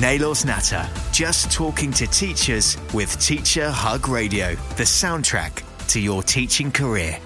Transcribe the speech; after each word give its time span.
Naylor's 0.00 0.46
Natter, 0.46 0.88
just 1.12 1.50
talking 1.50 1.92
to 1.92 2.06
teachers 2.06 2.78
with 2.94 3.20
Teacher 3.20 3.70
Hug 3.70 4.08
Radio, 4.08 4.54
the 4.78 4.84
soundtrack 4.84 5.62
to 5.88 6.00
your 6.00 6.22
teaching 6.22 6.72
career. 6.72 7.18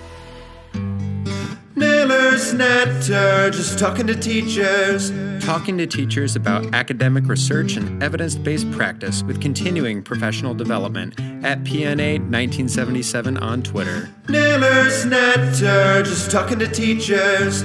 Naylor's 1.76 2.52
Natter, 2.52 3.52
just 3.52 3.79
talking 3.79 4.08
to 4.08 4.17
teachers. 4.17 5.13
Talking 5.45 5.79
to 5.79 5.87
teachers 5.87 6.34
about 6.34 6.75
academic 6.75 7.29
research 7.29 7.76
and 7.76 8.02
evidence 8.02 8.34
based 8.34 8.68
practice 8.73 9.22
with 9.22 9.41
continuing 9.41 10.02
professional 10.02 10.52
development 10.52 11.14
at 11.45 11.62
PNaylor 11.62 12.18
1977 12.18 13.36
on 13.36 13.62
Twitter. 13.62 14.11
Naylor's 14.29 15.04
Natter, 15.04 16.02
just 16.02 16.29
talking 16.29 16.59
to 16.59 16.66
teachers. 16.66 17.62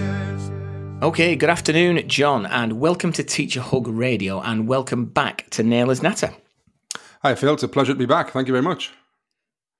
Okay, 1.02 1.38
good 1.38 1.50
afternoon, 1.50 2.05
Jon, 2.09 2.45
and 2.45 2.73
welcome 2.73 3.13
to 3.13 3.23
Teacher 3.23 3.61
Hug 3.61 3.88
Radio, 3.88 4.41
and 4.41 4.68
welcome 4.68 5.05
back 5.05 5.49
to 5.52 5.63
Naylor's 5.63 6.04
Natter. 6.04 6.34
Hi, 7.21 7.35
Phil. 7.35 7.53
It's 7.53 7.63
a 7.63 7.70
pleasure 7.70 7.94
to 7.94 7.98
be 7.98 8.05
back. 8.05 8.31
Thank 8.31 8.49
you 8.49 8.52
very 8.52 8.63
much. 8.63 8.91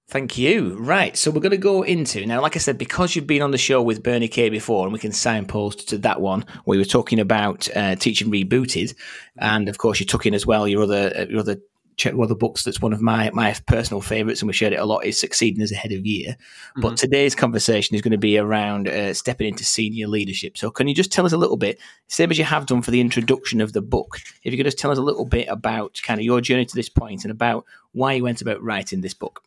Thank 0.08 0.38
you. 0.38 0.78
Right, 0.80 1.18
so 1.18 1.30
we're 1.30 1.42
going 1.42 1.52
to 1.52 1.58
go 1.58 1.84
into 1.84 2.26
now. 2.26 2.42
Like 2.42 2.56
I 2.56 2.60
said, 2.60 2.78
because 2.78 3.18
you've 3.18 3.28
been 3.28 3.42
on 3.42 3.52
the 3.52 3.58
show 3.58 3.82
with 3.82 4.02
Bernie 4.02 4.30
Kay 4.30 4.48
before, 4.48 4.86
and 4.86 4.94
we 4.94 5.00
can 5.00 5.12
signpost 5.12 5.90
to 5.90 5.98
that 5.98 6.22
one. 6.22 6.46
We 6.66 6.78
were 6.78 6.86
talking 6.86 7.20
about 7.20 7.68
uh, 7.76 7.98
teaching 7.98 8.32
rebooted, 8.32 8.96
and 9.38 9.68
of 9.68 9.78
course, 9.78 10.00
you 10.00 10.06
took 10.06 10.26
in 10.26 10.34
as 10.34 10.48
well 10.48 10.70
your 10.70 10.84
other 10.84 11.12
uh, 11.14 11.26
your 11.26 11.42
other 11.42 11.58
one 12.06 12.26
of 12.26 12.30
the 12.30 12.36
books 12.36 12.64
that's 12.64 12.82
one 12.82 12.94
of 12.94 13.02
my 13.02 13.30
my 13.32 13.56
personal 13.68 14.02
favorites, 14.02 14.42
and 14.42 14.48
we 14.48 14.54
shared 14.54 14.74
it 14.74 14.80
a 14.80 14.86
lot, 14.86 15.06
is 15.06 15.20
Succeeding 15.20 15.62
as 15.62 15.72
a 15.72 15.76
Head 15.76 15.92
of 15.92 16.06
Year. 16.06 16.32
Mm-hmm. 16.32 16.82
But 16.82 16.98
today's 16.98 17.36
conversation 17.36 17.96
is 17.96 18.02
going 18.02 18.12
to 18.12 18.18
be 18.18 18.38
around 18.38 18.88
uh, 18.88 19.14
stepping 19.14 19.48
into 19.48 19.64
senior 19.64 20.08
leadership. 20.08 20.58
So, 20.58 20.72
can 20.72 20.88
you 20.88 20.96
just 20.96 21.12
tell 21.12 21.26
us 21.26 21.34
a 21.34 21.38
little 21.38 21.58
bit, 21.58 21.80
same 22.08 22.32
as 22.32 22.38
you 22.38 22.46
have 22.46 22.66
done 22.66 22.82
for 22.82 22.92
the 22.92 23.02
introduction 23.02 23.62
of 23.62 23.74
the 23.74 23.82
book, 23.82 24.20
if 24.44 24.52
you 24.52 24.58
could 24.58 24.66
just 24.66 24.80
tell 24.80 24.92
us 24.92 24.98
a 24.98 25.04
little 25.04 25.26
bit 25.26 25.48
about 25.48 26.00
kind 26.04 26.20
of 26.20 26.26
your 26.26 26.42
journey 26.42 26.66
to 26.66 26.76
this 26.76 26.90
point 26.90 27.24
and 27.24 27.32
about 27.32 27.66
why 27.92 28.14
you 28.14 28.24
went 28.24 28.42
about 28.42 28.62
writing 28.62 29.02
this 29.02 29.14
book? 29.14 29.44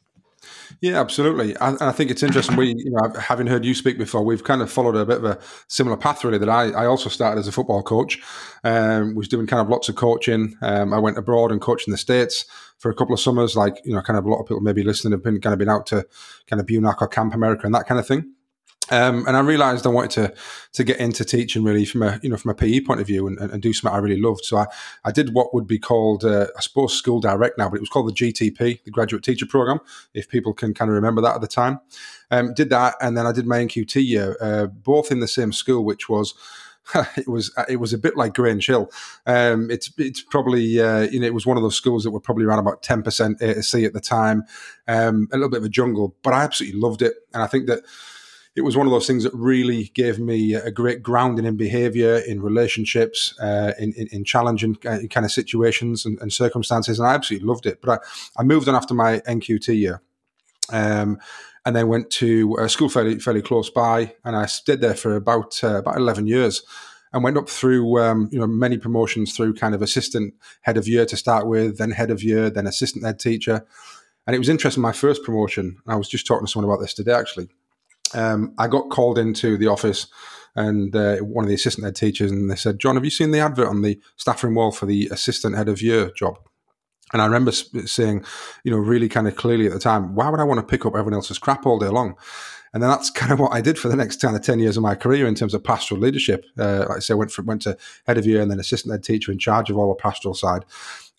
Yeah, 0.81 1.01
absolutely. 1.01 1.57
I, 1.59 1.89
I 1.89 1.93
think 1.93 2.11
it's 2.11 2.23
interesting. 2.23 2.57
We, 2.57 2.75
you 2.77 2.91
know, 2.91 3.13
having 3.19 3.47
heard 3.47 3.65
you 3.65 3.75
speak 3.75 3.99
before, 3.99 4.25
we've 4.25 4.45
kind 4.45 4.63
of 4.63 4.71
followed 4.71 4.97
a 4.97 5.05
bit 5.05 5.19
of 5.19 5.25
a 5.25 5.39
similar 5.69 5.97
path, 5.97 6.25
really. 6.25 6.39
That 6.39 6.49
I, 6.49 6.71
I 6.71 6.87
also 6.87 7.09
started 7.09 7.39
as 7.39 7.49
a 7.49 7.53
football 7.53 7.83
coach, 7.83 8.21
um, 8.65 9.15
was 9.15 9.29
doing 9.29 9.47
kind 9.47 9.61
of 9.61 9.69
lots 9.69 9.89
of 9.89 9.97
coaching. 9.97 10.57
Um, 10.63 10.93
I 10.93 10.99
went 10.99 11.19
abroad 11.19 11.53
and 11.53 11.61
coached 11.61 11.87
in 11.87 11.93
the 11.93 11.99
states 11.99 12.45
for 12.79 12.91
a 12.91 12.95
couple 12.95 13.15
of 13.15 13.21
summers. 13.21 13.57
Like 13.57 13.81
you 13.85 13.95
know, 13.95 14.03
kind 14.03 14.19
of 14.19 14.25
a 14.25 14.29
lot 14.31 14.41
of 14.41 14.47
people 14.47 14.61
maybe 14.61 14.83
listening 14.83 15.13
have 15.13 15.23
been 15.23 15.41
kind 15.41 15.53
of 15.53 15.59
been 15.59 15.69
out 15.69 15.87
to 15.87 16.07
kind 16.49 16.61
of 16.61 16.67
BUNAC 16.67 16.97
or 17.01 17.09
Camp 17.09 17.35
America 17.35 17.67
and 17.67 17.75
that 17.75 17.87
kind 17.87 18.01
of 18.01 18.07
thing. 18.07 18.33
Um, 18.93 19.27
and 19.27 19.39
I 19.39 19.41
realised 19.41 19.87
I 19.87 19.89
wanted 19.89 20.11
to 20.11 20.35
to 20.75 20.85
get 20.85 20.99
into 20.99 21.25
teaching 21.25 21.65
really 21.65 21.87
from 21.87 22.03
a 22.03 22.21
you 22.23 22.29
know 22.29 22.37
from 22.37 22.51
a 22.51 22.55
PE 22.55 22.81
point 22.81 23.01
of 23.01 23.07
view 23.07 23.27
and, 23.27 23.39
and, 23.39 23.63
do 23.63 23.73
something 23.73 23.97
I 23.97 24.01
really 24.01 24.21
loved. 24.21 24.45
So 24.45 24.59
I, 24.59 24.67
I 25.05 25.11
did 25.11 25.33
what 25.33 25.55
would 25.55 25.67
be 25.67 25.79
called 25.79 26.25
uh, 26.25 26.49
I 26.57 26.61
suppose 26.61 26.93
school 26.93 27.19
direct 27.19 27.57
now, 27.57 27.71
but 27.71 27.77
it 27.77 27.81
was 27.81 27.89
called 27.89 28.09
the 28.09 28.13
GTP, 28.13 28.85
the 28.85 28.91
Graduate 28.91 29.25
Teacher 29.25 29.47
Program, 29.47 29.81
if 30.13 30.29
people 30.29 30.53
can 30.53 30.75
kind 30.75 30.91
of 30.91 30.95
remember 30.95 31.23
that 31.23 31.35
at 31.35 31.41
the 31.41 31.49
time. 31.49 31.81
Um, 32.31 32.53
did 32.53 32.69
that, 32.69 32.97
and 33.01 33.17
then 33.17 33.27
I 33.27 33.33
did 33.33 33.47
my 33.47 33.59
NQT 33.59 34.07
year, 34.07 34.37
uh, 34.41 34.67
both 34.67 35.11
in 35.11 35.21
the 35.21 35.29
same 35.29 35.53
school, 35.53 35.85
which 35.85 36.11
was 36.11 36.35
it 37.17 37.29
was 37.29 37.51
it 37.71 37.77
was 37.77 37.95
a 37.95 37.99
bit 37.99 38.17
like 38.17 38.35
Grange 38.35 38.67
Hill. 38.67 38.91
Um, 39.27 39.71
it's 39.71 39.91
it's 39.97 40.21
probably 40.21 40.81
uh, 40.81 41.03
you 41.03 41.19
know 41.19 41.27
it 41.27 41.35
was 41.35 41.47
one 41.47 41.57
of 41.57 41.63
those 41.63 41.77
schools 41.77 42.05
that 42.05 42.11
were 42.11 42.21
probably 42.21 42.45
around 42.45 42.59
about 42.59 42.83
ten 42.83 43.03
percent 43.03 43.41
A 43.41 43.55
to 43.55 43.63
C 43.63 43.87
at 43.87 43.95
the 43.95 44.01
time, 44.01 44.45
um, 44.87 45.29
a 45.33 45.37
little 45.37 45.49
bit 45.49 45.61
of 45.61 45.65
a 45.65 45.71
jungle, 45.71 46.15
but 46.23 46.35
I 46.35 46.43
absolutely 46.43 46.79
loved 46.79 47.01
it, 47.01 47.15
and 47.33 47.43
I 47.43 47.47
think 47.47 47.69
that 47.69 47.81
it 48.55 48.61
was 48.61 48.77
one 48.77 48.87
of 48.87 48.93
those 48.93 49.07
things 49.07 49.25
that 49.25 49.33
really 49.35 49.91
gave 49.95 50.19
me 50.19 50.55
a 50.55 50.71
great 50.71 51.03
grounding 51.03 51.47
in 51.47 51.57
behavior, 51.57 52.17
in 52.17 52.43
relationships, 52.43 53.35
uh, 53.41 53.73
in, 53.79 53.95
in, 53.95 54.09
in, 54.09 54.25
challenging 54.25 54.75
kind 54.75 55.25
of 55.25 55.33
situations 55.33 56.05
and, 56.05 56.21
and, 56.21 56.33
circumstances. 56.33 56.99
And 56.99 57.09
I 57.09 57.15
absolutely 57.15 57.49
loved 57.49 57.65
it. 57.65 57.81
But 57.81 58.03
I, 58.37 58.41
I 58.41 58.43
moved 58.43 58.69
on 58.69 58.75
after 58.75 58.93
my 58.93 59.21
NQT 59.21 59.79
year. 59.79 60.03
Um, 60.71 61.19
and 61.65 61.77
then 61.77 61.89
went 61.89 62.11
to 62.11 62.57
a 62.59 62.69
school 62.69 62.89
fairly, 62.89 63.19
fairly 63.21 63.41
close 63.41 63.71
by. 63.71 64.15
And 64.25 64.37
I 64.37 64.47
stayed 64.47 64.81
there 64.81 64.95
for 64.95 65.15
about, 65.15 65.63
uh, 65.63 65.77
about 65.77 65.97
11 65.97 66.27
years 66.27 66.63
and 67.13 67.23
went 67.23 67.39
up 67.39 67.49
through 67.49 68.01
um, 68.03 68.29
you 68.33 68.39
know 68.39 68.47
many 68.47 68.79
promotions 68.79 69.37
through 69.37 69.55
kind 69.55 69.75
of 69.75 69.83
assistant 69.83 70.35
head 70.63 70.77
of 70.77 70.89
year 70.89 71.07
to 71.07 71.17
start 71.17 71.47
with, 71.47 71.79
then 71.79 71.91
head 71.91 72.11
of 72.11 72.23
year, 72.23 72.51
then 72.51 72.67
assistant 72.67 73.05
head 73.05 73.21
teacher. 73.21 73.65
And 74.27 74.35
it 74.35 74.39
was 74.39 74.49
interesting. 74.49 74.83
My 74.83 74.93
first 74.93 75.23
promotion, 75.23 75.77
I 75.87 75.97
was 75.97 76.09
just 76.09 76.27
talking 76.27 76.47
to 76.47 76.51
someone 76.51 76.71
about 76.71 76.81
this 76.81 76.95
today 76.95 77.13
actually 77.13 77.49
um, 78.15 78.55
I 78.59 78.69
got 78.69 78.91
called 78.91 79.19
into 79.19 79.57
the 79.57 79.69
office 79.69 80.07
and 80.55 80.95
uh, 80.95 81.17
one 81.19 81.45
of 81.45 81.49
the 81.49 81.55
assistant 81.55 81.85
head 81.85 81.97
teachers, 81.97 82.31
and 82.31 82.51
they 82.51 82.57
said, 82.57 82.79
Jon, 82.79 82.97
have 82.97 83.05
you 83.05 83.11
seen 83.11 83.31
the 83.31 83.41
advert 83.41 83.69
on 83.69 83.83
the 83.83 83.99
staff 84.17 84.45
room 84.45 84.55
wall 84.55 84.71
for 84.71 84.87
the 84.87 85.09
assistant 85.11 85.57
head 85.57 85.69
of 85.69 85.81
year 85.81 86.11
job? 86.15 86.39
And 87.13 87.21
I 87.21 87.27
remember 87.27 87.53
saying, 87.53 88.25
you 88.65 88.71
know, 88.71 88.79
really 88.79 89.09
kind 89.09 89.29
of 89.29 89.37
clearly 89.37 89.67
at 89.67 89.73
the 89.73 89.79
time, 89.79 90.15
why 90.15 90.29
would 90.29 90.41
I 90.41 90.45
want 90.45 90.61
to 90.61 90.67
pick 90.67 90.87
up 90.87 90.95
everyone 90.95 91.15
else's 91.15 91.39
crap 91.39 91.67
all 91.67 91.79
day 91.79 91.89
long? 91.89 92.17
And 92.73 92.83
then 92.83 92.91
that's 92.91 93.11
kind 93.21 93.33
of 93.33 93.41
what 93.41 93.53
I 93.53 93.61
did 93.61 93.79
for 93.79 93.89
the 93.89 93.97
next 93.97 94.21
kind 94.21 94.37
of 94.37 94.43
10 94.43 94.59
years 94.59 94.77
of 94.77 94.83
my 94.83 94.95
career 94.95 95.27
in 95.27 95.35
terms 95.35 95.55
of 95.55 95.65
pastoral 95.65 96.01
leadership. 96.01 96.45
Uh, 96.59 96.87
like 96.89 96.97
I 96.97 97.01
said, 97.01 97.15
I 97.15 97.17
went, 97.17 97.31
from, 97.31 97.47
went 97.47 97.63
to 97.63 97.77
head 98.07 98.19
of 98.19 98.27
year 98.27 98.41
and 98.41 98.51
then 98.51 98.61
assistant 98.61 98.93
head 98.93 99.05
teacher 99.05 99.33
in 99.33 99.39
charge 99.39 99.71
of 99.71 99.77
all 99.77 99.89
the 99.89 100.03
pastoral 100.03 100.35
side. 100.35 100.65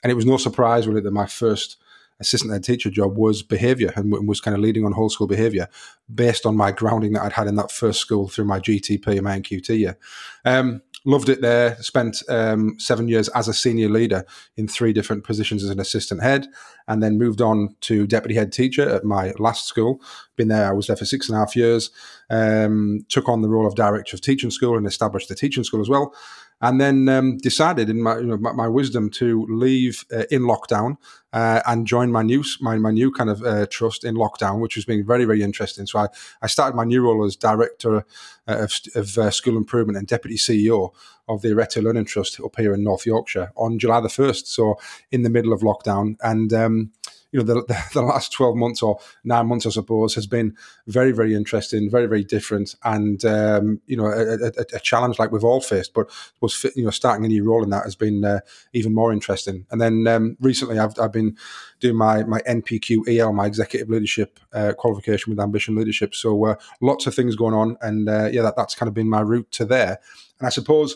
And 0.04 0.12
it 0.12 0.16
was 0.16 0.26
no 0.26 0.38
surprise 0.38 0.88
really 0.88 1.02
that 1.02 1.12
my 1.12 1.28
first 1.28 1.78
assistant 2.20 2.54
head 2.54 2.64
teacher 2.64 2.90
job 2.90 3.18
was 3.18 3.44
behavior 3.44 3.92
and 3.96 4.28
was 4.28 4.42
kind 4.42 4.56
of 4.56 4.62
leading 4.62 4.86
on 4.86 4.92
whole 4.92 5.10
school 5.10 5.28
behavior 5.28 5.68
based 6.14 6.46
on 6.46 6.56
my 6.56 6.72
grounding 6.72 7.14
that 7.14 7.24
I'd 7.24 7.34
had 7.34 7.48
in 7.48 7.56
that 7.56 7.72
first 7.72 8.00
school 8.00 8.28
through 8.28 8.46
my 8.46 8.60
GTP 8.60 9.08
and 9.08 9.24
my 9.24 9.40
NQT 9.40 9.80
year. 9.80 9.98
Um, 10.46 10.82
loved 11.06 11.30
it 11.30 11.42
there. 11.42 11.76
Spent 11.82 12.24
um, 12.30 12.76
seven 12.80 13.08
years 13.08 13.28
as 13.30 13.48
a 13.48 13.54
senior 13.54 13.90
leader 13.90 14.26
in 14.56 14.68
three 14.68 14.94
different 14.94 15.24
positions 15.24 15.64
as 15.64 15.70
an 15.70 15.80
assistant 15.80 16.22
head, 16.22 16.48
and 16.88 17.02
then 17.02 17.18
moved 17.18 17.42
on 17.42 17.76
to 17.82 18.08
deputy 18.08 18.36
head 18.36 18.52
teacher 18.52 18.88
at 18.88 19.04
my 19.04 19.34
last 19.40 19.68
school. 19.68 20.02
Been 20.36 20.48
there, 20.48 20.68
I 20.68 20.74
was 20.74 20.88
there 20.88 20.96
for 20.96 21.06
six 21.06 21.30
and 21.30 21.36
a 21.36 21.40
half 21.40 21.56
years. 21.56 21.92
Um, 22.30 23.06
took 23.10 23.30
on 23.30 23.42
the 23.42 23.50
role 23.50 23.68
of 23.68 23.76
director 23.76 24.16
of 24.16 24.22
teaching 24.22 24.52
school 24.52 24.78
and 24.78 24.88
established 24.88 25.30
the 25.30 25.36
teaching 25.36 25.64
school 25.64 25.82
as 25.82 25.90
well 25.90 26.14
and 26.62 26.80
then 26.80 27.10
um, 27.10 27.38
decided 27.38 27.90
in 27.90 28.02
my, 28.02 28.18
you 28.18 28.26
know, 28.26 28.38
my, 28.38 28.68
wisdom 28.68 29.10
to 29.10 29.46
leave 29.50 30.06
uh, 30.14 30.24
in 30.32 30.44
lockdown 30.44 30.98
uh, 31.34 31.62
and 31.66 31.86
join 31.86 32.12
my 32.12 32.22
new 32.22 32.44
my, 32.62 32.78
my 32.78 32.92
new 32.92 33.12
kind 33.12 33.30
of 33.30 33.44
uh, 33.44 33.66
trust 33.68 34.04
in 34.04 34.16
lockdown, 34.16 34.60
which 34.62 34.76
has 34.76 34.86
been 34.86 35.06
very 35.06 35.26
very 35.26 35.42
interesting. 35.42 35.86
So 35.86 36.00
I, 36.00 36.08
I 36.42 36.48
started 36.48 36.76
my 36.76 36.86
new 36.86 37.04
role 37.04 37.26
as 37.26 37.36
director 37.36 38.06
uh, 38.48 38.58
of, 38.64 38.74
of 38.96 39.18
uh, 39.18 39.32
school 39.32 39.58
improvement 39.58 39.98
and 39.98 40.08
deputy 40.08 40.38
CEO 40.38 40.94
of 41.28 41.42
the 41.42 41.52
Arete 41.52 41.78
Learning 41.78 42.06
Trust 42.06 42.40
up 42.40 42.56
here 42.58 42.74
in 42.74 42.84
North 42.84 43.06
Yorkshire 43.06 43.52
on 43.56 43.80
July 43.80 44.00
the 44.00 44.10
first. 44.10 44.48
So 44.48 44.76
in 45.12 45.24
the 45.24 45.30
middle 45.30 45.54
of 45.54 45.62
lockdown 45.62 46.16
and. 46.22 46.54
Um, 46.54 46.92
you 47.34 47.40
know, 47.40 47.46
the, 47.46 47.66
the, 47.66 47.84
the, 47.94 48.02
last 48.02 48.32
12 48.32 48.56
months 48.56 48.82
or 48.82 49.00
nine 49.24 49.48
months, 49.48 49.66
I 49.66 49.72
suppose, 49.72 50.16
has 50.16 50.28
been 50.28 50.56
very, 50.88 51.12
very 51.12 51.36
interesting, 51.36 51.90
very, 51.90 52.06
very 52.06 52.24
different, 52.24 52.76
and, 52.84 53.26
um, 53.26 53.82
you 53.88 53.98
know, 53.98 54.06
a, 54.06 54.36
a, 54.36 54.52
a, 54.76 54.80
challenge 54.80 55.20
like 55.20 55.32
we've 55.32 55.44
all 55.44 55.60
faced. 55.60 55.94
But 55.94 56.10
was, 56.40 56.64
you 56.76 56.86
know, 56.86 56.92
starting 56.92 57.26
a 57.26 57.28
new 57.28 57.44
role 57.44 57.64
in 57.64 57.72
that 57.72 57.84
has 57.84 57.96
been 57.96 58.24
uh, 58.24 58.40
even 58.72 58.94
more 58.94 59.12
interesting. 59.12 59.66
And 59.72 59.82
then 59.82 60.08
um, 60.08 60.38
recently, 60.40 60.78
I've, 60.78 60.98
I've 61.00 61.12
been 61.12 61.36
doing 61.80 61.98
my, 61.98 62.24
my 62.24 62.40
NPQ 62.42 63.10
EL, 63.10 63.34
my 63.34 63.48
executive 63.48 63.90
leadership 63.90 64.40
uh, 64.54 64.74
qualification 64.78 65.32
with 65.32 65.40
ambition 65.40 65.76
leadership. 65.76 66.14
So 66.14 66.46
uh, 66.46 66.56
lots 66.82 67.08
of 67.08 67.16
things 67.16 67.36
going 67.36 67.56
on. 67.56 67.78
And 67.82 68.08
uh, 68.08 68.30
yeah, 68.32 68.44
that, 68.44 68.56
that's 68.56 68.76
kind 68.76 68.88
of 68.88 68.94
been 68.94 69.10
my 69.10 69.22
route 69.22 69.52
to 69.54 69.66
there. 69.66 70.00
And 70.40 70.48
I 70.48 70.50
suppose 70.50 70.96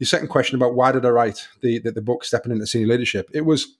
your 0.00 0.06
second 0.06 0.28
question 0.28 0.56
about 0.56 0.74
why 0.74 0.90
did 0.92 1.04
I 1.04 1.10
write 1.10 1.46
the, 1.60 1.78
the, 1.78 1.92
the 1.92 2.02
book 2.02 2.24
Stepping 2.24 2.50
into 2.50 2.66
Senior 2.66 2.88
Leadership, 2.88 3.30
it 3.32 3.42
was 3.42 3.76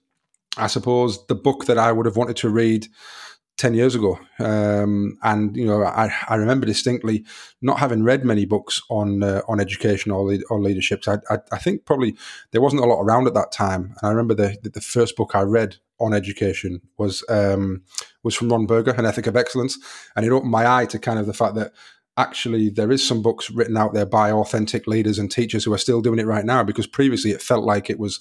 I 0.57 0.67
suppose, 0.67 1.25
the 1.27 1.35
book 1.35 1.65
that 1.65 1.77
I 1.77 1.91
would 1.91 2.05
have 2.05 2.17
wanted 2.17 2.37
to 2.37 2.49
read 2.49 2.87
10 3.57 3.73
years 3.73 3.95
ago. 3.95 4.19
Um, 4.39 5.17
and, 5.23 5.55
you 5.55 5.65
know, 5.65 5.83
I, 5.83 6.11
I 6.27 6.35
remember 6.35 6.65
distinctly 6.65 7.25
not 7.61 7.79
having 7.79 8.03
read 8.03 8.25
many 8.25 8.45
books 8.45 8.81
on 8.89 9.21
uh, 9.23 9.41
on 9.47 9.59
education 9.59 10.11
or, 10.11 10.35
or 10.49 10.59
leadership. 10.59 11.03
I, 11.07 11.17
I, 11.29 11.37
I, 11.51 11.57
think 11.59 11.85
probably 11.85 12.17
there 12.51 12.61
wasn't 12.61 12.81
a 12.81 12.85
lot 12.85 13.01
around 13.01 13.27
at 13.27 13.33
that 13.35 13.51
time. 13.51 13.93
And 14.01 14.03
I 14.03 14.09
remember 14.09 14.33
the, 14.33 14.57
the 14.63 14.81
first 14.81 15.15
book 15.15 15.35
I 15.35 15.41
read 15.41 15.77
on 15.99 16.13
education 16.13 16.81
was 16.97 17.23
um, 17.29 17.83
was 18.23 18.35
from 18.35 18.49
Ron 18.49 18.65
Berger, 18.65 18.91
An 18.91 19.05
Ethic 19.05 19.27
of 19.27 19.37
Excellence. 19.37 19.77
And 20.15 20.25
it 20.25 20.31
opened 20.31 20.51
my 20.51 20.79
eye 20.79 20.85
to 20.87 20.97
kind 20.97 21.19
of 21.19 21.27
the 21.27 21.33
fact 21.33 21.55
that 21.55 21.71
actually 22.17 22.69
there 22.69 22.91
is 22.91 23.07
some 23.07 23.21
books 23.21 23.51
written 23.51 23.77
out 23.77 23.93
there 23.93 24.05
by 24.05 24.31
authentic 24.31 24.87
leaders 24.87 25.19
and 25.19 25.31
teachers 25.31 25.63
who 25.63 25.73
are 25.73 25.77
still 25.77 26.01
doing 26.01 26.19
it 26.19 26.25
right 26.25 26.45
now 26.45 26.63
because 26.63 26.87
previously 26.87 27.31
it 27.31 27.41
felt 27.41 27.63
like 27.63 27.89
it 27.89 27.99
was 27.99 28.19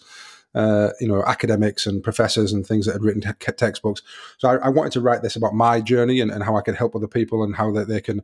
uh, 0.54 0.90
you 1.00 1.06
know, 1.06 1.22
academics 1.24 1.86
and 1.86 2.02
professors 2.02 2.52
and 2.52 2.66
things 2.66 2.86
that 2.86 2.92
had 2.92 3.04
written 3.04 3.20
te- 3.20 3.52
textbooks. 3.52 4.02
So 4.38 4.48
I, 4.48 4.56
I, 4.56 4.68
wanted 4.68 4.92
to 4.92 5.00
write 5.00 5.22
this 5.22 5.36
about 5.36 5.54
my 5.54 5.80
journey 5.80 6.20
and, 6.20 6.30
and 6.30 6.42
how 6.42 6.56
I 6.56 6.62
could 6.62 6.74
help 6.74 6.96
other 6.96 7.06
people 7.06 7.44
and 7.44 7.54
how 7.54 7.70
that 7.72 7.86
they 7.86 8.00
can 8.00 8.22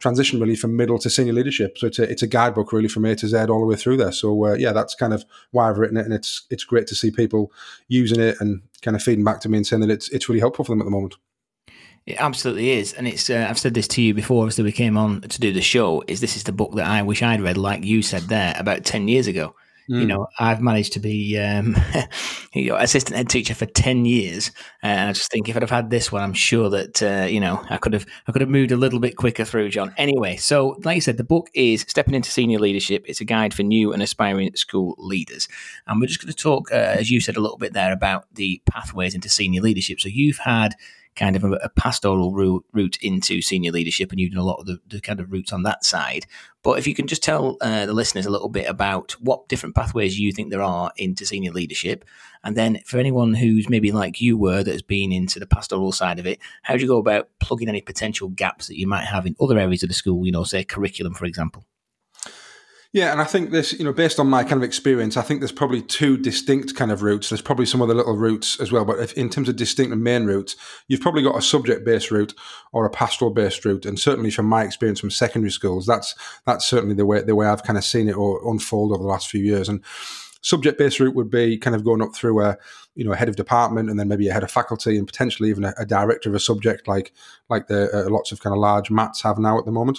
transition 0.00 0.40
really 0.40 0.56
from 0.56 0.76
middle 0.76 0.98
to 0.98 1.08
senior 1.08 1.32
leadership. 1.32 1.78
So 1.78 1.86
it's 1.86 1.98
a, 1.98 2.10
it's 2.10 2.22
a 2.22 2.26
guidebook 2.26 2.72
really 2.72 2.88
from 2.88 3.04
A 3.04 3.14
to 3.16 3.28
Z 3.28 3.36
all 3.36 3.60
the 3.60 3.66
way 3.66 3.76
through 3.76 3.98
there. 3.98 4.12
So 4.12 4.46
uh, 4.46 4.54
yeah, 4.54 4.72
that's 4.72 4.94
kind 4.94 5.14
of 5.14 5.24
why 5.52 5.68
I've 5.68 5.78
written 5.78 5.96
it, 5.96 6.04
and 6.04 6.12
it's 6.12 6.42
it's 6.50 6.64
great 6.64 6.86
to 6.88 6.94
see 6.94 7.10
people 7.10 7.52
using 7.88 8.20
it 8.20 8.36
and 8.40 8.62
kind 8.82 8.96
of 8.96 9.02
feeding 9.02 9.24
back 9.24 9.40
to 9.40 9.48
me 9.48 9.58
and 9.58 9.66
saying 9.66 9.80
that 9.80 9.90
it's 9.90 10.08
it's 10.10 10.28
really 10.28 10.40
helpful 10.40 10.64
for 10.64 10.72
them 10.72 10.80
at 10.80 10.84
the 10.84 10.90
moment. 10.90 11.14
It 12.06 12.16
absolutely 12.18 12.70
is, 12.70 12.92
and 12.92 13.08
it's. 13.08 13.30
Uh, 13.30 13.46
I've 13.48 13.58
said 13.58 13.72
this 13.72 13.88
to 13.88 14.02
you 14.02 14.12
before. 14.12 14.42
Obviously, 14.42 14.64
we 14.64 14.72
came 14.72 14.98
on 14.98 15.22
to 15.22 15.40
do 15.40 15.52
the 15.52 15.62
show. 15.62 16.02
Is 16.06 16.20
this 16.20 16.36
is 16.36 16.44
the 16.44 16.52
book 16.52 16.74
that 16.74 16.86
I 16.86 17.00
wish 17.00 17.22
I'd 17.22 17.40
read, 17.40 17.56
like 17.56 17.82
you 17.82 18.02
said 18.02 18.24
there, 18.24 18.54
about 18.58 18.84
ten 18.84 19.08
years 19.08 19.26
ago 19.26 19.54
Mm. 19.88 20.00
You 20.00 20.06
know, 20.06 20.28
I've 20.38 20.62
managed 20.62 20.94
to 20.94 21.00
be 21.00 21.38
um, 21.38 21.76
you 22.54 22.70
know, 22.70 22.76
assistant 22.76 23.16
head 23.16 23.28
teacher 23.28 23.54
for 23.54 23.66
ten 23.66 24.04
years, 24.04 24.50
and 24.82 25.10
I 25.10 25.12
just 25.12 25.30
think 25.30 25.48
if 25.48 25.56
I'd 25.56 25.62
have 25.62 25.70
had 25.70 25.90
this 25.90 26.10
one, 26.10 26.22
I'm 26.22 26.32
sure 26.32 26.70
that 26.70 27.02
uh, 27.02 27.26
you 27.26 27.40
know 27.40 27.64
I 27.68 27.76
could 27.76 27.92
have 27.92 28.06
I 28.26 28.32
could 28.32 28.40
have 28.40 28.50
moved 28.50 28.72
a 28.72 28.76
little 28.76 28.98
bit 28.98 29.16
quicker 29.16 29.44
through, 29.44 29.68
Jon. 29.68 29.92
Anyway, 29.98 30.36
so 30.36 30.76
like 30.84 30.94
you 30.94 31.00
said, 31.02 31.18
the 31.18 31.24
book 31.24 31.50
is 31.52 31.84
Stepping 31.86 32.14
into 32.14 32.30
Senior 32.30 32.58
Leadership. 32.58 33.04
It's 33.06 33.20
a 33.20 33.24
guide 33.26 33.52
for 33.52 33.62
new 33.62 33.92
and 33.92 34.02
aspiring 34.02 34.54
school 34.56 34.94
leaders, 34.98 35.48
and 35.86 36.00
we're 36.00 36.06
just 36.06 36.20
going 36.20 36.32
to 36.32 36.42
talk, 36.42 36.72
uh, 36.72 36.76
as 36.76 37.10
you 37.10 37.20
said 37.20 37.36
a 37.36 37.40
little 37.40 37.58
bit 37.58 37.74
there, 37.74 37.92
about 37.92 38.26
the 38.34 38.62
pathways 38.70 39.14
into 39.14 39.28
senior 39.28 39.60
leadership. 39.60 40.00
So 40.00 40.08
you've 40.08 40.38
had 40.38 40.74
kind 41.16 41.36
of 41.36 41.44
a, 41.44 41.52
a 41.52 41.68
pastoral 41.68 42.32
route, 42.32 42.64
route, 42.72 42.98
into 43.00 43.40
senior 43.40 43.72
leadership, 43.72 44.10
and 44.10 44.20
you've 44.20 44.32
done 44.32 44.42
a 44.42 44.46
lot 44.46 44.60
of 44.60 44.66
the, 44.66 44.78
the, 44.88 45.00
kind 45.00 45.20
of 45.20 45.30
routes 45.30 45.52
on 45.52 45.62
that 45.62 45.84
side. 45.84 46.26
But 46.62 46.78
if 46.78 46.86
you 46.86 46.94
can 46.94 47.06
just 47.06 47.22
tell 47.22 47.56
uh, 47.60 47.86
the 47.86 47.92
listeners 47.92 48.26
a 48.26 48.30
little 48.30 48.48
bit 48.48 48.68
about 48.68 49.12
what 49.20 49.48
different 49.48 49.74
pathways 49.74 50.18
you 50.18 50.32
think 50.32 50.50
there 50.50 50.62
are 50.62 50.92
into 50.96 51.26
senior 51.26 51.52
leadership, 51.52 52.04
and 52.42 52.56
then 52.56 52.80
for 52.84 52.98
anyone 52.98 53.34
who's 53.34 53.68
maybe 53.68 53.92
like 53.92 54.20
you 54.20 54.36
were 54.36 54.62
that 54.62 54.72
has 54.72 54.82
been 54.82 55.12
into 55.12 55.38
the 55.38 55.46
pastoral 55.46 55.92
side 55.92 56.18
of 56.18 56.26
it, 56.26 56.38
how 56.62 56.74
do 56.74 56.82
you 56.82 56.88
go 56.88 56.98
about 56.98 57.28
plugging 57.40 57.68
any 57.68 57.80
potential 57.80 58.28
gaps 58.28 58.66
that 58.66 58.78
you 58.78 58.86
might 58.86 59.04
have 59.04 59.26
in 59.26 59.36
other 59.40 59.58
areas 59.58 59.82
of 59.82 59.88
the 59.88 59.94
school? 59.94 60.26
You 60.26 60.32
know, 60.32 60.44
say 60.44 60.64
curriculum, 60.64 61.14
for 61.14 61.26
example. 61.26 61.64
Yeah, 62.94 63.10
and 63.10 63.20
I 63.20 63.24
think 63.24 63.50
this, 63.50 63.72
you 63.72 63.84
know, 63.84 63.92
based 63.92 64.20
on 64.20 64.30
my 64.30 64.44
kind 64.44 64.54
of 64.54 64.62
experience, 64.62 65.16
I 65.16 65.22
think 65.22 65.40
there's 65.40 65.50
probably 65.50 65.82
two 65.82 66.16
distinct 66.16 66.76
kind 66.76 66.92
of 66.92 67.02
routes. 67.02 67.28
There's 67.28 67.42
probably 67.42 67.66
some 67.66 67.82
other 67.82 67.92
little 67.92 68.16
routes 68.16 68.60
as 68.60 68.70
well, 68.70 68.84
but 68.84 69.00
if, 69.00 69.12
in 69.14 69.28
terms 69.28 69.48
of 69.48 69.56
distinct 69.56 69.92
and 69.92 70.04
main 70.04 70.26
routes, 70.26 70.54
you've 70.86 71.00
probably 71.00 71.24
got 71.24 71.36
a 71.36 71.42
subject-based 71.42 72.12
route 72.12 72.34
or 72.72 72.86
a 72.86 72.90
pastoral-based 72.90 73.64
route. 73.64 73.84
And 73.84 73.98
certainly, 73.98 74.30
from 74.30 74.46
my 74.46 74.62
experience 74.62 75.00
from 75.00 75.10
secondary 75.10 75.50
schools, 75.50 75.86
that's 75.86 76.14
that's 76.46 76.64
certainly 76.66 76.94
the 76.94 77.04
way 77.04 77.20
the 77.20 77.34
way 77.34 77.48
I've 77.48 77.64
kind 77.64 77.76
of 77.76 77.84
seen 77.84 78.08
it 78.08 78.16
or 78.16 78.40
unfold 78.48 78.92
over 78.92 79.02
the 79.02 79.08
last 79.08 79.28
few 79.28 79.42
years. 79.42 79.68
And 79.68 79.82
subject-based 80.42 81.00
route 81.00 81.16
would 81.16 81.30
be 81.30 81.58
kind 81.58 81.74
of 81.74 81.82
going 81.82 82.00
up 82.00 82.14
through 82.14 82.44
a 82.44 82.56
you 82.94 83.04
know 83.04 83.10
a 83.10 83.16
head 83.16 83.28
of 83.28 83.34
department 83.34 83.90
and 83.90 83.98
then 83.98 84.06
maybe 84.06 84.28
a 84.28 84.32
head 84.32 84.44
of 84.44 84.52
faculty 84.52 84.96
and 84.96 85.08
potentially 85.08 85.48
even 85.48 85.64
a, 85.64 85.74
a 85.78 85.84
director 85.84 86.28
of 86.28 86.36
a 86.36 86.38
subject 86.40 86.86
like 86.86 87.12
like 87.48 87.66
the 87.66 87.90
uh, 87.92 88.08
lots 88.08 88.30
of 88.30 88.38
kind 88.38 88.54
of 88.54 88.60
large 88.60 88.88
mats 88.88 89.22
have 89.22 89.36
now 89.36 89.58
at 89.58 89.64
the 89.64 89.72
moment 89.72 89.98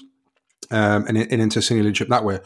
um, 0.72 1.06
and, 1.08 1.18
and 1.18 1.42
into 1.42 1.62
senior 1.62 1.84
leadership 1.84 2.10
that 2.10 2.24
way 2.24 2.40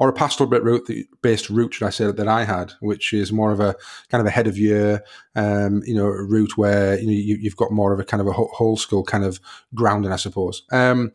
or 0.00 0.08
a 0.08 0.12
pastoral 0.14 0.48
route 0.48 0.90
based 1.20 1.50
route, 1.50 1.74
should 1.74 1.86
I 1.86 1.90
say, 1.90 2.10
that 2.10 2.26
I 2.26 2.44
had, 2.44 2.72
which 2.80 3.12
is 3.12 3.32
more 3.32 3.52
of 3.52 3.60
a 3.60 3.76
kind 4.08 4.20
of 4.20 4.26
a 4.26 4.30
head 4.30 4.46
of 4.46 4.56
year, 4.56 5.04
um, 5.36 5.82
you 5.84 5.94
know, 5.94 6.06
route 6.06 6.56
where 6.56 6.98
you 6.98 7.06
know 7.06 7.12
you, 7.12 7.50
have 7.50 7.56
got 7.56 7.70
more 7.70 7.92
of 7.92 8.00
a 8.00 8.04
kind 8.04 8.22
of 8.22 8.26
a 8.26 8.32
whole 8.32 8.78
school 8.78 9.04
kind 9.04 9.24
of 9.24 9.38
grounding, 9.74 10.10
I 10.10 10.16
suppose. 10.16 10.62
Um, 10.72 11.12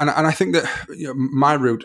and, 0.00 0.08
and 0.08 0.26
I 0.26 0.30
think 0.30 0.54
that 0.54 0.86
you 0.96 1.08
know, 1.08 1.14
my 1.14 1.54
route, 1.54 1.84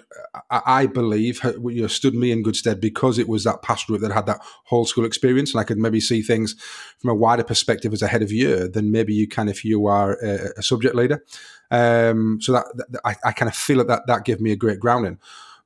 I, 0.50 0.62
I 0.66 0.86
believe, 0.86 1.42
you 1.44 1.82
know, 1.82 1.88
stood 1.88 2.16
me 2.16 2.32
in 2.32 2.42
good 2.42 2.56
stead 2.56 2.80
because 2.80 3.20
it 3.20 3.28
was 3.28 3.44
that 3.44 3.62
pastoral 3.62 3.98
route 3.98 4.08
that 4.08 4.14
had 4.14 4.26
that 4.28 4.40
whole 4.66 4.86
school 4.86 5.06
experience, 5.06 5.52
and 5.52 5.60
I 5.60 5.66
could 5.66 5.78
maybe 5.78 6.00
see 6.00 6.22
things 6.22 6.56
from 7.00 7.10
a 7.10 7.16
wider 7.16 7.44
perspective 7.44 7.92
as 7.92 8.02
a 8.02 8.08
head 8.08 8.22
of 8.22 8.32
year 8.32 8.68
than 8.68 8.92
maybe 8.92 9.14
you 9.14 9.28
can 9.28 9.50
if 9.50 9.66
you 9.66 9.88
are 9.88 10.14
a, 10.24 10.50
a 10.58 10.64
subject 10.64 10.96
leader. 10.96 11.24
Um, 11.70 12.40
so 12.42 12.54
that, 12.54 12.66
that 12.76 13.02
I, 13.06 13.16
I, 13.24 13.32
kind 13.32 13.48
of 13.48 13.56
feel 13.56 13.78
that, 13.78 13.88
that 13.88 14.08
that 14.08 14.26
gave 14.26 14.42
me 14.42 14.52
a 14.52 14.58
great 14.58 14.80
grounding. 14.80 15.20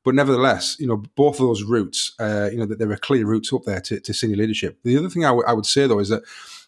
But 0.04 0.14
nevertheless, 0.14 0.78
you 0.80 0.86
know, 0.86 0.98
both 1.16 1.40
of 1.40 1.48
those 1.48 1.64
routes, 1.64 2.14
uh, 2.20 2.50
you 2.52 2.60
know, 2.60 2.68
that 2.68 2.78
there 2.78 2.92
are 2.92 2.98
clear 2.98 3.26
routes 3.26 3.52
up 3.52 3.64
there 3.64 3.82
to, 3.82 4.00
to 4.00 4.14
senior 4.14 4.38
leadership. 4.38 4.78
The 4.84 4.98
other 4.98 5.10
thing 5.10 5.26
I, 5.26 5.30
w- 5.30 5.46
I 5.48 5.54
would 5.54 5.66
say 5.66 5.88
though 5.88 6.00
is 6.00 6.10
that 6.10 6.22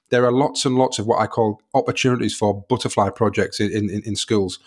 there 0.09 0.25
are 0.25 0.31
lots 0.31 0.65
and 0.65 0.75
lots 0.75 0.99
of 0.99 1.07
what 1.07 1.19
I 1.19 1.27
call 1.27 1.61
opportunities 1.73 2.35
for 2.35 2.61
butterfly 2.69 3.09
projects 3.09 3.59
in, 3.59 3.71
in, 3.71 4.01
in, 4.05 4.15
schools 4.15 4.59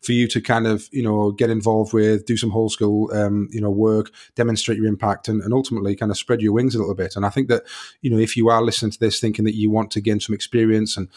for 0.00 0.12
you 0.12 0.26
to 0.28 0.40
kind 0.40 0.66
of, 0.66 0.88
you 0.90 1.02
know, 1.02 1.30
get 1.30 1.50
involved 1.50 1.92
with, 1.92 2.26
do 2.26 2.36
some 2.36 2.50
whole 2.50 2.68
school, 2.68 3.12
um, 3.14 3.48
you 3.52 3.60
know, 3.60 3.70
work, 3.70 4.10
demonstrate 4.34 4.78
your 4.78 4.86
impact 4.86 5.28
and, 5.28 5.40
and 5.42 5.54
ultimately 5.54 5.94
kind 5.94 6.10
of 6.10 6.18
spread 6.18 6.40
your 6.40 6.52
wings 6.52 6.74
a 6.74 6.78
little 6.78 6.94
bit. 6.94 7.14
And 7.14 7.24
I 7.24 7.30
think 7.30 7.48
that, 7.48 7.62
you 8.02 8.10
know, 8.10 8.18
if 8.18 8.36
you 8.36 8.48
are 8.48 8.62
listening 8.62 8.90
to 8.92 8.98
this 8.98 9.20
thinking 9.20 9.44
that 9.44 9.54
you 9.54 9.70
want 9.70 9.90
to 9.92 10.00
gain 10.00 10.20
some 10.20 10.34
experience 10.34 10.96
and 10.96 11.08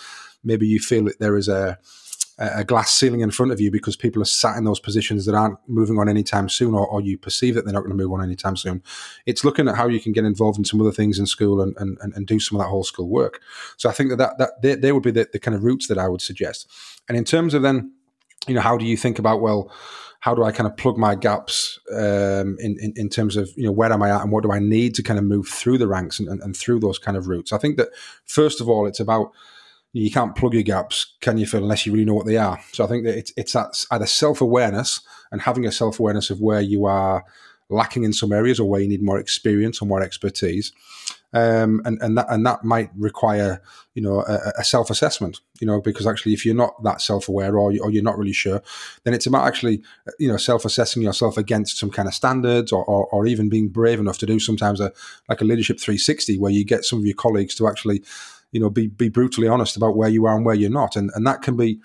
maybe 0.43 0.67
you 0.67 0.79
feel 0.79 1.05
that 1.05 1.19
there 1.19 1.35
is 1.35 1.47
a, 1.47 1.79
a 2.41 2.63
glass 2.63 2.91
ceiling 2.91 3.21
in 3.21 3.29
front 3.29 3.51
of 3.51 3.61
you 3.61 3.69
because 3.69 3.95
people 3.95 4.21
are 4.21 4.25
sat 4.25 4.57
in 4.57 4.63
those 4.63 4.79
positions 4.79 5.25
that 5.25 5.35
aren't 5.35 5.57
moving 5.67 5.99
on 5.99 6.09
anytime 6.09 6.49
soon, 6.49 6.73
or, 6.73 6.87
or 6.87 6.99
you 6.99 7.17
perceive 7.17 7.53
that 7.55 7.65
they're 7.65 7.73
not 7.73 7.81
going 7.81 7.95
to 7.95 8.03
move 8.03 8.11
on 8.11 8.23
anytime 8.23 8.55
soon. 8.57 8.81
It's 9.25 9.45
looking 9.45 9.67
at 9.67 9.75
how 9.75 9.87
you 9.87 9.99
can 9.99 10.11
get 10.11 10.25
involved 10.25 10.57
in 10.57 10.65
some 10.65 10.81
other 10.81 10.91
things 10.91 11.19
in 11.19 11.27
school 11.27 11.61
and, 11.61 11.75
and, 11.77 11.97
and 12.01 12.25
do 12.25 12.39
some 12.39 12.59
of 12.59 12.65
that 12.65 12.69
whole 12.69 12.83
school 12.83 13.07
work. 13.07 13.41
So 13.77 13.89
I 13.89 13.93
think 13.93 14.09
that, 14.09 14.17
that, 14.17 14.37
that 14.39 14.61
they, 14.61 14.75
they 14.75 14.91
would 14.91 15.03
be 15.03 15.11
the, 15.11 15.29
the 15.31 15.39
kind 15.39 15.55
of 15.55 15.63
routes 15.63 15.87
that 15.87 15.97
I 15.97 16.07
would 16.07 16.21
suggest. 16.21 16.67
And 17.07 17.17
in 17.17 17.25
terms 17.25 17.53
of 17.53 17.61
then, 17.61 17.93
you 18.47 18.55
know, 18.55 18.61
how 18.61 18.75
do 18.75 18.85
you 18.85 18.97
think 18.97 19.19
about, 19.19 19.41
well, 19.41 19.71
how 20.21 20.35
do 20.35 20.43
I 20.43 20.51
kind 20.51 20.67
of 20.67 20.77
plug 20.77 20.97
my 20.97 21.15
gaps 21.15 21.79
um, 21.91 22.55
in, 22.59 22.77
in, 22.79 22.93
in 22.95 23.09
terms 23.09 23.35
of 23.37 23.49
you 23.55 23.63
know 23.63 23.71
where 23.71 23.91
am 23.91 24.03
I 24.03 24.11
at 24.11 24.21
and 24.21 24.31
what 24.31 24.43
do 24.43 24.51
I 24.51 24.59
need 24.59 24.93
to 24.95 25.03
kind 25.03 25.17
of 25.17 25.25
move 25.25 25.47
through 25.47 25.79
the 25.79 25.87
ranks 25.87 26.19
and, 26.19 26.29
and, 26.29 26.39
and 26.41 26.55
through 26.55 26.79
those 26.79 26.99
kind 26.99 27.17
of 27.17 27.27
routes? 27.27 27.51
I 27.51 27.57
think 27.57 27.77
that 27.77 27.89
first 28.25 28.61
of 28.61 28.69
all, 28.69 28.85
it's 28.85 28.99
about 28.99 29.31
you 29.93 30.11
can't 30.11 30.35
plug 30.35 30.53
your 30.53 30.63
gaps, 30.63 31.15
can 31.19 31.37
you, 31.37 31.45
Phil, 31.45 31.63
unless 31.63 31.85
you 31.85 31.91
really 31.91 32.05
know 32.05 32.13
what 32.13 32.25
they 32.25 32.37
are. 32.37 32.59
So 32.71 32.83
I 32.83 32.87
think 32.87 33.03
that 33.05 33.17
it's, 33.17 33.33
it's 33.35 33.53
that 33.53 33.85
either 33.91 34.05
self 34.05 34.41
awareness 34.41 35.01
and 35.31 35.41
having 35.41 35.65
a 35.65 35.71
self 35.71 35.99
awareness 35.99 36.29
of 36.29 36.39
where 36.39 36.61
you 36.61 36.85
are 36.85 37.25
lacking 37.69 38.03
in 38.03 38.13
some 38.13 38.31
areas 38.31 38.59
or 38.59 38.69
where 38.69 38.81
you 38.81 38.87
need 38.87 39.01
more 39.01 39.19
experience 39.19 39.81
or 39.81 39.85
more 39.85 40.01
expertise. 40.01 40.71
Um, 41.33 41.81
and, 41.85 41.97
and 42.01 42.17
that 42.17 42.25
and 42.29 42.45
that 42.45 42.65
might 42.65 42.89
require 42.97 43.61
you 43.93 44.01
know 44.01 44.19
a, 44.27 44.51
a 44.59 44.63
self 44.65 44.89
assessment 44.89 45.39
you 45.61 45.67
know 45.67 45.79
because 45.79 46.05
actually 46.05 46.33
if 46.33 46.45
you're 46.45 46.53
not 46.53 46.83
that 46.83 46.99
self 46.99 47.29
aware 47.29 47.57
or, 47.57 47.71
or 47.81 47.89
you're 47.89 48.03
not 48.03 48.17
really 48.17 48.33
sure 48.33 48.61
then 49.05 49.13
it's 49.13 49.27
about 49.27 49.47
actually 49.47 49.81
you 50.19 50.27
know 50.27 50.35
self 50.35 50.65
assessing 50.65 51.01
yourself 51.01 51.37
against 51.37 51.77
some 51.77 51.89
kind 51.89 52.09
of 52.09 52.13
standards 52.13 52.73
or, 52.73 52.83
or, 52.83 53.07
or 53.13 53.25
even 53.27 53.47
being 53.47 53.69
brave 53.69 53.97
enough 53.97 54.17
to 54.17 54.25
do 54.25 54.41
sometimes 54.41 54.81
a 54.81 54.91
like 55.29 55.39
a 55.39 55.45
leadership 55.45 55.79
360 55.79 56.37
where 56.37 56.51
you 56.51 56.65
get 56.65 56.83
some 56.83 56.99
of 56.99 57.05
your 57.05 57.15
colleagues 57.15 57.55
to 57.55 57.65
actually 57.65 58.03
you 58.51 58.59
know 58.59 58.69
be 58.69 58.87
be 58.87 59.09
brutally 59.09 59.47
honest 59.47 59.77
about 59.77 59.95
where 59.95 60.09
you 60.09 60.25
are 60.25 60.35
and 60.35 60.45
where 60.45 60.55
you're 60.55 60.69
not 60.69 60.95
and 60.95 61.11
and 61.15 61.25
that 61.25 61.41
can 61.41 61.55
be 61.55 61.79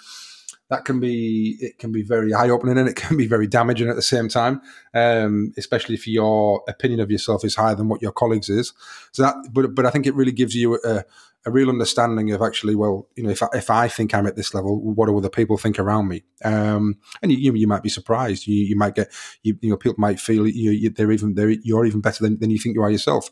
that 0.68 0.84
can 0.84 0.98
be 0.98 1.56
it 1.60 1.78
can 1.78 1.92
be 1.92 2.02
very 2.02 2.34
eye 2.34 2.48
opening 2.48 2.78
and 2.78 2.88
it 2.88 2.96
can 2.96 3.16
be 3.16 3.26
very 3.26 3.46
damaging 3.46 3.88
at 3.88 3.96
the 3.96 4.02
same 4.02 4.28
time, 4.28 4.60
um, 4.94 5.52
especially 5.56 5.94
if 5.94 6.06
your 6.06 6.62
opinion 6.68 7.00
of 7.00 7.10
yourself 7.10 7.44
is 7.44 7.54
higher 7.54 7.74
than 7.74 7.88
what 7.88 8.02
your 8.02 8.12
colleagues 8.12 8.48
is. 8.48 8.72
So 9.12 9.22
that, 9.22 9.34
but 9.52 9.74
but 9.74 9.86
I 9.86 9.90
think 9.90 10.06
it 10.06 10.14
really 10.14 10.32
gives 10.32 10.54
you 10.54 10.78
a, 10.84 11.04
a 11.44 11.50
real 11.50 11.68
understanding 11.68 12.32
of 12.32 12.42
actually, 12.42 12.74
well, 12.74 13.08
you 13.14 13.22
know, 13.22 13.30
if 13.30 13.42
I, 13.42 13.48
if 13.54 13.70
I 13.70 13.86
think 13.86 14.12
I'm 14.12 14.26
at 14.26 14.34
this 14.34 14.52
level, 14.54 14.80
what 14.80 15.06
do 15.06 15.16
other 15.16 15.30
people 15.30 15.56
think 15.56 15.78
around 15.78 16.08
me? 16.08 16.24
Um, 16.44 16.96
and 17.22 17.30
you, 17.30 17.54
you 17.54 17.68
might 17.68 17.84
be 17.84 17.88
surprised. 17.88 18.48
You, 18.48 18.56
you 18.56 18.76
might 18.76 18.96
get 18.96 19.12
you, 19.42 19.56
you 19.60 19.70
know 19.70 19.76
people 19.76 19.96
might 19.98 20.18
feel 20.18 20.48
you, 20.48 20.90
they're 20.90 21.12
even 21.12 21.34
they're, 21.34 21.50
you're 21.50 21.86
even 21.86 22.00
better 22.00 22.24
than, 22.24 22.40
than 22.40 22.50
you 22.50 22.58
think 22.58 22.74
you 22.74 22.82
are 22.82 22.90
yourself. 22.90 23.30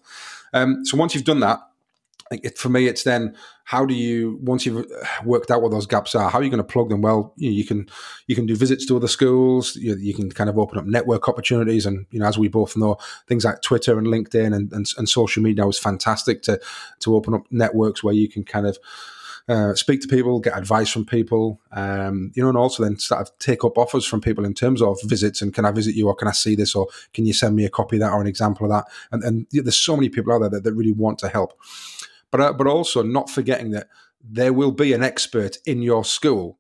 Um, 0.53 0.85
so 0.85 0.97
once 0.97 1.15
you've 1.15 1.25
done 1.25 1.41
that 1.41 1.59
it, 2.31 2.59
for 2.59 2.69
me, 2.69 2.87
it's 2.87 3.05
then 3.05 3.37
how 3.65 3.85
do 3.85 3.95
you 3.95 4.39
once 4.43 4.67
you've 4.67 4.87
worked 5.25 5.51
out 5.51 5.63
what 5.63 5.71
those 5.71 5.87
gaps 5.87 6.15
are, 6.15 6.31
how 6.31 6.39
are 6.39 6.43
you 6.43 6.51
going 6.51 6.59
to 6.59 6.65
plug 6.65 6.89
them? 6.89 7.03
Well, 7.03 7.33
you, 7.37 7.51
know, 7.51 7.57
you 7.57 7.65
can 7.65 7.89
you 8.27 8.35
can 8.35 8.47
do 8.47 8.57
visits 8.57 8.87
to 8.87 8.97
other 8.97 9.09
schools. 9.09 9.77
You, 9.77 9.97
you, 9.97 10.15
can 10.15 10.31
kind 10.31 10.51
of 10.51 10.59
open 10.59 10.79
up 10.79 10.87
network 10.87 11.29
opportunities, 11.29 11.87
and 11.87 12.07
you 12.11 12.21
know, 12.21 12.27
as 12.27 12.39
we 12.39 12.49
both 12.49 12.77
know, 12.77 12.97
things 13.27 13.45
like 13.45 13.63
Twitter 13.63 13.99
and 13.99 14.07
LinkedIn 14.07 14.55
and, 14.55 14.73
and, 14.73 14.87
and 14.97 15.09
social 15.09 15.43
media 15.43 15.67
is 15.67 15.79
fantastic 15.79 16.43
to 16.43 16.61
to 17.01 17.17
open 17.17 17.35
up 17.35 17.47
networks 17.51 18.03
where 18.03 18.15
you 18.15 18.29
can 18.29 18.45
kind 18.45 18.67
of 18.67 18.79
uh, 19.47 19.75
speak 19.75 20.01
to 20.01 20.09
people, 20.09 20.41
get 20.41 20.57
advice 20.57 20.91
from 20.91 21.05
people, 21.05 21.61
um, 21.73 22.33
you 22.35 22.43
know, 22.43 22.49
and 22.49 22.57
also 22.57 22.83
then 22.83 22.99
start 22.99 23.31
take 23.39 23.63
up 23.65 23.77
offers 23.77 24.07
from 24.07 24.21
people 24.21 24.45
in 24.45 24.55
terms 24.55 24.81
of 24.81 24.99
visits 25.05 25.43
and 25.43 25.53
can 25.53 25.67
I 25.67 25.71
visit 25.71 25.95
you 25.95 26.09
or 26.09 26.15
can 26.15 26.29
I 26.29 26.33
see 26.33 26.55
this 26.55 26.75
or 26.75 26.87
can 27.13 27.27
you 27.27 27.35
send 27.35 27.55
me 27.55 27.67
a 27.67 27.71
copy 27.71 27.97
of 27.97 28.01
that 28.01 28.13
or 28.13 28.21
an 28.23 28.27
example 28.27 28.65
of 28.65 28.73
that? 28.73 28.91
And, 29.13 29.23
and 29.23 29.47
there's 29.53 29.77
so 29.77 29.97
many 29.97 30.09
people 30.09 30.33
out 30.33 30.41
there 30.41 30.49
that, 30.49 30.65
that 30.65 30.73
really 30.73 30.93
want 30.93 31.19
to 31.19 31.29
help 31.29 31.59
but 32.35 32.41
uh, 32.41 32.53
but 32.53 32.67
also 32.67 33.01
not 33.01 33.31
forgetting 33.31 33.71
that 33.71 33.87
there 34.21 34.53
will 34.53 34.73
be 34.73 34.93
an 34.93 35.05
expert 35.05 35.59
in 35.67 35.83
your 35.83 36.05
school 36.05 36.59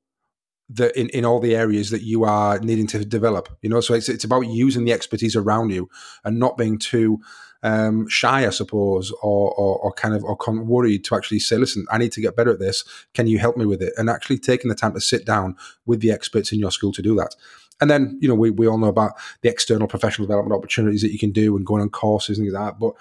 that 0.69 0.97
in, 0.97 1.09
in 1.09 1.25
all 1.25 1.40
the 1.40 1.57
areas 1.57 1.90
that 1.90 2.02
you 2.02 2.23
are 2.23 2.61
needing 2.61 2.87
to 2.87 3.04
develop. 3.04 3.49
You 3.61 3.71
know, 3.71 3.81
so 3.81 3.93
it's 3.93 4.09
it's 4.09 4.23
about 4.23 4.43
using 4.43 4.85
the 4.85 4.93
expertise 4.93 5.35
around 5.35 5.71
you 5.71 5.90
and 6.25 6.38
not 6.38 6.57
being 6.57 6.78
too 6.78 7.19
um, 7.64 8.07
shy, 8.09 8.47
I 8.47 8.50
suppose, 8.50 9.11
or, 9.21 9.52
or, 9.54 9.78
or 9.78 9.93
kind 9.95 10.14
of 10.14 10.23
or 10.23 10.38
worried 10.62 11.02
to 11.07 11.16
actually 11.16 11.40
say, 11.40 11.57
"Listen, 11.57 11.87
I 11.90 11.99
need 11.99 12.12
to 12.12 12.21
get 12.21 12.37
better 12.37 12.52
at 12.52 12.61
this. 12.61 12.85
Can 13.12 13.26
you 13.26 13.40
help 13.40 13.57
me 13.57 13.66
with 13.66 13.83
it?" 13.83 13.95
And 13.97 14.09
actually 14.09 14.38
taking 14.38 14.69
the 14.69 14.76
time 14.76 14.95
to 14.95 15.00
sit 15.00 15.26
down 15.26 15.57
with 15.87 16.02
the 16.02 16.12
experts 16.12 16.52
in 16.52 16.61
your 16.61 16.71
school 16.71 16.93
to 16.93 17.02
do 17.02 17.16
that. 17.16 17.35
And 17.81 17.90
then, 17.90 18.16
you 18.21 18.28
know, 18.28 18.37
we, 18.37 18.50
we 18.50 18.69
all 18.69 18.78
know 18.78 18.87
about 18.87 19.14
the 19.43 19.49
external 19.49 19.88
professional 19.88 20.28
development 20.28 20.57
opportunities 20.57 21.02
that 21.02 21.11
you 21.11 21.19
can 21.19 21.33
do 21.33 21.57
and 21.57 21.66
going 21.66 21.83
on 21.83 21.90
courses 21.90 22.38
and 22.38 22.47
things 22.47 22.54
like 22.54 22.73
that. 22.73 22.78
But 22.78 22.95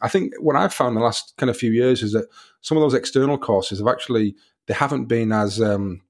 I 0.00 0.08
think 0.08 0.34
what 0.40 0.56
I've 0.56 0.74
found 0.74 0.90
in 0.90 0.94
the 0.96 1.04
last 1.04 1.34
kind 1.36 1.50
of 1.50 1.56
few 1.56 1.72
years 1.72 2.02
is 2.02 2.12
that 2.12 2.28
some 2.60 2.76
of 2.76 2.82
those 2.82 2.94
external 2.94 3.38
courses 3.38 3.78
have 3.78 3.88
actually 3.88 4.34
they 4.66 4.74
haven't 4.74 5.06
been 5.06 5.32
as 5.32 5.60
um, 5.60 6.02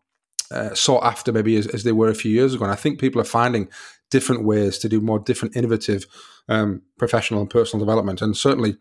uh, 0.51 0.75
sought 0.75 1.05
after 1.05 1.33
maybe 1.33 1.57
as, 1.57 1.67
as, 1.69 1.85
they 1.85 1.93
were 1.93 2.09
a 2.09 2.15
few 2.15 2.33
years 2.33 2.55
ago. 2.55 2.65
And 2.65 2.73
I 2.73 2.77
think 2.77 2.99
people 2.99 3.21
are 3.21 3.25
finding 3.25 3.69
different 4.11 4.45
ways 4.45 4.79
to 4.79 4.89
do 4.89 5.01
more 5.01 5.19
different, 5.19 5.57
innovative 5.57 6.07
um, 6.49 6.83
professional 6.99 7.41
and 7.41 7.51
personal 7.51 7.85
development. 7.85 8.21
And 8.21 8.37
certainly 8.37 8.77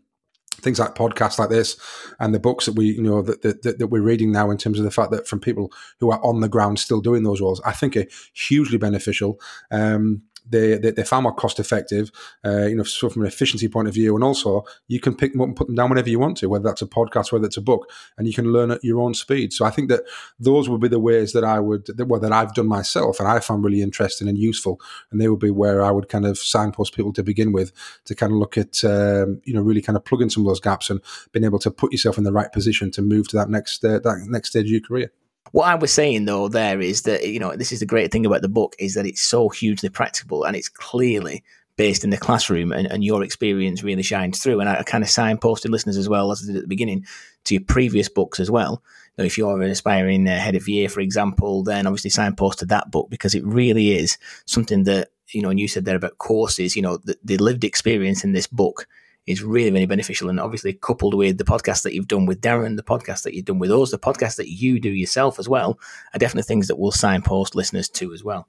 things 0.62 0.80
like 0.80 0.96
podcasts 0.96 1.38
like 1.38 1.50
this 1.50 1.78
and 2.20 2.34
the 2.34 2.40
books 2.40 2.66
that 2.66 2.74
we 2.74 2.86
you 2.86 3.02
know 3.02 3.22
that, 3.22 3.42
that, 3.42 3.78
that 3.78 3.88
we're 3.88 4.02
reading 4.02 4.32
now 4.32 4.50
in 4.50 4.58
terms 4.58 4.80
of 4.80 4.86
the 4.86 4.92
fact 4.92 5.12
that 5.12 5.28
from 5.28 5.40
people 5.40 5.72
who 6.00 6.12
are 6.12 6.24
on 6.24 6.42
the 6.42 6.50
ground 6.50 6.80
still 6.80 7.00
doing 7.00 7.22
those 7.22 7.40
roles 7.40 7.62
i 7.64 7.72
think 7.72 7.96
are 7.96 8.06
hugely 8.34 8.78
beneficial 8.78 9.40
um, 9.70 10.24
they, 10.50 10.78
they, 10.78 11.02
are 11.02 11.06
far 11.06 11.22
more 11.22 11.34
cost 11.34 11.60
effective, 11.60 12.12
uh, 12.46 12.66
you 12.66 12.76
know, 12.76 12.84
from 12.84 13.22
an 13.22 13.28
efficiency 13.28 13.68
point 13.68 13.88
of 13.88 13.94
view. 13.94 14.16
And 14.16 14.24
also, 14.24 14.64
you 14.88 15.00
can 15.00 15.16
pick 15.16 15.34
them 15.34 15.42
up 15.42 15.48
and 15.48 15.56
put 15.56 15.68
them 15.68 15.76
down 15.76 15.90
whenever 15.90 16.10
you 16.10 16.20
want 16.20 16.38
to, 16.38 16.50
whether 16.50 16.64
that's 16.64 16.82
a 16.82 16.88
podcast, 16.88 17.32
whether 17.32 17.46
it's 17.46 17.58
a 17.58 17.62
book, 17.62 17.90
and 18.18 18.28
you 18.28 18.34
can 18.34 18.52
learn 18.52 18.72
at 18.72 18.84
your 18.84 19.00
own 19.00 19.14
speed. 19.14 19.54
So 19.54 19.66
I 19.66 19.70
think 19.70 19.90
that 19.90 20.04
those 20.40 20.70
would 20.70 20.82
be 20.82 20.88
the 20.88 21.00
ways 21.00 21.34
that 21.34 21.44
I 21.44 21.60
would, 21.60 21.88
well, 22.00 22.20
that 22.20 22.32
I've 22.32 22.54
done 22.54 22.68
myself 22.68 23.20
and 23.20 23.28
I 23.28 23.40
found 23.40 23.64
really 23.64 23.82
interesting 23.82 24.28
and 24.28 24.38
useful. 24.38 24.80
And 25.12 25.22
they 25.22 25.28
would 25.28 25.40
be 25.40 25.52
where 25.52 25.84
I 25.84 25.92
would 25.92 26.10
kind 26.10 26.26
of 26.26 26.38
signpost 26.38 26.96
people 26.96 27.14
to 27.14 27.24
begin 27.24 27.52
with 27.52 27.72
to 28.06 28.16
kind 28.16 28.32
of 28.32 28.38
look 28.38 28.58
at, 28.58 28.84
um, 28.84 29.42
you 29.44 29.54
know, 29.54 29.62
really 29.62 29.82
kind 29.82 29.98
of 29.98 30.06
plug 30.06 30.22
in 30.22 30.30
some 30.30 30.44
of 30.44 30.48
those 30.48 30.60
gaps 30.60 30.90
and 30.90 31.02
being 31.32 31.46
able 31.46 31.60
to 31.60 31.72
put 31.72 31.92
yourself 31.92 32.18
in 32.18 32.24
the 32.24 32.34
right 32.34 32.52
position 32.52 32.92
to 32.92 33.02
move 33.02 33.28
to 33.30 33.36
that 33.36 33.50
next, 33.50 33.84
uh, 33.84 34.00
that 34.00 34.26
next 34.28 34.50
stage 34.50 34.66
of 34.66 34.72
your 34.72 34.82
career. 34.82 35.12
What 35.52 35.68
I 35.68 35.76
was 35.76 35.92
saying 35.92 36.26
though 36.26 36.48
there 36.48 36.80
is 36.80 37.04
that 37.04 37.28
you 37.28 37.40
know 37.40 37.56
this 37.56 37.72
is 37.72 37.80
the 37.80 37.86
great 37.86 38.12
thing 38.12 38.26
about 38.26 38.42
the 38.42 38.50
book 38.50 38.76
is 38.80 38.94
that 38.96 39.06
it's 39.06 39.22
so 39.22 39.50
hugely 39.50 39.90
practical 39.90 40.44
and 40.44 40.56
it's 40.56 40.70
clearly 40.70 41.44
based 41.78 42.04
in 42.04 42.10
the 42.10 42.18
classroom 42.18 42.72
and, 42.72 42.88
and 42.88 43.04
your 43.04 43.24
experience 43.24 43.84
really 43.84 44.04
shines 44.04 44.42
through. 44.42 44.60
And 44.60 44.68
I, 44.68 44.82
kind 44.84 45.04
of 45.04 45.10
signposted 45.10 45.70
listeners 45.70 45.96
as 45.96 46.10
well 46.10 46.32
as 46.32 46.44
I 46.44 46.48
did 46.48 46.56
at 46.58 46.62
the 46.64 46.68
beginning 46.68 47.06
to 47.46 47.54
your 47.54 47.64
previous 47.64 48.10
books 48.10 48.40
as 48.40 48.52
well. 48.52 48.84
Now, 49.18 49.24
if 49.24 49.38
you're 49.38 49.62
an 49.62 49.70
aspiring 49.70 50.28
uh, 50.28 50.38
head 50.38 50.56
of 50.56 50.68
year, 50.68 50.90
for 50.90 51.00
example, 51.00 51.64
then 51.64 51.88
obviously 51.88 52.10
signpost 52.10 52.60
to 52.60 52.66
that 52.66 52.92
book 52.92 53.10
because 53.10 53.36
it 53.36 53.46
really 53.46 53.96
is 53.96 54.18
something 54.46 54.84
that 54.84 55.10
you 55.30 55.42
know. 55.42 55.50
And 55.50 55.60
you 55.60 55.68
said 55.68 55.86
there 55.86 55.96
about 55.96 56.18
courses, 56.18 56.76
you 56.76 56.82
know, 56.82 56.98
the, 56.98 57.18
the 57.24 57.38
lived 57.38 57.64
experience 57.64 58.24
in 58.24 58.34
this 58.34 58.48
book 58.48 58.88
is 59.28 59.44
really, 59.44 59.70
really 59.70 59.86
beneficial. 59.86 60.30
And 60.30 60.40
obviously, 60.40 60.74
coupled 60.74 61.14
with 61.14 61.38
the 61.38 61.44
podcast 61.44 61.84
that 61.84 61.94
you've 61.94 62.08
done 62.08 62.26
with 62.26 62.42
Darren, 62.42 62.78
the 62.78 62.84
podcast 62.84 63.24
that 63.24 63.36
you've 63.36 63.46
done 63.46 63.60
with 63.60 63.72
us, 63.72 63.92
the 63.92 64.00
podcast 64.00 64.38
that 64.38 64.50
you 64.50 64.80
do 64.80 64.90
yourself 64.90 65.38
as 65.38 65.48
well, 65.50 65.80
are 66.14 66.20
definitely 66.20 66.44
things 66.44 66.68
that 66.68 66.80
we'll 66.80 66.92
signpost 66.92 67.54
listeners 67.54 67.90
to 67.90 68.14
as 68.14 68.24
well. 68.24 68.48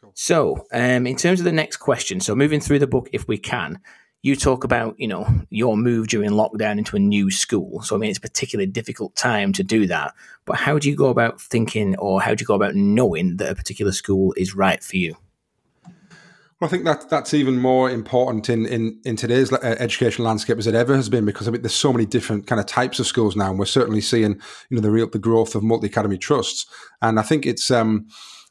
Cool. 0.00 0.12
So, 0.14 0.66
um, 0.72 1.06
in 1.06 1.16
terms 1.16 1.40
of 1.40 1.44
the 1.44 1.52
next 1.52 1.76
question, 1.76 2.20
so 2.20 2.34
moving 2.34 2.60
through 2.60 2.78
the 2.78 2.86
book, 2.86 3.08
if 3.12 3.28
we 3.28 3.36
can, 3.36 3.80
you 4.22 4.34
talk 4.34 4.64
about 4.64 4.98
you 4.98 5.06
know 5.06 5.28
your 5.50 5.76
move 5.76 6.08
during 6.08 6.30
lockdown 6.30 6.78
into 6.78 6.96
a 6.96 7.00
new 7.00 7.30
school. 7.30 7.82
So, 7.82 7.94
I 7.94 7.98
mean, 7.98 8.08
it's 8.08 8.18
a 8.18 8.22
particularly 8.22 8.70
difficult 8.70 9.14
time 9.14 9.52
to 9.52 9.62
do 9.62 9.86
that. 9.88 10.14
But 10.46 10.56
how 10.56 10.78
do 10.78 10.88
you 10.88 10.96
go 10.96 11.10
about 11.10 11.40
thinking, 11.40 11.96
or 11.96 12.22
how 12.22 12.34
do 12.34 12.42
you 12.42 12.46
go 12.46 12.54
about 12.54 12.74
knowing 12.74 13.36
that 13.36 13.52
a 13.52 13.54
particular 13.54 13.92
school 13.92 14.32
is 14.38 14.54
right 14.54 14.82
for 14.82 14.96
you? 14.96 15.16
Well, 16.60 16.68
I 16.68 16.70
think 16.70 16.84
that 16.84 17.10
that's 17.10 17.34
even 17.34 17.58
more 17.58 17.90
important 17.90 18.48
in, 18.48 18.64
in, 18.66 19.00
in 19.04 19.16
today's 19.16 19.52
uh, 19.52 19.58
education 19.78 20.24
landscape 20.24 20.56
as 20.56 20.68
it 20.68 20.74
ever 20.74 20.94
has 20.94 21.08
been 21.08 21.24
because 21.24 21.48
I 21.48 21.50
mean 21.50 21.62
there's 21.62 21.74
so 21.74 21.92
many 21.92 22.06
different 22.06 22.46
kind 22.46 22.60
of 22.60 22.66
types 22.66 23.00
of 23.00 23.06
schools 23.06 23.34
now, 23.34 23.50
and 23.50 23.58
we're 23.58 23.64
certainly 23.64 24.00
seeing 24.00 24.40
you 24.70 24.76
know 24.76 24.80
the 24.80 24.90
real 24.90 25.08
the 25.08 25.18
growth 25.18 25.54
of 25.54 25.64
multi 25.64 25.88
academy 25.88 26.16
trusts, 26.16 26.66
and 27.02 27.18
I 27.18 27.22
think 27.22 27.44
it's 27.44 27.72
um, 27.72 28.06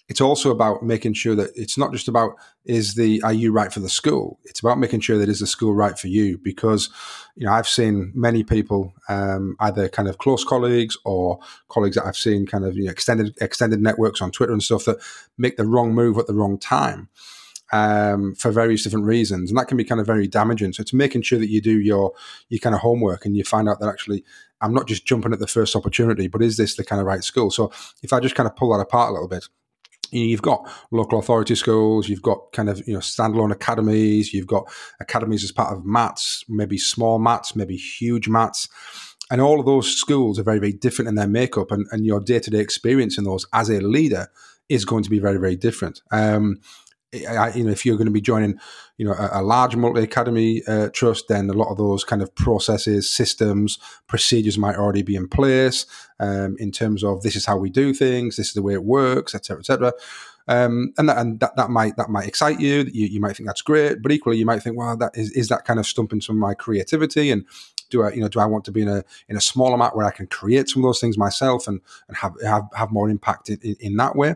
it's 0.09 0.19
also 0.19 0.51
about 0.51 0.83
making 0.83 1.13
sure 1.13 1.33
that 1.35 1.51
it's 1.55 1.77
not 1.77 1.93
just 1.93 2.09
about 2.09 2.33
is 2.65 2.95
the 2.95 3.21
are 3.23 3.31
you 3.31 3.53
right 3.53 3.71
for 3.71 3.79
the 3.79 3.89
school? 3.89 4.37
It's 4.43 4.59
about 4.59 4.79
making 4.79 4.99
sure 4.99 5.17
that 5.17 5.29
is 5.29 5.39
the 5.39 5.47
school 5.47 5.73
right 5.73 5.97
for 5.97 6.09
you 6.09 6.37
because 6.43 6.89
you 7.35 7.45
know 7.45 7.53
i've 7.53 7.67
seen 7.67 8.11
many 8.13 8.43
people 8.43 8.93
um, 9.09 9.55
either 9.59 9.89
kind 9.89 10.07
of 10.07 10.17
close 10.17 10.43
colleagues 10.43 10.97
or 11.05 11.39
colleagues 11.69 11.95
that 11.95 12.05
i've 12.05 12.17
seen 12.17 12.45
kind 12.45 12.65
of 12.65 12.75
you 12.75 12.85
know, 12.85 12.91
extended 12.91 13.35
extended 13.41 13.81
networks 13.81 14.21
on 14.21 14.31
twitter 14.31 14.53
and 14.53 14.61
stuff 14.63 14.85
that 14.85 14.97
make 15.37 15.57
the 15.57 15.65
wrong 15.65 15.93
move 15.93 16.17
at 16.17 16.27
the 16.27 16.33
wrong 16.33 16.59
time 16.59 17.09
um, 17.71 18.35
for 18.35 18.51
various 18.51 18.83
different 18.83 19.05
reasons, 19.05 19.49
and 19.49 19.57
that 19.57 19.67
can 19.67 19.77
be 19.77 19.83
kind 19.83 20.01
of 20.01 20.07
very 20.07 20.27
damaging. 20.27 20.73
So 20.73 20.81
it's 20.81 20.93
making 20.93 21.23
sure 21.23 21.39
that 21.39 21.49
you 21.49 21.61
do 21.61 21.79
your 21.79 22.13
your 22.49 22.59
kind 22.59 22.75
of 22.75 22.81
homework 22.81 23.25
and 23.25 23.35
you 23.35 23.43
find 23.43 23.69
out 23.69 23.79
that 23.79 23.89
actually 23.89 24.23
I'm 24.61 24.73
not 24.73 24.87
just 24.87 25.05
jumping 25.05 25.33
at 25.33 25.39
the 25.39 25.47
first 25.47 25.75
opportunity, 25.75 26.27
but 26.27 26.41
is 26.41 26.57
this 26.57 26.75
the 26.75 26.83
kind 26.83 26.99
of 26.99 27.05
right 27.05 27.23
school? 27.23 27.51
So 27.51 27.71
if 28.01 28.13
I 28.13 28.19
just 28.19 28.35
kind 28.35 28.47
of 28.47 28.55
pull 28.55 28.71
that 28.73 28.81
apart 28.81 29.09
a 29.09 29.13
little 29.13 29.27
bit, 29.27 29.47
you've 30.11 30.41
got 30.41 30.69
local 30.91 31.19
authority 31.19 31.55
schools, 31.55 32.07
you've 32.07 32.21
got 32.21 32.51
kind 32.51 32.69
of 32.69 32.85
you 32.87 32.93
know 32.93 32.99
standalone 32.99 33.51
academies, 33.51 34.33
you've 34.33 34.47
got 34.47 34.71
academies 34.99 35.43
as 35.43 35.51
part 35.51 35.75
of 35.75 35.85
MATs, 35.85 36.45
maybe 36.47 36.77
small 36.77 37.19
MATs, 37.19 37.55
maybe 37.55 37.75
huge 37.75 38.27
MATs. 38.27 38.69
And 39.31 39.41
all 39.41 39.59
of 39.59 39.65
those 39.65 39.95
schools 39.95 40.37
are 40.37 40.43
very, 40.43 40.59
very 40.59 40.73
different 40.73 41.09
in 41.09 41.15
their 41.15 41.27
makeup, 41.27 41.71
and, 41.71 41.87
and 41.91 42.05
your 42.05 42.19
day 42.19 42.39
to 42.39 42.51
day 42.51 42.59
experience 42.59 43.17
in 43.17 43.23
those 43.23 43.47
as 43.53 43.69
a 43.69 43.79
leader 43.79 44.27
is 44.69 44.85
going 44.85 45.03
to 45.03 45.09
be 45.09 45.19
very, 45.19 45.37
very 45.37 45.55
different. 45.55 46.01
Um, 46.11 46.59
you 47.13 47.63
know, 47.63 47.71
if 47.71 47.85
you're 47.85 47.97
going 47.97 48.07
to 48.07 48.11
be 48.11 48.21
joining, 48.21 48.59
you 48.97 49.05
know, 49.05 49.13
a, 49.13 49.41
a 49.41 49.43
large 49.43 49.75
multi 49.75 50.01
academy 50.01 50.63
uh, 50.67 50.89
trust, 50.93 51.27
then 51.27 51.49
a 51.49 51.53
lot 51.53 51.69
of 51.69 51.77
those 51.77 52.03
kind 52.03 52.21
of 52.21 52.33
processes, 52.35 53.09
systems, 53.09 53.79
procedures 54.07 54.57
might 54.57 54.75
already 54.75 55.03
be 55.03 55.15
in 55.15 55.27
place 55.27 55.85
um, 56.19 56.55
in 56.59 56.71
terms 56.71 57.03
of 57.03 57.21
this 57.21 57.35
is 57.35 57.45
how 57.45 57.57
we 57.57 57.69
do 57.69 57.93
things, 57.93 58.37
this 58.37 58.47
is 58.47 58.53
the 58.53 58.61
way 58.61 58.73
it 58.73 58.83
works, 58.83 59.35
etc., 59.35 59.59
etc. 59.59 59.93
Um, 60.47 60.93
and 60.97 61.07
that, 61.07 61.17
and 61.17 61.39
that, 61.39 61.55
that 61.55 61.69
might 61.69 61.95
that 61.97 62.09
might 62.09 62.27
excite 62.27 62.59
you. 62.59 62.89
you. 62.91 63.07
You 63.07 63.21
might 63.21 63.37
think 63.37 63.47
that's 63.47 63.61
great, 63.61 64.01
but 64.01 64.11
equally 64.11 64.37
you 64.37 64.45
might 64.45 64.61
think, 64.61 64.77
well, 64.77 64.97
that 64.97 65.11
is, 65.15 65.31
is 65.31 65.47
that 65.49 65.65
kind 65.65 65.79
of 65.79 65.87
stumping 65.87 66.19
some 66.19 66.35
of 66.35 66.41
my 66.41 66.53
creativity 66.53 67.31
and 67.31 67.45
do 67.89 68.03
I 68.03 68.11
you 68.11 68.21
know 68.21 68.27
do 68.27 68.39
I 68.39 68.45
want 68.45 68.65
to 68.65 68.71
be 68.71 68.81
in 68.81 68.89
a 68.89 69.03
in 69.29 69.37
a 69.37 69.41
small 69.41 69.75
MAT 69.77 69.95
where 69.95 70.05
I 70.05 70.11
can 70.11 70.27
create 70.27 70.67
some 70.67 70.83
of 70.83 70.87
those 70.87 70.99
things 70.99 71.17
myself 71.17 71.67
and 71.67 71.79
and 72.07 72.17
have 72.17 72.33
have, 72.43 72.63
have 72.75 72.91
more 72.91 73.09
impact 73.09 73.49
in, 73.49 73.59
in, 73.61 73.75
in 73.79 73.97
that 73.97 74.15
way. 74.15 74.35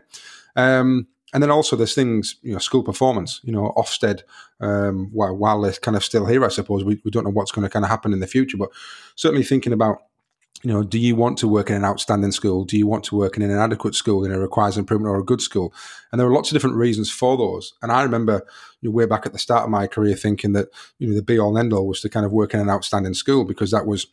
Um, 0.56 1.08
and 1.34 1.42
then 1.42 1.50
also 1.50 1.76
there's 1.76 1.94
things, 1.94 2.36
you 2.42 2.52
know, 2.52 2.58
school 2.58 2.82
performance, 2.82 3.40
you 3.44 3.52
know, 3.52 3.72
Ofsted, 3.76 4.22
um, 4.60 5.10
while, 5.12 5.36
while 5.36 5.60
they're 5.60 5.72
kind 5.72 5.96
of 5.96 6.04
still 6.04 6.24
here, 6.24 6.44
I 6.44 6.48
suppose, 6.48 6.84
we, 6.84 7.00
we 7.04 7.10
don't 7.10 7.24
know 7.24 7.30
what's 7.30 7.52
going 7.52 7.64
to 7.64 7.70
kind 7.70 7.84
of 7.84 7.90
happen 7.90 8.12
in 8.12 8.20
the 8.20 8.26
future, 8.26 8.56
but 8.56 8.70
certainly 9.14 9.44
thinking 9.44 9.72
about, 9.72 9.98
you 10.62 10.72
know, 10.72 10.82
do 10.82 10.98
you 10.98 11.14
want 11.14 11.38
to 11.38 11.46
work 11.46 11.70
in 11.70 11.76
an 11.76 11.84
outstanding 11.84 12.32
school? 12.32 12.64
Do 12.64 12.76
you 12.76 12.86
want 12.86 13.04
to 13.04 13.16
work 13.16 13.36
in 13.36 13.42
an 13.42 13.50
inadequate 13.50 13.94
school 13.94 14.24
in 14.24 14.32
a 14.32 14.40
requires 14.40 14.76
improvement 14.76 15.10
or 15.10 15.20
a 15.20 15.24
good 15.24 15.40
school? 15.40 15.72
And 16.10 16.18
there 16.18 16.26
are 16.26 16.32
lots 16.32 16.50
of 16.50 16.56
different 16.56 16.76
reasons 16.76 17.10
for 17.10 17.36
those. 17.36 17.74
And 17.82 17.92
I 17.92 18.02
remember 18.02 18.44
you 18.80 18.88
know, 18.88 18.94
way 18.94 19.06
back 19.06 19.24
at 19.24 19.32
the 19.32 19.38
start 19.38 19.64
of 19.64 19.70
my 19.70 19.86
career 19.86 20.16
thinking 20.16 20.54
that, 20.54 20.68
you 20.98 21.08
know, 21.08 21.14
the 21.14 21.22
be 21.22 21.38
all 21.38 21.50
and 21.50 21.58
end 21.58 21.72
all 21.72 21.86
was 21.86 22.00
to 22.00 22.08
kind 22.08 22.26
of 22.26 22.32
work 22.32 22.54
in 22.54 22.60
an 22.60 22.70
outstanding 22.70 23.14
school 23.14 23.44
because 23.44 23.70
that 23.70 23.86
was, 23.86 24.06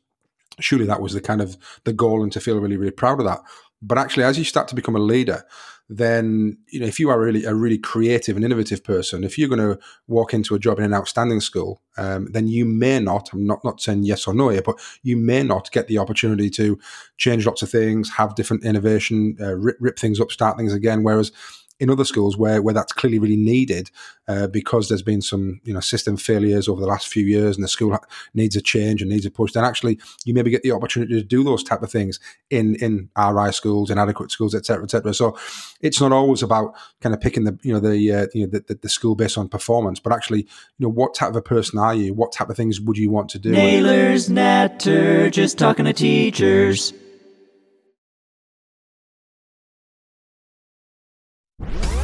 surely 0.60 0.86
that 0.86 1.02
was 1.02 1.14
the 1.14 1.22
kind 1.22 1.42
of 1.42 1.58
the 1.84 1.94
goal 1.94 2.22
and 2.22 2.32
to 2.34 2.40
feel 2.40 2.60
really, 2.60 2.78
really 2.78 2.92
proud 2.92 3.20
of 3.20 3.26
that. 3.26 3.40
But 3.82 3.98
actually, 3.98 4.24
as 4.24 4.38
you 4.38 4.44
start 4.44 4.68
to 4.68 4.76
become 4.76 4.96
a 4.96 5.00
leader, 5.00 5.46
then 5.88 6.58
you 6.70 6.80
know 6.80 6.88
if 6.88 7.00
you 7.00 7.10
are 7.10 7.20
really 7.20 7.46
a 7.46 7.54
really 7.54 7.78
creative 7.78 8.36
and 8.36 8.44
innovative 8.44 8.84
person, 8.84 9.24
if 9.24 9.38
you're 9.38 9.50
going 9.50 9.60
to 9.60 9.80
walk 10.08 10.34
into 10.34 10.56
a 10.56 10.60
job 10.60 10.80
in 10.80 10.86
an 10.86 10.94
outstanding 10.94 11.40
school, 11.40 11.82
um, 11.98 12.28
then 12.32 12.48
you 12.48 12.66
may 12.66 13.00
not. 13.00 13.30
I'm 13.34 13.46
not 13.46 13.64
not 13.64 13.82
saying 13.82 14.04
yes 14.04 14.28
or 14.28 14.34
no 14.34 14.50
here, 14.50 14.62
but 14.62 14.80
you 15.04 15.16
may 15.18 15.44
not 15.44 15.72
get 15.72 15.88
the 15.88 16.00
opportunity 16.00 16.50
to 16.52 16.80
change 17.18 17.46
lots 17.46 17.62
of 17.62 17.70
things, 17.70 18.12
have 18.12 18.36
different 18.36 18.66
innovation, 18.66 19.38
uh, 19.40 19.56
rip, 19.56 19.78
rip 19.80 20.00
things 20.00 20.20
up, 20.20 20.32
start 20.32 20.58
things 20.58 20.74
again. 20.74 21.04
Whereas 21.04 21.32
in 21.80 21.90
other 21.90 22.06
schools 22.06 22.38
where 22.38 22.62
where 22.62 22.74
that's 22.74 22.94
clearly 22.94 23.20
really 23.20 23.36
needed 23.36 23.92
uh, 24.28 24.48
because 24.48 24.88
there's 24.88 25.02
been 25.02 25.22
some 25.22 25.60
you 25.64 25.74
know 25.74 25.80
system 25.80 26.18
failures 26.18 26.68
over 26.68 26.82
the 26.82 26.88
last 26.88 27.08
few 27.08 27.26
years 27.26 27.56
and 27.56 27.64
the 27.64 27.68
school 27.68 27.98
needs 28.34 28.56
a 28.56 28.62
change 28.62 29.02
and 29.02 29.10
needs 29.12 29.26
a 29.26 29.32
push 29.32 29.52
then 29.52 29.64
actually 29.64 30.00
you 30.26 30.34
maybe 30.34 30.50
get 30.50 30.64
the 30.64 30.72
opportunity 30.72 31.14
to 31.14 31.24
do 31.24 31.44
those 31.44 31.64
type 31.64 31.82
of 31.82 31.92
things 31.92 32.20
in 32.50 32.76
in 32.76 33.10
RI 33.18 33.52
schools 33.52 33.90
inadequate 33.90 34.32
schools 34.32 34.56
etc 34.56 34.84
etc 34.84 35.14
so 35.14 35.38
it's 35.82 36.00
not 36.00 36.12
always 36.12 36.42
about 36.42 36.74
kind 37.02 37.14
of 37.14 37.22
picking 37.22 37.44
the 37.44 37.58
you 37.62 37.74
know 37.74 37.80
the 37.80 38.12
uh, 38.12 38.28
you 38.34 38.46
know 38.46 38.60
the, 38.68 38.80
the, 38.82 38.90
school 38.90 39.16
based 39.16 39.38
on 39.38 39.50
performance 39.50 40.00
but 40.00 40.14
actually 40.14 40.40
you 40.40 40.86
know 40.86 40.90
what 40.90 41.14
type 41.14 41.30
of 41.30 41.36
a 41.36 41.42
person 41.42 41.80
are 41.80 41.94
you? 41.94 42.14
What 42.14 42.32
type 42.32 42.50
of 42.50 42.58
things 42.58 42.80
would 42.82 42.98
you 42.98 43.10
want 43.10 43.30
to 43.32 43.40
do? 43.40 43.52
Naylor's 43.52 44.30
Natter 44.30 45.30
just 45.30 45.58
talking 45.58 45.86
to 45.86 45.94
teachers 45.94 46.94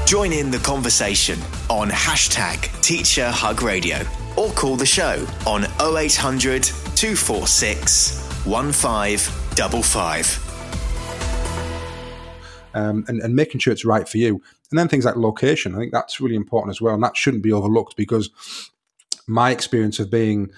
Join 0.05 0.33
in 0.33 0.51
the 0.51 0.59
conversation 0.59 1.39
on 1.69 1.89
hashtag 1.89 2.81
Teacher 2.81 3.31
Hug 3.31 3.61
Radio 3.61 3.99
or 4.35 4.49
call 4.51 4.75
the 4.75 4.85
show 4.85 5.25
on 5.47 5.63
0800 5.79 6.63
246 6.63 8.45
1555. 8.45 10.47
Um, 12.73 13.03
and, 13.07 13.21
and 13.21 13.35
making 13.35 13.59
sure 13.59 13.73
it's 13.73 13.85
right 13.85 14.07
for 14.07 14.17
you. 14.17 14.41
And 14.71 14.79
then 14.79 14.87
things 14.87 15.05
like 15.05 15.15
location, 15.15 15.75
I 15.75 15.77
think 15.77 15.91
that's 15.91 16.21
really 16.21 16.35
important 16.35 16.71
as 16.71 16.81
well. 16.81 16.93
And 16.93 17.03
that 17.03 17.17
shouldn't 17.17 17.43
be 17.43 17.51
overlooked 17.51 17.95
because 17.95 18.29
my 19.27 19.51
experience 19.51 19.99
of 19.99 20.09
being 20.09 20.51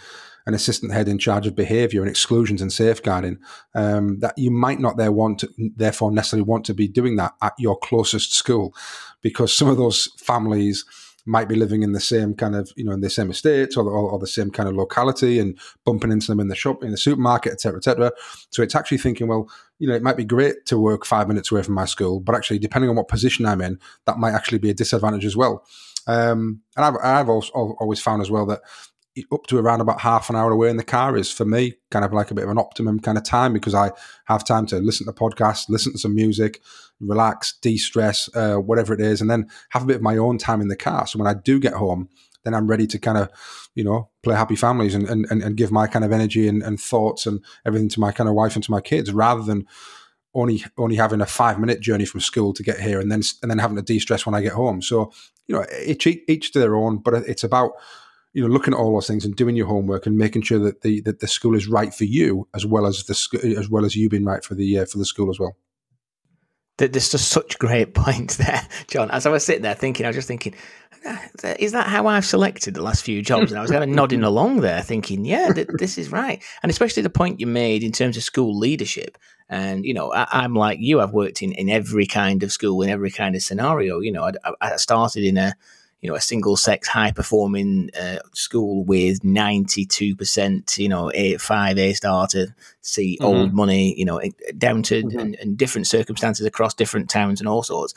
an 0.45 0.53
assistant 0.53 0.91
head 0.91 1.07
in 1.07 1.17
charge 1.17 1.47
of 1.47 1.55
behaviour 1.55 2.01
and 2.01 2.09
exclusions 2.09 2.61
and 2.61 2.71
safeguarding, 2.71 3.39
um, 3.75 4.19
that 4.19 4.37
you 4.37 4.51
might 4.51 4.79
not 4.79 4.97
there 4.97 5.11
want 5.11 5.39
to, 5.39 5.49
therefore 5.75 6.11
necessarily 6.11 6.43
want 6.43 6.65
to 6.65 6.73
be 6.73 6.87
doing 6.87 7.15
that 7.15 7.33
at 7.41 7.53
your 7.57 7.77
closest 7.77 8.33
school, 8.33 8.75
because 9.23 9.51
some 9.51 9.67
of 9.67 9.77
those 9.77 10.09
families 10.19 10.85
might 11.25 11.47
be 11.47 11.55
living 11.55 11.83
in 11.83 11.93
the 11.93 12.01
same 12.01 12.33
kind 12.33 12.55
of 12.55 12.71
you 12.75 12.83
know 12.83 12.91
in 12.91 13.01
the 13.01 13.09
same 13.09 13.31
estate 13.31 13.77
or, 13.77 13.85
or, 13.85 14.11
or, 14.11 14.19
the 14.19 14.27
same 14.27 14.51
kind 14.51 14.67
of 14.67 14.75
locality 14.75 15.39
and 15.39 15.57
bumping 15.85 16.11
into 16.11 16.27
them 16.27 16.41
in 16.41 16.49
the 16.49 16.55
shop 16.55 16.83
in 16.83 16.91
the 16.91 16.97
supermarket 16.97 17.53
etc 17.53 17.77
etc 17.77 18.11
so 18.49 18.61
it's 18.61 18.75
actually 18.75 18.97
thinking 18.97 19.27
well 19.27 19.49
you 19.79 19.87
know 19.87 19.95
it 19.95 20.03
might 20.03 20.17
be 20.17 20.25
great 20.25 20.65
to 20.65 20.77
work 20.77 21.05
five 21.05 21.29
minutes 21.29 21.49
away 21.49 21.63
from 21.63 21.75
my 21.75 21.85
school 21.85 22.19
but 22.19 22.35
actually 22.35 22.59
depending 22.59 22.89
on 22.89 22.97
what 22.97 23.07
position 23.07 23.45
i'm 23.45 23.61
in 23.61 23.79
that 24.05 24.17
might 24.17 24.33
actually 24.33 24.57
be 24.57 24.69
a 24.69 24.73
disadvantage 24.73 25.25
as 25.25 25.37
well. 25.37 25.65
Um, 26.05 26.61
and 26.75 26.85
I've, 26.85 26.95
I've 27.01 27.29
also 27.29 27.51
always 27.53 28.01
found 28.01 28.21
as 28.21 28.29
well 28.29 28.45
that 28.47 28.61
up 29.31 29.45
to 29.47 29.59
around 29.59 29.81
about 29.81 30.01
half 30.01 30.29
an 30.29 30.35
hour 30.35 30.51
away 30.51 30.69
in 30.69 30.77
the 30.77 30.83
car 30.83 31.15
is 31.15 31.31
for 31.31 31.45
me 31.45 31.75
kind 31.91 32.03
of 32.03 32.13
like 32.13 32.31
a 32.31 32.33
bit 32.33 32.45
of 32.45 32.49
an 32.49 32.57
optimum 32.57 32.99
kind 32.99 33.17
of 33.17 33.23
time 33.23 33.53
because 33.53 33.75
I 33.75 33.91
have 34.25 34.43
time 34.43 34.65
to 34.67 34.77
listen 34.77 35.05
to 35.05 35.13
podcasts, 35.13 35.69
listen 35.69 35.91
to 35.91 35.99
some 35.99 36.15
music, 36.15 36.61
relax, 36.99 37.53
de-stress, 37.61 38.29
uh, 38.35 38.55
whatever 38.55 38.93
it 38.93 39.01
is, 39.01 39.21
and 39.21 39.29
then 39.29 39.49
have 39.69 39.83
a 39.83 39.85
bit 39.85 39.97
of 39.97 40.01
my 40.01 40.17
own 40.17 40.37
time 40.37 40.61
in 40.61 40.67
the 40.67 40.75
car. 40.75 41.05
So 41.05 41.19
when 41.19 41.27
I 41.27 41.35
do 41.35 41.59
get 41.59 41.73
home, 41.73 42.09
then 42.43 42.53
I'm 42.53 42.67
ready 42.67 42.87
to 42.87 42.99
kind 42.99 43.17
of, 43.17 43.29
you 43.75 43.83
know, 43.83 44.09
play 44.21 44.35
happy 44.35 44.55
families 44.55 44.95
and, 44.95 45.07
and, 45.07 45.25
and 45.29 45.55
give 45.55 45.71
my 45.71 45.87
kind 45.87 46.03
of 46.03 46.11
energy 46.11 46.47
and, 46.47 46.61
and 46.63 46.79
thoughts 46.79 47.25
and 47.25 47.39
everything 47.65 47.89
to 47.89 47.99
my 47.99 48.11
kind 48.11 48.27
of 48.27 48.35
wife 48.35 48.55
and 48.55 48.63
to 48.63 48.71
my 48.71 48.81
kids 48.81 49.13
rather 49.13 49.43
than 49.43 49.65
only 50.35 50.63
only 50.77 50.95
having 50.95 51.21
a 51.21 51.25
five 51.27 51.59
minute 51.59 51.79
journey 51.79 52.05
from 52.05 52.19
school 52.19 52.53
to 52.53 52.63
get 52.63 52.79
here 52.79 52.99
and 52.99 53.11
then 53.11 53.21
and 53.43 53.51
then 53.51 53.59
having 53.59 53.77
to 53.77 53.83
de-stress 53.83 54.25
when 54.25 54.33
I 54.33 54.41
get 54.41 54.53
home. 54.53 54.81
So, 54.81 55.11
you 55.45 55.55
know, 55.55 55.65
each, 55.85 56.07
each 56.07 56.51
to 56.51 56.59
their 56.59 56.75
own, 56.75 56.97
but 56.97 57.13
it's 57.13 57.43
about, 57.43 57.73
you 58.33 58.41
know, 58.41 58.51
looking 58.51 58.73
at 58.73 58.79
all 58.79 58.93
those 58.93 59.07
things 59.07 59.25
and 59.25 59.35
doing 59.35 59.55
your 59.55 59.67
homework 59.67 60.05
and 60.05 60.17
making 60.17 60.41
sure 60.41 60.59
that 60.59 60.81
the 60.81 61.01
that 61.01 61.19
the 61.19 61.27
school 61.27 61.55
is 61.55 61.67
right 61.67 61.93
for 61.93 62.05
you 62.05 62.47
as 62.53 62.65
well 62.65 62.85
as 62.85 63.03
the 63.03 63.55
as 63.57 63.69
well 63.69 63.85
as 63.85 63.95
you 63.95 64.09
being 64.09 64.25
right 64.25 64.43
for 64.43 64.55
the 64.55 64.79
uh, 64.79 64.85
for 64.85 64.97
the 64.97 65.05
school 65.05 65.29
as 65.29 65.39
well. 65.39 65.55
There's 66.77 67.11
just 67.11 67.29
such 67.29 67.59
great 67.59 67.93
points 67.93 68.37
there, 68.37 68.67
Jon. 68.87 69.11
As 69.11 69.27
I 69.27 69.29
was 69.29 69.45
sitting 69.45 69.61
there 69.61 69.75
thinking, 69.75 70.05
I 70.05 70.09
was 70.09 70.15
just 70.15 70.27
thinking, 70.27 70.55
is 71.59 71.71
that 71.73 71.87
how 71.87 72.07
I've 72.07 72.25
selected 72.25 72.73
the 72.73 72.81
last 72.81 73.03
few 73.03 73.21
jobs? 73.21 73.51
And 73.51 73.59
I 73.59 73.61
was 73.61 73.69
kind 73.69 73.83
of 73.83 73.89
nodding 73.95 74.23
along 74.23 74.61
there, 74.61 74.81
thinking, 74.81 75.23
yeah, 75.23 75.53
th- 75.53 75.67
this 75.77 75.99
is 75.99 76.11
right. 76.11 76.41
And 76.63 76.71
especially 76.71 77.03
the 77.03 77.11
point 77.11 77.39
you 77.39 77.45
made 77.45 77.83
in 77.83 77.91
terms 77.91 78.17
of 78.17 78.23
school 78.23 78.57
leadership. 78.57 79.17
And 79.49 79.85
you 79.85 79.93
know, 79.93 80.11
I, 80.11 80.43
am 80.43 80.55
like 80.55 80.79
you. 80.81 80.99
I've 80.99 81.13
worked 81.13 81.43
in, 81.43 81.51
in 81.51 81.69
every 81.69 82.07
kind 82.07 82.41
of 82.41 82.51
school, 82.51 82.81
in 82.81 82.89
every 82.89 83.11
kind 83.11 83.35
of 83.35 83.43
scenario. 83.43 83.99
You 83.99 84.11
know, 84.11 84.31
I, 84.43 84.53
I 84.59 84.75
started 84.77 85.23
in 85.23 85.37
a 85.37 85.53
you 86.03 86.09
know 86.09 86.15
a 86.15 86.21
single 86.21 86.57
sex 86.57 86.87
high 86.89 87.11
performing 87.11 87.89
uh, 87.99 88.19
school 88.33 88.83
with 88.83 89.23
92 89.23 90.15
percent 90.15 90.77
you 90.77 90.89
know 90.89 91.09
a 91.15 91.37
five 91.37 91.77
a 91.77 91.93
star 91.93 92.27
to 92.27 92.53
see 92.81 93.17
mm-hmm. 93.17 93.25
old 93.25 93.53
money 93.53 93.97
you 93.97 94.05
know 94.05 94.21
down 94.57 94.83
to 94.83 95.01
mm-hmm. 95.01 95.17
and, 95.17 95.35
and, 95.35 95.57
different 95.57 95.87
circumstances 95.87 96.45
across 96.45 96.73
different 96.73 97.09
towns 97.09 97.39
and 97.39 97.47
all 97.47 97.63
sorts 97.63 97.93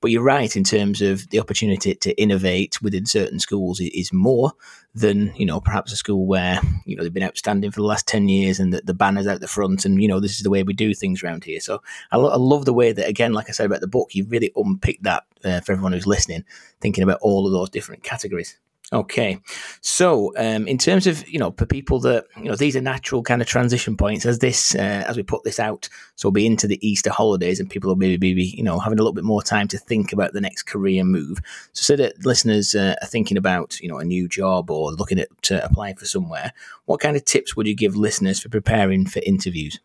but 0.00 0.10
you're 0.10 0.22
right 0.22 0.56
in 0.56 0.64
terms 0.64 1.02
of 1.02 1.28
the 1.30 1.40
opportunity 1.40 1.94
to 1.94 2.20
innovate 2.20 2.80
within 2.82 3.06
certain 3.06 3.38
schools 3.38 3.80
is 3.80 4.12
more 4.12 4.52
than 4.94 5.32
you 5.36 5.46
know 5.46 5.60
perhaps 5.60 5.92
a 5.92 5.96
school 5.96 6.26
where 6.26 6.60
you 6.84 6.96
know 6.96 7.02
they've 7.02 7.12
been 7.12 7.22
outstanding 7.22 7.70
for 7.70 7.80
the 7.80 7.86
last 7.86 8.06
10 8.08 8.28
years 8.28 8.58
and 8.58 8.72
the, 8.72 8.80
the 8.82 8.94
banners 8.94 9.26
out 9.26 9.40
the 9.40 9.46
front 9.48 9.84
and 9.84 10.02
you 10.02 10.08
know 10.08 10.20
this 10.20 10.36
is 10.36 10.42
the 10.42 10.50
way 10.50 10.62
we 10.62 10.72
do 10.72 10.94
things 10.94 11.22
around 11.22 11.44
here. 11.44 11.60
So 11.60 11.82
I, 12.10 12.16
lo- 12.16 12.30
I 12.30 12.36
love 12.36 12.64
the 12.64 12.72
way 12.72 12.92
that 12.92 13.08
again 13.08 13.32
like 13.32 13.48
i 13.48 13.52
said 13.52 13.66
about 13.66 13.80
the 13.80 13.86
book 13.86 14.14
you 14.14 14.24
really 14.26 14.50
unpicked 14.56 15.02
that 15.04 15.24
uh, 15.44 15.60
for 15.60 15.72
everyone 15.72 15.92
who's 15.92 16.06
listening 16.06 16.44
thinking 16.80 17.04
about 17.04 17.18
all 17.20 17.46
of 17.46 17.52
those 17.52 17.70
different 17.70 18.02
categories 18.02 18.58
Okay, 18.92 19.38
so 19.82 20.32
um, 20.36 20.66
in 20.66 20.76
terms 20.76 21.06
of 21.06 21.28
you 21.28 21.38
know 21.38 21.52
for 21.52 21.64
people 21.64 22.00
that 22.00 22.24
you 22.36 22.46
know 22.46 22.56
these 22.56 22.74
are 22.74 22.80
natural 22.80 23.22
kind 23.22 23.40
of 23.40 23.46
transition 23.46 23.96
points 23.96 24.26
as 24.26 24.40
this 24.40 24.74
uh, 24.74 25.04
as 25.06 25.16
we 25.16 25.22
put 25.22 25.44
this 25.44 25.60
out, 25.60 25.88
so 26.16 26.26
we'll 26.26 26.32
be 26.32 26.44
into 26.44 26.66
the 26.66 26.84
Easter 26.86 27.10
holidays 27.10 27.60
and 27.60 27.70
people 27.70 27.88
will 27.88 27.96
maybe 27.96 28.34
be 28.34 28.42
you 28.56 28.64
know 28.64 28.80
having 28.80 28.98
a 28.98 29.02
little 29.02 29.12
bit 29.12 29.22
more 29.22 29.42
time 29.42 29.68
to 29.68 29.78
think 29.78 30.12
about 30.12 30.32
the 30.32 30.40
next 30.40 30.64
career 30.64 31.04
move. 31.04 31.38
So, 31.72 31.82
so 31.84 32.02
that 32.02 32.26
listeners 32.26 32.74
uh, 32.74 32.96
are 33.00 33.06
thinking 33.06 33.36
about 33.36 33.78
you 33.78 33.88
know 33.88 33.98
a 33.98 34.04
new 34.04 34.26
job 34.26 34.72
or 34.72 34.90
looking 34.90 35.20
at 35.20 35.28
uh, 35.52 35.60
applying 35.62 35.94
for 35.94 36.06
somewhere, 36.06 36.52
what 36.86 36.98
kind 36.98 37.16
of 37.16 37.24
tips 37.24 37.54
would 37.54 37.68
you 37.68 37.76
give 37.76 37.94
listeners 37.94 38.40
for 38.40 38.48
preparing 38.48 39.06
for 39.06 39.20
interviews? 39.24 39.78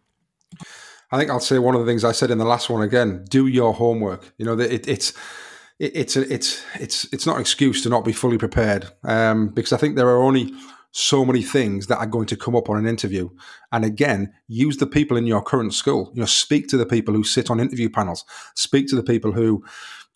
I 1.11 1.19
think 1.19 1.29
I'll 1.29 1.39
say 1.39 1.59
one 1.59 1.75
of 1.75 1.81
the 1.81 1.87
things 1.87 2.03
I 2.03 2.11
said 2.11 2.31
in 2.31 2.39
the 2.39 2.45
last 2.45 2.71
one 2.71 2.81
again: 2.81 3.23
do 3.29 3.45
your 3.45 3.71
homework. 3.71 4.33
You 4.39 4.47
know, 4.47 4.59
it, 4.59 4.87
it's 4.87 5.13
it, 5.79 5.91
it's 5.95 6.15
a, 6.15 6.33
it's 6.33 6.63
it's 6.79 7.13
it's 7.13 7.25
not 7.25 7.35
an 7.35 7.41
excuse 7.41 7.83
to 7.83 7.89
not 7.89 8.05
be 8.05 8.13
fully 8.13 8.37
prepared 8.37 8.91
um, 9.03 9.49
because 9.49 9.73
I 9.73 9.77
think 9.77 9.95
there 9.95 10.09
are 10.09 10.21
only 10.21 10.53
so 10.97 11.25
many 11.25 11.41
things 11.41 11.87
that 11.87 11.97
are 11.97 12.05
going 12.05 12.25
to 12.25 12.37
come 12.37 12.55
up 12.55 12.69
on 12.69 12.77
an 12.77 12.87
interview. 12.87 13.29
And 13.73 13.83
again, 13.83 14.31
use 14.47 14.77
the 14.77 14.87
people 14.87 15.17
in 15.17 15.27
your 15.27 15.41
current 15.41 15.73
school. 15.73 16.09
You 16.13 16.21
know, 16.21 16.25
speak 16.25 16.69
to 16.69 16.77
the 16.77 16.85
people 16.85 17.13
who 17.13 17.25
sit 17.25 17.51
on 17.51 17.59
interview 17.59 17.89
panels. 17.89 18.23
Speak 18.55 18.87
to 18.87 18.95
the 18.95 19.03
people 19.03 19.33
who 19.33 19.61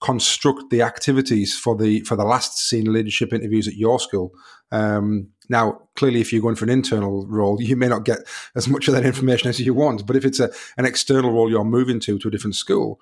construct 0.01 0.69
the 0.69 0.81
activities 0.81 1.57
for 1.57 1.75
the 1.75 1.99
for 2.01 2.15
the 2.15 2.23
last 2.23 2.57
senior 2.57 2.93
leadership 2.93 3.33
interviews 3.33 3.67
at 3.67 3.75
your 3.75 3.99
school. 3.99 4.31
Um, 4.71 5.29
now, 5.49 5.81
clearly, 5.97 6.21
if 6.21 6.31
you're 6.31 6.41
going 6.41 6.55
for 6.55 6.63
an 6.63 6.71
internal 6.71 7.27
role, 7.27 7.61
you 7.61 7.75
may 7.75 7.89
not 7.89 8.05
get 8.05 8.19
as 8.55 8.69
much 8.69 8.87
of 8.87 8.93
that 8.93 9.05
information 9.05 9.49
as 9.49 9.59
you 9.59 9.73
want. 9.73 10.07
But 10.07 10.15
if 10.15 10.23
it's 10.23 10.39
a, 10.39 10.49
an 10.77 10.85
external 10.85 11.33
role 11.33 11.49
you're 11.49 11.65
moving 11.65 11.99
to 12.01 12.17
to 12.19 12.27
a 12.29 12.31
different 12.31 12.55
school, 12.55 13.01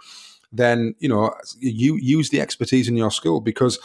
then 0.52 0.96
you 1.00 1.10
know 1.10 1.34
you 1.60 1.98
use 2.02 2.30
the 2.30 2.42
expertise 2.42 2.88
in 2.88 2.98
your 2.98 3.12
school 3.12 3.42
because 3.42 3.80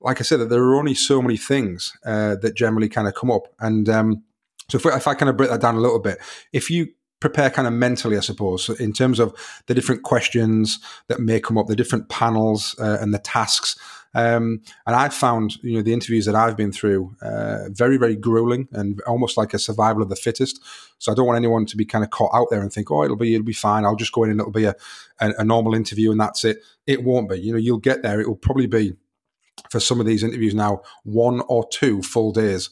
like 0.00 0.20
i 0.20 0.22
said 0.22 0.40
that 0.40 0.48
there 0.50 0.62
are 0.62 0.76
only 0.76 0.94
so 0.94 1.20
many 1.20 1.36
things 1.36 1.96
uh, 2.04 2.36
that 2.36 2.54
generally 2.54 2.88
kind 2.88 3.08
of 3.08 3.14
come 3.14 3.30
up. 3.30 3.48
And 3.60 3.88
um, 3.88 4.22
so 4.68 4.76
if, 4.78 4.86
if 4.86 5.06
i 5.06 5.14
kind 5.14 5.30
of 5.30 5.36
break 5.36 5.50
that 5.50 5.60
down 5.60 5.76
a 5.76 5.80
little 5.80 5.98
bit 6.00 6.18
if 6.52 6.70
you 6.70 6.88
prepare 7.20 7.50
kind 7.50 7.66
of 7.66 7.74
mentally, 7.74 8.16
I 8.16 8.20
suppose, 8.20 8.68
in 8.80 8.92
terms 8.92 9.18
of 9.18 9.34
the 9.66 9.74
different 9.74 10.02
questions 10.02 10.78
that 11.08 11.20
may 11.20 11.40
come 11.40 11.56
up, 11.56 11.66
the 11.66 11.76
different 11.76 12.08
panels 12.08 12.76
uh, 12.78 12.98
and 13.00 13.14
the 13.14 13.18
tasks 13.18 13.78
um, 14.16 14.62
and 14.86 14.96
I've 14.96 15.12
found, 15.12 15.62
you 15.62 15.74
know, 15.74 15.82
the 15.82 15.92
interviews 15.92 16.24
that 16.24 16.34
I've 16.34 16.56
been 16.56 16.72
through 16.72 17.14
uh, 17.20 17.68
very, 17.68 17.98
very 17.98 18.16
grueling 18.16 18.66
and 18.72 18.98
almost 19.02 19.36
like 19.36 19.52
a 19.52 19.58
survival 19.58 20.00
of 20.00 20.08
the 20.08 20.16
fittest. 20.16 20.58
So 20.98 21.12
I 21.12 21.14
don't 21.14 21.26
want 21.26 21.36
anyone 21.36 21.66
to 21.66 21.76
be 21.76 21.84
kind 21.84 22.02
of 22.02 22.08
caught 22.08 22.34
out 22.34 22.46
there 22.50 22.62
and 22.62 22.72
think, 22.72 22.90
oh, 22.90 23.04
it'll 23.04 23.16
be, 23.18 23.34
it'll 23.34 23.44
be 23.44 23.52
fine. 23.52 23.84
I'll 23.84 23.94
just 23.94 24.12
go 24.12 24.24
in 24.24 24.30
and 24.30 24.40
it'll 24.40 24.52
be 24.52 24.64
a, 24.64 24.74
a, 25.20 25.34
a 25.40 25.44
normal 25.44 25.74
interview 25.74 26.10
and 26.10 26.18
that's 26.18 26.46
it. 26.46 26.62
It 26.86 27.04
won't 27.04 27.28
be. 27.28 27.38
You 27.38 27.52
know, 27.52 27.58
you'll 27.58 27.76
get 27.76 28.00
there. 28.00 28.18
It 28.18 28.26
will 28.26 28.36
probably 28.36 28.66
be 28.66 28.94
for 29.70 29.80
some 29.80 30.00
of 30.00 30.06
these 30.06 30.24
interviews 30.24 30.54
now 30.54 30.80
one 31.04 31.42
or 31.48 31.68
two 31.68 32.00
full 32.00 32.32
days. 32.32 32.70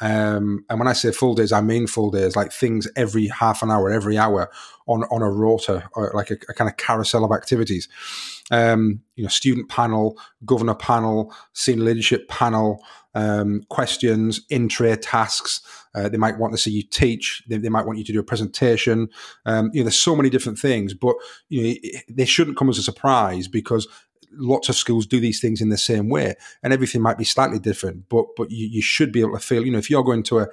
Um, 0.00 0.64
and 0.68 0.78
when 0.78 0.88
I 0.88 0.92
say 0.92 1.10
full 1.12 1.34
days, 1.34 1.52
I 1.52 1.60
mean 1.60 1.86
full 1.86 2.10
days, 2.10 2.36
like 2.36 2.52
things 2.52 2.86
every 2.96 3.28
half 3.28 3.62
an 3.62 3.70
hour, 3.70 3.90
every 3.90 4.18
hour 4.18 4.50
on 4.86 5.04
on 5.04 5.22
a 5.22 5.30
rota, 5.30 5.88
or 5.94 6.12
like 6.14 6.30
a, 6.30 6.36
a 6.48 6.54
kind 6.54 6.68
of 6.68 6.76
carousel 6.76 7.24
of 7.24 7.32
activities 7.32 7.88
um, 8.50 9.00
you 9.14 9.24
know, 9.24 9.28
student 9.28 9.68
panel, 9.68 10.18
governor 10.44 10.74
panel, 10.74 11.34
senior 11.52 11.84
leadership 11.84 12.28
panel, 12.28 12.82
um, 13.14 13.62
questions, 13.70 14.42
in-tray 14.50 14.96
tasks. 14.96 15.60
Uh, 15.94 16.08
they 16.08 16.18
might 16.18 16.38
want 16.38 16.52
to 16.52 16.58
see 16.58 16.70
you 16.70 16.82
teach. 16.82 17.42
They, 17.48 17.56
they 17.56 17.70
might 17.70 17.86
want 17.86 17.98
you 17.98 18.04
to 18.04 18.12
do 18.12 18.20
a 18.20 18.24
presentation. 18.24 19.08
Um, 19.46 19.70
you 19.72 19.80
know, 19.80 19.84
there's 19.84 19.98
so 19.98 20.14
many 20.14 20.28
different 20.28 20.58
things, 20.58 20.92
but 20.92 21.16
you 21.48 21.62
know, 21.62 22.00
they 22.10 22.26
shouldn't 22.26 22.58
come 22.58 22.68
as 22.68 22.78
a 22.78 22.82
surprise 22.82 23.48
because 23.48 23.88
lots 24.36 24.68
of 24.68 24.76
schools 24.76 25.06
do 25.06 25.20
these 25.20 25.40
things 25.40 25.60
in 25.60 25.68
the 25.68 25.78
same 25.78 26.08
way, 26.08 26.34
and 26.62 26.72
everything 26.72 27.02
might 27.02 27.18
be 27.18 27.24
slightly 27.24 27.58
different. 27.58 28.08
But 28.08 28.26
but 28.36 28.50
you, 28.50 28.66
you 28.66 28.82
should 28.82 29.12
be 29.12 29.20
able 29.20 29.34
to 29.34 29.40
feel. 29.40 29.64
You 29.64 29.72
know, 29.72 29.78
if 29.78 29.90
you're 29.90 30.04
going 30.04 30.22
to 30.24 30.40
a 30.40 30.48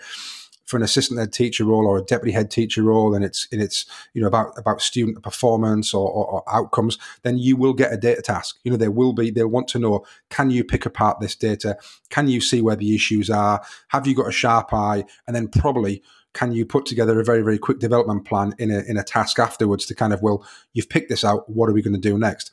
for 0.65 0.77
an 0.77 0.83
assistant 0.83 1.19
head 1.19 1.33
teacher 1.33 1.65
role 1.65 1.85
or 1.85 1.97
a 1.97 2.03
deputy 2.03 2.31
head 2.31 2.49
teacher 2.49 2.83
role, 2.83 3.13
and 3.13 3.23
it's 3.23 3.47
and 3.51 3.61
it's 3.61 3.85
you 4.13 4.21
know 4.21 4.27
about 4.27 4.57
about 4.57 4.81
student 4.81 5.21
performance 5.23 5.93
or, 5.93 6.09
or, 6.09 6.25
or, 6.25 6.43
outcomes, 6.53 6.97
then 7.23 7.37
you 7.37 7.55
will 7.55 7.73
get 7.73 7.93
a 7.93 7.97
data 7.97 8.21
task. 8.21 8.59
You 8.63 8.71
know, 8.71 8.77
there 8.77 8.91
will 8.91 9.13
be 9.13 9.29
they'll 9.29 9.47
want 9.47 9.67
to 9.69 9.79
know 9.79 10.05
can 10.29 10.49
you 10.49 10.63
pick 10.63 10.85
apart 10.85 11.19
this 11.19 11.35
data? 11.35 11.77
Can 12.09 12.27
you 12.27 12.41
see 12.41 12.61
where 12.61 12.75
the 12.75 12.95
issues 12.95 13.29
are? 13.29 13.63
Have 13.89 14.07
you 14.07 14.15
got 14.15 14.27
a 14.27 14.31
sharp 14.31 14.73
eye? 14.73 15.05
And 15.27 15.35
then 15.35 15.47
probably 15.47 16.01
can 16.33 16.51
you 16.51 16.65
put 16.65 16.85
together 16.85 17.19
a 17.19 17.23
very 17.23 17.41
very 17.41 17.59
quick 17.59 17.79
development 17.79 18.25
plan 18.25 18.55
in 18.57 18.71
a 18.71 18.79
in 18.81 18.97
a 18.97 19.03
task 19.03 19.39
afterwards 19.39 19.85
to 19.85 19.95
kind 19.95 20.13
of 20.13 20.21
well 20.21 20.45
you've 20.73 20.89
picked 20.89 21.09
this 21.09 21.23
out 21.23 21.47
what 21.49 21.69
are 21.69 21.73
we 21.73 21.81
going 21.81 21.93
to 21.93 21.99
do 21.99 22.17
next 22.17 22.51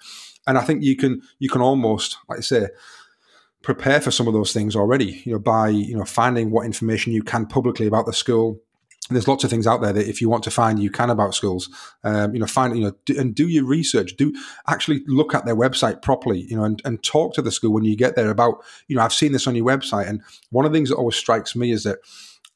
and 0.50 0.58
i 0.58 0.60
think 0.60 0.82
you 0.82 0.96
can 0.96 1.22
you 1.38 1.48
can 1.48 1.62
almost 1.62 2.18
like 2.28 2.38
i 2.38 2.42
say 2.42 2.66
prepare 3.62 4.00
for 4.00 4.10
some 4.10 4.26
of 4.26 4.32
those 4.32 4.52
things 4.52 4.74
already, 4.74 5.22
you 5.24 5.32
know, 5.32 5.38
by, 5.38 5.68
you 5.68 5.96
know, 5.96 6.04
finding 6.04 6.50
what 6.50 6.64
information 6.64 7.12
you 7.12 7.22
can 7.22 7.46
publicly 7.46 7.86
about 7.86 8.06
the 8.06 8.12
school. 8.12 8.60
There's 9.10 9.28
lots 9.28 9.42
of 9.42 9.50
things 9.50 9.66
out 9.66 9.82
there 9.82 9.92
that 9.92 10.08
if 10.08 10.20
you 10.20 10.28
want 10.28 10.44
to 10.44 10.50
find, 10.50 10.78
you 10.78 10.90
can 10.90 11.10
about 11.10 11.34
schools. 11.34 11.68
Um, 12.04 12.32
you 12.32 12.40
know, 12.40 12.46
find, 12.46 12.76
you 12.76 12.84
know, 12.84 12.92
do, 13.04 13.18
and 13.18 13.34
do 13.34 13.48
your 13.48 13.64
research. 13.64 14.16
Do 14.16 14.32
actually 14.68 15.02
look 15.06 15.34
at 15.34 15.46
their 15.46 15.56
website 15.56 16.00
properly, 16.00 16.46
you 16.48 16.56
know, 16.56 16.64
and, 16.64 16.80
and 16.84 17.02
talk 17.02 17.34
to 17.34 17.42
the 17.42 17.50
school 17.50 17.72
when 17.72 17.84
you 17.84 17.96
get 17.96 18.14
there 18.14 18.30
about, 18.30 18.62
you 18.86 18.96
know, 18.96 19.02
I've 19.02 19.12
seen 19.12 19.32
this 19.32 19.46
on 19.46 19.56
your 19.56 19.66
website. 19.66 20.08
And 20.08 20.22
one 20.50 20.64
of 20.64 20.72
the 20.72 20.76
things 20.76 20.90
that 20.90 20.96
always 20.96 21.16
strikes 21.16 21.56
me 21.56 21.72
is 21.72 21.82
that 21.84 21.98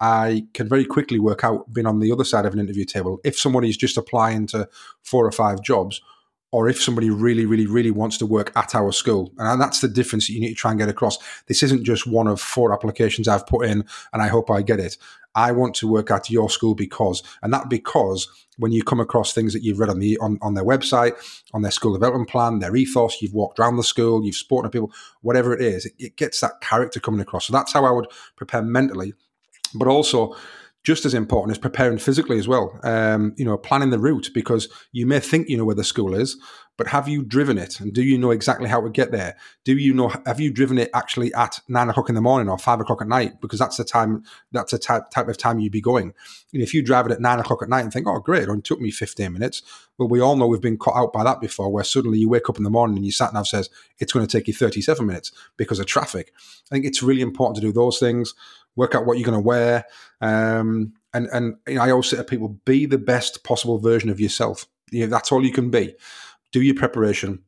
I 0.01 0.47
can 0.55 0.69
very 0.69 0.85
quickly 0.85 1.19
work 1.19 1.45
out, 1.45 1.73
being 1.73 1.87
on 1.87 1.99
the 1.99 2.13
other 2.13 2.25
side 2.25 2.47
of 2.47 2.53
an 2.53 2.61
interview 2.61 2.85
table, 2.85 3.21
if 3.25 3.39
somebody's 3.39 3.77
just 3.77 3.97
applying 3.97 4.47
to 4.49 4.69
four 5.03 5.27
or 5.27 5.33
five 5.33 5.61
jobs, 5.61 6.01
or 6.55 6.69
if 6.69 6.81
somebody 6.81 7.11
really, 7.11 7.45
really, 7.45 7.67
really 7.67 7.91
wants 7.91 8.17
to 8.17 8.25
work 8.25 8.53
at 8.55 8.77
our 8.77 8.93
school. 8.93 9.33
And 9.39 9.61
that's 9.61 9.81
the 9.81 9.89
difference 9.89 10.29
that 10.29 10.35
you 10.35 10.41
need 10.41 10.51
to 10.51 10.55
try 10.55 10.71
and 10.71 10.79
get 10.79 10.89
across. 10.89 11.19
This 11.49 11.65
isn't 11.65 11.83
just 11.83 12.07
one 12.07 12.29
of 12.29 12.41
four 12.41 12.73
applications 12.73 13.27
I've 13.27 13.45
put 13.45 13.67
in 13.67 13.85
and 14.13 14.23
I 14.23 14.29
hope 14.29 14.53
I 14.53 14.63
get 14.63 14.79
it. 14.79 14.97
I 15.35 15.51
want 15.51 15.75
to 15.75 15.89
work 15.89 16.13
at 16.13 16.31
your 16.31 16.49
school 16.49 16.77
because, 16.77 17.25
and 17.43 17.53
that 17.53 17.69
because 17.69 18.29
when 18.57 18.71
you 18.71 18.85
come 18.85 19.01
across 19.01 19.33
things 19.33 19.53
that 19.53 19.65
you've 19.65 19.81
read 19.81 19.91
on 19.91 19.99
the 19.99 20.17
on, 20.19 20.39
on 20.43 20.55
their 20.55 20.65
website, 20.65 21.15
on 21.53 21.63
their 21.63 21.73
school 21.73 21.93
development 21.93 22.31
plan, 22.31 22.61
their 22.61 22.77
ethos, 22.77 23.21
you've 23.21 23.35
walked 23.35 23.59
around 23.59 23.77
the 23.77 23.83
school, 23.83 24.25
you've 24.25 24.37
spoken 24.37 24.63
to 24.63 24.71
people, 24.71 24.93
whatever 25.23 25.53
it 25.53 25.61
is, 25.61 25.87
it, 25.87 25.95
it 25.99 26.17
gets 26.17 26.39
that 26.39 26.61
character 26.61 27.01
coming 27.01 27.21
across. 27.21 27.47
So 27.47 27.53
that's 27.53 27.73
how 27.73 27.85
I 27.85 27.91
would 27.91 28.07
prepare 28.37 28.63
mentally, 28.63 29.15
but 29.75 29.89
also 29.89 30.37
just 30.85 31.07
as 31.07 31.15
important 31.15 31.51
as 31.51 31.59
preparing 31.59 31.99
physically 31.99 32.39
as 32.39 32.47
well. 32.47 32.79
Um, 32.83 33.35
you 33.37 33.45
know, 33.45 33.57
planning 33.57 33.91
the 33.91 33.99
route 33.99 34.31
because 34.35 34.69
you 34.93 35.07
may 35.07 35.19
think 35.19 35.49
you 35.49 35.57
know 35.57 35.65
where 35.65 35.75
the 35.75 35.85
school 35.85 36.15
is, 36.15 36.37
but 36.77 36.89
have 36.89 37.09
you 37.09 37.23
driven 37.23 37.57
it? 37.57 37.81
And 37.81 37.93
do 37.93 38.03
you 38.03 38.19
know 38.19 38.31
exactly 38.31 38.69
how 38.69 38.81
to 38.81 38.91
get 38.91 39.13
there? 39.13 39.37
Do 39.65 39.77
you 39.77 39.95
know, 39.95 40.13
have 40.27 40.41
you 40.41 40.51
driven 40.51 40.79
it 40.79 40.91
actually 40.93 41.33
at 41.35 41.61
nine 41.69 41.89
o'clock 41.89 42.09
in 42.09 42.15
the 42.15 42.21
morning 42.21 42.49
or 42.49 42.59
five 42.59 42.81
o'clock 42.81 43.01
at 43.01 43.09
night? 43.09 43.41
Because 43.41 43.59
that's 43.59 43.77
the 43.77 43.85
time, 43.85 44.25
that's 44.51 44.73
the 44.73 44.79
type, 44.79 45.11
type 45.11 45.29
of 45.29 45.37
time 45.37 45.61
you'd 45.61 45.73
be 45.73 45.81
going. 45.81 46.13
And 46.53 46.63
if 46.63 46.75
you 46.75 46.83
drive 46.83 47.07
it 47.07 47.13
at 47.13 47.21
nine 47.21 47.39
o'clock 47.39 47.63
at 47.63 47.69
night 47.69 47.83
and 47.83 47.93
think, 47.93 48.09
oh, 48.09 48.19
great, 48.19 48.43
it 48.43 48.49
only 48.49 48.63
took 48.63 48.81
me 48.81 48.91
15 48.91 49.33
minutes. 49.33 49.63
Well, 49.99 50.09
we 50.09 50.21
all 50.21 50.37
know 50.37 50.49
we've 50.49 50.61
been 50.61 50.77
caught 50.77 50.97
out 50.97 51.13
by 51.13 51.23
that 51.23 51.41
before, 51.41 51.71
where 51.71 51.85
suddenly 51.85 52.19
you 52.19 52.29
wake 52.29 52.49
up 52.51 52.59
in 52.59 52.65
the 52.65 52.71
morning 52.71 52.97
and 52.97 53.07
your 53.07 53.13
sat 53.13 53.33
nav 53.33 53.47
says 53.47 53.71
it's 53.99 54.13
going 54.13 54.27
to 54.27 54.39
take 54.39 54.49
you 54.49 54.55
37 54.55 55.07
minutes 55.07 55.31
because 55.57 55.79
of 55.79 55.87
traffic. 55.87 56.33
I 56.71 56.75
think 56.75 56.85
it's 56.85 57.03
really 57.03 57.23
important 57.23 57.57
to 57.57 57.63
do 57.63 57.73
those 57.73 57.99
things, 57.99 58.35
work 58.75 58.95
out 58.95 59.07
what 59.07 59.19
you're 59.19 59.27
going 59.27 59.41
to 59.41 59.47
wear. 59.47 59.85
Um, 60.21 60.95
and 61.13 61.29
and 61.33 61.57
you 61.69 61.77
know, 61.77 61.83
I 61.83 61.91
always 61.91 62.11
say 62.11 62.17
to 62.17 62.25
people, 62.25 62.49
be 62.65 62.87
the 62.87 62.99
best 62.99 63.45
possible 63.45 63.79
version 63.79 64.11
of 64.11 64.21
yourself. 64.21 64.67
You 64.91 65.03
know, 65.03 65.11
that's 65.11 65.31
all 65.31 65.45
you 65.45 65.53
can 65.53 65.71
be. 65.71 65.95
Do 66.55 66.63
your 66.63 66.77
preparation, 66.77 67.43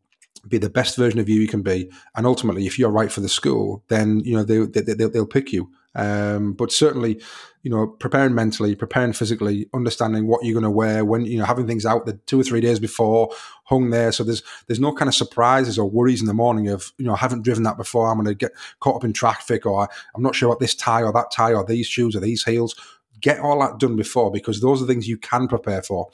be 0.48 0.58
the 0.58 0.68
best 0.68 0.96
version 0.96 1.20
of 1.20 1.28
you 1.28 1.40
you 1.40 1.46
can 1.46 1.62
be, 1.62 1.88
and 2.16 2.26
ultimately, 2.26 2.66
if 2.66 2.76
you're 2.76 2.90
right 2.90 3.12
for 3.12 3.20
the 3.20 3.28
school, 3.28 3.84
then 3.86 4.18
you 4.24 4.34
know 4.34 4.42
they, 4.42 4.58
they, 4.66 4.80
they 4.80 5.04
they'll 5.06 5.24
pick 5.24 5.52
you. 5.52 5.70
Um, 5.94 6.54
but 6.54 6.72
certainly, 6.72 7.22
you 7.62 7.70
know, 7.70 7.86
preparing 7.86 8.34
mentally, 8.34 8.74
preparing 8.74 9.12
physically, 9.12 9.68
understanding 9.72 10.26
what 10.26 10.44
you're 10.44 10.60
going 10.60 10.64
to 10.64 10.70
wear 10.70 11.04
when 11.04 11.24
you 11.24 11.38
know 11.38 11.44
having 11.44 11.68
things 11.68 11.86
out 11.86 12.04
the 12.04 12.14
two 12.26 12.40
or 12.40 12.42
three 12.42 12.60
days 12.60 12.80
before 12.80 13.30
hung 13.62 13.90
there, 13.90 14.10
so 14.10 14.24
there's 14.24 14.42
there's 14.66 14.80
no 14.80 14.92
kind 14.92 15.08
of 15.08 15.14
surprises 15.14 15.78
or 15.78 15.88
worries 15.88 16.20
in 16.20 16.26
the 16.26 16.34
morning 16.34 16.66
of 16.66 16.92
you 16.98 17.04
know 17.04 17.14
I 17.14 17.18
haven't 17.18 17.44
driven 17.44 17.62
that 17.62 17.76
before, 17.76 18.08
I'm 18.08 18.16
going 18.16 18.26
to 18.26 18.34
get 18.34 18.50
caught 18.80 18.96
up 18.96 19.04
in 19.04 19.12
traffic, 19.12 19.66
or 19.66 19.88
I'm 20.16 20.22
not 20.22 20.34
sure 20.34 20.48
what 20.48 20.58
this 20.58 20.74
tie 20.74 21.04
or 21.04 21.12
that 21.12 21.30
tie 21.30 21.54
or 21.54 21.64
these 21.64 21.86
shoes 21.86 22.16
or 22.16 22.20
these 22.20 22.42
heels. 22.42 22.74
Get 23.20 23.38
all 23.38 23.60
that 23.60 23.78
done 23.78 23.94
before 23.94 24.32
because 24.32 24.60
those 24.60 24.82
are 24.82 24.86
things 24.86 25.06
you 25.06 25.16
can 25.16 25.46
prepare 25.46 25.82
for 25.82 26.08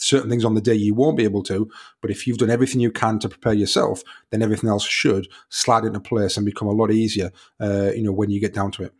certain 0.00 0.30
things 0.30 0.44
on 0.44 0.54
the 0.54 0.60
day 0.60 0.74
you 0.74 0.94
won't 0.94 1.16
be 1.16 1.24
able 1.24 1.42
to. 1.44 1.70
But 2.00 2.10
if 2.10 2.26
you've 2.26 2.38
done 2.38 2.50
everything 2.50 2.80
you 2.80 2.90
can 2.90 3.18
to 3.20 3.28
prepare 3.28 3.52
yourself, 3.52 4.02
then 4.30 4.42
everything 4.42 4.70
else 4.70 4.86
should 4.86 5.28
slide 5.48 5.84
into 5.84 6.00
place 6.00 6.36
and 6.36 6.46
become 6.46 6.68
a 6.68 6.72
lot 6.72 6.90
easier. 6.90 7.30
Uh, 7.60 7.90
you 7.94 8.02
know, 8.02 8.12
when 8.12 8.30
you 8.30 8.40
get 8.40 8.54
down 8.54 8.70
to 8.72 8.84
it. 8.84 8.94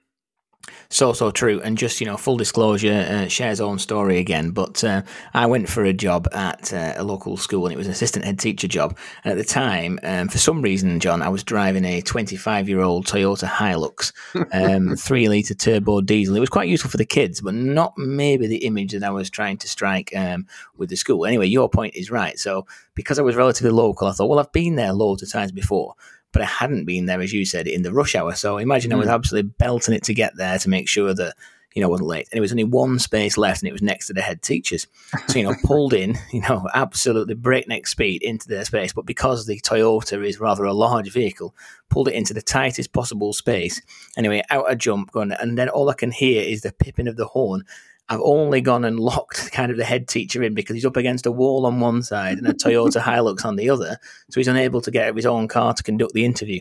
So 0.93 1.13
so 1.13 1.31
true, 1.31 1.61
and 1.61 1.79
just 1.79 2.01
you 2.01 2.07
know, 2.07 2.17
full 2.17 2.37
disclosure, 2.37 3.07
uh, 3.09 3.29
shares 3.29 3.61
own 3.61 3.79
story 3.79 4.19
again. 4.19 4.51
But 4.51 4.83
uh, 4.83 5.03
I 5.33 5.47
went 5.47 5.69
for 5.69 5.85
a 5.85 5.93
job 5.93 6.27
at 6.33 6.73
uh, 6.73 6.95
a 6.97 7.05
local 7.05 7.37
school, 7.37 7.67
and 7.67 7.73
it 7.73 7.77
was 7.77 7.87
an 7.87 7.93
assistant 7.93 8.25
head 8.25 8.41
teacher 8.41 8.67
job. 8.67 8.99
And 9.23 9.31
at 9.31 9.39
the 9.39 9.45
time, 9.45 10.01
um, 10.03 10.29
for 10.29 10.39
some 10.39 10.61
reason, 10.61 10.99
Jon, 10.99 11.23
I 11.23 11.29
was 11.29 11.45
driving 11.45 11.85
a 11.85 12.01
25 12.01 12.69
year 12.69 12.81
old 12.81 13.07
Toyota 13.07 13.49
Hilux, 13.49 14.13
um, 14.53 14.97
three 14.97 15.29
liter 15.29 15.55
turbo 15.55 16.01
diesel. 16.01 16.37
It 16.37 16.41
was 16.41 16.49
quite 16.49 16.69
useful 16.69 16.91
for 16.91 16.97
the 16.97 17.07
kids, 17.07 17.41
but 17.41 17.55
not 17.55 17.95
maybe 17.97 18.49
the 18.49 18.65
image 18.65 18.93
that 18.93 19.05
I 19.05 19.11
was 19.11 19.31
trying 19.31 19.59
to 19.59 19.69
strike 19.69 20.15
um, 20.17 20.49
with 20.77 20.91
the 20.91 20.97
school. 20.97 21.25
Anyway, 21.25 21.47
your 21.47 21.69
point 21.69 21.95
is 21.95 22.11
right. 22.11 22.37
So 22.37 22.67
because 22.95 23.21
I 23.21 23.23
was 23.23 23.37
relatively 23.37 23.71
local, 23.71 24.09
I 24.09 24.13
thought, 24.13 24.29
well, 24.29 24.41
I've 24.41 24.53
been 24.53 24.75
there 24.75 24.93
loads 24.93 25.23
of 25.23 25.31
times 25.31 25.53
before 25.53 25.95
but 26.33 26.43
I 26.43 26.47
hadn't 26.47 26.85
been 26.85 27.07
there, 27.07 27.21
as 27.21 27.33
you 27.33 27.45
said, 27.45 27.67
in 27.67 27.83
the 27.83 27.93
rush 27.93 28.15
hour. 28.15 28.35
So 28.35 28.59
imagine 28.59 28.91
mm. 28.91 28.95
I 28.95 28.99
was 28.99 29.09
hmm. 29.09 29.15
absolutely 29.15 29.51
belting 29.59 29.95
it 29.95 30.05
to 30.05 30.15
get 30.15 30.37
there 30.37 30.59
to 30.59 30.69
make 30.69 30.89
sure 30.89 31.13
that 31.15 31.35
you 31.75 31.83
know, 31.83 31.89
wasn't 31.89 32.09
late. 32.09 32.29
And 32.31 32.39
it 32.39 32.41
was 32.41 32.51
only 32.51 32.65
one 32.65 32.99
space 32.99 33.39
left 33.39 33.63
and 33.63 33.69
it 33.69 33.73
was 33.73 33.83
next 33.83 34.09
to 34.09 34.13
the 34.13 34.23
head 34.23 34.43
teachers. 34.43 34.89
So, 35.29 35.39
you 35.39 35.45
know, 35.45 35.55
pulled 35.65 35.95
in, 35.95 36.19
you 36.33 36.41
know, 36.41 36.69
absolutely 36.75 37.35
breakneck 37.35 37.87
speed 37.87 38.23
into 38.23 38.49
their 38.49 38.65
space. 38.65 38.93
But 38.93 39.07
because 39.07 39.47
the 39.47 39.61
Toyota 39.61 40.27
is 40.27 40.41
rather 40.41 40.65
a 40.65 40.73
large 40.73 41.13
vehicle, 41.13 41.55
pulled 41.89 42.09
it 42.09 42.15
into 42.15 42.35
the 42.35 42.43
tightest 42.43 42.93
possible 42.93 43.33
space. 43.33 43.81
Anyway, 44.17 44.43
out 44.51 44.71
a 44.71 44.75
jump 44.75 45.13
going, 45.13 45.33
and 45.33 45.57
then 45.57 45.69
all 45.69 45.89
I 45.89 45.95
can 45.95 46.11
hear 46.11 46.43
is 46.43 46.63
the 46.63 46.73
pipping 46.73 47.09
of 47.09 47.17
the 47.17 47.27
horn 47.27 47.65
I've 48.11 48.21
only 48.23 48.61
gone 48.61 48.85
and 48.85 48.99
locked 48.99 49.53
kind 49.53 49.71
of 49.71 49.79
the 49.79 49.85
head 49.85 50.09
teacher 50.09 50.43
in 50.43 50.53
because 50.53 50.75
he's 50.75 50.85
up 50.85 50.97
against 50.97 51.27
a 51.27 51.31
wall 51.31 51.65
on 51.65 51.81
one 51.81 52.03
side 52.03 52.39
and 52.39 52.47
a 52.47 52.53
Toyota 52.53 53.01
Hilux 53.01 53.45
on 53.45 53.57
the 53.57 53.71
other. 53.71 53.99
So 54.31 54.41
he's 54.41 54.49
unable 54.49 54.81
to 54.81 54.91
get 54.91 55.15
his 55.15 55.27
own 55.27 55.47
car 55.47 55.73
to 55.73 55.83
conduct 55.83 56.13
the 56.13 56.25
interview. 56.25 56.61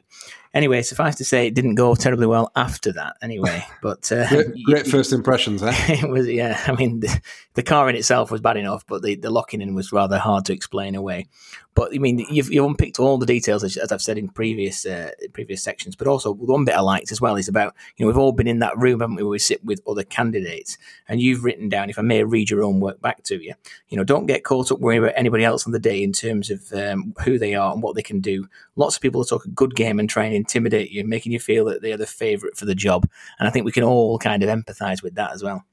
Anyway, 0.51 0.81
suffice 0.81 1.15
to 1.15 1.23
say, 1.23 1.45
it 1.45 1.53
didn't 1.53 1.75
go 1.75 1.93
terribly 1.93 2.25
well 2.25 2.51
after 2.55 2.91
that. 2.91 3.15
Anyway, 3.21 3.63
but 3.83 4.11
uh, 4.11 4.27
great, 4.29 4.63
great, 4.63 4.87
first 4.87 5.13
impressions. 5.13 5.61
Eh? 5.61 5.71
it 5.89 6.09
was, 6.09 6.27
yeah. 6.27 6.59
I 6.65 6.71
mean, 6.71 7.01
the, 7.01 7.21
the, 7.53 7.61
car 7.61 7.87
in 7.87 7.95
itself 7.95 8.31
was 8.31 8.41
bad 8.41 8.57
enough, 8.57 8.83
but 8.87 9.03
the, 9.03 9.15
the 9.15 9.29
locking 9.29 9.61
in 9.61 9.75
was 9.75 9.91
rather 9.91 10.17
hard 10.17 10.45
to 10.45 10.53
explain 10.53 10.95
away. 10.95 11.27
But 11.75 11.93
I 11.93 11.99
mean, 11.99 12.25
you've, 12.29 12.51
you've 12.51 12.65
unpicked 12.65 12.99
all 12.99 13.17
the 13.17 13.27
details 13.27 13.63
as, 13.63 13.77
as 13.77 13.91
I've 13.91 14.01
said 14.01 14.17
in 14.17 14.27
previous 14.27 14.85
uh, 14.85 15.11
previous 15.33 15.63
sections. 15.63 15.95
But 15.95 16.07
also, 16.07 16.33
one 16.33 16.65
bit 16.65 16.75
I 16.75 16.81
liked 16.81 17.11
as 17.11 17.21
well 17.21 17.37
is 17.37 17.47
about 17.47 17.75
you 17.95 18.03
know 18.03 18.07
we've 18.07 18.17
all 18.17 18.33
been 18.33 18.47
in 18.47 18.59
that 18.59 18.77
room, 18.77 18.99
haven't 18.99 19.15
we? 19.15 19.23
Where 19.23 19.29
we 19.29 19.39
sit 19.39 19.63
with 19.63 19.81
other 19.87 20.03
candidates, 20.03 20.77
and 21.07 21.21
you've 21.21 21.45
written 21.45 21.69
down, 21.69 21.89
if 21.89 21.99
I 21.99 22.01
may 22.01 22.23
read 22.23 22.49
your 22.49 22.63
own 22.63 22.81
work 22.81 22.99
back 23.01 23.23
to 23.25 23.41
you, 23.41 23.53
you 23.87 23.97
know, 23.97 24.03
don't 24.03 24.25
get 24.25 24.43
caught 24.43 24.71
up 24.71 24.79
worrying 24.79 25.03
about 25.03 25.13
anybody 25.15 25.45
else 25.45 25.65
on 25.65 25.71
the 25.71 25.79
day 25.79 26.03
in 26.03 26.11
terms 26.11 26.49
of 26.49 26.73
um, 26.73 27.13
who 27.23 27.37
they 27.37 27.53
are 27.53 27.71
and 27.71 27.81
what 27.81 27.95
they 27.95 28.01
can 28.01 28.19
do. 28.19 28.49
Lots 28.75 28.95
of 28.95 29.01
people 29.01 29.23
talk 29.23 29.45
a 29.45 29.49
good 29.49 29.75
game 29.75 29.99
and 29.99 30.09
and 30.38 30.38
intimidate 30.39 30.91
you, 30.91 31.03
making 31.05 31.31
you 31.31 31.39
feel 31.39 31.65
that 31.65 31.81
they 31.81 31.91
are 31.91 31.97
the 31.97 32.07
favourite 32.23 32.57
for 32.57 32.65
the 32.65 32.75
job. 32.75 33.07
And 33.37 33.47
I 33.47 33.51
think 33.51 33.65
we 33.65 33.71
can 33.71 33.83
all 33.83 34.17
kind 34.19 34.43
of 34.43 34.49
empathise 34.49 35.03
with 35.03 35.15
that 35.15 35.31
as 35.33 35.43
well. 35.43 35.63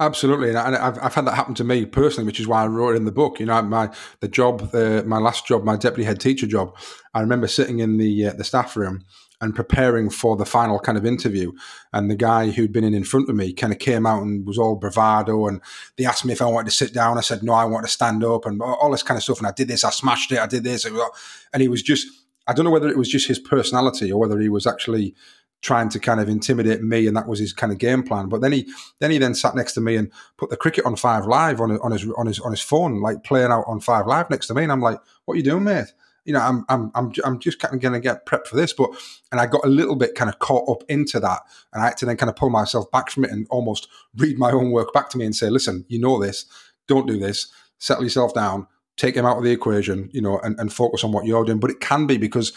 Absolutely, 0.00 0.48
and 0.48 0.58
I've, 0.58 0.98
I've 1.02 1.14
had 1.14 1.26
that 1.26 1.34
happen 1.34 1.54
to 1.56 1.64
me 1.64 1.84
personally, 1.84 2.24
which 2.24 2.40
is 2.40 2.48
why 2.48 2.62
I 2.62 2.66
wrote 2.66 2.94
it 2.94 2.96
in 2.96 3.04
the 3.04 3.12
book. 3.12 3.38
You 3.38 3.44
know, 3.44 3.60
my 3.60 3.94
the 4.20 4.28
job, 4.28 4.70
the, 4.70 5.04
my 5.06 5.18
last 5.18 5.46
job, 5.46 5.62
my 5.62 5.76
deputy 5.76 6.04
head 6.04 6.18
teacher 6.18 6.46
job. 6.46 6.74
I 7.12 7.20
remember 7.20 7.46
sitting 7.46 7.80
in 7.80 7.98
the 7.98 8.28
uh, 8.28 8.32
the 8.32 8.42
staff 8.42 8.78
room 8.78 9.04
and 9.42 9.54
preparing 9.54 10.08
for 10.08 10.36
the 10.36 10.46
final 10.46 10.78
kind 10.78 10.96
of 10.96 11.04
interview, 11.04 11.52
and 11.92 12.10
the 12.10 12.16
guy 12.16 12.50
who'd 12.50 12.72
been 12.72 12.82
in 12.82 12.94
in 12.94 13.04
front 13.04 13.28
of 13.28 13.36
me 13.36 13.52
kind 13.52 13.74
of 13.74 13.78
came 13.78 14.06
out 14.06 14.22
and 14.22 14.46
was 14.46 14.56
all 14.56 14.74
bravado, 14.74 15.46
and 15.46 15.60
they 15.98 16.06
asked 16.06 16.24
me 16.24 16.32
if 16.32 16.40
I 16.40 16.46
wanted 16.46 16.70
to 16.70 16.76
sit 16.76 16.94
down. 16.94 17.18
I 17.18 17.20
said 17.20 17.42
no, 17.42 17.52
I 17.52 17.66
want 17.66 17.84
to 17.84 17.92
stand 17.92 18.24
up, 18.24 18.46
and 18.46 18.62
all 18.62 18.90
this 18.90 19.02
kind 19.02 19.18
of 19.18 19.22
stuff. 19.22 19.36
And 19.36 19.48
I 19.48 19.52
did 19.52 19.68
this, 19.68 19.84
I 19.84 19.90
smashed 19.90 20.32
it, 20.32 20.38
I 20.38 20.46
did 20.46 20.64
this, 20.64 20.86
and 20.86 21.60
he 21.60 21.68
was 21.68 21.82
just. 21.82 22.06
I 22.50 22.52
don't 22.52 22.64
know 22.64 22.72
whether 22.72 22.88
it 22.88 22.98
was 22.98 23.08
just 23.08 23.28
his 23.28 23.38
personality 23.38 24.10
or 24.10 24.18
whether 24.18 24.40
he 24.40 24.48
was 24.48 24.66
actually 24.66 25.14
trying 25.62 25.88
to 25.90 26.00
kind 26.00 26.18
of 26.18 26.28
intimidate 26.28 26.82
me, 26.82 27.06
and 27.06 27.16
that 27.16 27.28
was 27.28 27.38
his 27.38 27.52
kind 27.52 27.72
of 27.72 27.78
game 27.78 28.02
plan. 28.02 28.28
But 28.28 28.40
then 28.40 28.50
he 28.50 28.68
then 28.98 29.12
he 29.12 29.18
then 29.18 29.34
sat 29.34 29.54
next 29.54 29.74
to 29.74 29.80
me 29.80 29.94
and 29.94 30.10
put 30.36 30.50
the 30.50 30.56
cricket 30.56 30.84
on 30.84 30.96
Five 30.96 31.26
Live 31.26 31.60
on, 31.60 31.78
on 31.78 31.92
his 31.92 32.04
on 32.16 32.26
his 32.26 32.40
on 32.40 32.50
his 32.50 32.60
phone, 32.60 33.00
like 33.00 33.22
playing 33.22 33.52
out 33.52 33.66
on 33.68 33.78
Five 33.78 34.08
Live 34.08 34.30
next 34.30 34.48
to 34.48 34.54
me, 34.54 34.64
and 34.64 34.72
I'm 34.72 34.80
like, 34.80 34.98
"What 35.26 35.34
are 35.34 35.36
you 35.36 35.44
doing, 35.44 35.62
mate?" 35.62 35.92
You 36.24 36.32
know, 36.32 36.40
I'm 36.40 36.64
I'm 36.68 36.90
I'm 36.96 37.12
I'm 37.24 37.38
just 37.38 37.60
kind 37.60 37.72
of 37.72 37.80
going 37.80 37.94
to 37.94 38.00
get 38.00 38.26
prepped 38.26 38.48
for 38.48 38.56
this, 38.56 38.72
but 38.72 38.90
and 39.30 39.40
I 39.40 39.46
got 39.46 39.64
a 39.64 39.68
little 39.68 39.94
bit 39.94 40.16
kind 40.16 40.28
of 40.28 40.40
caught 40.40 40.68
up 40.68 40.82
into 40.88 41.20
that, 41.20 41.42
and 41.72 41.80
I 41.80 41.86
had 41.86 41.98
to 41.98 42.06
then 42.06 42.16
kind 42.16 42.30
of 42.30 42.34
pull 42.34 42.50
myself 42.50 42.90
back 42.90 43.10
from 43.10 43.26
it 43.26 43.30
and 43.30 43.46
almost 43.48 43.86
read 44.16 44.40
my 44.40 44.50
own 44.50 44.72
work 44.72 44.92
back 44.92 45.08
to 45.10 45.18
me 45.18 45.24
and 45.24 45.36
say, 45.36 45.50
"Listen, 45.50 45.84
you 45.86 46.00
know 46.00 46.20
this, 46.20 46.46
don't 46.88 47.06
do 47.06 47.16
this, 47.16 47.46
settle 47.78 48.02
yourself 48.02 48.34
down." 48.34 48.66
Take 49.00 49.16
him 49.16 49.24
out 49.24 49.38
of 49.38 49.44
the 49.44 49.50
equation, 49.50 50.10
you 50.12 50.20
know, 50.20 50.38
and, 50.40 50.60
and 50.60 50.70
focus 50.70 51.04
on 51.04 51.12
what 51.12 51.24
you're 51.24 51.46
doing. 51.46 51.58
But 51.58 51.70
it 51.70 51.80
can 51.80 52.06
be 52.06 52.18
because 52.18 52.52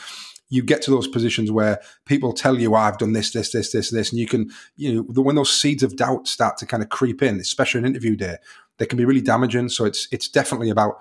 you 0.49 0.62
get 0.62 0.82
to 0.82 0.91
those 0.91 1.08
positions 1.08 1.49
where 1.49 1.79
people 2.06 2.34
tell 2.34 2.60
you, 2.60 2.75
oh, 2.75 2.79
I've 2.79 2.97
done 2.97 3.13
this, 3.13 3.32
this, 3.32 3.53
this, 3.53 3.71
this, 3.71 3.91
this, 3.91 4.12
and 4.12 4.19
you 4.19 4.27
can, 4.27 4.51
you 4.75 4.93
know, 4.93 5.21
when 5.21 5.38
those 5.38 5.58
seeds 5.58 5.84
of 5.84 5.95
doubt 5.95 6.27
start 6.27 6.58
to 6.58 6.65
kind 6.65 6.84
of 6.84 6.89
creep 6.89 7.23
in, 7.23 7.39
especially 7.39 7.79
an 7.79 7.86
interview 7.86 8.17
day, 8.17 8.36
they 8.77 8.86
can 8.86 8.97
be 8.97 9.06
really 9.06 9.21
damaging. 9.21 9.69
So 9.69 9.86
it's 9.86 10.10
it's 10.12 10.27
definitely 10.27 10.69
about 10.69 10.95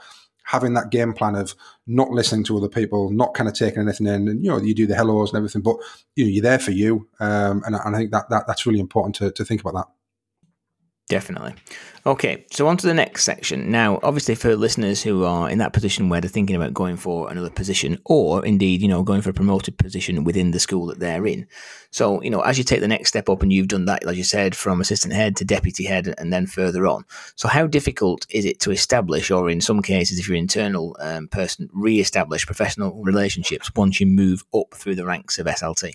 having 0.44 0.74
that 0.74 0.90
game 0.90 1.12
plan 1.12 1.35
of 1.35 1.57
not 1.88 2.11
listening 2.11 2.44
to 2.44 2.57
other 2.57 2.68
people, 2.68 3.11
not 3.11 3.35
kind 3.35 3.48
of 3.48 3.55
taking 3.55 3.83
anything 3.83 4.07
in, 4.07 4.28
and 4.28 4.44
you 4.44 4.50
know, 4.50 4.59
you 4.59 4.76
do 4.76 4.87
the 4.87 4.94
hellos 4.94 5.31
and 5.31 5.38
everything, 5.38 5.62
but 5.62 5.76
you 6.14 6.24
know, 6.24 6.31
you're 6.31 6.42
there 6.42 6.61
for 6.61 6.70
you, 6.70 7.09
um, 7.18 7.62
and, 7.66 7.74
and 7.74 7.96
I 7.96 7.98
think 7.98 8.12
that, 8.12 8.31
that 8.31 8.46
that's 8.46 8.64
really 8.64 8.81
important 8.81 9.16
to 9.16 9.33
to 9.33 9.44
think 9.44 9.61
about 9.61 9.74
that. 9.74 9.88
Definitely. 11.12 11.53
Okay, 12.07 12.46
so 12.51 12.66
on 12.68 12.79
to 12.79 12.87
the 12.87 12.94
next 12.94 13.25
section. 13.25 13.70
Now, 13.70 14.01
obviously, 14.03 14.35
for 14.35 14.57
listeners 14.57 15.03
who 15.03 15.27
are 15.27 15.51
in 15.51 15.59
that 15.59 15.75
position 15.75 16.09
where 16.09 16.22
they're 16.22 16.31
thinking 16.31 16.57
about 16.57 16.72
going 16.72 16.96
for 16.96 17.31
another 17.31 17.51
position, 17.51 17.98
or 18.07 18.42
indeed, 18.46 18.81
you 18.81 18.88
know, 18.88 19.03
going 19.03 19.20
for 19.20 19.29
a 19.29 19.35
promoted 19.35 19.77
position 19.77 20.25
within 20.25 20.53
the 20.53 20.59
school 20.59 20.87
that 20.87 21.01
they're 21.01 21.27
in. 21.27 21.46
So, 21.90 22.22
you 22.22 22.31
know, 22.31 22.40
as 22.40 22.57
you 22.57 22.64
take 22.64 22.81
the 22.81 22.88
next 22.88 23.11
step 23.11 23.29
up, 23.29 23.42
and 23.42 23.53
you've 23.53 23.68
done 23.68 23.85
that, 23.85 24.07
like 24.07 24.16
you 24.16 24.25
said, 24.25 24.57
from 24.57 24.81
assistant 24.81 25.12
head 25.12 25.37
to 25.37 25.44
deputy 25.44 25.85
head, 25.85 26.14
and 26.16 26.33
then 26.33 26.46
further 26.46 26.87
on. 26.87 27.05
So, 27.37 27.46
how 27.46 27.66
difficult 27.66 28.27
is 28.31 28.46
it 28.46 28.59
to 28.61 28.70
establish, 28.70 29.31
or 29.31 29.51
in 29.51 29.61
some 29.61 29.83
cases, 29.83 30.18
if 30.18 30.27
you're 30.27 30.37
an 30.38 30.44
internal 30.44 30.96
um, 30.98 31.29
person, 31.29 31.68
re-establish 31.75 32.46
professional 32.46 33.03
relationships 33.05 33.70
once 33.77 34.01
you 34.01 34.07
move 34.07 34.44
up 34.55 34.72
through 34.75 34.94
the 34.94 35.05
ranks 35.05 35.38
of 35.38 35.44
SLT? 35.44 35.92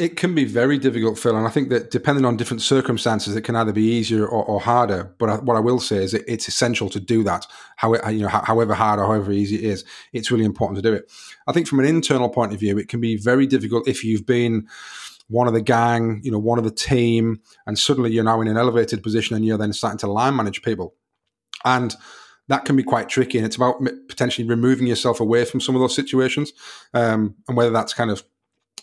It 0.00 0.16
can 0.16 0.34
be 0.34 0.46
very 0.46 0.78
difficult, 0.78 1.18
Phil, 1.18 1.36
and 1.36 1.46
I 1.46 1.50
think 1.50 1.68
that 1.68 1.90
depending 1.90 2.24
on 2.24 2.38
different 2.38 2.62
circumstances, 2.62 3.36
it 3.36 3.42
can 3.42 3.54
either 3.54 3.72
be 3.72 3.84
easier 3.84 4.26
or, 4.26 4.42
or 4.42 4.58
harder. 4.58 5.14
But 5.18 5.28
I, 5.28 5.36
what 5.36 5.58
I 5.58 5.60
will 5.60 5.78
say 5.78 6.02
is, 6.02 6.14
it, 6.14 6.24
it's 6.26 6.48
essential 6.48 6.88
to 6.88 6.98
do 6.98 7.22
that. 7.24 7.46
How 7.76 7.94
you 8.08 8.22
know, 8.22 8.28
however 8.28 8.72
hard 8.72 8.98
or 8.98 9.04
however 9.04 9.30
easy 9.30 9.56
it 9.56 9.64
is, 9.64 9.84
it's 10.14 10.30
really 10.30 10.46
important 10.46 10.82
to 10.82 10.82
do 10.82 10.94
it. 10.94 11.12
I 11.46 11.52
think 11.52 11.68
from 11.68 11.80
an 11.80 11.84
internal 11.84 12.30
point 12.30 12.54
of 12.54 12.60
view, 12.60 12.78
it 12.78 12.88
can 12.88 12.98
be 13.02 13.18
very 13.18 13.46
difficult 13.46 13.86
if 13.86 14.02
you've 14.02 14.24
been 14.24 14.66
one 15.28 15.46
of 15.46 15.52
the 15.52 15.60
gang, 15.60 16.22
you 16.24 16.30
know, 16.32 16.38
one 16.38 16.58
of 16.58 16.64
the 16.64 16.70
team, 16.70 17.42
and 17.66 17.78
suddenly 17.78 18.10
you're 18.10 18.24
now 18.24 18.40
in 18.40 18.48
an 18.48 18.56
elevated 18.56 19.02
position 19.02 19.36
and 19.36 19.44
you're 19.44 19.58
then 19.58 19.74
starting 19.74 19.98
to 19.98 20.10
line 20.10 20.34
manage 20.34 20.62
people, 20.62 20.94
and 21.66 21.94
that 22.48 22.64
can 22.64 22.74
be 22.74 22.82
quite 22.82 23.10
tricky. 23.10 23.36
And 23.36 23.46
it's 23.46 23.56
about 23.56 23.82
potentially 24.08 24.48
removing 24.48 24.86
yourself 24.86 25.20
away 25.20 25.44
from 25.44 25.60
some 25.60 25.76
of 25.76 25.82
those 25.82 25.94
situations, 25.94 26.54
um, 26.94 27.34
and 27.48 27.56
whether 27.56 27.70
that's 27.70 27.92
kind 27.92 28.10
of 28.10 28.24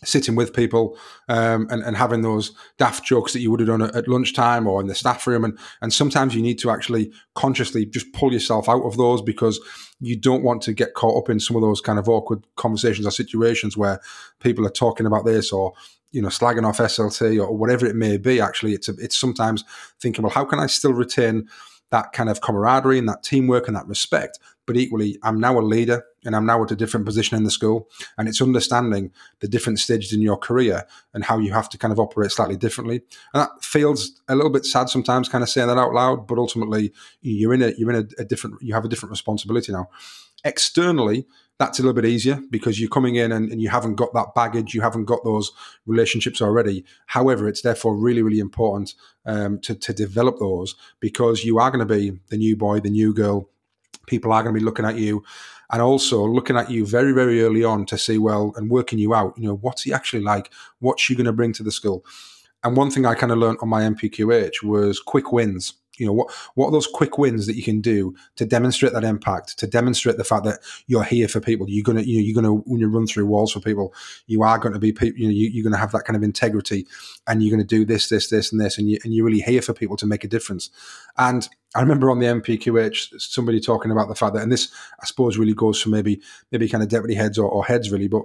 sitting 0.04 0.36
with 0.36 0.54
people 0.54 0.98
um, 1.28 1.68
and, 1.70 1.84
and 1.84 1.98
having 1.98 2.22
those 2.22 2.52
daft 2.78 3.04
jokes 3.04 3.34
that 3.34 3.40
you 3.40 3.50
would 3.50 3.60
have 3.60 3.68
done 3.68 3.82
at, 3.82 3.96
at, 3.96 4.08
lunchtime 4.08 4.68
or 4.68 4.80
in 4.82 4.88
the 4.88 4.96
staff 4.96 5.26
room. 5.26 5.44
And, 5.44 5.58
and 5.82 5.92
sometimes 5.92 6.36
you 6.36 6.42
need 6.42 6.60
to 6.60 6.70
actually 6.70 7.12
consciously 7.36 7.86
just 7.86 8.12
pull 8.14 8.34
yourself 8.34 8.70
out 8.70 8.84
of 8.84 8.98
those 8.98 9.22
because 9.22 9.60
you 10.00 10.16
don't 10.16 10.44
want 10.44 10.62
to 10.64 10.74
get 10.74 10.94
caught 10.94 11.18
up 11.18 11.30
in 11.30 11.40
some 11.40 11.56
of 11.56 11.62
those 11.62 11.82
kind 11.82 12.00
of 12.00 12.08
awkward 12.08 12.46
conversations 12.56 13.08
or 13.08 13.12
situations 13.12 13.76
where 13.76 14.00
people 14.40 14.66
are 14.66 14.72
talking 14.72 15.06
about 15.06 15.26
this 15.26 15.52
or 15.52 15.74
you 16.12 16.22
know 16.22 16.30
slagging 16.30 16.66
off 16.66 16.78
SLT 16.78 17.40
or 17.40 17.56
whatever 17.56 17.86
it 17.86 17.96
may 17.96 18.18
be. 18.18 18.40
Actually, 18.40 18.74
it's 18.74 18.88
a, 18.88 18.94
it's 19.00 19.18
sometimes 19.18 19.64
thinking, 20.00 20.24
well, 20.24 20.32
how 20.32 20.46
can 20.46 20.60
I 20.60 20.68
still 20.68 20.94
retain 20.94 21.48
that 21.92 22.12
kind 22.12 22.30
of 22.30 22.42
camaraderie 22.42 23.00
and 23.00 23.08
that 23.08 23.24
teamwork 23.24 23.68
and 23.68 23.76
that 23.76 23.88
respect. 23.88 24.40
But 24.66 24.78
equally, 24.78 25.18
I'm 25.24 25.40
now 25.40 25.58
a 25.58 25.62
leader 25.62 26.04
and 26.28 26.36
I'm 26.36 26.46
now 26.46 26.62
at 26.62 26.72
a 26.72 26.76
different 26.76 27.06
position 27.06 27.38
in 27.38 27.46
the 27.46 27.50
school. 27.50 27.90
And 28.18 28.28
it's 28.28 28.42
understanding 28.42 29.12
the 29.40 29.48
different 29.48 29.80
stages 29.80 30.12
in 30.12 30.22
your 30.22 30.36
career 30.36 30.84
and 31.14 31.24
how 31.24 31.40
you 31.40 31.54
have 31.54 31.70
to 31.70 31.78
kind 31.78 31.94
of 31.94 32.00
operate 32.00 32.32
slightly 32.32 32.58
differently. 32.58 33.02
And 33.34 33.42
that 33.42 33.64
feels 33.64 34.22
a 34.28 34.36
little 34.36 34.52
bit 34.52 34.66
sad 34.66 34.90
sometimes, 34.90 35.30
kind 35.30 35.42
of 35.42 35.50
saying 35.50 35.70
that 35.70 35.78
out 35.78 35.94
loud. 35.94 36.28
But 36.28 36.38
ultimately, 36.38 36.92
you're 37.22 37.54
in 37.54 37.64
a 37.64 37.72
you're 37.78 37.92
in 37.92 37.96
a, 37.96 38.22
a 38.22 38.26
different 38.26 38.62
you 38.62 38.74
have 38.74 38.84
a 38.84 38.90
different 38.90 39.12
responsibility 39.12 39.72
now. 39.72 39.90
Externally, 40.44 41.26
that's 41.60 41.80
a 41.80 41.82
little 41.82 41.96
bit 42.00 42.06
easier 42.06 42.40
because 42.52 42.80
you're 42.80 42.90
coming 42.90 43.16
in 43.16 43.32
and, 43.32 43.50
and, 43.52 43.62
you 43.62 43.70
haven't 43.70 43.96
got 43.96 44.14
that 44.14 44.36
baggage, 44.36 44.76
you 44.76 44.82
haven't 44.82 45.06
got 45.06 45.24
those 45.24 45.52
relationships 45.88 46.42
already. 46.42 46.86
However, 47.08 47.48
it's 47.48 47.64
therefore 47.64 47.98
really, 47.98 48.22
really 48.22 48.38
important 48.38 48.94
um, 49.26 49.60
to, 49.62 49.74
to 49.74 49.94
develop 49.94 50.38
those 50.40 50.76
because 51.00 51.44
you 51.44 51.58
are 51.58 51.72
going 51.72 51.86
to 51.86 51.92
be 51.92 52.20
the 52.28 52.38
new 52.38 52.56
boy, 52.56 52.80
the 52.80 52.92
new 52.92 53.12
girl. 53.12 53.50
People 54.06 54.32
are 54.32 54.44
going 54.44 54.54
to 54.54 54.60
be 54.60 54.64
looking 54.64 54.86
at 54.86 54.98
you 54.98 55.24
and 55.72 55.82
also 55.82 56.26
looking 56.26 56.56
at 56.56 56.72
you 56.72 56.86
very, 56.86 57.12
very 57.12 57.42
early 57.42 57.64
on 57.64 57.86
to 57.88 57.98
see, 57.98 58.18
well, 58.18 58.54
and 58.56 58.70
working 58.70 59.00
you 59.00 59.14
out, 59.14 59.38
you 59.38 59.48
know, 59.48 59.56
what's 59.58 59.84
he 59.84 59.94
actually 59.94 60.22
like? 60.22 60.52
What's 60.80 61.02
she 61.02 61.16
going 61.16 61.26
to 61.26 61.34
bring 61.34 61.54
to 61.54 61.64
the 61.64 61.72
school? 61.72 62.06
And 62.64 62.76
one 62.76 62.90
thing 62.90 63.06
I 63.06 63.16
kind 63.16 63.32
of 63.32 63.38
learned 63.38 63.60
on 63.62 63.70
my 63.70 63.84
NPQH 63.84 64.64
was 64.64 65.00
quick 65.00 65.32
wins 65.32 65.74
you 65.98 66.06
know 66.06 66.14
what 66.14 66.32
what 66.56 66.68
are 66.68 66.72
those 66.72 66.88
quick 66.88 67.18
wins 67.18 67.48
that 67.48 67.56
you 67.56 67.64
can 67.64 67.82
do 67.82 68.16
to 68.36 68.46
demonstrate 68.46 68.94
that 68.94 69.04
impact 69.04 69.58
to 69.60 69.68
demonstrate 69.68 70.18
the 70.18 70.24
fact 70.24 70.44
that 70.46 70.60
you're 70.88 71.04
here 71.04 71.28
for 71.28 71.40
people? 71.40 71.70
You're 71.70 71.84
gonna 71.84 72.02
you 72.02 72.18
know, 72.18 72.26
you're 72.26 72.42
gonna 72.42 72.54
when 72.54 72.80
you 72.80 72.88
run 72.88 73.08
through 73.08 73.26
walls 73.26 73.52
for 73.52 73.60
people 73.60 73.94
you 74.28 74.44
are 74.44 74.58
going 74.58 74.74
to 74.74 74.80
be 74.80 74.96
you 75.16 75.28
know 75.28 75.32
you, 75.32 75.62
are 75.62 75.64
going 75.64 75.74
to 75.74 75.80
have 75.80 75.92
that 75.92 76.06
kind 76.06 76.16
of 76.16 76.24
integrity 76.24 76.86
and 77.28 77.42
you're 77.42 77.56
going 77.56 77.66
to 77.66 77.76
do 77.76 77.86
this 77.86 78.10
this 78.10 78.30
this 78.30 78.52
and 78.52 78.62
this 78.62 78.78
and, 78.78 78.90
you, 78.90 78.98
and 79.04 79.14
you're 79.14 79.26
really 79.26 79.40
here 79.40 79.62
for 79.62 79.74
people 79.74 79.98
to 79.98 80.06
make 80.06 80.24
a 80.24 80.28
difference. 80.28 80.70
And 81.18 81.48
I 81.76 81.82
remember 81.82 82.10
on 82.10 82.20
the 82.20 82.28
NPQH, 82.28 83.20
somebody 83.20 83.60
talking 83.60 83.92
about 83.92 84.08
the 84.08 84.16
fact 84.16 84.34
that 84.34 84.44
and 84.44 84.52
this 84.52 84.72
I 85.02 85.06
suppose 85.06 85.38
really 85.38 85.54
goes 85.54 85.82
for 85.82 85.90
maybe 85.90 86.22
maybe 86.52 86.70
kind 86.70 86.84
of 86.84 86.90
deputy 86.90 87.16
heads 87.16 87.38
or, 87.38 87.50
or 87.50 87.66
heads 87.66 87.92
really 87.92 88.08
but 88.08 88.24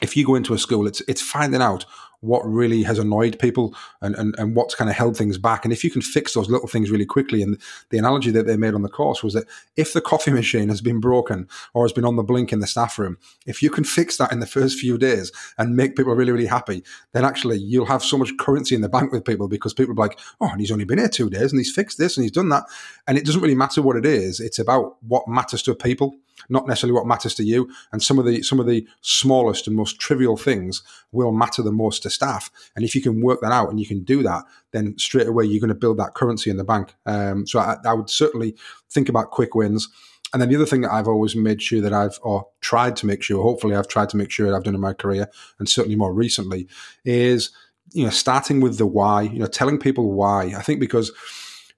if 0.00 0.16
you 0.16 0.24
go 0.24 0.34
into 0.34 0.54
a 0.54 0.58
school, 0.58 0.86
it's 0.86 1.02
it's 1.02 1.20
finding 1.20 1.60
out 1.60 1.84
what 2.20 2.42
really 2.44 2.82
has 2.82 2.98
annoyed 2.98 3.38
people 3.38 3.74
and, 4.02 4.14
and, 4.16 4.34
and 4.38 4.54
what's 4.54 4.74
kind 4.74 4.90
of 4.90 4.96
held 4.96 5.16
things 5.16 5.38
back. 5.38 5.64
And 5.64 5.72
if 5.72 5.82
you 5.82 5.90
can 5.90 6.02
fix 6.02 6.34
those 6.34 6.50
little 6.50 6.68
things 6.68 6.90
really 6.90 7.06
quickly, 7.06 7.42
and 7.42 7.58
the 7.90 7.98
analogy 7.98 8.30
that 8.30 8.46
they 8.46 8.56
made 8.56 8.74
on 8.74 8.82
the 8.82 8.88
course 8.88 9.22
was 9.22 9.34
that 9.34 9.46
if 9.76 9.92
the 9.92 10.00
coffee 10.00 10.30
machine 10.40 10.68
has 10.68 10.80
been 10.80 11.00
broken 11.00 11.48
or 11.74 11.84
has 11.84 11.92
been 11.92 12.04
on 12.04 12.16
the 12.16 12.22
blink 12.22 12.52
in 12.52 12.60
the 12.60 12.66
staff 12.66 12.98
room, 12.98 13.16
if 13.46 13.62
you 13.62 13.70
can 13.70 13.84
fix 13.84 14.16
that 14.18 14.32
in 14.32 14.40
the 14.40 14.46
first 14.46 14.78
few 14.78 14.98
days 14.98 15.32
and 15.58 15.76
make 15.76 15.96
people 15.96 16.14
really, 16.14 16.32
really 16.32 16.46
happy, 16.46 16.82
then 17.12 17.24
actually 17.24 17.58
you'll 17.58 17.86
have 17.86 18.02
so 18.02 18.18
much 18.18 18.36
currency 18.38 18.74
in 18.74 18.80
the 18.80 18.88
bank 18.88 19.12
with 19.12 19.24
people 19.24 19.48
because 19.48 19.72
people 19.72 19.92
are 19.92 20.06
like, 20.06 20.18
oh, 20.40 20.48
and 20.48 20.60
he's 20.60 20.72
only 20.72 20.84
been 20.84 20.98
here 20.98 21.08
two 21.08 21.30
days 21.30 21.52
and 21.52 21.58
he's 21.58 21.74
fixed 21.74 21.98
this 21.98 22.16
and 22.16 22.24
he's 22.24 22.32
done 22.32 22.48
that. 22.50 22.64
And 23.06 23.16
it 23.16 23.24
doesn't 23.24 23.40
really 23.42 23.54
matter 23.54 23.82
what 23.82 23.96
it 23.96 24.04
is, 24.04 24.40
it's 24.40 24.58
about 24.58 24.96
what 25.02 25.26
matters 25.26 25.62
to 25.62 25.74
people 25.74 26.16
not 26.48 26.66
necessarily 26.66 26.94
what 26.94 27.06
matters 27.06 27.34
to 27.34 27.44
you. 27.44 27.70
And 27.92 28.02
some 28.02 28.18
of 28.18 28.24
the 28.24 28.42
some 28.42 28.60
of 28.60 28.66
the 28.66 28.86
smallest 29.00 29.66
and 29.66 29.76
most 29.76 29.98
trivial 29.98 30.36
things 30.36 30.82
will 31.12 31.32
matter 31.32 31.62
the 31.62 31.72
most 31.72 32.02
to 32.02 32.09
staff. 32.10 32.50
And 32.76 32.84
if 32.84 32.94
you 32.94 33.00
can 33.00 33.22
work 33.22 33.40
that 33.40 33.52
out 33.52 33.70
and 33.70 33.80
you 33.80 33.86
can 33.86 34.02
do 34.02 34.22
that, 34.22 34.44
then 34.72 34.96
straight 34.98 35.26
away 35.26 35.44
you're 35.44 35.60
going 35.60 35.68
to 35.68 35.74
build 35.74 35.98
that 35.98 36.14
currency 36.14 36.50
in 36.50 36.56
the 36.56 36.64
bank. 36.64 36.94
Um, 37.06 37.46
so 37.46 37.58
I, 37.58 37.76
I 37.84 37.94
would 37.94 38.10
certainly 38.10 38.56
think 38.90 39.08
about 39.08 39.30
quick 39.30 39.54
wins. 39.54 39.88
And 40.32 40.40
then 40.40 40.48
the 40.48 40.56
other 40.56 40.66
thing 40.66 40.82
that 40.82 40.92
I've 40.92 41.08
always 41.08 41.34
made 41.34 41.60
sure 41.60 41.80
that 41.80 41.92
I've 41.92 42.18
or 42.22 42.46
tried 42.60 42.96
to 42.96 43.06
make 43.06 43.22
sure, 43.22 43.42
hopefully 43.42 43.74
I've 43.74 43.88
tried 43.88 44.10
to 44.10 44.16
make 44.16 44.30
sure 44.30 44.48
that 44.48 44.56
I've 44.56 44.62
done 44.62 44.76
in 44.76 44.80
my 44.80 44.92
career, 44.92 45.28
and 45.58 45.68
certainly 45.68 45.96
more 45.96 46.14
recently, 46.14 46.68
is 47.04 47.50
you 47.92 48.04
know 48.04 48.10
starting 48.10 48.60
with 48.60 48.78
the 48.78 48.86
why. 48.86 49.22
You 49.22 49.40
know, 49.40 49.46
telling 49.46 49.78
people 49.78 50.12
why. 50.12 50.54
I 50.56 50.62
think 50.62 50.78
because 50.78 51.10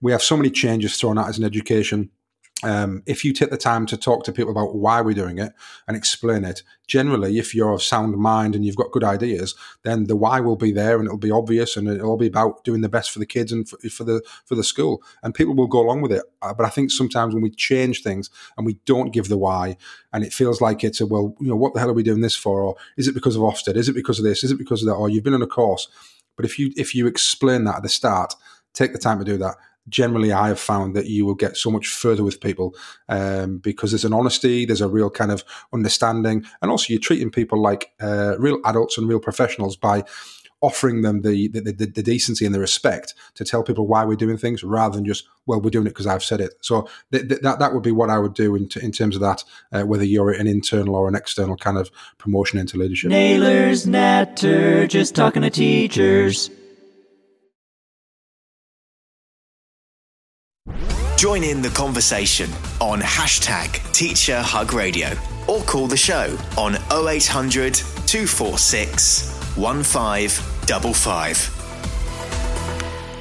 we 0.02 0.12
have 0.12 0.22
so 0.22 0.36
many 0.36 0.50
changes 0.50 0.96
thrown 0.96 1.16
at 1.16 1.28
us 1.28 1.38
in 1.38 1.44
education 1.44 2.10
um, 2.62 3.02
if 3.06 3.24
you 3.24 3.32
take 3.32 3.50
the 3.50 3.56
time 3.56 3.86
to 3.86 3.96
talk 3.96 4.24
to 4.24 4.32
people 4.32 4.52
about 4.52 4.76
why 4.76 5.00
we're 5.00 5.14
doing 5.14 5.38
it 5.38 5.52
and 5.88 5.96
explain 5.96 6.44
it, 6.44 6.62
generally, 6.86 7.38
if 7.38 7.54
you're 7.54 7.72
of 7.72 7.82
sound 7.82 8.16
mind 8.16 8.54
and 8.54 8.64
you've 8.64 8.76
got 8.76 8.92
good 8.92 9.02
ideas, 9.02 9.54
then 9.82 10.04
the 10.04 10.14
why 10.14 10.38
will 10.40 10.56
be 10.56 10.70
there 10.70 10.98
and 10.98 11.06
it'll 11.06 11.18
be 11.18 11.30
obvious 11.30 11.76
and 11.76 11.88
it'll 11.88 12.16
be 12.16 12.28
about 12.28 12.62
doing 12.62 12.80
the 12.80 12.88
best 12.88 13.10
for 13.10 13.18
the 13.18 13.26
kids 13.26 13.50
and 13.50 13.68
for, 13.68 13.78
for 13.88 14.04
the 14.04 14.22
for 14.44 14.54
the 14.54 14.62
school, 14.62 15.02
and 15.22 15.34
people 15.34 15.54
will 15.54 15.66
go 15.66 15.80
along 15.80 16.02
with 16.02 16.12
it. 16.12 16.22
Uh, 16.40 16.54
but 16.54 16.64
I 16.64 16.68
think 16.68 16.90
sometimes 16.90 17.34
when 17.34 17.42
we 17.42 17.50
change 17.50 18.02
things 18.02 18.30
and 18.56 18.64
we 18.64 18.74
don't 18.86 19.12
give 19.12 19.28
the 19.28 19.38
why, 19.38 19.76
and 20.12 20.24
it 20.24 20.32
feels 20.32 20.60
like 20.60 20.84
it's 20.84 21.00
a 21.00 21.06
well, 21.06 21.34
you 21.40 21.48
know, 21.48 21.56
what 21.56 21.74
the 21.74 21.80
hell 21.80 21.90
are 21.90 21.94
we 21.94 22.04
doing 22.04 22.20
this 22.20 22.36
for? 22.36 22.62
Or 22.62 22.76
is 22.96 23.08
it 23.08 23.14
because 23.14 23.34
of 23.34 23.42
Ofsted? 23.42 23.76
Is 23.76 23.88
it 23.88 23.94
because 23.94 24.18
of 24.18 24.24
this? 24.24 24.44
Is 24.44 24.52
it 24.52 24.58
because 24.58 24.82
of 24.82 24.86
that? 24.86 24.94
Or 24.94 25.08
you've 25.08 25.24
been 25.24 25.34
on 25.34 25.42
a 25.42 25.46
course? 25.46 25.88
But 26.36 26.44
if 26.44 26.58
you 26.58 26.72
if 26.76 26.94
you 26.94 27.06
explain 27.08 27.64
that 27.64 27.76
at 27.76 27.82
the 27.82 27.88
start, 27.88 28.34
take 28.72 28.92
the 28.92 28.98
time 28.98 29.18
to 29.18 29.24
do 29.24 29.36
that 29.38 29.56
generally 29.88 30.32
I 30.32 30.48
have 30.48 30.60
found 30.60 30.94
that 30.96 31.06
you 31.06 31.26
will 31.26 31.34
get 31.34 31.56
so 31.56 31.70
much 31.70 31.88
further 31.88 32.24
with 32.24 32.40
people 32.40 32.74
um, 33.08 33.58
because 33.58 33.90
there's 33.90 34.04
an 34.04 34.12
honesty, 34.12 34.64
there's 34.64 34.80
a 34.80 34.88
real 34.88 35.10
kind 35.10 35.30
of 35.32 35.44
understanding, 35.72 36.44
and 36.60 36.70
also 36.70 36.86
you're 36.92 37.00
treating 37.00 37.30
people 37.30 37.60
like 37.60 37.92
uh, 38.00 38.36
real 38.38 38.58
adults 38.64 38.98
and 38.98 39.08
real 39.08 39.20
professionals 39.20 39.76
by 39.76 40.04
offering 40.62 41.02
them 41.02 41.22
the, 41.22 41.48
the, 41.48 41.60
the, 41.60 41.86
the, 41.86 42.02
decency 42.02 42.46
and 42.46 42.54
the 42.54 42.60
respect 42.60 43.14
to 43.34 43.44
tell 43.44 43.64
people 43.64 43.86
why 43.86 44.04
we're 44.04 44.14
doing 44.14 44.38
things 44.38 44.62
rather 44.62 44.94
than 44.94 45.04
just, 45.04 45.26
well, 45.44 45.60
we're 45.60 45.70
doing 45.70 45.86
it 45.86 45.90
because 45.90 46.06
I've 46.06 46.22
said 46.22 46.40
it. 46.40 46.54
So 46.60 46.88
th- 47.10 47.28
th- 47.28 47.40
that, 47.40 47.58
that 47.58 47.74
would 47.74 47.82
be 47.82 47.90
what 47.90 48.10
I 48.10 48.18
would 48.18 48.34
do 48.34 48.54
in, 48.54 48.68
t- 48.68 48.80
in 48.80 48.92
terms 48.92 49.16
of 49.16 49.22
that, 49.22 49.42
uh, 49.72 49.82
whether 49.82 50.04
you're 50.04 50.30
an 50.30 50.46
internal 50.46 50.94
or 50.94 51.08
an 51.08 51.16
external 51.16 51.56
kind 51.56 51.78
of 51.78 51.90
promotion 52.16 52.60
into 52.60 52.78
leadership. 52.78 53.10
Naylor's 53.10 53.88
Natter, 53.88 54.86
just 54.86 55.16
talking 55.16 55.42
to 55.42 55.50
teachers. 55.50 56.48
Join 61.16 61.44
in 61.44 61.62
the 61.62 61.70
conversation 61.70 62.50
on 62.80 63.00
hashtag 63.00 63.92
Teacher 63.92 64.42
Hug 64.42 64.72
Radio 64.72 65.10
or 65.46 65.62
call 65.62 65.86
the 65.86 65.96
show 65.96 66.36
on 66.58 66.74
0800 66.90 67.74
246 67.74 69.56
1555. 69.56 71.62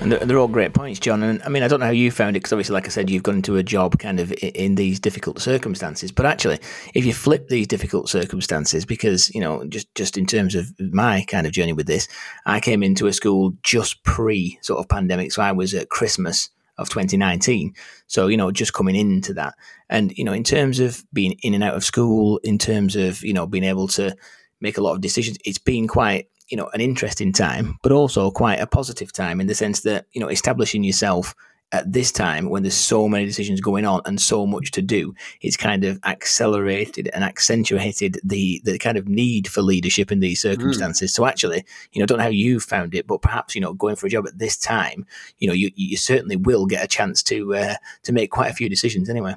And 0.02 0.12
they're, 0.12 0.40
all 0.40 0.48
great 0.48 0.74
points, 0.74 1.00
Jon. 1.00 1.22
And 1.22 1.44
I 1.44 1.50
mean, 1.50 1.62
I 1.62 1.68
don't 1.68 1.80
know 1.80 1.86
how 1.86 1.92
you 1.92 2.10
found 2.10 2.36
it 2.36 2.40
because 2.40 2.54
obviously, 2.54 2.74
like 2.74 2.88
I 2.88 2.90
said, 2.90 3.08
you've 3.08 3.22
gone 3.22 3.36
into 3.36 3.58
a 3.58 3.64
job 3.64 4.00
kind 4.00 4.20
of 4.20 4.34
in 4.42 4.74
these 4.74 5.00
difficult 5.00 5.40
circumstances. 5.40 6.12
But 6.12 6.26
actually, 6.26 6.58
if 6.96 7.06
you 7.06 7.14
flip 7.14 7.50
these 7.50 7.68
difficult 7.68 8.10
circumstances, 8.10 8.84
because 8.84 9.30
you 9.36 9.42
know, 9.42 9.64
just 9.68 9.94
just 9.94 10.18
in 10.18 10.26
terms 10.26 10.56
of 10.56 10.72
my 10.80 11.24
kind 11.28 11.46
of 11.46 11.54
journey 11.54 11.74
with 11.74 11.86
this, 11.86 12.08
I 12.48 12.60
came 12.60 12.82
into 12.82 13.06
a 13.06 13.14
school 13.14 13.54
just 13.62 14.04
pre 14.04 14.58
sort 14.64 14.80
of 14.80 14.90
pandemic, 14.90 15.34
so 15.34 15.44
I 15.44 15.52
was 15.52 15.76
at 15.76 15.90
Christmas 15.90 16.50
of 16.78 16.90
2019. 16.90 17.74
So, 18.08 18.28
you 18.28 18.38
know, 18.38 18.52
just 18.52 18.74
coming 18.74 18.96
into 18.96 19.34
that. 19.36 19.56
And, 19.90 20.18
you 20.18 20.24
know, 20.24 20.34
in 20.34 20.44
terms 20.44 20.80
of 20.80 21.04
being 21.14 21.38
in 21.44 21.54
and 21.54 21.64
out 21.64 21.76
of 21.76 21.84
school, 21.84 22.40
in 22.44 22.58
terms 22.58 22.96
of, 22.96 23.24
you 23.24 23.34
know, 23.34 23.46
being 23.48 23.64
able 23.64 23.88
to 23.90 24.16
make 24.60 24.78
a 24.78 24.82
lot 24.82 24.94
of 24.94 25.02
decisions, 25.02 25.38
it's 25.46 25.58
been 25.58 25.88
quite, 25.88 26.28
you 26.50 26.58
know, 26.58 26.70
an 26.74 26.82
interesting 26.82 27.34
time, 27.34 27.78
but 27.84 27.92
also 27.92 28.32
quite 28.32 28.60
a 28.60 28.68
positive 28.68 29.12
time 29.14 29.40
in 29.40 29.48
the 29.48 29.56
sense 29.56 29.82
that, 29.82 30.06
you 30.12 30.22
know, 30.22 30.28
establishing 30.28 30.84
yourself 30.84 31.34
at 31.72 31.92
this 31.92 32.12
time 32.12 32.50
when 32.50 32.64
there's 32.64 32.76
so 32.76 33.08
many 33.08 33.26
decisions 33.26 33.62
going 33.62 33.86
on 33.86 34.02
and 34.06 34.20
so 34.20 34.46
much 34.46 34.72
to 34.72 34.82
do, 34.82 35.14
it's 35.42 35.56
kind 35.56 35.84
of 35.84 36.00
accelerated 36.04 37.10
and 37.14 37.24
accentuated 37.24 38.20
the 38.24 38.62
the 38.66 38.78
kind 38.78 38.98
of 38.98 39.08
need 39.08 39.48
for 39.48 39.62
leadership 39.62 40.12
in 40.12 40.20
these 40.20 40.40
mm. 40.40 40.44
circumstances. 40.44 41.12
Mm. 41.12 41.16
So 41.16 41.26
actually, 41.26 41.66
you 41.94 42.00
know, 42.00 42.04
I 42.04 42.08
don't 42.08 42.18
know 42.18 42.26
how 42.26 42.30
you 42.30 42.60
found 42.60 42.94
it, 42.96 43.08
but 43.08 43.22
perhaps 43.22 43.56
you 43.56 43.62
know, 43.62 43.74
going 43.74 43.96
for 43.96 44.08
a 44.08 44.10
job 44.10 44.28
at 44.28 44.38
this 44.38 44.58
time, 44.58 45.06
you 45.40 45.48
know, 45.48 45.54
you 45.54 45.72
you 45.76 45.98
certainly 45.98 46.36
will 46.36 46.66
get 46.66 46.84
a 46.84 46.88
chance 46.88 47.24
to 47.24 47.56
uh, 47.56 47.76
to 48.04 48.12
make 48.12 48.32
quite 48.32 48.52
a 48.52 48.56
few 48.56 48.70
decisions 48.70 49.10
anyway. 49.10 49.36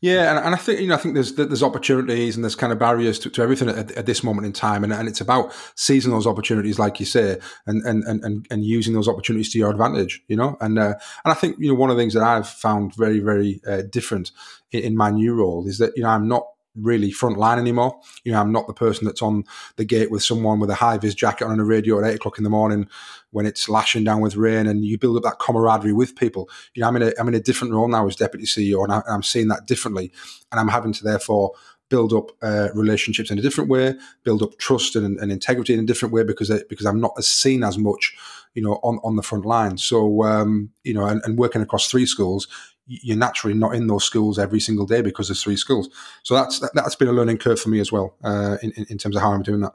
Yeah, 0.00 0.30
and, 0.30 0.44
and, 0.44 0.54
I 0.54 0.58
think 0.58 0.80
you 0.80 0.88
know 0.88 0.94
I 0.94 0.98
think 0.98 1.14
there's 1.14 1.34
there's 1.34 1.62
opportunities 1.62 2.36
and 2.36 2.44
there's 2.44 2.54
kind 2.54 2.72
of 2.72 2.78
barriers 2.78 3.18
to, 3.20 3.30
to 3.30 3.42
everything 3.42 3.68
at, 3.68 3.90
at, 3.92 4.06
this 4.06 4.22
moment 4.22 4.46
in 4.46 4.52
time, 4.52 4.84
and, 4.84 4.92
and 4.92 5.08
it's 5.08 5.20
about 5.20 5.54
seizing 5.74 6.12
those 6.12 6.26
opportunities, 6.26 6.78
like 6.78 7.00
you 7.00 7.06
say, 7.06 7.38
and 7.66 7.84
and 7.84 8.04
and, 8.04 8.46
and 8.50 8.64
using 8.64 8.94
those 8.94 9.08
opportunities 9.08 9.50
to 9.52 9.58
your 9.58 9.70
advantage, 9.70 10.22
you 10.28 10.36
know. 10.36 10.56
And 10.60 10.78
uh, 10.78 10.94
and 11.24 11.32
I 11.32 11.34
think 11.34 11.56
you 11.58 11.68
know 11.68 11.74
one 11.74 11.90
of 11.90 11.96
the 11.96 12.02
things 12.02 12.14
that 12.14 12.22
I've 12.22 12.48
found 12.48 12.94
very 12.94 13.20
very 13.20 13.60
uh, 13.66 13.82
different 13.82 14.32
in, 14.72 14.82
in 14.82 14.96
my 14.96 15.10
new 15.10 15.34
role 15.34 15.66
is 15.66 15.78
that 15.78 15.96
you 15.96 16.02
know 16.02 16.10
I'm 16.10 16.28
not 16.28 16.46
really 16.80 17.10
front 17.10 17.38
line 17.38 17.58
anymore. 17.58 18.00
You 18.24 18.32
know, 18.32 18.40
I'm 18.40 18.52
not 18.52 18.66
the 18.66 18.74
person 18.74 19.06
that's 19.06 19.22
on 19.22 19.44
the 19.76 19.84
gate 19.84 20.10
with 20.10 20.22
someone 20.22 20.60
with 20.60 20.70
a 20.70 20.74
high 20.74 20.98
vis 20.98 21.14
jacket 21.14 21.44
on 21.44 21.52
and 21.52 21.60
a 21.60 21.64
radio 21.64 21.98
at 21.98 22.10
eight 22.10 22.16
o'clock 22.16 22.38
in 22.38 22.44
the 22.44 22.50
morning 22.50 22.88
when 23.30 23.46
it's 23.46 23.68
lashing 23.68 24.04
down 24.04 24.20
with 24.20 24.36
rain, 24.36 24.66
and 24.66 24.84
you 24.84 24.98
build 24.98 25.16
up 25.16 25.22
that 25.22 25.38
camaraderie 25.38 25.92
with 25.92 26.16
people. 26.16 26.48
You 26.74 26.82
know, 26.82 26.88
I'm 26.88 26.96
in 26.96 27.02
a 27.02 27.12
I'm 27.18 27.28
in 27.28 27.34
a 27.34 27.40
different 27.40 27.74
role 27.74 27.88
now 27.88 28.06
as 28.06 28.16
deputy 28.16 28.46
CEO, 28.46 28.82
and, 28.84 28.92
I, 28.92 29.02
am 29.08 29.22
seeing 29.22 29.48
that 29.48 29.66
differently, 29.66 30.12
and 30.50 30.60
I'm 30.60 30.68
having 30.68 30.92
to 30.94 31.04
therefore 31.04 31.52
build 31.88 32.12
up 32.12 32.30
uh, 32.42 32.68
relationships 32.74 33.30
in 33.30 33.38
a 33.38 33.42
different 33.42 33.70
way, 33.70 33.94
build 34.22 34.42
up 34.42 34.58
trust 34.58 34.94
and, 34.94 35.18
and 35.18 35.32
integrity 35.32 35.72
in 35.72 35.80
a 35.80 35.86
different 35.86 36.12
way 36.12 36.22
because 36.22 36.50
I, 36.50 36.60
because 36.68 36.86
I'm 36.86 37.00
not 37.00 37.14
as 37.16 37.26
seen 37.26 37.64
as 37.64 37.78
much, 37.78 38.14
you 38.54 38.62
know, 38.62 38.74
on, 38.82 38.98
on 39.02 39.16
the 39.16 39.22
front 39.22 39.46
line. 39.46 39.78
So 39.78 40.22
um, 40.24 40.70
you 40.84 40.94
know, 40.94 41.06
and, 41.06 41.22
and 41.24 41.38
working 41.38 41.62
across 41.62 41.88
three 41.88 42.06
schools, 42.06 42.46
you're 42.88 43.16
naturally 43.16 43.54
not 43.54 43.74
in 43.74 43.86
those 43.86 44.04
schools 44.04 44.38
every 44.38 44.60
single 44.60 44.86
day 44.86 45.02
because 45.02 45.28
there's 45.28 45.42
three 45.42 45.56
schools. 45.56 45.88
So 46.22 46.34
that's 46.34 46.58
that, 46.60 46.72
has 46.82 46.96
been 46.96 47.08
a 47.08 47.12
learning 47.12 47.38
curve 47.38 47.60
for 47.60 47.68
me 47.68 47.80
as 47.80 47.92
well 47.92 48.14
uh, 48.24 48.56
in, 48.62 48.72
in 48.88 48.98
terms 48.98 49.14
of 49.14 49.22
how 49.22 49.32
I'm 49.32 49.42
doing 49.42 49.60
that. 49.60 49.74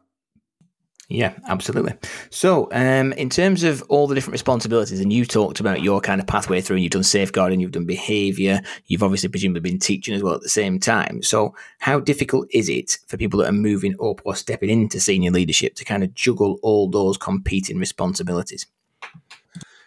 Yeah, 1.10 1.34
absolutely. 1.48 1.94
So, 2.30 2.70
um, 2.72 3.12
in 3.14 3.30
terms 3.30 3.64
of 3.64 3.84
all 3.84 4.08
the 4.08 4.16
different 4.16 4.32
responsibilities, 4.32 5.02
and 5.02 5.12
you 5.12 5.26
talked 5.26 5.60
about 5.60 5.84
your 5.84 6.00
kind 6.00 6.22
of 6.22 6.28
pathway 6.28 6.62
through, 6.62 6.78
and 6.78 6.84
you've 6.84 6.94
done 6.94 7.04
safeguarding, 7.04 7.60
you've 7.60 7.74
done 7.74 7.86
behaviour, 7.86 8.62
you've 8.88 9.04
obviously 9.04 9.30
presumably 9.30 9.60
been 9.60 9.80
teaching 9.80 10.16
as 10.16 10.24
well 10.24 10.34
at 10.34 10.42
the 10.42 10.50
same 10.50 10.80
time. 10.80 11.22
So, 11.22 11.54
how 11.80 12.00
difficult 12.00 12.48
is 12.52 12.70
it 12.70 12.98
for 13.06 13.18
people 13.18 13.40
that 13.42 13.50
are 13.50 13.54
moving 13.54 13.96
up 14.02 14.22
or 14.26 14.36
stepping 14.36 14.70
into 14.70 15.00
senior 15.00 15.30
leadership 15.30 15.76
to 15.76 15.86
kind 15.86 16.04
of 16.04 16.14
juggle 16.16 16.58
all 16.64 16.90
those 16.90 17.18
competing 17.18 17.78
responsibilities? 17.78 18.66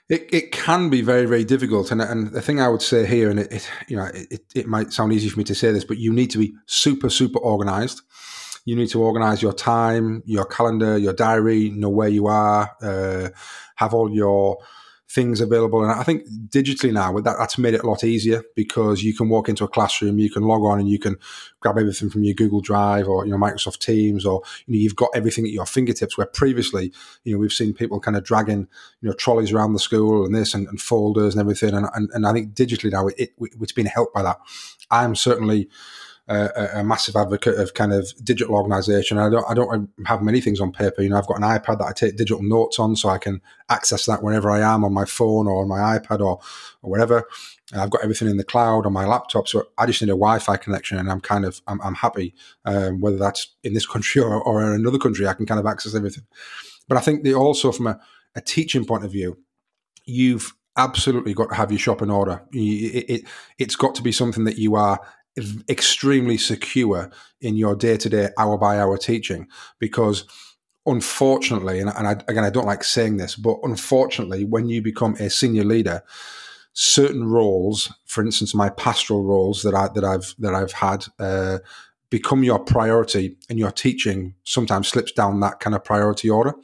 It, 0.09 0.29
it 0.33 0.53
can 0.53 0.89
be 0.89 1.03
very 1.03 1.27
very 1.27 1.45
difficult, 1.45 1.91
and 1.91 2.01
and 2.01 2.33
the 2.33 2.43
thing 2.43 2.61
I 2.61 2.69
would 2.69 2.83
say 2.83 3.07
here, 3.07 3.29
and 3.31 3.41
it, 3.41 3.53
it 3.53 3.71
you 3.89 3.97
know 3.97 4.09
it, 4.15 4.43
it 4.55 4.67
might 4.67 4.93
sound 4.93 5.13
easy 5.13 5.29
for 5.29 5.39
me 5.39 5.45
to 5.45 5.55
say 5.55 5.73
this, 5.73 5.85
but 5.85 5.99
you 5.99 6.13
need 6.13 6.31
to 6.31 6.39
be 6.39 6.55
super 6.67 7.11
super 7.11 7.41
organised 7.41 8.03
you 8.67 8.75
need 8.75 8.89
to 8.89 9.01
organize 9.01 9.41
your 9.41 9.53
time, 9.53 10.23
your 10.27 10.45
calendar, 10.45 10.99
your 10.99 11.13
diary, 11.13 11.71
know 11.71 11.89
where 11.89 12.09
you 12.09 12.27
are, 12.27 12.77
uh, 12.83 13.29
have 13.77 13.95
all 13.95 14.13
your 14.13 14.59
things 15.17 15.41
available. 15.41 15.83
And 15.83 15.91
I 15.91 16.03
think 16.03 16.29
digitally 16.51 16.93
now, 16.93 17.11
that, 17.21 17.37
that's 17.39 17.57
made 17.57 17.73
it 17.73 17.83
a 17.83 17.89
lot 17.89 18.05
easier 18.05 18.45
because 18.55 19.03
you 19.03 19.15
can 19.17 19.31
walk 19.31 19.49
into 19.49 19.65
a 19.65 19.69
classroom, 19.69 20.19
you 20.19 20.31
can 20.31 20.43
log 20.43 20.63
on 20.63 20.79
and 20.79 20.89
you 20.89 20.99
can 20.99 21.17
grab 21.61 21.79
everything 21.79 22.11
from 22.11 22.23
your 22.23 22.35
Google 22.35 22.61
Drive 22.61 23.09
or 23.09 23.25
you 23.25 23.33
know 23.33 23.39
Microsoft 23.39 23.79
Teams, 23.79 24.27
or 24.27 24.43
you 24.67 24.75
know, 24.75 24.79
you've 24.79 24.95
got 24.95 25.09
everything 25.15 25.47
at 25.47 25.53
your 25.53 25.65
fingertips. 25.65 26.19
Where 26.19 26.27
previously, 26.27 26.93
you 27.25 27.33
know, 27.33 27.39
we've 27.39 27.53
seen 27.53 27.73
people 27.73 27.99
kind 27.99 28.17
of 28.17 28.25
dragging 28.25 28.69
you 29.01 29.09
know 29.09 29.15
trolleys 29.15 29.53
around 29.53 29.73
the 29.73 29.79
school 29.79 30.27
and 30.27 30.35
this 30.35 30.53
and, 30.53 30.69
and 30.69 30.81
folders 30.81 31.35
and 31.35 31.41
everything. 31.41 31.75
And, 31.75 31.87
and, 31.95 32.11
and 32.13 32.27
I 32.27 32.35
think 32.35 32.53
digitally 32.53 32.93
now, 32.93 33.09
it, 33.09 33.17
it, 33.19 33.33
it's 33.39 33.73
been 33.73 33.87
helped 33.87 34.15
by 34.15 34.23
that. 34.23 34.39
I'm 34.91 35.17
certainly 35.17 35.71
a, 36.29 36.83
massive 36.85 37.15
advocate 37.15 37.59
of 37.59 37.75
kind 37.75 37.93
of 37.93 38.13
digital 38.25 38.55
organization. 38.55 39.19
I 39.19 39.31
don't 39.31 39.45
I 39.49 39.55
don't 39.55 39.91
have 40.07 40.23
many 40.23 40.41
things 40.41 40.61
on 40.61 40.73
paper. 40.73 41.03
You 41.03 41.11
know, 41.11 41.19
I've 41.19 41.27
got 41.27 41.37
an 41.37 41.45
iPad 41.45 41.79
that 41.79 41.87
I 41.87 41.93
take 41.93 42.17
digital 42.17 42.43
notes 42.43 42.79
on, 42.79 42.97
so 42.97 43.09
I 43.09 43.19
can 43.19 43.41
access 43.69 44.07
that 44.07 44.23
whenever 44.23 44.51
I 44.51 44.61
am 44.61 44.85
on 44.85 44.93
my 44.93 45.05
phone 45.05 45.47
or 45.47 45.63
on 45.63 45.69
my 45.69 45.99
iPad 45.99 46.21
or 46.21 46.41
or 46.83 46.91
wherever. 46.91 47.25
I've 47.75 47.91
got 47.91 48.03
everything 48.03 48.29
in 48.29 48.37
the 48.37 48.45
cloud 48.45 48.87
on 48.87 48.93
my 48.93 49.07
laptop, 49.07 49.49
so 49.49 49.65
I 49.77 49.87
just 49.87 50.01
need 50.01 50.09
a 50.09 50.13
Wi-Fi 50.13 50.57
connection, 50.57 50.99
and 50.99 51.11
I'm 51.11 51.21
kind 51.21 51.45
of 51.45 51.61
I'm, 51.67 51.81
I'm 51.81 51.95
happy. 51.95 52.35
Um, 52.65 53.01
whether 53.01 53.19
that's 53.19 53.55
in 53.63 53.75
this 53.75 53.87
country 53.93 54.23
or, 54.23 54.41
or 54.43 54.63
in 54.63 54.81
another 54.81 54.99
country, 54.99 55.27
I 55.27 55.35
can 55.35 55.47
kind 55.47 55.61
of 55.61 55.67
access 55.67 55.95
everything. 55.95 56.25
But 56.89 56.99
I 56.99 57.01
think 57.01 57.25
they 57.25 57.35
also, 57.35 57.73
from 57.73 57.89
a, 57.89 58.01
a 58.37 58.41
teaching 58.41 58.85
point 58.85 59.05
of 59.05 59.11
view, 59.11 59.39
you've 60.05 60.55
absolutely 60.77 61.35
got 61.35 61.49
to 61.49 61.55
have 61.55 61.73
your 61.73 61.79
shop 61.79 62.03
in 62.03 62.11
order. 62.11 62.43
It, 62.53 63.05
it, 63.09 63.29
it's 63.59 63.77
got 63.77 63.95
to 63.97 64.03
be 64.03 64.13
something 64.13 64.45
that 64.45 64.59
you 64.59 64.77
are 64.77 65.01
extremely 65.69 66.39
secure 66.39 67.11
in 67.41 67.57
your 67.57 67.77
day 67.77 67.97
to 67.97 68.09
day, 68.09 68.29
hour 68.39 68.57
by 68.57 68.79
hour 68.79 68.97
teaching 68.97 69.49
because 69.79 70.25
unfortunately, 70.87 71.81
and, 71.81 71.91
and 71.91 72.07
I, 72.07 72.13
again, 72.29 72.45
I 72.45 72.51
don't 72.51 72.67
like 72.67 72.85
saying 72.85 73.17
this, 73.17 73.37
but 73.37 73.59
unfortunately, 73.63 74.45
when 74.45 74.69
you 74.69 74.81
become 74.81 75.15
a 75.17 75.29
senior 75.29 75.65
leader, 75.65 76.03
certain 76.73 77.25
roles, 77.25 77.93
for 78.05 78.25
instance, 78.25 78.55
my 78.55 78.71
pastoral 78.71 79.25
roles 79.25 79.63
that 79.63 79.75
I 79.75 79.89
that 79.95 80.05
I've 80.05 80.35
that 80.39 80.55
I've 80.55 80.73
had, 80.73 81.07
uh, 81.19 81.59
become 82.11 82.45
your 82.45 82.59
priority, 82.59 83.37
and 83.51 83.59
your 83.59 83.73
teaching 83.73 84.35
sometimes 84.45 84.89
slips 84.89 85.13
down 85.13 85.41
that 85.41 85.61
kind 85.61 85.75
of 85.75 85.85
priority 85.85 86.31
order. 86.31 86.55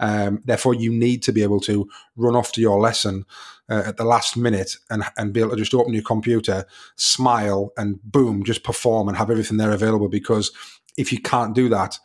Um, 0.00 0.42
therefore, 0.44 0.74
you 0.74 0.90
need 0.90 1.22
to 1.24 1.32
be 1.32 1.42
able 1.42 1.60
to 1.60 1.88
run 2.16 2.34
off 2.34 2.52
to 2.52 2.60
your 2.60 2.80
lesson 2.80 3.24
uh, 3.68 3.84
at 3.86 3.96
the 3.96 4.04
last 4.04 4.36
minute 4.36 4.76
and, 4.90 5.04
and 5.16 5.32
be 5.32 5.40
able 5.40 5.50
to 5.50 5.56
just 5.56 5.74
open 5.74 5.94
your 5.94 6.02
computer, 6.02 6.64
smile, 6.96 7.72
and 7.76 8.02
boom, 8.02 8.42
just 8.42 8.64
perform 8.64 9.08
and 9.08 9.16
have 9.16 9.30
everything 9.30 9.58
there 9.58 9.70
available. 9.70 10.08
Because 10.08 10.50
if 10.96 11.12
you 11.12 11.20
can't 11.20 11.54
do 11.54 11.68
that, 11.68 11.98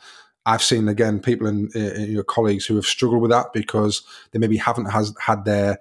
I've 0.45 0.61
seen 0.61 0.87
again 0.87 1.19
people 1.19 1.47
in 1.47 1.69
your 1.73 2.23
colleagues 2.23 2.65
who 2.65 2.75
have 2.75 2.85
struggled 2.85 3.21
with 3.21 3.31
that 3.31 3.51
because 3.51 4.03
they 4.31 4.37
maybe 4.37 4.57
haven't 4.57 4.91
has 4.91 5.11
had 5.19 5.43
their 5.43 5.79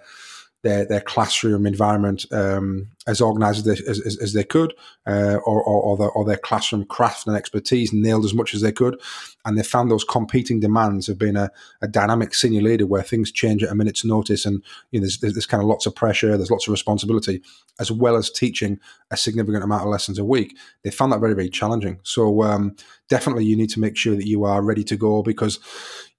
their 0.64 0.86
their 0.86 1.00
classroom 1.00 1.66
environment 1.66 2.24
um, 2.32 2.88
as 3.06 3.20
organised 3.20 3.66
as, 3.66 3.80
as, 3.82 4.18
as, 4.20 4.32
they 4.32 4.42
could, 4.42 4.72
uh, 5.06 5.36
or, 5.44 5.62
or, 5.62 5.82
or, 5.82 5.96
their, 5.98 6.10
or, 6.10 6.24
their, 6.24 6.38
classroom 6.38 6.86
craft 6.86 7.26
and 7.26 7.36
expertise 7.36 7.92
nailed 7.92 8.24
as 8.24 8.32
much 8.32 8.54
as 8.54 8.62
they 8.62 8.72
could. 8.72 8.98
And 9.44 9.58
they 9.58 9.62
found 9.62 9.90
those 9.90 10.04
competing 10.04 10.60
demands 10.60 11.10
of 11.10 11.18
being 11.18 11.36
a, 11.36 11.50
a 11.82 11.86
dynamic 11.86 12.34
senior 12.34 12.62
leader 12.62 12.86
where 12.86 13.02
things 13.02 13.30
change 13.30 13.62
at 13.62 13.70
a 13.70 13.74
minute's 13.74 14.06
notice 14.06 14.46
and 14.46 14.62
you 14.90 15.00
know, 15.00 15.06
there's, 15.06 15.18
there's, 15.18 15.46
kind 15.46 15.62
of 15.62 15.68
lots 15.68 15.84
of 15.84 15.94
pressure, 15.94 16.34
there's 16.38 16.50
lots 16.50 16.66
of 16.66 16.72
responsibility, 16.72 17.42
as 17.78 17.92
well 17.92 18.16
as 18.16 18.30
teaching 18.30 18.80
a 19.10 19.18
significant 19.18 19.64
amount 19.64 19.82
of 19.82 19.88
lessons 19.88 20.18
a 20.18 20.24
week. 20.24 20.56
They 20.82 20.90
found 20.90 21.12
that 21.12 21.20
very, 21.20 21.34
very 21.34 21.50
challenging. 21.50 22.00
So 22.04 22.42
um, 22.42 22.74
definitely 23.10 23.44
you 23.44 23.56
need 23.56 23.70
to 23.70 23.80
make 23.80 23.98
sure 23.98 24.16
that 24.16 24.26
you 24.26 24.44
are 24.44 24.62
ready 24.62 24.84
to 24.84 24.96
go 24.96 25.22
because 25.22 25.58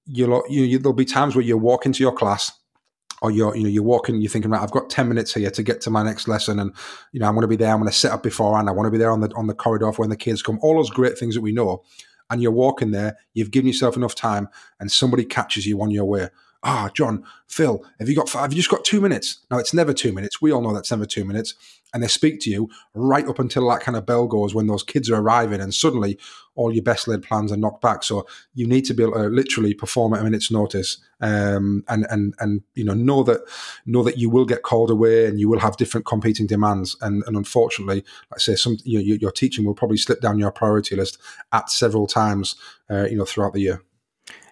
you'll, 0.05 0.43
you, 0.47 0.63
you, 0.63 0.77
there'll 0.77 0.93
be 0.93 1.03
times 1.03 1.36
where 1.36 1.43
you 1.43 1.58
walk 1.58 1.88
into 1.88 2.03
your 2.03 2.13
class 2.13 2.51
or 3.25 3.31
you're 3.31 3.55
you 3.55 3.63
know 3.63 3.69
you're 3.69 3.83
walking 3.83 4.21
you're 4.21 4.29
thinking 4.29 4.51
right 4.51 4.61
i've 4.61 4.71
got 4.71 4.89
10 4.89 5.07
minutes 5.07 5.33
here 5.33 5.49
to 5.49 5.63
get 5.63 5.81
to 5.81 5.89
my 5.89 6.03
next 6.03 6.27
lesson 6.27 6.59
and 6.59 6.71
you 7.11 7.19
know 7.19 7.27
i'm 7.27 7.33
going 7.33 7.41
to 7.41 7.47
be 7.47 7.55
there 7.55 7.71
i'm 7.71 7.79
going 7.79 7.91
to 7.91 7.97
set 7.97 8.11
up 8.11 8.21
beforehand 8.21 8.69
i 8.69 8.71
want 8.71 8.85
to 8.85 8.91
be 8.91 8.97
there 8.97 9.11
on 9.11 9.21
the 9.21 9.33
on 9.35 9.47
the 9.47 9.53
corridor 9.55 9.89
when 9.91 10.09
the 10.09 10.15
kids 10.15 10.43
come 10.43 10.59
all 10.61 10.75
those 10.75 10.91
great 10.91 11.17
things 11.17 11.33
that 11.33 11.41
we 11.41 11.51
know 11.51 11.83
and 12.29 12.41
you're 12.41 12.51
walking 12.51 12.91
there 12.91 13.17
you've 13.33 13.51
given 13.51 13.67
yourself 13.67 13.97
enough 13.97 14.13
time 14.13 14.47
and 14.79 14.91
somebody 14.91 15.25
catches 15.25 15.65
you 15.65 15.81
on 15.81 15.89
your 15.89 16.05
way 16.05 16.29
ah 16.65 16.89
Jon 16.93 17.23
phil 17.47 17.86
have 17.99 18.10
you 18.10 18.15
got 18.15 18.28
five 18.28 18.41
have 18.41 18.54
you 18.54 18.58
just 18.58 18.69
got 18.69 18.84
two 18.84 18.99
minutes? 18.99 19.39
Now 19.49 19.60
it's 19.60 19.73
never 19.73 19.93
two 19.93 20.12
minutes. 20.12 20.41
We 20.41 20.51
all 20.51 20.62
know 20.62 20.73
that's 20.73 20.91
never 20.91 21.06
two 21.06 21.23
minutes. 21.23 21.54
And 21.93 22.04
they 22.04 22.08
speak 22.08 22.41
to 22.41 22.49
you 22.49 22.69
right 22.93 23.25
up 23.25 23.39
until 23.39 23.69
that 23.69 23.80
kind 23.80 23.95
of 23.95 24.06
bell 24.06 24.28
goes 24.28 24.54
when 24.54 24.67
those 24.67 24.84
kids 24.84 25.10
are 25.10 25.21
arriving 25.21 25.62
and 25.62 25.73
suddenly 25.73 26.19
all 26.56 26.73
your 26.73 26.84
best 26.84 27.08
laid 27.08 27.23
plans 27.23 27.54
are 27.54 27.58
knocked 27.58 27.82
back. 27.82 28.04
So 28.04 28.28
you 28.54 28.67
need 28.67 28.84
to 28.86 28.93
be 28.93 29.04
able 29.04 29.13
to 29.13 29.30
literally 29.30 29.73
perform 29.73 30.13
at 30.13 30.19
a 30.19 30.23
minute's 30.23 30.51
notice 30.51 30.97
um, 31.21 31.86
and 31.88 32.06
and 32.10 32.34
and 32.39 32.63
you 32.73 32.84
know 32.84 32.93
know 32.93 33.23
that 33.23 33.41
know 33.86 34.04
that 34.04 34.17
you 34.17 34.30
will 34.30 34.45
get 34.45 34.63
called 34.63 34.91
away 34.91 35.25
and 35.25 35.39
you 35.39 35.47
will 35.47 35.60
have 35.60 35.78
different 35.78 36.06
competing 36.06 36.47
demands. 36.47 36.97
And 36.99 37.23
and 37.28 37.38
unfortunately 37.38 38.04
like 38.32 38.36
I 38.36 38.39
say 38.39 38.56
some 38.56 38.78
you 38.84 38.97
know, 38.97 39.17
your 39.21 39.32
teaching 39.32 39.65
will 39.65 39.75
probably 39.75 39.97
slip 39.97 40.19
down 40.19 40.39
your 40.39 40.51
priority 40.51 40.95
list 40.97 41.17
at 41.54 41.69
several 41.69 42.08
times 42.08 42.56
uh, 42.89 43.06
you 43.06 43.17
know 43.17 43.25
throughout 43.25 43.54
the 43.54 43.62
year 43.62 43.82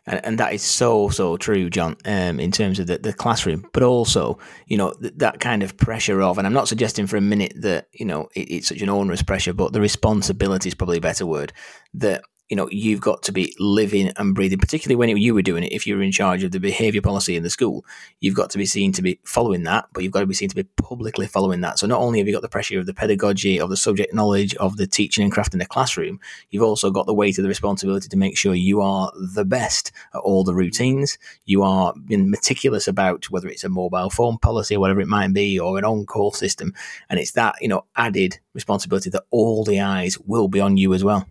and, 0.06 0.26
and 0.26 0.40
that 0.40 0.54
is 0.54 0.62
so 0.62 1.10
so 1.10 1.38
true, 1.38 1.70
Jon. 1.70 1.96
Um, 2.06 2.40
in 2.40 2.52
terms 2.52 2.80
of 2.80 2.88
the, 2.88 2.98
the 2.98 3.14
classroom, 3.14 3.70
but 3.74 3.84
also 3.84 4.38
you 4.68 4.78
know 4.78 4.92
th- 4.94 5.14
that 5.18 5.40
kind 5.40 5.64
of 5.64 5.78
pressure 5.78 6.22
of, 6.22 6.38
and 6.38 6.46
I'm 6.46 6.54
not 6.54 6.68
suggesting 6.68 7.08
for 7.08 7.18
a 7.18 7.22
minute 7.22 7.54
that 7.58 7.88
you 7.94 8.06
know 8.06 8.30
it, 8.36 8.52
it's 8.52 8.68
such 8.68 8.82
an 8.82 8.90
onerous 8.90 9.24
pressure, 9.24 9.54
but 9.54 9.74
the 9.74 9.82
responsibility 9.82 10.70
is 10.70 10.76
probably 10.76 10.98
a 10.98 11.02
better 11.02 11.26
word. 11.26 11.54
That 11.94 12.24
you 12.50 12.56
know 12.56 12.68
you've 12.72 13.02
got 13.02 13.24
to 13.24 13.32
be 13.32 13.56
living 13.60 14.12
and 14.18 14.36
breathing 14.36 14.60
particularly 14.60 14.96
when 14.96 15.16
you 15.18 15.34
were 15.34 15.42
doing 15.42 15.64
it 15.64 15.72
if 15.72 15.88
you 15.88 15.96
were 15.96 16.04
in 16.04 16.12
charge 16.12 16.44
of 16.44 16.52
the 16.52 16.60
behavior 16.60 17.02
policy 17.02 17.36
in 17.36 17.44
the 17.44 17.50
school 17.50 17.86
you've 18.20 18.36
got 18.36 18.50
to 18.50 18.58
be 18.58 18.66
seen 18.66 18.92
to 18.92 19.02
be 19.02 19.20
following 19.24 19.64
that 19.64 19.86
but 19.94 20.04
you've 20.04 20.12
got 20.12 20.20
to 20.20 20.26
be 20.26 20.34
seen 20.34 20.50
to 20.50 20.56
be 20.56 20.64
publicly 20.78 21.26
following 21.26 21.62
that. 21.62 21.80
So 21.80 21.88
not 21.88 22.00
only 22.00 22.20
have 22.20 22.28
you 22.28 22.34
got 22.34 22.42
the 22.42 22.50
pressure 22.50 22.80
of 22.80 22.86
the 22.86 22.94
pedagogy 22.94 23.60
of 23.60 23.70
the 23.70 23.78
subject 23.78 24.14
knowledge 24.14 24.54
of 24.56 24.78
the 24.78 24.86
teaching 24.86 25.24
and 25.24 25.32
craft 25.32 25.54
in 25.54 25.60
the 25.60 25.66
classroom 25.66 26.20
you've 26.52 26.64
also 26.64 26.92
got 26.92 27.06
the 27.06 27.14
weight 27.14 27.38
of 27.38 27.44
the 27.44 27.50
responsibility 27.50 28.08
to 28.10 28.18
make 28.18 28.38
sure 28.38 28.54
you 28.54 28.82
are 28.82 29.12
the 29.16 29.46
best 29.46 29.92
at 30.14 30.20
all 30.20 30.44
the 30.44 30.54
routines. 30.54 31.18
You 31.46 31.64
are 31.64 31.94
being 32.06 32.30
meticulous 32.30 32.88
about 32.88 33.30
whether 33.30 33.48
it's 33.48 33.64
a 33.64 33.70
mobile 33.70 34.10
phone 34.10 34.38
policy 34.38 34.76
or 34.76 34.80
whatever 34.80 35.02
it 35.02 35.08
might 35.08 35.34
be 35.34 35.60
or 35.60 35.78
an 35.78 35.86
on-call 35.86 36.34
system. 36.34 36.74
And 37.10 37.20
it's 37.20 37.32
that 37.32 37.56
you 37.62 37.68
know 37.68 37.86
added 37.96 38.40
responsibility 38.54 39.10
that 39.12 39.24
all 39.32 39.64
the 39.64 39.80
eyes 39.80 40.20
will 40.20 40.48
be 40.48 40.60
on 40.60 40.78
you 40.78 40.94
as 40.94 41.04
well 41.04 41.28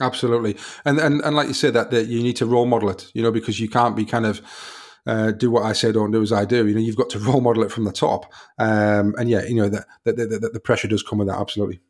Absolutely, 0.00 0.56
and 0.84 1.00
and 1.00 1.20
and 1.22 1.34
like 1.34 1.48
you 1.48 1.54
said, 1.54 1.74
that 1.74 1.90
that 1.90 2.06
you 2.06 2.22
need 2.22 2.36
to 2.36 2.46
role 2.46 2.66
model 2.66 2.88
it, 2.88 3.10
you 3.14 3.22
know, 3.22 3.32
because 3.32 3.58
you 3.58 3.68
can't 3.68 3.96
be 3.96 4.04
kind 4.04 4.26
of 4.26 4.40
uh, 5.06 5.32
do 5.32 5.50
what 5.50 5.64
I 5.64 5.72
say, 5.72 5.90
don't 5.90 6.12
do 6.12 6.22
as 6.22 6.32
I 6.32 6.44
do. 6.44 6.68
You 6.68 6.74
know, 6.74 6.80
you've 6.80 6.96
got 6.96 7.10
to 7.10 7.18
role 7.28 7.40
model 7.40 7.64
it 7.64 7.72
from 7.72 7.84
the 7.84 7.92
top, 7.92 8.32
um, 8.58 9.14
and 9.18 9.28
yeah, 9.28 9.42
you 9.44 9.56
know 9.56 9.68
that 9.68 9.86
the, 10.04 10.12
the, 10.12 10.26
the, 10.26 10.50
the 10.54 10.60
pressure 10.60 10.86
does 10.86 11.02
come 11.02 11.18
with 11.18 11.28
that. 11.28 11.40
Absolutely. 11.40 11.80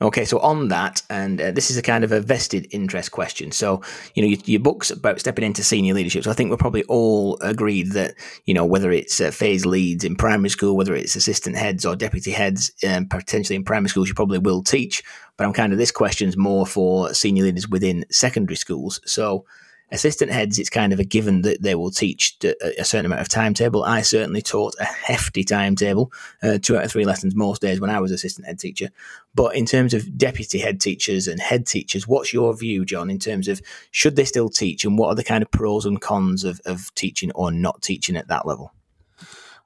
Okay, 0.00 0.24
so 0.24 0.38
on 0.38 0.68
that, 0.68 1.02
and 1.10 1.40
uh, 1.40 1.50
this 1.50 1.72
is 1.72 1.76
a 1.76 1.82
kind 1.82 2.04
of 2.04 2.12
a 2.12 2.20
vested 2.20 2.68
interest 2.70 3.10
question. 3.10 3.50
So, 3.50 3.82
you 4.14 4.22
know, 4.22 4.28
your, 4.28 4.38
your, 4.44 4.60
book's 4.60 4.92
about 4.92 5.18
stepping 5.18 5.44
into 5.44 5.64
senior 5.64 5.92
leadership. 5.92 6.22
So, 6.22 6.30
I 6.30 6.34
think 6.34 6.50
we're 6.50 6.56
probably 6.56 6.84
all 6.84 7.36
agreed 7.40 7.90
that, 7.92 8.14
you 8.44 8.54
know, 8.54 8.64
whether 8.64 8.92
it's 8.92 9.20
uh, 9.20 9.32
phase 9.32 9.66
leads 9.66 10.04
in 10.04 10.14
primary 10.14 10.50
school, 10.50 10.76
whether 10.76 10.94
it's 10.94 11.16
assistant 11.16 11.56
heads 11.56 11.84
or 11.84 11.96
deputy 11.96 12.30
heads, 12.30 12.70
um, 12.88 13.06
potentially 13.06 13.56
in 13.56 13.64
primary 13.64 13.88
schools, 13.88 14.06
you 14.06 14.14
probably 14.14 14.38
will 14.38 14.62
teach. 14.62 15.02
But 15.36 15.46
I'm 15.48 15.52
kind 15.52 15.72
of 15.72 15.80
this 15.80 15.90
question's 15.90 16.36
more 16.36 16.64
for 16.64 17.12
senior 17.12 17.42
leaders 17.42 17.68
within 17.68 18.04
secondary 18.08 18.56
schools. 18.56 19.00
So, 19.04 19.46
assistant 19.90 20.30
heads, 20.30 20.58
it's 20.58 20.70
kind 20.70 20.92
of 20.92 21.00
a 21.00 21.04
given 21.04 21.42
that 21.42 21.62
they 21.62 21.74
will 21.74 21.90
teach 21.90 22.36
a 22.44 22.84
certain 22.84 23.06
amount 23.06 23.20
of 23.20 23.28
timetable. 23.28 23.84
I 23.84 24.02
certainly 24.02 24.42
taught 24.42 24.74
a 24.80 24.84
hefty 24.84 25.44
timetable, 25.44 26.12
uh, 26.42 26.58
two 26.60 26.76
out 26.76 26.84
of 26.84 26.90
three 26.90 27.04
lessons 27.04 27.34
most 27.34 27.62
days 27.62 27.80
when 27.80 27.90
I 27.90 28.00
was 28.00 28.10
assistant 28.10 28.46
head 28.46 28.58
teacher. 28.58 28.90
But 29.34 29.56
in 29.56 29.66
terms 29.66 29.94
of 29.94 30.18
deputy 30.18 30.58
head 30.58 30.80
teachers 30.80 31.26
and 31.26 31.40
head 31.40 31.66
teachers, 31.66 32.06
what's 32.06 32.32
your 32.32 32.56
view, 32.56 32.84
Jon, 32.84 33.10
in 33.10 33.18
terms 33.18 33.48
of 33.48 33.62
should 33.90 34.16
they 34.16 34.24
still 34.24 34.48
teach 34.48 34.84
and 34.84 34.98
what 34.98 35.08
are 35.08 35.14
the 35.14 35.24
kind 35.24 35.42
of 35.42 35.50
pros 35.50 35.86
and 35.86 36.00
cons 36.00 36.44
of, 36.44 36.60
of 36.66 36.94
teaching 36.94 37.30
or 37.32 37.50
not 37.50 37.82
teaching 37.82 38.16
at 38.16 38.28
that 38.28 38.46
level? 38.46 38.72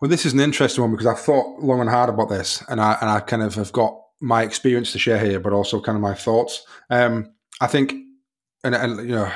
Well, 0.03 0.09
this 0.09 0.26
is 0.26 0.32
an 0.32 0.40
interesting 0.40 0.82
one 0.82 0.90
because 0.90 1.07
I've 1.07 1.20
thought 1.20 1.61
long 1.61 1.80
and 1.80 1.88
hard 1.88 2.09
about 2.09 2.28
this, 2.28 2.61
and 2.68 2.80
I 2.80 2.99
and 3.01 3.09
I 3.09 3.20
kind 3.20 3.40
of 3.40 3.55
have 3.55 3.70
got 3.70 3.96
my 4.20 4.42
experience 4.42 4.90
to 4.92 4.99
share 4.99 5.24
here, 5.24 5.38
but 5.38 5.53
also 5.53 5.80
kind 5.80 5.94
of 5.94 6.03
my 6.03 6.12
thoughts. 6.12 6.66
Um, 6.90 7.32
I 7.61 7.68
think, 7.68 7.94
and, 8.64 8.74
and 8.74 9.09
you 9.09 9.14
know, 9.14 9.30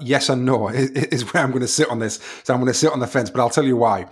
yes 0.00 0.28
and 0.28 0.44
no 0.44 0.68
is 0.68 1.32
where 1.32 1.42
I'm 1.42 1.50
going 1.50 1.62
to 1.62 1.68
sit 1.68 1.88
on 1.88 1.98
this. 1.98 2.20
So 2.44 2.54
I'm 2.54 2.60
going 2.60 2.72
to 2.72 2.78
sit 2.78 2.92
on 2.92 3.00
the 3.00 3.06
fence, 3.06 3.30
but 3.30 3.40
I'll 3.40 3.50
tell 3.50 3.64
you 3.64 3.76
why. 3.76 4.06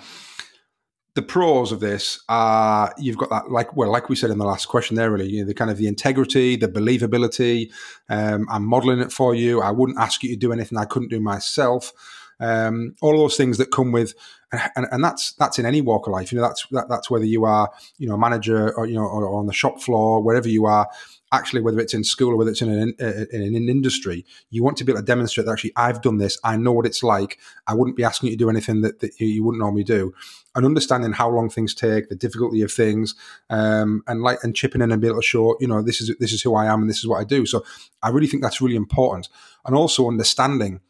The 1.15 1.23
pros 1.23 1.73
of 1.73 1.81
this 1.81 2.23
are 2.29 2.95
you've 2.97 3.19
got 3.19 3.31
that 3.31 3.51
like 3.51 3.77
well 3.77 3.91
like 3.91 4.09
we 4.09 4.15
said 4.15 4.31
in 4.31 4.39
the 4.39 4.45
last 4.45 4.67
question 4.67 4.97
there 4.97 5.11
really 5.11 5.29
you 5.29 5.41
know, 5.41 5.47
the 5.47 5.55
kind 5.55 5.71
of 5.71 5.77
the 5.77 5.89
integrity 5.89 6.55
the 6.55 6.69
believability 6.69 7.73
um, 8.09 8.47
I'm 8.49 8.65
modeling 8.65 9.01
it 9.01 9.11
for 9.11 9.35
you 9.35 9.61
I 9.61 9.73
wouldn't 9.73 9.99
ask 9.99 10.23
you 10.23 10.31
to 10.31 10.37
do 10.37 10.53
anything 10.53 10.79
I 10.79 10.85
couldn't 10.85 11.09
do 11.09 11.21
myself 11.21 11.93
um, 12.39 12.95
all 13.03 13.19
those 13.19 13.37
things 13.37 13.59
that 13.59 13.73
come 13.73 13.91
with 13.91 14.15
and, 14.53 14.87
and 14.91 15.05
that's 15.05 15.33
that's 15.35 15.59
in 15.59 15.67
any 15.67 15.81
walk 15.81 16.07
of 16.07 16.13
life 16.13 16.33
you 16.33 16.39
know 16.39 16.47
that's 16.47 16.67
that, 16.71 16.89
that's 16.89 17.11
whether 17.11 17.25
you 17.25 17.45
are 17.45 17.71
you 17.99 18.09
know 18.09 18.15
a 18.15 18.19
manager 18.19 18.73
or 18.77 18.87
you 18.87 18.95
know 18.95 19.03
or, 19.03 19.25
or 19.25 19.39
on 19.39 19.47
the 19.47 19.53
shop 19.53 19.81
floor 19.81 20.23
wherever 20.23 20.49
you 20.49 20.67
are 20.67 20.89
actually 21.33 21.61
whether 21.61 21.79
it's 21.79 21.95
in 21.95 22.05
school 22.05 22.33
or 22.33 22.37
whether 22.37 22.51
it's 22.51 22.63
in 22.63 22.71
an, 22.71 22.95
in 23.33 23.55
an 23.55 23.69
industry, 23.69 24.25
you 24.51 24.63
want 24.63 24.77
to 24.77 24.85
be 24.85 24.93
able 24.93 25.01
to 25.01 25.07
demonstrate 25.07 25.47
that 25.47 25.53
actually 25.53 25.73
I've 25.77 26.03
done 26.03 26.19
this, 26.19 26.39
I 26.43 26.57
know 26.57 26.73
what 26.73 26.87
it's 26.87 27.03
like. 27.03 27.39
I 27.67 27.75
wouldn't 27.75 27.97
be 27.97 28.05
asking 28.05 28.31
you 28.31 28.37
to 28.37 28.45
do 28.45 28.51
anything 28.51 28.81
that, 28.83 29.01
that 29.01 29.19
you 29.21 29.45
wouldn't 29.45 29.61
normally 29.61 29.85
do, 29.85 30.13
and 30.55 30.67
understanding 30.67 31.13
how 31.13 31.31
long 31.31 31.49
things 31.49 31.75
take, 31.75 32.09
the 32.09 32.17
difficulty 32.17 32.63
of 32.63 32.73
things, 32.73 33.15
um, 33.49 34.03
and 34.07 34.23
like 34.23 34.39
and 34.43 34.57
chipping 34.57 34.83
in 34.83 34.91
and 34.91 35.01
be 35.01 35.09
able 35.09 35.21
to 35.21 35.27
show 35.27 35.57
you 35.61 35.69
know 35.69 35.83
this 35.83 36.01
is 36.01 36.15
this 36.19 36.33
is 36.33 36.43
who 36.43 36.55
I 36.55 36.67
am 36.67 36.81
and 36.81 36.91
this 36.91 36.99
is 36.99 37.07
what 37.07 37.21
I 37.21 37.25
do. 37.25 37.47
So 37.47 37.65
I 38.03 38.09
really 38.11 38.27
think 38.27 38.43
that's 38.43 38.61
really 38.61 38.77
important, 38.77 39.29
and 39.65 39.77
also 39.77 40.09
understanding 40.09 40.81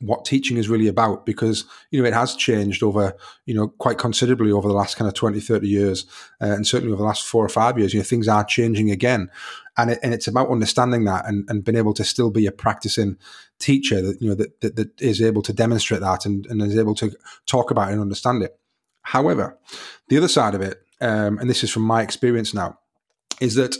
what 0.00 0.24
teaching 0.24 0.56
is 0.56 0.68
really 0.68 0.88
about 0.88 1.26
because 1.26 1.64
you 1.90 2.00
know 2.00 2.08
it 2.08 2.14
has 2.14 2.34
changed 2.34 2.82
over 2.82 3.14
you 3.44 3.54
know 3.54 3.68
quite 3.68 3.98
considerably 3.98 4.50
over 4.50 4.66
the 4.66 4.74
last 4.74 4.96
kind 4.96 5.06
of 5.06 5.14
20 5.14 5.40
30 5.40 5.68
years 5.68 6.06
uh, 6.40 6.46
and 6.46 6.66
certainly 6.66 6.92
over 6.92 7.02
the 7.02 7.06
last 7.06 7.26
four 7.26 7.44
or 7.44 7.48
five 7.48 7.78
years. 7.78 7.92
You 7.92 8.00
know 8.00 8.04
things 8.04 8.28
are 8.28 8.44
changing 8.44 8.90
again. 8.90 9.30
And, 9.76 9.92
it, 9.92 9.98
and 10.02 10.12
it's 10.12 10.26
about 10.26 10.50
understanding 10.50 11.04
that 11.04 11.26
and, 11.26 11.48
and 11.48 11.64
being 11.64 11.78
able 11.78 11.94
to 11.94 12.04
still 12.04 12.30
be 12.30 12.44
a 12.44 12.52
practicing 12.52 13.16
teacher 13.58 14.02
that 14.02 14.20
you 14.20 14.28
know 14.28 14.34
that, 14.34 14.60
that, 14.60 14.76
that 14.76 15.00
is 15.00 15.22
able 15.22 15.42
to 15.42 15.52
demonstrate 15.52 16.00
that 16.00 16.26
and, 16.26 16.46
and 16.46 16.60
is 16.62 16.76
able 16.76 16.94
to 16.96 17.12
talk 17.46 17.70
about 17.70 17.88
it 17.88 17.92
and 17.92 18.00
understand 18.00 18.42
it. 18.42 18.58
However 19.02 19.58
the 20.08 20.16
other 20.16 20.28
side 20.28 20.54
of 20.54 20.60
it 20.60 20.82
um, 21.00 21.38
and 21.38 21.48
this 21.48 21.62
is 21.64 21.70
from 21.70 21.82
my 21.82 22.02
experience 22.02 22.52
now 22.52 22.78
is 23.40 23.54
that 23.54 23.76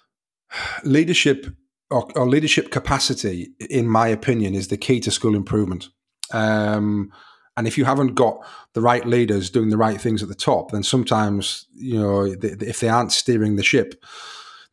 leadership 0.84 1.46
or, 1.90 2.08
or, 2.16 2.28
leadership 2.28 2.70
capacity, 2.70 3.50
in 3.70 3.86
my 3.86 4.08
opinion, 4.08 4.54
is 4.54 4.68
the 4.68 4.76
key 4.76 5.00
to 5.00 5.10
school 5.10 5.36
improvement. 5.36 5.88
Um, 6.32 7.12
and 7.56 7.66
if 7.66 7.78
you 7.78 7.84
haven't 7.84 8.14
got 8.14 8.44
the 8.74 8.80
right 8.82 9.06
leaders 9.06 9.50
doing 9.50 9.70
the 9.70 9.76
right 9.76 10.00
things 10.00 10.22
at 10.22 10.28
the 10.28 10.34
top, 10.34 10.72
then 10.72 10.82
sometimes 10.82 11.66
you 11.74 11.98
know 11.98 12.24
if 12.42 12.80
they 12.80 12.88
aren't 12.88 13.12
steering 13.12 13.56
the 13.56 13.62
ship, 13.62 13.94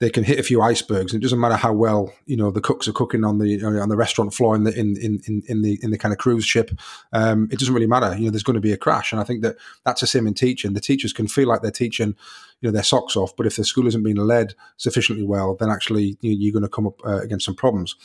they 0.04 0.10
can 0.10 0.26
hit 0.26 0.38
a 0.38 0.44
few 0.44 0.62
icebergs. 0.62 1.14
And 1.14 1.22
it 1.22 1.24
doesn't 1.24 1.40
matter 1.40 1.56
how 1.56 1.72
well 1.72 2.14
you 2.26 2.36
know 2.36 2.52
the 2.52 2.60
cooks 2.60 2.88
are 2.90 2.94
cooking 2.94 3.24
on 3.24 3.40
the 3.40 3.64
on 3.64 3.88
the 3.88 3.96
restaurant 3.96 4.34
floor 4.34 4.54
in 4.54 4.66
the 4.66 4.78
in 4.78 4.98
in, 4.98 5.44
in 5.48 5.62
the 5.62 5.80
in 5.82 5.92
the 5.92 5.98
kind 5.98 6.12
of 6.12 6.18
cruise 6.18 6.46
ship. 6.46 6.72
Um, 7.14 7.48
it 7.52 7.60
doesn't 7.60 7.74
really 7.74 7.88
matter. 7.88 8.14
You 8.18 8.26
know, 8.26 8.32
there's 8.32 8.44
going 8.44 8.56
to 8.56 8.60
be 8.60 8.74
a 8.74 8.78
crash, 8.78 9.14
and 9.14 9.22
I 9.22 9.24
think 9.24 9.42
that 9.44 9.56
that's 9.86 10.02
the 10.02 10.08
same 10.08 10.28
in 10.28 10.34
teaching. 10.34 10.74
The 10.74 10.82
teachers 10.82 11.14
can 11.14 11.28
feel 11.28 11.48
like 11.48 11.62
they're 11.62 11.72
teaching 11.72 12.16
you 12.60 12.68
know 12.68 12.72
their 12.72 12.84
socks 12.84 13.16
off. 13.16 13.34
But 13.36 13.46
if 13.46 13.56
the 13.56 13.64
school 13.64 13.88
isn't 13.88 14.04
being 14.04 14.18
led 14.18 14.56
sufficiently 14.76 15.26
well, 15.26 15.56
then 15.56 15.70
actually 15.70 16.18
you 16.20 16.50
are 16.50 16.54
going 16.54 16.64
to 16.64 16.70
come 16.70 16.88
up 16.88 17.00
uh, 17.06 17.22
against 17.22 17.46
some 17.46 17.56
problems. 17.56 17.96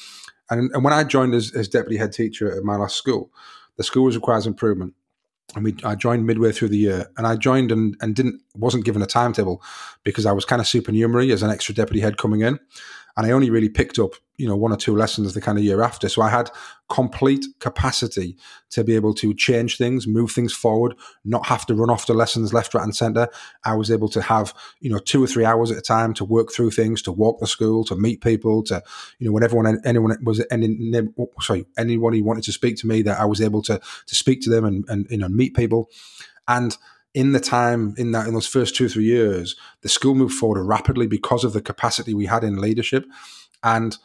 And, 0.51 0.70
and 0.72 0.84
when 0.84 0.94
I 0.94 1.05
joined 1.05 1.34
as, 1.34 1.55
as 1.55 1.68
deputy 1.68 1.99
head 1.99 2.12
teacher 2.12 2.57
at 2.57 2.64
my 2.64 2.76
last 2.76 2.96
school, 2.96 3.30
the 3.76 3.82
school 3.82 4.05
was 4.05 4.16
requires 4.16 4.46
improvement. 4.46 4.94
And 5.55 5.64
we, 5.64 5.76
I 5.82 5.94
joined 5.94 6.26
midway 6.26 6.53
through 6.53 6.68
the 6.68 6.76
year, 6.76 7.11
and 7.16 7.26
I 7.26 7.36
joined 7.36 7.72
and, 7.72 7.96
and 8.03 8.14
didn't 8.14 8.42
wasn't 8.55 8.84
given 8.84 9.01
a 9.01 9.07
timetable 9.07 9.62
because 10.05 10.26
I 10.26 10.32
was 10.32 10.44
kind 10.44 10.61
of 10.61 10.66
supernumerary 10.66 11.32
as 11.32 11.42
an 11.42 11.51
extra 11.51 11.74
deputy 11.74 12.01
head 12.01 12.18
coming 12.18 12.40
in 12.40 12.59
and 13.18 13.26
I 13.26 13.32
only 13.32 13.50
really 13.50 13.68
picked 13.68 13.98
up 13.98 14.12
you 14.36 14.46
know 14.46 14.56
one 14.56 14.72
or 14.72 14.76
two 14.76 14.96
lessons 14.96 15.34
the 15.34 15.40
kind 15.40 15.58
of 15.58 15.64
year 15.64 15.82
after. 15.82 16.08
So 16.08 16.22
I 16.22 16.30
had 16.30 16.50
complete 16.88 17.44
capacity 17.58 18.36
to 18.70 18.84
be 18.84 18.94
able 18.94 19.12
to 19.14 19.34
change 19.34 19.76
things, 19.76 20.06
move 20.06 20.30
things 20.30 20.54
forward, 20.54 20.94
not 21.24 21.46
have 21.46 21.66
to 21.66 21.74
run 21.74 21.90
off 21.90 22.06
to 22.06 22.14
lessons 22.14 22.54
left, 22.54 22.72
right, 22.72 22.84
and 22.84 22.94
centre. 22.94 23.28
I 23.64 23.74
was 23.74 23.90
able 23.90 24.08
to 24.10 24.22
have 24.22 24.54
you 24.80 24.88
know 24.88 25.00
two 25.00 25.22
or 25.22 25.26
three 25.26 25.44
hours 25.44 25.72
at 25.72 25.78
a 25.78 25.82
time 25.82 26.14
to 26.14 26.24
work 26.24 26.52
through 26.52 26.70
things, 26.70 27.02
to 27.02 27.12
walk 27.12 27.40
the 27.40 27.48
school, 27.48 27.84
to 27.86 27.96
meet 27.96 28.22
people, 28.22 28.62
to 28.64 28.82
you 29.18 29.26
know 29.26 29.32
whenever 29.32 29.58
anyone 29.84 30.16
was 30.22 30.44
any 30.50 30.78
sorry 31.40 31.66
anyone 31.76 32.14
who 32.14 32.22
wanted 32.22 32.44
to 32.44 32.52
speak 32.52 32.76
to 32.76 32.86
me, 32.86 33.02
that 33.02 33.18
I 33.18 33.24
was 33.24 33.40
able 33.40 33.62
to 33.62 33.80
to 34.06 34.14
speak 34.14 34.40
to 34.42 34.50
them 34.50 34.64
and 34.64 34.84
and 34.88 35.06
you 35.10 35.18
know 35.18 35.28
meet 35.28 35.56
people, 35.56 35.90
and 36.46 36.76
in 37.14 37.32
the 37.32 37.40
time 37.40 37.94
in 37.96 38.12
that 38.12 38.26
in 38.26 38.34
those 38.34 38.46
first 38.46 38.76
two 38.76 38.88
three 38.88 39.04
years, 39.04 39.56
the 39.82 39.88
school 39.88 40.14
moved 40.14 40.34
forward 40.34 40.62
rapidly 40.64 41.06
because 41.06 41.44
of 41.44 41.52
the 41.52 41.62
capacity 41.62 42.14
we 42.14 42.26
had 42.26 42.44
in 42.44 42.61
leadership. 42.61 43.06
And 43.62 43.96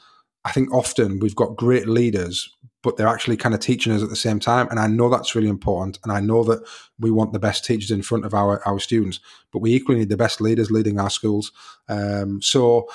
I 0.46 0.52
think 0.52 0.74
often 0.74 1.20
we've 1.20 1.36
got 1.36 1.56
great 1.56 1.88
leaders, 1.88 2.54
but 2.82 2.98
they're 2.98 3.08
actually 3.08 3.38
kind 3.38 3.56
of 3.56 3.62
teaching 3.62 3.94
us 3.94 4.04
at 4.04 4.10
the 4.10 4.16
same 4.16 4.40
time. 4.40 4.68
And 4.70 4.80
I 4.80 4.88
know 4.88 5.10
that's 5.10 5.36
really 5.36 5.48
important. 5.48 6.00
And 6.04 6.12
I 6.12 6.20
know 6.20 6.44
that 6.44 6.68
we 7.00 7.12
want 7.12 7.32
the 7.32 7.40
best 7.40 7.64
teachers 7.64 7.92
in 7.92 8.02
front 8.02 8.26
of 8.26 8.34
our, 8.34 8.66
our 8.68 8.80
students, 8.80 9.20
but 9.52 9.60
we 9.60 9.74
equally 9.74 10.00
need 10.00 10.10
the 10.10 10.18
best 10.18 10.42
leaders 10.42 10.72
leading 10.72 11.00
our 11.00 11.10
schools. 11.10 11.52
Um, 11.88 12.42
so 12.42 12.90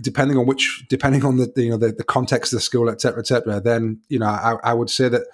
depending 0.00 0.38
on 0.38 0.46
which, 0.46 0.86
depending 0.88 1.22
on 1.22 1.36
the, 1.36 1.52
you 1.56 1.68
know, 1.68 1.76
the, 1.76 1.92
the 1.92 2.04
context 2.04 2.52
of 2.52 2.58
the 2.58 2.62
school, 2.62 2.88
et 2.88 3.00
cetera, 3.02 3.20
et 3.20 3.26
cetera, 3.26 3.60
then, 3.60 4.00
you 4.08 4.18
know, 4.18 4.26
I, 4.26 4.56
I 4.64 4.72
would 4.72 4.88
say 4.88 5.10
that 5.10 5.26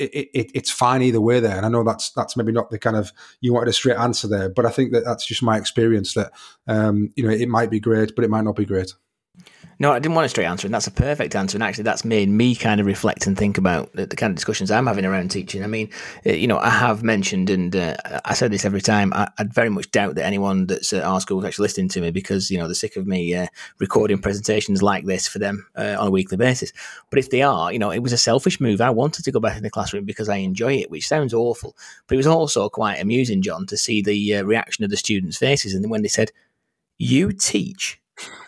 it, 0.00 0.28
it, 0.32 0.50
it's 0.54 0.70
fine 0.70 1.02
either 1.02 1.20
way 1.20 1.40
there. 1.40 1.56
And 1.56 1.66
I 1.66 1.68
know 1.68 1.84
that's 1.84 2.10
that's 2.10 2.36
maybe 2.36 2.52
not 2.52 2.70
the 2.70 2.78
kind 2.78 2.96
of 2.96 3.12
you 3.40 3.52
wanted 3.52 3.68
a 3.68 3.72
straight 3.72 3.96
answer 3.96 4.28
there, 4.28 4.48
but 4.48 4.66
I 4.66 4.70
think 4.70 4.92
that 4.92 5.04
that's 5.04 5.26
just 5.26 5.42
my 5.42 5.58
experience 5.58 6.14
that 6.14 6.32
um, 6.66 7.10
you 7.16 7.24
know 7.24 7.30
it 7.30 7.48
might 7.48 7.70
be 7.70 7.80
great, 7.80 8.14
but 8.14 8.24
it 8.24 8.30
might 8.30 8.44
not 8.44 8.56
be 8.56 8.64
great. 8.64 8.94
No, 9.80 9.92
I 9.92 9.98
didn't 9.98 10.14
want 10.14 10.26
a 10.26 10.28
straight 10.28 10.44
answer, 10.44 10.66
and 10.66 10.74
that's 10.74 10.86
a 10.86 10.90
perfect 10.90 11.34
answer. 11.34 11.56
And 11.56 11.62
actually, 11.62 11.84
that's 11.84 12.04
made 12.04 12.28
me 12.28 12.54
kind 12.54 12.82
of 12.82 12.86
reflect 12.86 13.26
and 13.26 13.34
think 13.34 13.56
about 13.56 13.90
the, 13.94 14.06
kind 14.08 14.30
of 14.30 14.34
discussions 14.34 14.70
I'm 14.70 14.86
having 14.86 15.06
around 15.06 15.30
teaching. 15.30 15.64
I 15.64 15.68
mean, 15.68 15.88
uh, 16.26 16.32
you 16.32 16.46
know, 16.46 16.58
I 16.58 16.68
have 16.68 17.02
mentioned, 17.02 17.48
and 17.48 17.74
uh, 17.74 17.96
I 18.26 18.34
said 18.34 18.52
this 18.52 18.66
every 18.66 18.82
time. 18.82 19.10
I, 19.14 19.30
would 19.38 19.54
very 19.54 19.70
much 19.70 19.90
doubt 19.90 20.16
that 20.16 20.26
anyone 20.26 20.66
that's 20.66 20.92
at 20.92 21.02
our 21.02 21.18
school 21.18 21.38
is 21.38 21.46
actually 21.46 21.62
listening 21.62 21.88
to 21.88 22.02
me 22.02 22.10
because 22.10 22.50
you 22.50 22.58
know 22.58 22.66
they're 22.66 22.74
sick 22.74 22.96
of 22.96 23.06
me 23.06 23.34
uh, 23.34 23.46
recording 23.78 24.18
presentations 24.18 24.82
like 24.82 25.06
this 25.06 25.26
for 25.26 25.38
them 25.38 25.66
uh, 25.76 25.96
on 25.98 26.08
a 26.08 26.10
weekly 26.10 26.36
basis. 26.36 26.74
But 27.08 27.18
if 27.18 27.30
they 27.30 27.40
are, 27.40 27.72
you 27.72 27.78
know, 27.78 27.90
it 27.90 28.00
was 28.00 28.12
a 28.12 28.18
selfish 28.18 28.60
move. 28.60 28.82
I 28.82 28.90
wanted 28.90 29.24
to 29.24 29.32
go 29.32 29.40
back 29.40 29.56
in 29.56 29.62
the 29.62 29.70
classroom 29.70 30.04
because 30.04 30.28
I 30.28 30.36
enjoy 30.36 30.74
it, 30.74 30.90
which 30.90 31.08
sounds 31.08 31.32
awful, 31.32 31.74
but 32.06 32.16
it 32.16 32.18
was 32.18 32.26
also 32.26 32.68
quite 32.68 33.00
amusing, 33.00 33.40
Jon, 33.40 33.64
to 33.64 33.78
see 33.78 34.02
the 34.02 34.42
reaction 34.42 34.84
of 34.84 34.90
the 34.90 34.98
students' 34.98 35.38
faces, 35.38 35.72
and 35.72 35.90
when 35.90 36.02
they 36.02 36.08
said, 36.08 36.32
"You 36.98 37.32
teach." 37.32 37.96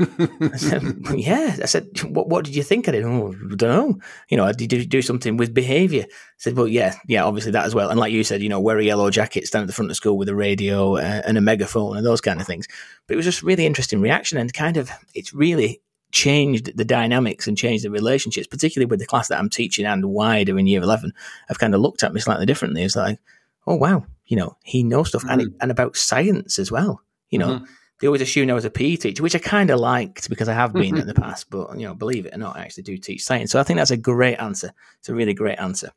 I 0.01 0.57
said, 0.57 0.83
yeah. 1.15 1.57
I 1.63 1.67
said, 1.67 1.89
what, 2.05 2.29
what 2.29 2.45
did 2.45 2.55
you 2.55 2.63
think 2.63 2.89
of 2.89 2.95
it? 2.95 3.05
Oh, 3.05 3.33
I 3.33 3.55
don't 3.55 3.63
know. 3.63 3.99
You 4.29 4.37
know, 4.37 4.45
I 4.45 4.53
did 4.53 4.73
you 4.73 4.85
do 4.85 5.03
something 5.03 5.37
with 5.37 5.55
behaviour? 5.55 6.05
I 6.05 6.39
said, 6.39 6.57
well, 6.57 6.69
yeah, 6.69 6.95
yeah, 7.07 7.25
obviously 7.25 7.53
that 7.53 7.65
as 7.65 7.75
well. 7.75 7.91
And 7.91 7.99
like 7.99 8.13
you 8.13 8.25
said, 8.25 8.43
you 8.43 8.49
know, 8.49 8.61
wear 8.61 8.79
a 8.79 8.85
yellow 8.85 9.11
jacket, 9.11 9.47
stand 9.47 9.63
at 9.63 9.67
the 9.67 9.73
front 9.73 9.91
of 9.91 9.97
school 9.97 10.19
with 10.19 10.29
a 10.29 10.35
radio 10.35 10.97
uh, 10.97 11.23
and 11.25 11.39
a 11.39 11.41
megaphone 11.41 11.97
and 11.97 12.07
those 12.07 12.21
kind 12.21 12.41
of 12.41 12.47
things. 12.47 12.67
But 13.07 13.15
it 13.15 13.17
was 13.17 13.27
just 13.27 13.43
really 13.43 13.67
interesting 13.67 14.01
reaction 14.01 14.39
and 14.39 14.53
kind 14.53 14.77
of, 14.77 14.91
it's 15.15 15.33
really 15.33 15.81
changed 16.11 16.77
the 16.77 16.85
dynamics 16.85 17.47
and 17.47 17.57
changed 17.57 17.85
the 17.85 17.91
relationships, 17.91 18.47
particularly 18.47 18.87
with 18.87 19.01
the 19.01 19.07
class 19.07 19.29
that 19.29 19.39
I'm 19.39 19.51
teaching 19.51 19.87
and 19.87 20.05
wider 20.05 20.59
in 20.59 20.67
year 20.67 20.83
11. 20.83 21.13
I've 21.49 21.59
kind 21.59 21.75
of 21.75 21.81
looked 21.81 22.03
at 22.03 22.13
me 22.13 22.21
slightly 22.21 22.47
differently. 22.47 22.83
It's 22.83 22.97
like, 22.97 23.19
oh, 23.67 23.77
wow, 23.77 24.05
you 24.27 24.37
know, 24.37 24.57
he 24.65 24.83
knows 24.83 25.09
stuff 25.09 25.23
mm-hmm. 25.23 25.31
and, 25.31 25.43
it, 25.43 25.49
and 25.61 25.71
about 25.71 25.97
science 25.97 26.59
as 26.59 26.71
well, 26.71 27.03
you 27.31 27.39
know. 27.39 27.49
Mm-hmm 27.49 27.65
they 28.03 28.09
always 28.09 28.21
assume 28.21 28.51
I 28.51 28.55
was 28.55 28.65
a 28.65 28.71
PE 28.71 28.97
teacher, 28.97 29.23
which 29.23 29.37
I 29.37 29.39
kind 29.39 29.71
of 29.71 29.79
liked 29.79 30.29
because 30.29 30.49
I 30.49 30.55
have 30.55 30.73
been 30.73 30.99
in 30.99 31.07
the 31.07 31.15
past. 31.15 31.49
But 31.51 31.79
you 31.79 31.87
know, 31.87 31.95
believe 31.95 32.27
it 32.27 32.35
or 32.35 32.39
not, 32.39 32.57
I 32.57 32.63
actually 32.63 32.83
do 32.83 32.99
teach 32.99 33.23
science. 33.23 33.53
So 33.53 33.61
I 33.61 33.63
think 33.63 33.77
that's 33.77 33.93
a 33.93 33.97
great 33.97 34.35
answer. 34.41 34.73
It's 34.99 35.09
a 35.09 35.15
really 35.15 35.35
great 35.35 35.61
answer. 35.61 35.93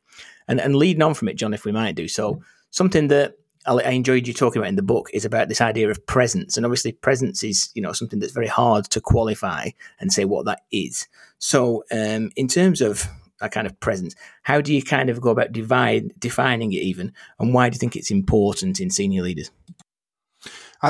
And 0.48 0.62
and 0.62 0.76
leading 0.76 1.02
on 1.02 1.16
from 1.16 1.30
it, 1.30 1.34
Jon, 1.34 1.52
if 1.52 1.66
we 1.66 1.72
might 1.72 1.96
do 1.96 2.08
so, 2.08 2.44
something 2.70 3.08
that 3.08 3.40
I 3.66 3.90
enjoyed 3.90 4.28
you 4.28 4.36
talking 4.36 4.62
about 4.62 4.70
in 4.70 4.76
the 4.76 4.84
book 4.84 5.10
is 5.14 5.26
about 5.26 5.50
this 5.50 5.62
idea 5.62 5.90
of 5.90 6.06
presence, 6.06 6.58
and 6.58 6.66
obviously 6.66 6.92
presence 6.92 7.42
is 7.44 7.72
you 7.74 7.82
know 7.82 7.92
something 7.92 8.20
that's 8.20 8.34
very 8.34 8.46
hard 8.46 8.86
to 8.92 9.02
qualify 9.02 9.70
and 10.00 10.14
say 10.14 10.26
what 10.26 10.46
that 10.46 10.62
is. 10.72 11.08
So 11.40 11.86
um, 11.92 12.30
in 12.36 12.48
terms 12.48 12.82
of 12.82 13.08
that 13.40 13.52
kind 13.52 13.66
of 13.66 13.80
presence, 13.80 14.14
how 14.44 14.62
do 14.62 14.76
you 14.76 14.84
kind 14.84 15.10
of 15.10 15.22
go 15.22 15.32
about 15.32 15.54
divide, 15.54 16.14
defining 16.20 16.72
it 16.74 16.84
even, 16.84 17.14
and 17.40 17.52
why 17.52 17.70
do 17.70 17.76
you 17.78 17.80
think 17.80 17.96
it's 17.96 18.12
important 18.12 18.80
in 18.80 18.92
senior 18.92 19.24
leaders? 19.24 19.50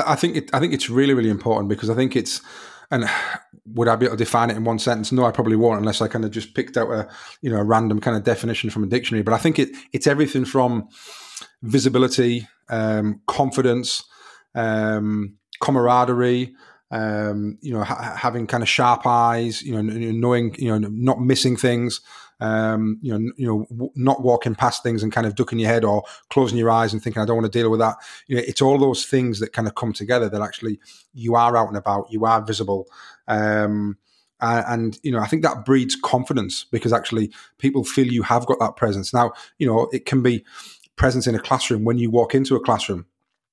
I, 0.06 0.14
think 0.14 0.36
it, 0.36 0.50
I 0.54 0.60
think 0.60 0.72
it's 0.72 0.90
really 0.90 1.14
really 1.14 1.30
important 1.30 1.68
because 1.68 1.90
I 1.90 1.94
think 1.94 2.16
it's 2.16 2.40
and 2.90 3.04
would 3.66 3.88
I 3.88 3.96
be 3.96 4.06
able 4.06 4.16
to 4.16 4.24
define 4.24 4.50
it 4.50 4.56
in 4.56 4.64
one 4.64 4.78
sentence? 4.78 5.10
No, 5.10 5.24
I 5.24 5.32
probably 5.32 5.56
won't, 5.56 5.78
unless 5.78 6.00
I 6.00 6.08
kind 6.08 6.24
of 6.24 6.30
just 6.30 6.54
picked 6.54 6.76
out 6.76 6.90
a 6.90 7.08
you 7.42 7.50
know 7.50 7.58
a 7.58 7.64
random 7.64 8.00
kind 8.00 8.16
of 8.16 8.24
definition 8.24 8.70
from 8.70 8.84
a 8.84 8.86
dictionary. 8.86 9.22
But 9.22 9.34
I 9.34 9.38
think 9.38 9.58
it 9.58 9.70
it's 9.92 10.06
everything 10.06 10.44
from 10.44 10.88
visibility, 11.62 12.48
um, 12.68 13.20
confidence, 13.26 14.04
um, 14.54 15.36
camaraderie. 15.60 16.54
Um, 16.88 17.58
you 17.62 17.74
know, 17.74 17.82
ha- 17.82 18.14
having 18.16 18.46
kind 18.46 18.62
of 18.62 18.68
sharp 18.68 19.08
eyes, 19.08 19.60
you 19.60 19.72
know, 19.72 19.82
knowing, 19.82 20.54
you 20.56 20.68
know, 20.70 20.88
not 20.88 21.20
missing 21.20 21.56
things, 21.56 22.00
um, 22.40 22.98
you 23.02 23.12
know, 23.12 23.32
you 23.36 23.46
know, 23.46 23.66
w- 23.70 23.92
not 23.94 24.22
walking 24.22 24.54
past 24.54 24.82
things 24.82 25.02
and 25.02 25.12
kind 25.12 25.26
of 25.26 25.34
ducking 25.34 25.58
your 25.58 25.70
head 25.70 25.84
or 25.84 26.02
closing 26.30 26.58
your 26.58 26.70
eyes 26.70 26.92
and 26.92 27.02
thinking, 27.02 27.22
I 27.22 27.24
don't 27.24 27.36
want 27.36 27.50
to 27.50 27.58
deal 27.58 27.70
with 27.70 27.80
that. 27.80 27.96
You 28.26 28.36
know, 28.36 28.42
it's 28.46 28.62
all 28.62 28.78
those 28.78 29.04
things 29.04 29.40
that 29.40 29.52
kind 29.52 29.66
of 29.66 29.74
come 29.74 29.92
together 29.92 30.28
that 30.28 30.42
actually 30.42 30.78
you 31.14 31.34
are 31.34 31.56
out 31.56 31.68
and 31.68 31.76
about, 31.76 32.10
you 32.10 32.24
are 32.24 32.44
visible. 32.44 32.88
Um, 33.26 33.96
and 34.40 34.98
you 35.02 35.10
know, 35.10 35.18
I 35.18 35.26
think 35.26 35.42
that 35.42 35.64
breeds 35.64 35.96
confidence 35.96 36.64
because 36.70 36.92
actually 36.92 37.32
people 37.58 37.84
feel 37.84 38.06
you 38.06 38.22
have 38.22 38.44
got 38.46 38.58
that 38.58 38.76
presence. 38.76 39.14
Now, 39.14 39.32
you 39.58 39.66
know, 39.66 39.88
it 39.92 40.04
can 40.04 40.22
be 40.22 40.44
presence 40.96 41.26
in 41.26 41.34
a 41.34 41.38
classroom 41.38 41.84
when 41.84 41.98
you 41.98 42.10
walk 42.10 42.34
into 42.34 42.56
a 42.56 42.60
classroom 42.60 43.06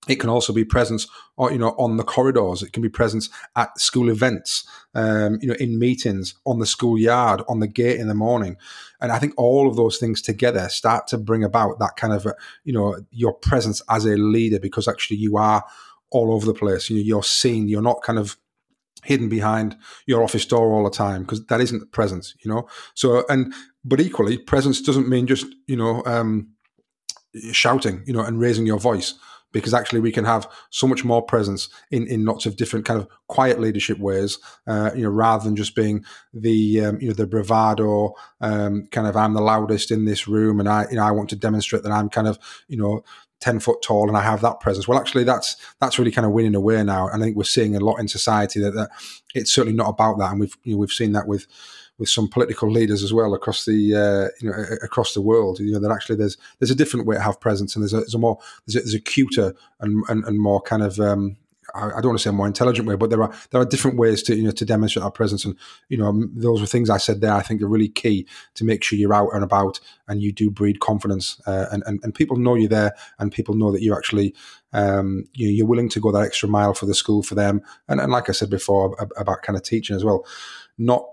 it 0.07 0.19
can 0.19 0.29
also 0.29 0.51
be 0.51 0.65
presence, 0.65 1.07
or 1.37 1.51
you 1.51 1.57
know, 1.57 1.75
on 1.77 1.97
the 1.97 2.03
corridors. 2.03 2.61
It 2.61 2.73
can 2.73 2.83
be 2.83 2.89
presence 2.89 3.29
at 3.55 3.79
school 3.79 4.09
events, 4.09 4.67
um, 4.93 5.39
you 5.41 5.47
know, 5.47 5.55
in 5.55 5.79
meetings, 5.79 6.35
on 6.45 6.59
the 6.59 6.65
school 6.65 6.97
yard, 6.97 7.41
on 7.47 7.59
the 7.59 7.67
gate 7.67 7.99
in 7.99 8.07
the 8.07 8.13
morning, 8.13 8.57
and 9.03 9.11
I 9.11 9.19
think 9.19 9.33
all 9.37 9.67
of 9.67 9.75
those 9.75 9.97
things 9.97 10.21
together 10.21 10.69
start 10.69 11.07
to 11.07 11.17
bring 11.17 11.43
about 11.43 11.79
that 11.79 11.97
kind 11.97 12.13
of, 12.13 12.25
you 12.63 12.73
know, 12.73 12.97
your 13.11 13.33
presence 13.33 13.81
as 13.89 14.05
a 14.05 14.15
leader 14.15 14.59
because 14.59 14.87
actually 14.87 15.17
you 15.17 15.37
are 15.37 15.63
all 16.09 16.33
over 16.33 16.45
the 16.45 16.53
place. 16.53 16.89
You 16.89 16.97
know, 16.97 17.03
you're 17.03 17.23
seen. 17.23 17.67
You're 17.67 17.81
not 17.81 18.01
kind 18.01 18.17
of 18.17 18.37
hidden 19.03 19.27
behind 19.27 19.75
your 20.05 20.23
office 20.23 20.45
door 20.45 20.71
all 20.71 20.85
the 20.85 20.89
time 20.89 21.23
because 21.23 21.45
that 21.47 21.59
isn't 21.59 21.91
presence. 21.91 22.33
You 22.43 22.51
know, 22.51 22.67
so 22.93 23.25
and 23.29 23.53
but 23.83 23.99
equally, 23.99 24.37
presence 24.37 24.81
doesn't 24.81 25.09
mean 25.09 25.27
just 25.27 25.47
you 25.67 25.75
know 25.75 26.01
um, 26.05 26.49
shouting, 27.51 28.03
you 28.05 28.13
know, 28.13 28.23
and 28.23 28.39
raising 28.39 28.65
your 28.65 28.79
voice 28.79 29.15
because 29.53 29.73
actually 29.73 30.01
we 30.01 30.11
can 30.11 30.25
have 30.25 30.49
so 30.69 30.85
much 30.85 31.05
more 31.05 31.21
presence 31.21 31.69
in, 31.91 32.05
in 32.07 32.25
lots 32.25 32.45
of 32.45 32.57
different 32.57 32.85
kind 32.85 32.99
of 32.99 33.07
quiet 33.27 33.59
leadership 33.59 33.99
ways, 33.99 34.39
uh, 34.67 34.91
you 34.93 35.03
know, 35.03 35.09
rather 35.09 35.45
than 35.45 35.55
just 35.55 35.75
being 35.75 36.03
the 36.33 36.81
um, 36.81 36.99
you 36.99 37.07
know 37.07 37.13
the 37.13 37.25
bravado 37.25 38.13
um, 38.41 38.87
kind 38.91 39.07
of 39.07 39.15
I'm 39.15 39.33
the 39.33 39.41
loudest 39.41 39.91
in 39.91 40.03
this 40.03 40.27
room 40.27 40.59
and 40.59 40.67
I 40.67 40.87
you 40.89 40.97
know 40.97 41.03
I 41.03 41.11
want 41.11 41.29
to 41.29 41.37
demonstrate 41.37 41.83
that 41.83 41.91
I'm 41.91 42.09
kind 42.09 42.27
of 42.27 42.37
you 42.67 42.77
know 42.77 43.03
10 43.43 43.59
foot 43.59 43.81
tall 43.81 44.07
and 44.07 44.17
I 44.17 44.21
have 44.21 44.39
that 44.41 44.61
presence. 44.61 44.87
Well, 44.87 44.97
actually, 44.97 45.25
that's 45.25 45.57
that's 45.81 45.99
really 45.99 46.11
kind 46.11 46.25
of 46.25 46.31
winning 46.31 46.55
away 46.55 46.81
now. 46.83 47.09
And 47.09 47.21
I 47.21 47.25
think 47.25 47.35
we're 47.35 47.43
seeing 47.43 47.75
a 47.75 47.79
lot 47.81 47.99
in 47.99 48.07
society 48.07 48.61
that, 48.61 48.71
that 48.71 48.89
it's 49.35 49.53
certainly 49.53 49.75
not 49.75 49.89
about 49.89 50.17
that. 50.19 50.31
And 50.31 50.39
we've 50.39 50.55
you 50.63 50.73
know, 50.73 50.77
we've 50.79 50.91
seen 50.91 51.11
that 51.11 51.27
with 51.27 51.45
with 51.97 52.09
some 52.09 52.27
political 52.27 52.69
leaders 52.69 53.03
as 53.03 53.13
well 53.13 53.33
across 53.33 53.65
the 53.65 53.95
uh, 53.95 54.27
you 54.41 54.49
know 54.49 54.55
across 54.83 55.13
the 55.13 55.21
world. 55.21 55.59
You 55.59 55.73
know 55.73 55.79
that 55.79 55.91
actually 55.91 56.15
there's 56.15 56.37
there's 56.59 56.71
a 56.71 56.75
different 56.75 57.05
way 57.05 57.15
to 57.15 57.21
have 57.21 57.39
presence, 57.39 57.75
and 57.75 57.83
there's 57.83 57.93
a, 57.93 57.97
there's 57.97 58.15
a 58.15 58.19
more 58.19 58.39
there's 58.65 58.75
a, 58.75 58.79
there's 58.79 58.93
a 58.93 58.99
cuter 58.99 59.53
and, 59.79 60.03
and, 60.09 60.23
and 60.25 60.39
more 60.39 60.61
kind 60.61 60.83
of 60.83 60.99
um, 60.99 61.37
I, 61.75 62.01
don't 62.01 62.07
want 62.07 62.19
to 62.19 62.23
say 62.23 62.31
more 62.31 62.47
intelligent 62.47 62.87
way, 62.87 62.95
but 62.95 63.09
there 63.09 63.21
are 63.23 63.33
there 63.51 63.61
are 63.61 63.65
different 63.65 63.97
ways 63.97 64.21
to 64.23 64.35
you 64.35 64.43
know 64.43 64.51
to 64.51 64.65
demonstrate 64.65 65.03
our 65.03 65.11
presence, 65.11 65.45
and 65.45 65.55
you 65.89 65.97
know 65.97 66.27
those 66.33 66.61
were 66.61 66.67
things 66.67 66.89
I 66.89 66.97
said 66.97 67.21
there. 67.21 67.33
I 67.33 67.41
think 67.41 67.61
are 67.61 67.67
really 67.67 67.89
key 67.89 68.27
to 68.55 68.65
make 68.65 68.83
sure 68.83 68.97
you're 68.97 69.13
out 69.13 69.29
and 69.33 69.43
about 69.43 69.79
and 70.07 70.21
you 70.21 70.31
do 70.31 70.49
breed 70.49 70.79
confidence, 70.79 71.41
uh, 71.47 71.67
and, 71.71 71.83
and 71.85 71.99
and 72.03 72.13
people 72.13 72.37
know 72.37 72.55
you're 72.55 72.69
there, 72.69 72.93
and 73.19 73.31
people 73.31 73.55
know 73.55 73.71
that 73.71 73.81
you're 73.81 73.97
actually 73.97 74.35
um, 74.73 75.25
you 75.33 75.47
you're 75.49 75.67
willing 75.67 75.89
to 75.89 75.99
go 75.99 76.11
that 76.11 76.23
extra 76.25 76.49
mile 76.49 76.73
for 76.73 76.85
the 76.85 76.95
school 76.95 77.23
for 77.23 77.35
them, 77.35 77.61
and, 77.87 77.99
and 77.99 78.11
like 78.11 78.29
I 78.29 78.33
said 78.33 78.49
before 78.49 78.95
about 79.17 79.41
kind 79.41 79.57
of 79.57 79.63
teaching 79.63 79.95
as 79.95 80.03
well, 80.03 80.25
not 80.77 81.05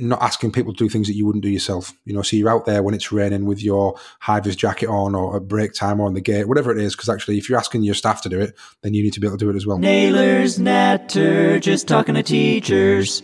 not 0.00 0.22
asking 0.22 0.52
people 0.52 0.72
to 0.72 0.84
do 0.84 0.88
things 0.88 1.08
that 1.08 1.14
you 1.14 1.26
wouldn't 1.26 1.42
do 1.42 1.50
yourself. 1.50 1.92
You 2.04 2.14
know, 2.14 2.22
so 2.22 2.36
you're 2.36 2.50
out 2.50 2.66
there 2.66 2.82
when 2.82 2.94
it's 2.94 3.12
raining 3.12 3.46
with 3.46 3.62
your 3.62 3.98
high 4.20 4.40
vis 4.40 4.56
jacket 4.56 4.88
on 4.88 5.14
or 5.14 5.36
at 5.36 5.48
break 5.48 5.74
time 5.74 6.00
or 6.00 6.06
on 6.06 6.14
the 6.14 6.20
gate, 6.20 6.48
whatever 6.48 6.70
it 6.70 6.78
is. 6.78 6.94
Because 6.94 7.08
actually, 7.08 7.38
if 7.38 7.48
you're 7.48 7.58
asking 7.58 7.82
your 7.82 7.94
staff 7.94 8.22
to 8.22 8.28
do 8.28 8.40
it, 8.40 8.54
then 8.82 8.94
you 8.94 9.02
need 9.02 9.12
to 9.14 9.20
be 9.20 9.26
able 9.26 9.38
to 9.38 9.44
do 9.44 9.50
it 9.50 9.56
as 9.56 9.66
well. 9.66 9.78
Naylor's 9.78 10.58
Natter, 10.58 11.58
just 11.58 11.88
talking 11.88 12.14
to 12.14 12.22
teachers. 12.22 13.22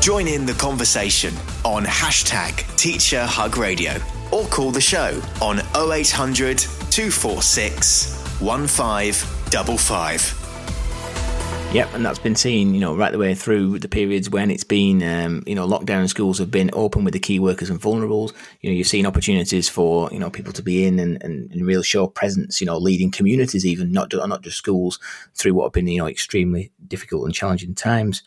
Join 0.00 0.28
in 0.28 0.46
the 0.46 0.54
conversation 0.54 1.34
on 1.64 1.84
hashtag 1.84 2.76
Teacher 2.76 3.26
Hug 3.26 3.56
Radio 3.56 3.94
or 4.30 4.44
call 4.46 4.70
the 4.70 4.80
show 4.80 5.20
on 5.42 5.58
0800 5.74 6.58
246 6.58 8.40
1555. 8.40 10.45
Yep, 11.72 11.92
and 11.92 12.06
that's 12.06 12.18
been 12.18 12.36
seen, 12.36 12.72
you 12.72 12.80
know, 12.80 12.96
right 12.96 13.12
the 13.12 13.18
way 13.18 13.34
through 13.34 13.80
the 13.80 13.88
periods 13.88 14.30
when 14.30 14.50
it's 14.50 14.64
been, 14.64 15.02
um, 15.02 15.42
you 15.46 15.54
know, 15.54 15.68
lockdown 15.68 16.08
schools 16.08 16.38
have 16.38 16.50
been 16.50 16.70
open 16.72 17.04
with 17.04 17.12
the 17.12 17.20
key 17.20 17.38
workers 17.38 17.68
and 17.68 17.78
vulnerables. 17.78 18.32
You 18.62 18.70
know, 18.70 18.76
you've 18.76 18.86
seen 18.86 19.04
opportunities 19.04 19.68
for, 19.68 20.08
you 20.10 20.18
know, 20.18 20.30
people 20.30 20.54
to 20.54 20.62
be 20.62 20.86
in 20.86 20.98
and, 20.98 21.22
and, 21.22 21.50
and 21.52 21.66
real 21.66 21.82
show 21.82 22.06
presence, 22.06 22.62
you 22.62 22.66
know, 22.66 22.78
leading 22.78 23.10
communities 23.10 23.66
even, 23.66 23.92
not, 23.92 24.10
not 24.14 24.40
just 24.40 24.56
schools, 24.56 24.98
through 25.34 25.52
what 25.52 25.64
have 25.64 25.72
been, 25.74 25.86
you 25.86 25.98
know, 25.98 26.06
extremely 26.06 26.72
difficult 26.88 27.26
and 27.26 27.34
challenging 27.34 27.74
times. 27.74 28.22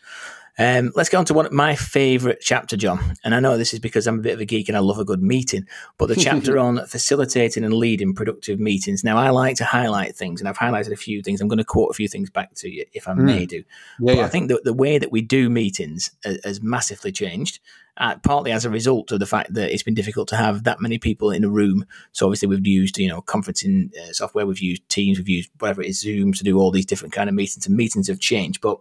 Um, 0.60 0.92
let's 0.94 1.08
get 1.08 1.16
on 1.16 1.24
to 1.24 1.32
one 1.32 1.46
of 1.46 1.52
my 1.52 1.74
favourite 1.74 2.36
chapter, 2.42 2.76
Jon. 2.76 3.14
And 3.24 3.34
I 3.34 3.40
know 3.40 3.56
this 3.56 3.72
is 3.72 3.78
because 3.78 4.06
I'm 4.06 4.18
a 4.18 4.22
bit 4.22 4.34
of 4.34 4.40
a 4.40 4.44
geek 4.44 4.68
and 4.68 4.76
I 4.76 4.80
love 4.80 4.98
a 4.98 5.06
good 5.06 5.22
meeting, 5.22 5.66
but 5.96 6.10
the 6.10 6.16
chapter 6.20 6.58
on 6.58 6.84
facilitating 6.86 7.64
and 7.64 7.72
leading 7.72 8.14
productive 8.14 8.60
meetings. 8.60 9.02
Now, 9.02 9.16
I 9.16 9.30
like 9.30 9.56
to 9.56 9.64
highlight 9.64 10.14
things, 10.14 10.38
and 10.38 10.46
I've 10.46 10.58
highlighted 10.58 10.92
a 10.92 10.96
few 10.96 11.22
things. 11.22 11.40
I'm 11.40 11.48
going 11.48 11.56
to 11.58 11.64
quote 11.64 11.88
a 11.88 11.94
few 11.94 12.08
things 12.08 12.28
back 12.28 12.52
to 12.56 12.68
you 12.68 12.84
if 12.92 13.08
I 13.08 13.12
mm. 13.12 13.22
may 13.22 13.46
do. 13.46 13.64
Yeah, 14.00 14.12
yeah. 14.16 14.24
I 14.26 14.28
think 14.28 14.50
that 14.50 14.64
the 14.64 14.74
way 14.74 14.98
that 14.98 15.10
we 15.10 15.22
do 15.22 15.48
meetings 15.48 16.10
has 16.44 16.62
massively 16.62 17.10
changed. 17.10 17.58
Uh, 17.96 18.16
partly 18.22 18.50
as 18.50 18.64
a 18.64 18.70
result 18.70 19.12
of 19.12 19.20
the 19.20 19.26
fact 19.26 19.52
that 19.52 19.70
it's 19.70 19.82
been 19.82 19.92
difficult 19.92 20.26
to 20.26 20.36
have 20.36 20.64
that 20.64 20.80
many 20.80 20.96
people 20.96 21.30
in 21.30 21.44
a 21.44 21.50
room. 21.50 21.84
So 22.12 22.24
obviously 22.24 22.48
we've 22.48 22.66
used 22.66 22.96
you 22.96 23.08
know 23.08 23.20
conferencing 23.20 23.94
uh, 23.94 24.12
software, 24.12 24.46
we've 24.46 24.60
used 24.60 24.88
Teams, 24.88 25.18
we've 25.18 25.28
used 25.28 25.50
whatever 25.58 25.82
it 25.82 25.88
is 25.88 26.00
Zoom 26.00 26.32
to 26.34 26.44
do 26.44 26.58
all 26.58 26.70
these 26.70 26.86
different 26.86 27.12
kind 27.12 27.28
of 27.28 27.34
meetings, 27.34 27.66
and 27.66 27.76
meetings 27.76 28.08
have 28.08 28.18
changed. 28.18 28.62
But 28.62 28.78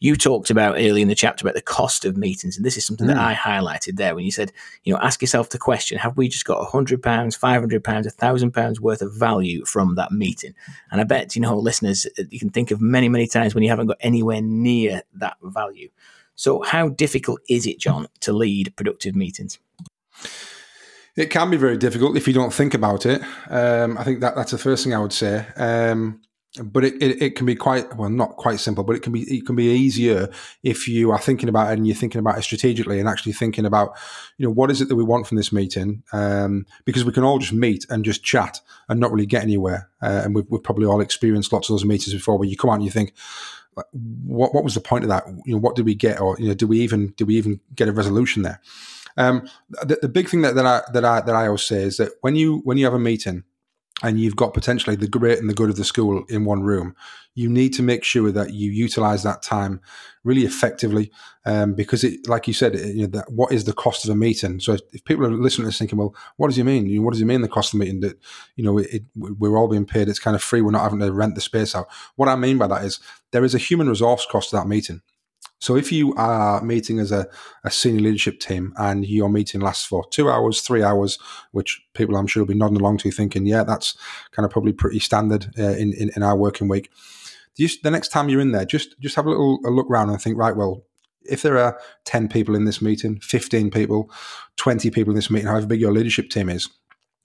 you 0.00 0.14
talked 0.14 0.50
about 0.50 0.76
early 0.76 1.02
in 1.02 1.08
the 1.08 1.14
chapter 1.14 1.44
about 1.44 1.54
the 1.54 1.62
cost 1.62 2.04
of 2.04 2.16
meetings, 2.16 2.56
and 2.56 2.64
this 2.64 2.76
is 2.76 2.84
something 2.84 3.06
mm. 3.06 3.10
that 3.10 3.16
hmm. 3.16 3.26
I 3.26 3.34
highlighted 3.34 3.96
there 3.96 4.14
when 4.14 4.24
you 4.24 4.30
said, 4.30 4.52
you 4.84 4.92
know, 4.92 5.00
ask 5.00 5.20
yourself 5.20 5.50
the 5.50 5.58
question: 5.58 5.98
Have 5.98 6.16
we 6.16 6.28
just 6.28 6.44
got 6.44 6.60
a 6.60 6.64
hundred 6.64 7.02
pounds, 7.02 7.34
five 7.34 7.60
hundred 7.60 7.82
pounds, 7.82 8.06
a 8.06 8.10
thousand 8.10 8.52
pounds 8.52 8.80
worth 8.80 9.02
of 9.02 9.14
value 9.14 9.64
from 9.64 9.96
that 9.96 10.12
meeting? 10.12 10.54
And 10.90 11.00
I 11.00 11.04
bet 11.04 11.34
you 11.34 11.42
know, 11.42 11.56
listeners, 11.56 12.06
uh, 12.18 12.24
you 12.30 12.38
can 12.38 12.50
think 12.50 12.70
of 12.70 12.80
many, 12.80 13.08
many 13.08 13.26
times 13.26 13.54
when 13.54 13.64
you 13.64 13.70
haven't 13.70 13.88
got 13.88 13.98
anywhere 14.00 14.40
near 14.40 15.02
that 15.14 15.36
value. 15.42 15.88
So, 16.36 16.62
how 16.62 16.90
difficult 16.90 17.40
is 17.48 17.66
it, 17.66 17.80
Jon, 17.80 18.06
to 18.20 18.32
lead 18.32 18.74
productive 18.76 19.16
meetings? 19.16 19.58
It 21.16 21.30
can 21.30 21.50
be 21.50 21.56
very 21.56 21.76
difficult 21.76 22.16
if 22.16 22.28
you 22.28 22.32
don't 22.32 22.54
think 22.54 22.74
about 22.74 23.04
it. 23.04 23.20
Um, 23.50 23.98
I 23.98 24.04
think 24.04 24.20
that 24.20 24.36
that's 24.36 24.52
the 24.52 24.58
first 24.58 24.84
thing 24.84 24.94
I 24.94 25.00
would 25.00 25.12
say. 25.12 25.44
Um, 25.56 26.20
but 26.64 26.84
it, 26.84 26.94
it, 27.02 27.22
it, 27.22 27.36
can 27.36 27.46
be 27.46 27.54
quite 27.54 27.96
well 27.96 28.10
not 28.10 28.36
quite 28.36 28.60
simple 28.60 28.84
but 28.84 28.96
it 28.96 29.02
can 29.02 29.12
be 29.12 29.22
it 29.22 29.46
can 29.46 29.56
be 29.56 29.70
easier 29.70 30.28
if 30.62 30.88
you 30.88 31.10
are 31.10 31.18
thinking 31.18 31.48
about 31.48 31.70
it 31.70 31.78
and 31.78 31.86
you're 31.86 31.96
thinking 31.96 32.18
about 32.18 32.38
it 32.38 32.42
strategically 32.42 32.98
and 32.98 33.08
actually 33.08 33.32
thinking 33.32 33.66
about 33.66 33.96
you 34.36 34.46
know 34.46 34.52
what 34.52 34.70
is 34.70 34.80
it 34.80 34.88
that 34.88 34.96
we 34.96 35.04
want 35.04 35.26
from 35.26 35.36
this 35.36 35.52
meeting? 35.52 36.02
Um, 36.12 36.66
because 36.84 37.04
we 37.04 37.12
can 37.12 37.24
all 37.24 37.38
just 37.38 37.52
meet 37.52 37.86
and 37.90 38.04
just 38.04 38.24
chat 38.24 38.60
and 38.88 39.00
not 39.00 39.12
really 39.12 39.26
get 39.26 39.42
anywhere. 39.42 39.88
Uh, 40.02 40.22
and 40.24 40.34
we've, 40.34 40.46
we've, 40.48 40.62
probably 40.62 40.86
all 40.86 41.00
experienced 41.00 41.52
lots 41.52 41.68
of 41.68 41.74
those 41.74 41.84
meetings 41.84 42.14
before 42.14 42.38
where 42.38 42.48
you 42.48 42.56
come 42.56 42.70
out 42.70 42.74
and 42.74 42.84
you 42.84 42.90
think 42.90 43.14
what 43.92 44.54
what 44.54 44.64
was 44.64 44.74
the 44.74 44.80
point 44.80 45.04
of 45.04 45.10
that? 45.10 45.24
You 45.44 45.54
know 45.54 45.60
what 45.60 45.76
did 45.76 45.86
we 45.86 45.94
get? 45.94 46.20
Or 46.20 46.36
you 46.38 46.48
know 46.48 46.54
do 46.54 46.66
we 46.66 46.80
even 46.80 47.08
do 47.16 47.26
we 47.26 47.36
even 47.36 47.60
get 47.74 47.88
a 47.88 47.92
resolution 47.92 48.42
there? 48.42 48.60
Um, 49.16 49.48
the, 49.82 49.98
the 50.00 50.08
big 50.08 50.28
thing 50.28 50.42
that, 50.42 50.54
that 50.54 50.66
I 50.66 50.82
that 50.92 51.04
I 51.04 51.20
that 51.20 51.34
I 51.34 51.46
always 51.46 51.64
say 51.64 51.82
is 51.82 51.96
that 51.96 52.12
when 52.20 52.36
you 52.36 52.58
when 52.64 52.78
you 52.78 52.84
have 52.84 52.94
a 52.94 52.98
meeting 52.98 53.44
and 54.02 54.20
you've 54.20 54.36
got 54.36 54.54
potentially 54.54 54.96
the 54.96 55.08
great 55.08 55.38
and 55.38 55.50
the 55.50 55.54
good 55.54 55.70
of 55.70 55.76
the 55.76 55.84
school 55.84 56.24
in 56.28 56.44
one 56.44 56.62
room, 56.62 56.94
you 57.34 57.48
need 57.48 57.72
to 57.74 57.82
make 57.82 58.04
sure 58.04 58.30
that 58.32 58.52
you 58.52 58.70
utilize 58.70 59.22
that 59.22 59.42
time 59.42 59.80
really 60.24 60.44
effectively, 60.44 61.10
um, 61.46 61.74
because 61.74 62.04
it, 62.04 62.28
like 62.28 62.46
you 62.46 62.54
said, 62.54 62.74
it, 62.74 62.94
you 62.94 63.02
know, 63.02 63.08
that 63.08 63.30
what 63.30 63.52
is 63.52 63.64
the 63.64 63.72
cost 63.72 64.04
of 64.04 64.10
a 64.10 64.14
meeting? 64.14 64.60
So 64.60 64.72
if, 64.72 64.80
if, 64.92 65.04
people 65.04 65.24
are 65.24 65.30
listening 65.30 65.64
to 65.64 65.68
this 65.68 65.78
thinking, 65.78 65.98
well, 65.98 66.14
what 66.36 66.48
does 66.48 66.56
he 66.56 66.62
mean? 66.62 66.86
You 66.86 66.98
know, 66.98 67.04
what 67.04 67.12
does 67.12 67.20
he 67.20 67.24
mean 67.24 67.40
the 67.40 67.48
cost 67.48 67.72
of 67.72 67.78
the 67.78 67.84
meeting? 67.84 68.00
That 68.00 68.18
you 68.56 68.64
know, 68.64 68.78
it, 68.78 69.02
we're 69.16 69.56
all 69.56 69.68
being 69.68 69.86
paid; 69.86 70.08
it's 70.08 70.18
kind 70.18 70.34
of 70.34 70.42
free. 70.42 70.62
We're 70.62 70.72
not 70.72 70.82
having 70.82 71.00
to 71.00 71.12
rent 71.12 71.34
the 71.34 71.40
space 71.40 71.74
out. 71.74 71.88
What 72.16 72.28
I 72.28 72.36
mean 72.36 72.58
by 72.58 72.66
that 72.68 72.84
is 72.84 73.00
there 73.30 73.44
is 73.44 73.54
a 73.54 73.58
human 73.58 73.88
resource 73.88 74.26
cost 74.30 74.50
to 74.50 74.56
that 74.56 74.66
meeting. 74.66 75.02
So 75.60 75.76
if 75.76 75.90
you 75.90 76.14
are 76.14 76.62
meeting 76.62 77.00
as 77.00 77.10
a, 77.10 77.26
a, 77.64 77.70
senior 77.70 78.00
leadership 78.00 78.38
team 78.38 78.72
and 78.76 79.04
your 79.04 79.28
meeting 79.28 79.60
lasts 79.60 79.84
for 79.84 80.06
two 80.10 80.30
hours, 80.30 80.60
three 80.60 80.84
hours, 80.84 81.18
which 81.50 81.82
people 81.94 82.16
I'm 82.16 82.28
sure 82.28 82.42
will 82.42 82.48
be 82.48 82.54
nodding 82.54 82.80
along 82.80 82.98
to 82.98 83.10
thinking, 83.10 83.44
yeah, 83.44 83.64
that's 83.64 83.96
kind 84.30 84.46
of 84.46 84.52
probably 84.52 84.72
pretty 84.72 85.00
standard 85.00 85.48
uh, 85.58 85.70
in, 85.70 85.92
in, 85.94 86.10
in, 86.14 86.22
our 86.22 86.36
working 86.36 86.68
week. 86.68 86.90
Just, 87.58 87.82
the 87.82 87.90
next 87.90 88.08
time 88.08 88.28
you're 88.28 88.40
in 88.40 88.52
there, 88.52 88.64
just 88.64 89.00
just 89.00 89.16
have 89.16 89.26
a 89.26 89.30
little 89.30 89.58
a 89.66 89.70
look 89.70 89.90
around 89.90 90.10
and 90.10 90.22
think, 90.22 90.38
right, 90.38 90.56
well, 90.56 90.84
if 91.24 91.42
there 91.42 91.58
are 91.58 91.78
10 92.04 92.28
people 92.28 92.54
in 92.54 92.64
this 92.64 92.80
meeting, 92.80 93.18
15 93.18 93.70
people, 93.70 94.10
20 94.56 94.90
people 94.90 95.10
in 95.10 95.16
this 95.16 95.30
meeting, 95.30 95.48
however 95.48 95.66
big 95.66 95.80
your 95.80 95.92
leadership 95.92 96.30
team 96.30 96.48
is, 96.48 96.68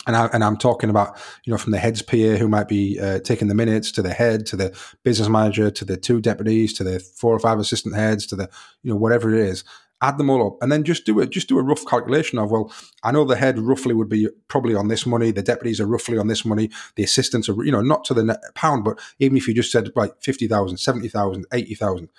and, 0.05 0.15
I, 0.15 0.27
and 0.33 0.43
I'm 0.43 0.57
talking 0.57 0.89
about, 0.89 1.17
you 1.43 1.51
know, 1.51 1.57
from 1.57 1.71
the 1.71 1.79
head's 1.79 2.01
peer 2.01 2.37
who 2.37 2.47
might 2.47 2.67
be 2.67 2.99
uh, 2.99 3.19
taking 3.19 3.47
the 3.47 3.55
minutes 3.55 3.91
to 3.93 4.01
the 4.01 4.13
head, 4.13 4.45
to 4.47 4.55
the 4.55 4.77
business 5.03 5.29
manager, 5.29 5.71
to 5.71 5.85
the 5.85 5.97
two 5.97 6.21
deputies, 6.21 6.73
to 6.73 6.83
the 6.83 6.99
four 6.99 7.33
or 7.33 7.39
five 7.39 7.59
assistant 7.59 7.95
heads, 7.95 8.25
to 8.27 8.35
the, 8.35 8.49
you 8.83 8.91
know, 8.91 8.97
whatever 8.97 9.33
it 9.33 9.39
is. 9.39 9.63
Add 10.01 10.17
them 10.17 10.29
all 10.29 10.45
up, 10.45 10.57
and 10.61 10.69
then 10.69 10.83
just 10.83 11.05
do 11.05 11.21
it. 11.21 11.29
Just 11.29 11.47
do 11.47 11.57
a 11.57 11.63
rough 11.63 11.85
calculation 11.85 12.37
of 12.37 12.51
well, 12.51 12.73
I 13.03 13.13
know 13.13 13.23
the 13.23 13.37
head 13.37 13.57
roughly 13.57 13.93
would 13.93 14.09
be 14.09 14.27
probably 14.49 14.75
on 14.75 14.89
this 14.89 15.05
money. 15.05 15.31
The 15.31 15.41
deputies 15.41 15.79
are 15.79 15.85
roughly 15.85 16.17
on 16.17 16.27
this 16.27 16.43
money. 16.43 16.69
The 16.95 17.03
assistants 17.03 17.47
are, 17.47 17.63
you 17.63 17.71
know, 17.71 17.79
not 17.79 18.03
to 18.05 18.13
the 18.13 18.37
pound, 18.53 18.83
but 18.83 18.99
even 19.19 19.37
if 19.37 19.47
you 19.47 19.53
just 19.53 19.71
said 19.71 19.91
like 19.95 20.21
50,000, 20.21 20.75
70,000, 20.75 21.45
80,000, 21.53 22.09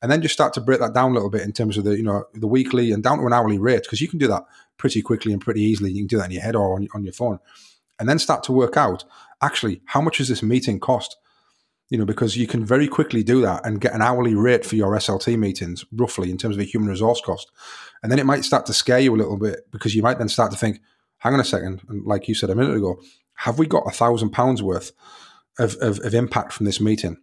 and 0.00 0.10
then 0.10 0.22
just 0.22 0.34
start 0.34 0.52
to 0.54 0.60
break 0.60 0.80
that 0.80 0.94
down 0.94 1.10
a 1.10 1.14
little 1.14 1.30
bit 1.30 1.42
in 1.42 1.52
terms 1.52 1.76
of 1.76 1.84
the 1.84 1.96
you 1.96 2.02
know 2.02 2.24
the 2.34 2.46
weekly 2.46 2.92
and 2.92 3.02
down 3.02 3.18
to 3.18 3.26
an 3.26 3.32
hourly 3.32 3.58
rate 3.58 3.82
because 3.82 4.00
you 4.00 4.08
can 4.08 4.18
do 4.18 4.28
that 4.28 4.44
pretty 4.76 5.02
quickly 5.02 5.32
and 5.32 5.40
pretty 5.40 5.62
easily. 5.62 5.90
You 5.90 6.02
can 6.02 6.06
do 6.06 6.18
that 6.18 6.26
in 6.26 6.32
your 6.32 6.42
head 6.42 6.56
or 6.56 6.74
on, 6.74 6.88
on 6.94 7.04
your 7.04 7.12
phone, 7.12 7.38
and 7.98 8.08
then 8.08 8.18
start 8.18 8.42
to 8.44 8.52
work 8.52 8.76
out 8.76 9.04
actually 9.42 9.82
how 9.86 10.00
much 10.00 10.18
does 10.18 10.28
this 10.28 10.42
meeting 10.42 10.80
cost. 10.80 11.16
You 11.90 11.96
know, 11.96 12.04
because 12.04 12.36
you 12.36 12.46
can 12.46 12.66
very 12.66 12.86
quickly 12.86 13.22
do 13.22 13.40
that 13.40 13.64
and 13.64 13.80
get 13.80 13.94
an 13.94 14.02
hourly 14.02 14.34
rate 14.34 14.66
for 14.66 14.76
your 14.76 14.94
SLT 14.94 15.38
meetings, 15.38 15.86
roughly 15.90 16.30
in 16.30 16.36
terms 16.36 16.56
of 16.56 16.60
a 16.60 16.64
human 16.64 16.90
resource 16.90 17.22
cost. 17.24 17.50
And 18.02 18.12
then 18.12 18.18
it 18.18 18.26
might 18.26 18.44
start 18.44 18.66
to 18.66 18.74
scare 18.74 18.98
you 18.98 19.14
a 19.14 19.16
little 19.16 19.38
bit 19.38 19.60
because 19.70 19.94
you 19.94 20.02
might 20.02 20.18
then 20.18 20.28
start 20.28 20.50
to 20.50 20.58
think, 20.58 20.82
hang 21.16 21.32
on 21.32 21.40
a 21.40 21.44
second, 21.44 21.80
and 21.88 22.04
like 22.04 22.28
you 22.28 22.34
said 22.34 22.50
a 22.50 22.54
minute 22.54 22.76
ago, 22.76 23.00
have 23.36 23.58
we 23.58 23.66
got 23.66 23.86
a 23.86 23.90
thousand 23.90 24.30
pounds 24.30 24.62
worth 24.62 24.92
of, 25.58 25.76
of, 25.76 25.98
of 26.00 26.14
impact 26.14 26.52
from 26.52 26.66
this 26.66 26.78
meeting? 26.78 27.16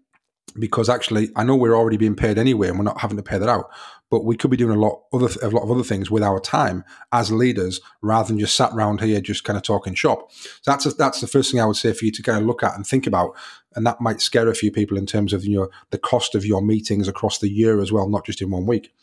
Because 0.57 0.89
actually 0.89 1.29
I 1.35 1.43
know 1.43 1.55
we're 1.55 1.75
already 1.75 1.97
being 1.97 2.15
paid 2.15 2.37
anyway 2.37 2.69
and 2.69 2.77
we're 2.77 2.85
not 2.85 3.01
having 3.01 3.17
to 3.17 3.23
pay 3.23 3.37
that 3.37 3.49
out. 3.49 3.69
But 4.11 4.23
we 4.23 4.37
could 4.37 4.51
be 4.51 4.57
doing 4.57 4.77
a 4.77 4.79
lot 4.79 5.01
other 5.11 5.27
a 5.41 5.49
lot 5.49 5.63
of 5.63 5.71
other 5.71 5.83
things 5.83 6.11
with 6.11 6.21
our 6.21 6.39
time 6.39 6.83
as 7.11 7.31
leaders 7.31 7.81
rather 8.01 8.27
than 8.27 8.39
just 8.39 8.55
sat 8.55 8.71
around 8.71 9.01
here 9.01 9.19
just 9.19 9.43
kind 9.43 9.57
of 9.57 9.63
talking 9.63 9.95
shop. 9.95 10.31
So 10.31 10.71
that's 10.71 10.85
a, 10.85 10.91
that's 10.91 11.21
the 11.21 11.27
first 11.27 11.51
thing 11.51 11.59
I 11.59 11.65
would 11.65 11.75
say 11.75 11.91
for 11.91 12.05
you 12.05 12.11
to 12.11 12.21
kind 12.21 12.37
of 12.37 12.45
look 12.45 12.61
at 12.61 12.75
and 12.75 12.85
think 12.85 13.07
about, 13.07 13.35
and 13.75 13.85
that 13.87 13.99
might 13.99 14.21
scare 14.21 14.47
a 14.47 14.55
few 14.55 14.71
people 14.71 14.97
in 14.97 15.07
terms 15.07 15.33
of 15.33 15.43
you 15.43 15.57
know 15.57 15.69
the 15.89 15.97
cost 15.97 16.35
of 16.35 16.45
your 16.45 16.61
meetings 16.61 17.07
across 17.07 17.39
the 17.39 17.49
year 17.49 17.81
as 17.81 17.91
well, 17.91 18.07
not 18.07 18.25
just 18.25 18.41
in 18.41 18.51
one 18.51 18.67
week. 18.67 18.93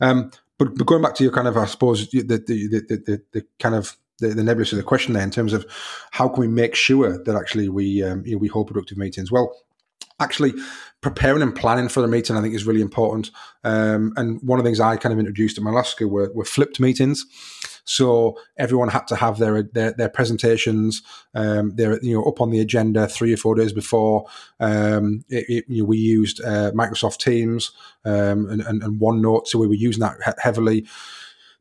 Um, 0.00 0.30
but, 0.58 0.76
but 0.76 0.86
going 0.86 1.02
back 1.02 1.16
to 1.16 1.24
your 1.24 1.32
kind 1.32 1.48
of 1.48 1.56
I 1.56 1.66
suppose 1.66 2.08
the 2.08 2.22
the 2.22 2.38
the, 2.38 2.80
the, 2.88 3.22
the, 3.32 3.46
kind 3.58 3.74
of 3.74 3.96
the, 4.20 4.28
the 4.28 4.44
nebulous 4.44 4.72
of 4.72 4.78
the 4.78 4.84
question 4.84 5.12
there 5.14 5.22
in 5.22 5.30
terms 5.30 5.52
of 5.52 5.66
how 6.12 6.28
can 6.28 6.40
we 6.40 6.48
make 6.48 6.74
sure 6.74 7.22
that 7.22 7.36
actually 7.36 7.68
we 7.68 8.02
um, 8.02 8.24
you 8.24 8.32
know, 8.32 8.38
we 8.38 8.48
hold 8.48 8.68
productive 8.68 8.96
meetings. 8.96 9.30
Well, 9.30 9.54
actually 10.18 10.54
preparing 11.00 11.42
and 11.42 11.54
planning 11.54 11.88
for 11.88 12.00
the 12.00 12.08
meeting, 12.08 12.36
I 12.36 12.40
think, 12.40 12.54
is 12.54 12.66
really 12.66 12.80
important. 12.80 13.30
Um, 13.64 14.12
and 14.16 14.40
one 14.42 14.58
of 14.58 14.64
the 14.64 14.68
things 14.68 14.80
I 14.80 14.96
kind 14.96 15.12
of 15.12 15.18
introduced 15.18 15.58
at 15.58 15.64
my 15.64 15.70
last 15.70 15.92
school 15.92 16.08
were, 16.08 16.32
were 16.34 16.44
flipped 16.44 16.80
meetings. 16.80 17.24
So 17.84 18.36
everyone 18.58 18.88
had 18.88 19.06
to 19.08 19.16
have 19.16 19.38
their 19.38 19.62
their, 19.62 19.92
their 19.92 20.08
presentations. 20.08 21.02
Um, 21.34 21.72
they're 21.76 22.02
you 22.02 22.16
know 22.16 22.24
up 22.24 22.40
on 22.40 22.50
the 22.50 22.58
agenda 22.58 23.06
three 23.06 23.32
or 23.32 23.36
four 23.36 23.54
days 23.54 23.72
before. 23.72 24.26
Um, 24.58 25.24
it, 25.28 25.44
it, 25.48 25.64
you 25.68 25.82
know, 25.82 25.86
we 25.86 25.98
used 25.98 26.42
uh, 26.42 26.72
Microsoft 26.72 27.18
Teams 27.18 27.70
um, 28.04 28.48
and, 28.50 28.60
and, 28.62 28.82
and 28.82 29.00
OneNote, 29.00 29.46
so 29.46 29.58
we 29.58 29.68
were 29.68 29.74
using 29.74 30.00
that 30.00 30.16
he- 30.24 30.32
heavily. 30.42 30.86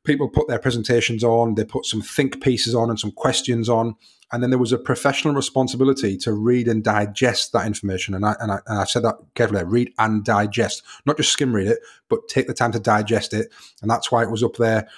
People 0.03 0.29
put 0.29 0.47
their 0.47 0.59
presentations 0.59 1.23
on. 1.23 1.55
They 1.55 1.65
put 1.65 1.85
some 1.85 2.01
think 2.01 2.41
pieces 2.41 2.73
on 2.73 2.89
and 2.89 2.99
some 2.99 3.11
questions 3.11 3.69
on 3.69 3.95
and 4.35 4.43
then 4.43 4.49
there 4.49 4.59
was 4.59 4.73
a 4.73 4.77
professional 4.77 5.33
responsibility 5.33 6.17
to 6.17 6.33
read 6.33 6.67
and 6.67 6.83
digest 6.83 7.53
that 7.53 7.65
information. 7.65 8.13
And 8.13 8.25
I, 8.25 8.35
and 8.41 8.51
I, 8.51 8.59
and 8.67 8.79
I 8.79 8.83
said 8.83 9.03
that 9.03 9.15
carefully 9.33 9.63
read 9.63 9.93
and 9.97 10.25
digest, 10.25 10.83
not 11.05 11.15
just 11.15 11.31
skim 11.31 11.55
read 11.55 11.67
it, 11.67 11.79
but 12.09 12.27
take 12.27 12.45
the 12.47 12.53
time 12.53 12.73
to 12.73 12.79
digest 12.79 13.33
it. 13.33 13.53
And 13.81 13.89
that's 13.89 14.11
why 14.11 14.23
it 14.23 14.29
was 14.29 14.43
up 14.43 14.57
there 14.57 14.89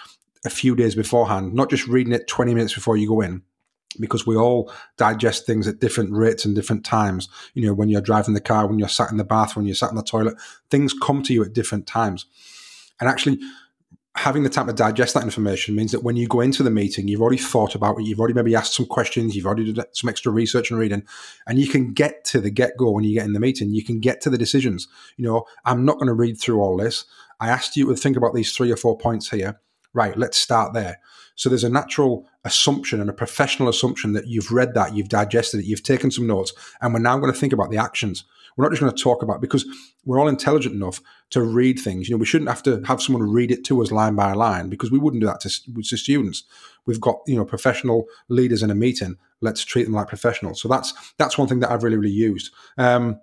a 0.44 0.50
few 0.50 0.76
days 0.76 0.96
beforehand, 0.96 1.54
not 1.54 1.70
just 1.70 1.86
reading 1.86 2.14
it 2.14 2.28
20 2.28 2.56
minutes 2.56 2.74
before 2.74 2.98
you 2.98 3.08
go 3.08 3.22
in. 3.22 3.44
Because 4.00 4.26
we 4.26 4.36
all 4.36 4.74
digest 4.98 5.46
things 5.46 5.68
at 5.68 5.80
different 5.80 6.14
rates 6.14 6.44
and 6.44 6.56
different 6.56 6.84
times. 6.84 7.30
You 7.54 7.68
know, 7.68 7.76
when 7.76 7.90
you're 7.90 8.02
driving 8.02 8.34
the 8.34 8.42
car, 8.42 8.66
when 8.66 8.80
you're 8.80 8.88
sat 8.88 9.12
in 9.12 9.18
the 9.18 9.24
bath, 9.24 9.56
when 9.56 9.68
you're 9.68 9.76
sat 9.76 9.92
in 9.92 9.98
the 9.98 10.04
toilet, 10.04 10.34
things 10.72 10.96
come 11.00 11.22
to 11.22 11.34
you 11.34 11.44
at 11.44 11.54
different 11.54 11.86
times. 11.86 12.26
And 13.00 13.08
actually, 13.08 13.40
having 14.18 14.42
the 14.42 14.50
time 14.50 14.66
to 14.66 14.74
digest 14.74 15.14
that 15.14 15.24
information 15.24 15.76
means 15.76 15.92
that 15.92 16.04
when 16.04 16.16
you 16.16 16.28
go 16.28 16.42
into 16.42 16.64
the 16.64 16.72
meeting, 16.72 17.08
you've 17.08 17.22
already 17.22 17.38
thought 17.38 17.76
about 17.76 18.00
it, 18.00 18.06
you've 18.06 18.20
already 18.20 18.34
maybe 18.34 18.56
asked 18.56 18.74
some 18.74 18.86
questions, 18.88 19.36
you've 19.36 19.46
already 19.46 19.72
done 19.72 19.86
some 19.94 20.10
extra 20.10 20.32
research 20.32 20.72
and 20.72 20.80
reading, 20.80 21.04
and 21.46 21.60
you 21.60 21.68
can 21.68 21.94
get 21.94 22.26
to 22.26 22.42
the 22.42 22.50
get 22.50 22.76
go 22.78 22.90
when 22.92 23.04
you 23.04 23.14
get 23.14 23.26
in 23.26 23.34
the 23.34 23.40
meeting. 23.40 23.74
You 23.74 23.86
can 23.86 24.00
get 24.00 24.20
to 24.22 24.32
the 24.32 24.38
decisions. 24.38 24.88
You 25.18 25.26
know, 25.26 25.46
I'm 25.66 25.86
not 25.86 25.98
going 25.98 26.08
to 26.08 26.14
read 26.14 26.40
through 26.40 26.60
all 26.60 26.78
this. 26.78 27.06
I 27.40 27.50
asked 27.50 27.78
you 27.78 27.88
to 27.88 27.96
think 27.96 28.18
about 28.18 28.34
these 28.34 28.52
three 28.52 28.72
or 28.72 28.76
four 28.76 28.98
points 28.98 29.30
here. 29.30 29.62
Right, 29.94 30.18
let's 30.18 30.38
start 30.38 30.74
there. 30.74 31.00
So 31.38 31.50
there's 31.50 31.64
a 31.64 31.70
natural 31.70 32.28
assumption 32.44 33.00
and 33.00 33.10
a 33.10 33.14
professional 33.14 33.70
assumption 33.70 34.14
that 34.14 34.28
you've 34.28 34.52
read 34.52 34.74
that, 34.74 34.96
you've 34.96 35.08
digested 35.08 35.62
it, 35.62 35.68
you've 35.68 35.84
taken 35.84 36.12
some 36.12 36.28
notes, 36.28 36.52
and 36.82 36.94
we're 36.94 37.00
now 37.00 37.18
going 37.20 37.32
to 37.32 37.40
think 37.40 37.54
about 37.54 37.70
the 37.70 37.78
actions. 37.78 38.26
We're 38.58 38.66
not 38.66 38.72
just 38.72 38.82
going 38.82 38.94
to 38.94 39.02
talk 39.02 39.22
about 39.22 39.40
because 39.40 39.66
we're 40.04 40.20
all 40.20 40.28
intelligent 40.28 40.74
enough 40.74 41.00
to 41.30 41.44
read 41.44 41.78
things. 41.78 42.10
You 42.10 42.16
know, 42.16 42.20
we 42.20 42.26
shouldn't 42.26 42.50
have 42.50 42.64
to 42.64 42.82
have 42.88 43.04
someone 43.04 43.32
read 43.32 43.52
it 43.52 43.64
to 43.66 43.84
us 43.84 43.92
line 43.92 44.16
by 44.16 44.34
line 44.34 44.68
because 44.68 44.92
we 44.92 44.98
wouldn't 44.98 45.22
do 45.22 45.28
that 45.28 45.42
to, 45.42 45.84
to 45.84 45.96
students. 45.96 46.44
We've 46.88 47.00
got 47.00 47.20
you 47.28 47.36
know 47.36 47.46
professional 47.46 48.08
leaders 48.30 48.64
in 48.64 48.72
a 48.72 48.76
meeting. 48.76 49.18
Let's 49.42 49.64
treat 49.64 49.84
them 49.84 49.94
like 49.94 50.08
professionals. 50.08 50.60
So 50.60 50.68
that's 50.68 50.92
that's 51.18 51.38
one 51.38 51.48
thing 51.48 51.60
that 51.60 51.70
I've 51.70 51.84
really 51.84 51.98
really 51.98 52.10
used. 52.10 52.52
Um, 52.80 53.20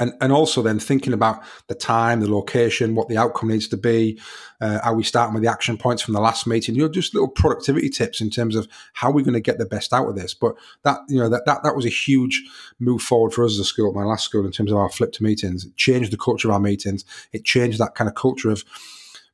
and 0.00 0.12
and 0.20 0.32
also 0.32 0.62
then 0.62 0.78
thinking 0.78 1.12
about 1.12 1.42
the 1.68 1.74
time, 1.74 2.20
the 2.20 2.30
location, 2.30 2.94
what 2.94 3.08
the 3.08 3.16
outcome 3.16 3.48
needs 3.48 3.68
to 3.68 3.76
be. 3.76 4.20
Uh, 4.60 4.78
are 4.84 4.94
we 4.94 5.02
starting 5.02 5.34
with 5.34 5.42
the 5.42 5.50
action 5.50 5.76
points 5.76 6.02
from 6.02 6.14
the 6.14 6.20
last 6.20 6.46
meeting? 6.46 6.74
You 6.74 6.82
know, 6.82 6.88
just 6.88 7.14
little 7.14 7.28
productivity 7.28 7.88
tips 7.88 8.20
in 8.20 8.30
terms 8.30 8.54
of 8.54 8.68
how 8.92 9.10
we're 9.10 9.24
going 9.24 9.34
to 9.34 9.40
get 9.40 9.58
the 9.58 9.66
best 9.66 9.92
out 9.92 10.08
of 10.08 10.16
this. 10.16 10.34
But 10.34 10.54
that 10.84 10.98
you 11.08 11.18
know 11.18 11.28
that 11.28 11.44
that 11.46 11.62
that 11.62 11.76
was 11.76 11.84
a 11.84 11.90
huge 11.90 12.42
move 12.78 13.02
forward 13.02 13.32
for 13.32 13.44
us 13.44 13.52
as 13.52 13.58
a 13.58 13.64
school, 13.64 13.92
my 13.92 14.04
last 14.04 14.24
school, 14.24 14.46
in 14.46 14.52
terms 14.52 14.70
of 14.70 14.78
our 14.78 14.90
flipped 14.90 15.20
meetings. 15.20 15.64
It 15.64 15.76
changed 15.76 16.12
the 16.12 16.18
culture 16.18 16.48
of 16.48 16.54
our 16.54 16.60
meetings. 16.60 17.04
It 17.32 17.44
changed 17.44 17.78
that 17.78 17.94
kind 17.94 18.08
of 18.08 18.14
culture 18.14 18.50
of 18.50 18.64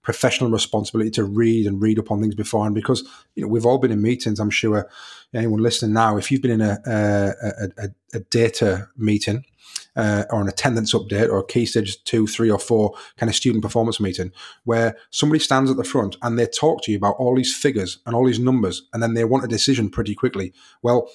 professional 0.02 0.50
responsibility 0.50 1.10
to 1.10 1.24
read 1.24 1.66
and 1.66 1.82
read 1.82 1.98
up 1.98 2.10
on 2.10 2.18
things 2.18 2.34
before 2.34 2.64
and 2.64 2.74
because 2.74 3.06
you 3.34 3.42
know 3.42 3.48
we've 3.48 3.66
all 3.66 3.76
been 3.76 3.90
in 3.90 4.00
meetings 4.00 4.40
i'm 4.40 4.48
sure 4.48 4.88
anyone 5.34 5.60
listening 5.60 5.92
now 5.92 6.16
if 6.16 6.32
you've 6.32 6.40
been 6.40 6.50
in 6.50 6.62
a, 6.62 6.78
a, 6.86 7.84
a, 7.84 7.88
a 8.14 8.20
data 8.30 8.88
meeting 8.96 9.44
uh, 9.98 10.24
or 10.30 10.40
an 10.40 10.48
attendance 10.48 10.94
update 10.94 11.28
or 11.28 11.38
a 11.38 11.46
key 11.46 11.66
stage 11.66 12.02
two, 12.04 12.26
three, 12.26 12.50
or 12.50 12.58
four 12.58 12.94
kind 13.18 13.28
of 13.28 13.36
student 13.36 13.62
performance 13.62 14.00
meeting 14.00 14.32
where 14.64 14.96
somebody 15.10 15.40
stands 15.40 15.70
at 15.70 15.76
the 15.76 15.84
front 15.84 16.16
and 16.22 16.38
they 16.38 16.46
talk 16.46 16.82
to 16.82 16.92
you 16.92 16.96
about 16.96 17.16
all 17.18 17.36
these 17.36 17.54
figures 17.54 17.98
and 18.06 18.14
all 18.14 18.24
these 18.24 18.38
numbers, 18.38 18.88
and 18.92 19.02
then 19.02 19.14
they 19.14 19.24
want 19.24 19.44
a 19.44 19.48
decision 19.48 19.90
pretty 19.90 20.14
quickly. 20.14 20.54
Well, 20.82 21.10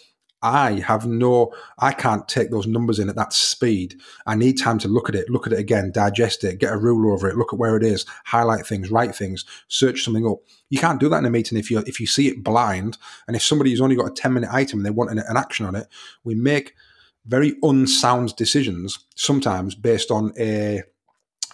I 0.45 0.81
have 0.81 1.05
no, 1.05 1.53
I 1.79 1.93
can't 1.93 2.27
take 2.27 2.51
those 2.51 2.67
numbers 2.67 2.99
in 2.99 3.07
at 3.07 3.15
that 3.15 3.31
speed. 3.31 3.95
I 4.25 4.36
need 4.36 4.59
time 4.59 4.77
to 4.79 4.89
look 4.89 5.07
at 5.07 5.15
it, 5.15 5.29
look 5.29 5.47
at 5.47 5.53
it 5.53 5.59
again, 5.59 5.93
digest 5.93 6.43
it, 6.43 6.59
get 6.59 6.73
a 6.73 6.77
rule 6.77 7.13
over 7.13 7.29
it, 7.29 7.38
look 7.38 7.53
at 7.53 7.59
where 7.59 7.77
it 7.77 7.84
is, 7.84 8.05
highlight 8.25 8.67
things, 8.67 8.91
write 8.91 9.15
things, 9.15 9.45
search 9.69 10.03
something 10.03 10.27
up. 10.27 10.39
You 10.69 10.79
can't 10.79 10.99
do 10.99 11.07
that 11.07 11.19
in 11.19 11.25
a 11.25 11.29
meeting 11.29 11.57
if 11.57 11.71
you 11.71 11.79
if 11.88 12.01
you 12.01 12.07
see 12.07 12.27
it 12.27 12.43
blind. 12.43 12.97
And 13.25 13.38
if 13.38 13.41
somebody's 13.41 13.79
only 13.79 13.95
got 13.95 14.11
a 14.11 14.13
ten 14.13 14.34
minute 14.34 14.49
item 14.51 14.79
and 14.79 14.86
they 14.86 14.89
want 14.89 15.11
an, 15.11 15.19
an 15.19 15.38
action 15.38 15.65
on 15.65 15.75
it, 15.75 15.88
we 16.25 16.36
make 16.36 16.73
very 17.26 17.55
unsound 17.61 18.36
decisions 18.36 18.99
sometimes 19.15 19.76
based 19.76 20.11
on 20.11 20.34
a 20.38 20.84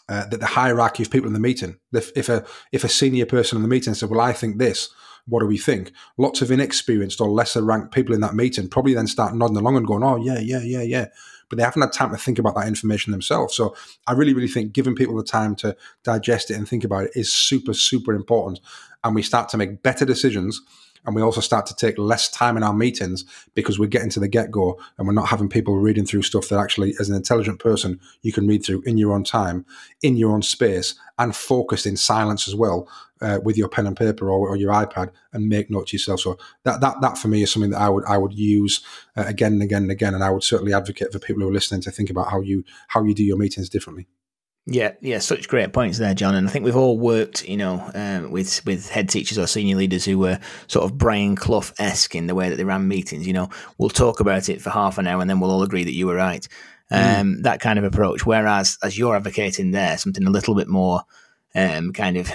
uh, 0.08 0.26
the, 0.26 0.38
the, 0.38 0.46
hierarchy 0.48 1.04
of 1.04 1.12
people 1.12 1.28
in 1.28 1.34
the 1.34 1.40
meeting. 1.40 1.78
If, 1.94 2.12
if, 2.18 2.30
a 2.30 2.44
if 2.72 2.84
a 2.84 2.90
senior 2.90 3.28
person 3.28 3.58
in 3.58 3.62
the 3.62 3.68
meeting 3.68 3.94
said, 3.94 4.10
"Well, 4.10 4.22
I 4.22 4.34
think 4.34 4.58
this," 4.58 4.90
what 5.28 5.42
do 5.42 5.46
we 5.46 5.60
think? 5.60 5.92
Lots 6.18 6.42
of 6.42 6.50
inexperienced 6.50 7.22
or 7.22 7.30
lesser 7.30 7.62
ranked 7.62 7.94
people 7.94 8.16
in 8.16 8.22
that 8.22 8.34
meeting 8.34 8.70
probably 8.70 8.96
then 8.96 9.06
start 9.06 9.36
nodding 9.36 9.58
along 9.58 9.78
and 9.78 9.86
going, 9.86 10.04
"Oh, 10.04 10.16
yeah, 10.16 10.40
yeah, 10.40 10.64
yeah, 10.64 10.82
yeah," 10.82 11.08
but 11.48 11.58
they 11.58 11.64
haven't 11.64 11.84
had 11.84 11.94
time 11.94 12.10
to 12.10 12.18
think 12.18 12.40
about 12.40 12.56
that 12.56 12.68
information 12.68 13.12
themselves. 13.12 13.56
So 13.56 13.76
I 14.08 14.14
really, 14.14 14.34
really 14.34 14.48
think 14.48 14.74
giving 14.74 14.96
people 14.96 15.16
the 15.16 15.24
time 15.24 15.56
to 15.58 15.76
digest 16.04 16.50
it 16.50 16.56
and 16.56 16.68
think 16.68 16.84
about 16.84 17.06
it 17.06 17.12
is 17.16 17.32
super, 17.32 17.74
super 17.74 18.14
important. 18.14 18.60
And 19.04 19.14
we 19.14 19.22
start 19.22 19.50
to 19.50 19.58
make 19.58 19.84
better 19.84 20.06
decisions 20.06 20.62
and 21.06 21.16
we 21.16 21.22
also 21.22 21.42
start 21.42 21.66
to 21.68 21.76
take 21.76 21.98
less 21.98 22.30
time 22.30 22.58
in 22.58 22.64
our 22.64 22.74
meetings 22.74 23.26
because 23.54 23.80
we're 23.80 23.88
getting 23.88 24.10
to 24.12 24.20
the 24.20 24.28
get 24.28 24.52
go 24.52 24.80
and 24.98 25.08
we're 25.08 25.14
not 25.14 25.30
having 25.30 25.50
people 25.50 25.78
reading 25.78 26.06
through 26.06 26.22
stuff 26.22 26.50
that 26.50 26.60
actually, 26.60 26.94
as 27.00 27.10
an 27.10 27.16
intelligent 27.16 27.60
person, 27.60 28.00
you 28.22 28.32
can 28.32 28.48
read 28.48 28.64
through 28.64 28.82
in 28.82 28.98
your 28.98 29.14
own 29.14 29.24
time, 29.24 29.66
in 30.02 30.18
your 30.18 30.32
own 30.32 30.42
space, 30.42 30.96
and 31.18 31.36
focused 31.36 31.86
in 31.86 31.98
silence 31.98 32.48
as 32.48 32.56
well 32.56 32.88
uh, 33.22 33.40
with 33.44 33.58
your 33.58 33.68
pen 33.68 33.88
and 33.88 33.98
paper 33.98 34.30
or, 34.30 34.50
or, 34.50 34.56
your 34.56 34.72
iPad 34.72 35.12
and 35.34 35.50
make 35.50 35.70
notes 35.70 35.92
yourself. 35.92 36.22
So 36.22 36.38
that 36.64 36.82
that 36.82 37.02
that 37.02 37.18
for 37.18 37.28
me 37.28 37.44
is 37.44 37.52
something 37.52 37.72
that 37.72 37.82
I 37.82 37.90
would 37.90 38.06
I 38.06 38.18
would 38.18 38.34
use 38.34 38.82
uh, 39.18 39.26
again 39.28 39.54
and 39.54 39.62
again 39.62 39.84
and 39.84 39.92
again, 39.92 40.14
and 40.14 40.24
I 40.24 40.30
would 40.30 40.44
certainly 40.44 40.74
advocate 40.74 41.12
for 41.12 41.20
people 41.20 41.42
who 41.42 41.50
are 41.50 41.54
listening 41.54 41.82
to 41.82 41.92
think 41.92 42.10
about 42.10 42.30
how 42.30 42.42
you 42.42 42.64
how 42.88 43.04
you 43.04 43.14
do 43.14 43.24
your 43.24 43.38
meetings 43.38 43.70
differently. 43.70 44.08
Yeah, 44.72 44.92
yeah, 45.02 45.18
such 45.18 45.48
great 45.48 45.74
points 45.74 45.98
there, 45.98 46.14
Jon. 46.14 46.36
And 46.36 46.48
I 46.48 46.52
think 46.52 46.64
we've 46.64 46.76
all 46.76 47.00
worked, 47.00 47.44
you 47.48 47.58
know, 47.58 47.90
um, 47.96 48.30
with 48.30 48.64
with 48.66 48.88
head 48.88 49.10
teachers 49.10 49.40
or 49.40 49.48
senior 49.48 49.76
leaders 49.76 50.06
who 50.06 50.20
were 50.20 50.40
sort 50.68 50.86
of 50.86 50.96
Brian 50.96 51.36
Clough 51.36 51.72
esque 51.80 52.14
in 52.14 52.28
the 52.28 52.36
way 52.36 52.50
that 52.50 52.58
they 52.58 52.64
ran 52.64 52.88
meetings. 52.88 53.26
You 53.26 53.34
know, 53.34 53.50
we'll 53.80 53.90
talk 53.90 54.20
about 54.20 54.48
it 54.48 54.62
for 54.62 54.70
half 54.70 55.00
an 55.00 55.08
hour 55.08 55.22
and 55.22 55.30
then 55.30 55.40
we'll 55.40 55.50
all 55.50 55.64
agree 55.64 55.84
that 55.86 55.96
you 55.96 56.06
were 56.06 56.16
right. 56.16 56.48
Mm. 56.92 57.20
Um, 57.20 57.28
mm. 57.28 57.44
That 57.44 57.62
kind 57.62 57.80
of 57.80 57.86
approach. 57.86 58.28
Whereas, 58.28 58.78
as 58.84 58.96
you're 58.96 59.16
advocating 59.16 59.72
there, 59.72 59.98
something 59.98 60.26
a 60.28 60.32
little 60.32 60.54
bit 60.54 60.68
more 60.68 61.02
um, 61.56 61.94
kind 61.94 62.18
of 62.18 62.32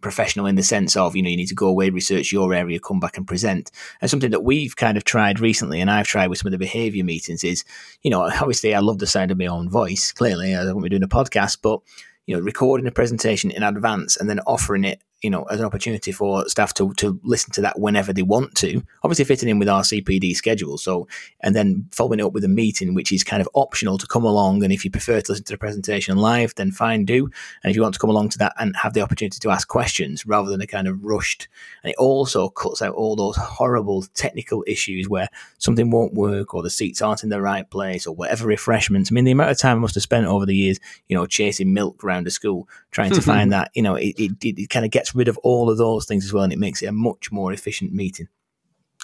professional 0.00 0.46
in 0.46 0.54
the 0.54 0.62
sense 0.62 0.96
of 0.96 1.16
you 1.16 1.22
know 1.22 1.30
you 1.30 1.36
need 1.36 1.46
to 1.46 1.54
go 1.54 1.68
away, 1.68 1.90
research 1.90 2.32
your 2.32 2.52
area, 2.52 2.78
come 2.78 3.00
back 3.00 3.16
and 3.16 3.26
present. 3.26 3.70
And 4.00 4.10
something 4.10 4.30
that 4.30 4.44
we've 4.44 4.76
kind 4.76 4.96
of 4.96 5.04
tried 5.04 5.40
recently, 5.40 5.80
and 5.80 5.90
I've 5.90 6.06
tried 6.06 6.28
with 6.28 6.38
some 6.38 6.48
of 6.48 6.52
the 6.52 6.58
behaviour 6.58 7.04
meetings, 7.04 7.44
is 7.44 7.64
you 8.02 8.10
know 8.10 8.22
obviously 8.40 8.74
I 8.74 8.80
love 8.80 8.98
the 8.98 9.06
sound 9.06 9.30
of 9.30 9.38
my 9.38 9.46
own 9.46 9.68
voice. 9.68 10.12
Clearly, 10.12 10.54
I 10.54 10.64
won't 10.64 10.82
be 10.82 10.88
doing 10.88 11.02
a 11.02 11.08
podcast, 11.08 11.58
but 11.62 11.80
you 12.26 12.36
know 12.36 12.42
recording 12.42 12.86
a 12.86 12.92
presentation 12.92 13.50
in 13.50 13.62
advance 13.62 14.16
and 14.16 14.28
then 14.28 14.40
offering 14.40 14.84
it 14.84 15.02
you 15.22 15.30
know, 15.30 15.42
as 15.44 15.58
an 15.58 15.66
opportunity 15.66 16.12
for 16.12 16.48
staff 16.48 16.72
to, 16.74 16.92
to 16.94 17.18
listen 17.24 17.50
to 17.52 17.60
that 17.60 17.78
whenever 17.78 18.12
they 18.12 18.22
want 18.22 18.54
to. 18.56 18.82
Obviously, 19.02 19.24
fitting 19.24 19.48
in 19.48 19.58
with 19.58 19.68
our 19.68 19.82
CPD 19.82 20.34
schedule. 20.36 20.78
So, 20.78 21.08
and 21.40 21.54
then 21.56 21.88
following 21.90 22.20
it 22.20 22.24
up 22.24 22.32
with 22.32 22.44
a 22.44 22.48
meeting, 22.48 22.94
which 22.94 23.10
is 23.10 23.24
kind 23.24 23.40
of 23.40 23.48
optional 23.54 23.98
to 23.98 24.06
come 24.06 24.24
along. 24.24 24.62
And 24.62 24.72
if 24.72 24.84
you 24.84 24.90
prefer 24.90 25.20
to 25.20 25.32
listen 25.32 25.44
to 25.46 25.52
the 25.54 25.58
presentation 25.58 26.16
live, 26.16 26.54
then 26.54 26.70
fine, 26.70 27.04
do. 27.04 27.24
And 27.62 27.70
if 27.70 27.76
you 27.76 27.82
want 27.82 27.94
to 27.94 28.00
come 28.00 28.10
along 28.10 28.28
to 28.30 28.38
that 28.38 28.54
and 28.58 28.76
have 28.76 28.92
the 28.92 29.00
opportunity 29.00 29.40
to 29.40 29.50
ask 29.50 29.66
questions 29.66 30.24
rather 30.24 30.50
than 30.50 30.60
a 30.60 30.66
kind 30.66 30.86
of 30.86 31.02
rushed, 31.04 31.48
and 31.82 31.90
it 31.90 31.96
also 31.98 32.48
cuts 32.48 32.80
out 32.80 32.94
all 32.94 33.16
those 33.16 33.36
horrible 33.36 34.02
technical 34.14 34.62
issues 34.68 35.08
where 35.08 35.28
something 35.58 35.90
won't 35.90 36.14
work 36.14 36.54
or 36.54 36.62
the 36.62 36.70
seats 36.70 37.02
aren't 37.02 37.24
in 37.24 37.28
the 37.28 37.42
right 37.42 37.68
place 37.70 38.06
or 38.06 38.14
whatever 38.14 38.46
refreshments. 38.46 39.10
I 39.10 39.14
mean, 39.14 39.24
the 39.24 39.32
amount 39.32 39.50
of 39.50 39.58
time 39.58 39.78
I 39.78 39.80
must 39.80 39.96
have 39.96 40.02
spent 40.02 40.26
over 40.26 40.46
the 40.46 40.54
years, 40.54 40.78
you 41.08 41.16
know, 41.16 41.26
chasing 41.26 41.72
milk 41.72 42.04
around 42.04 42.26
a 42.28 42.30
school 42.30 42.68
trying 42.90 43.10
to 43.10 43.20
mm-hmm. 43.20 43.30
find 43.30 43.52
that, 43.52 43.70
you 43.74 43.82
know, 43.82 43.94
it, 43.94 44.14
it, 44.18 44.32
it 44.42 44.70
kind 44.70 44.84
of 44.84 44.90
gets 44.90 45.14
rid 45.14 45.28
of 45.28 45.36
all 45.38 45.70
of 45.70 45.78
those 45.78 46.06
things 46.06 46.24
as 46.24 46.32
well, 46.32 46.44
and 46.44 46.52
it 46.52 46.58
makes 46.58 46.82
it 46.82 46.86
a 46.86 46.92
much 46.92 47.30
more 47.30 47.52
efficient 47.52 47.92
meeting. 47.92 48.28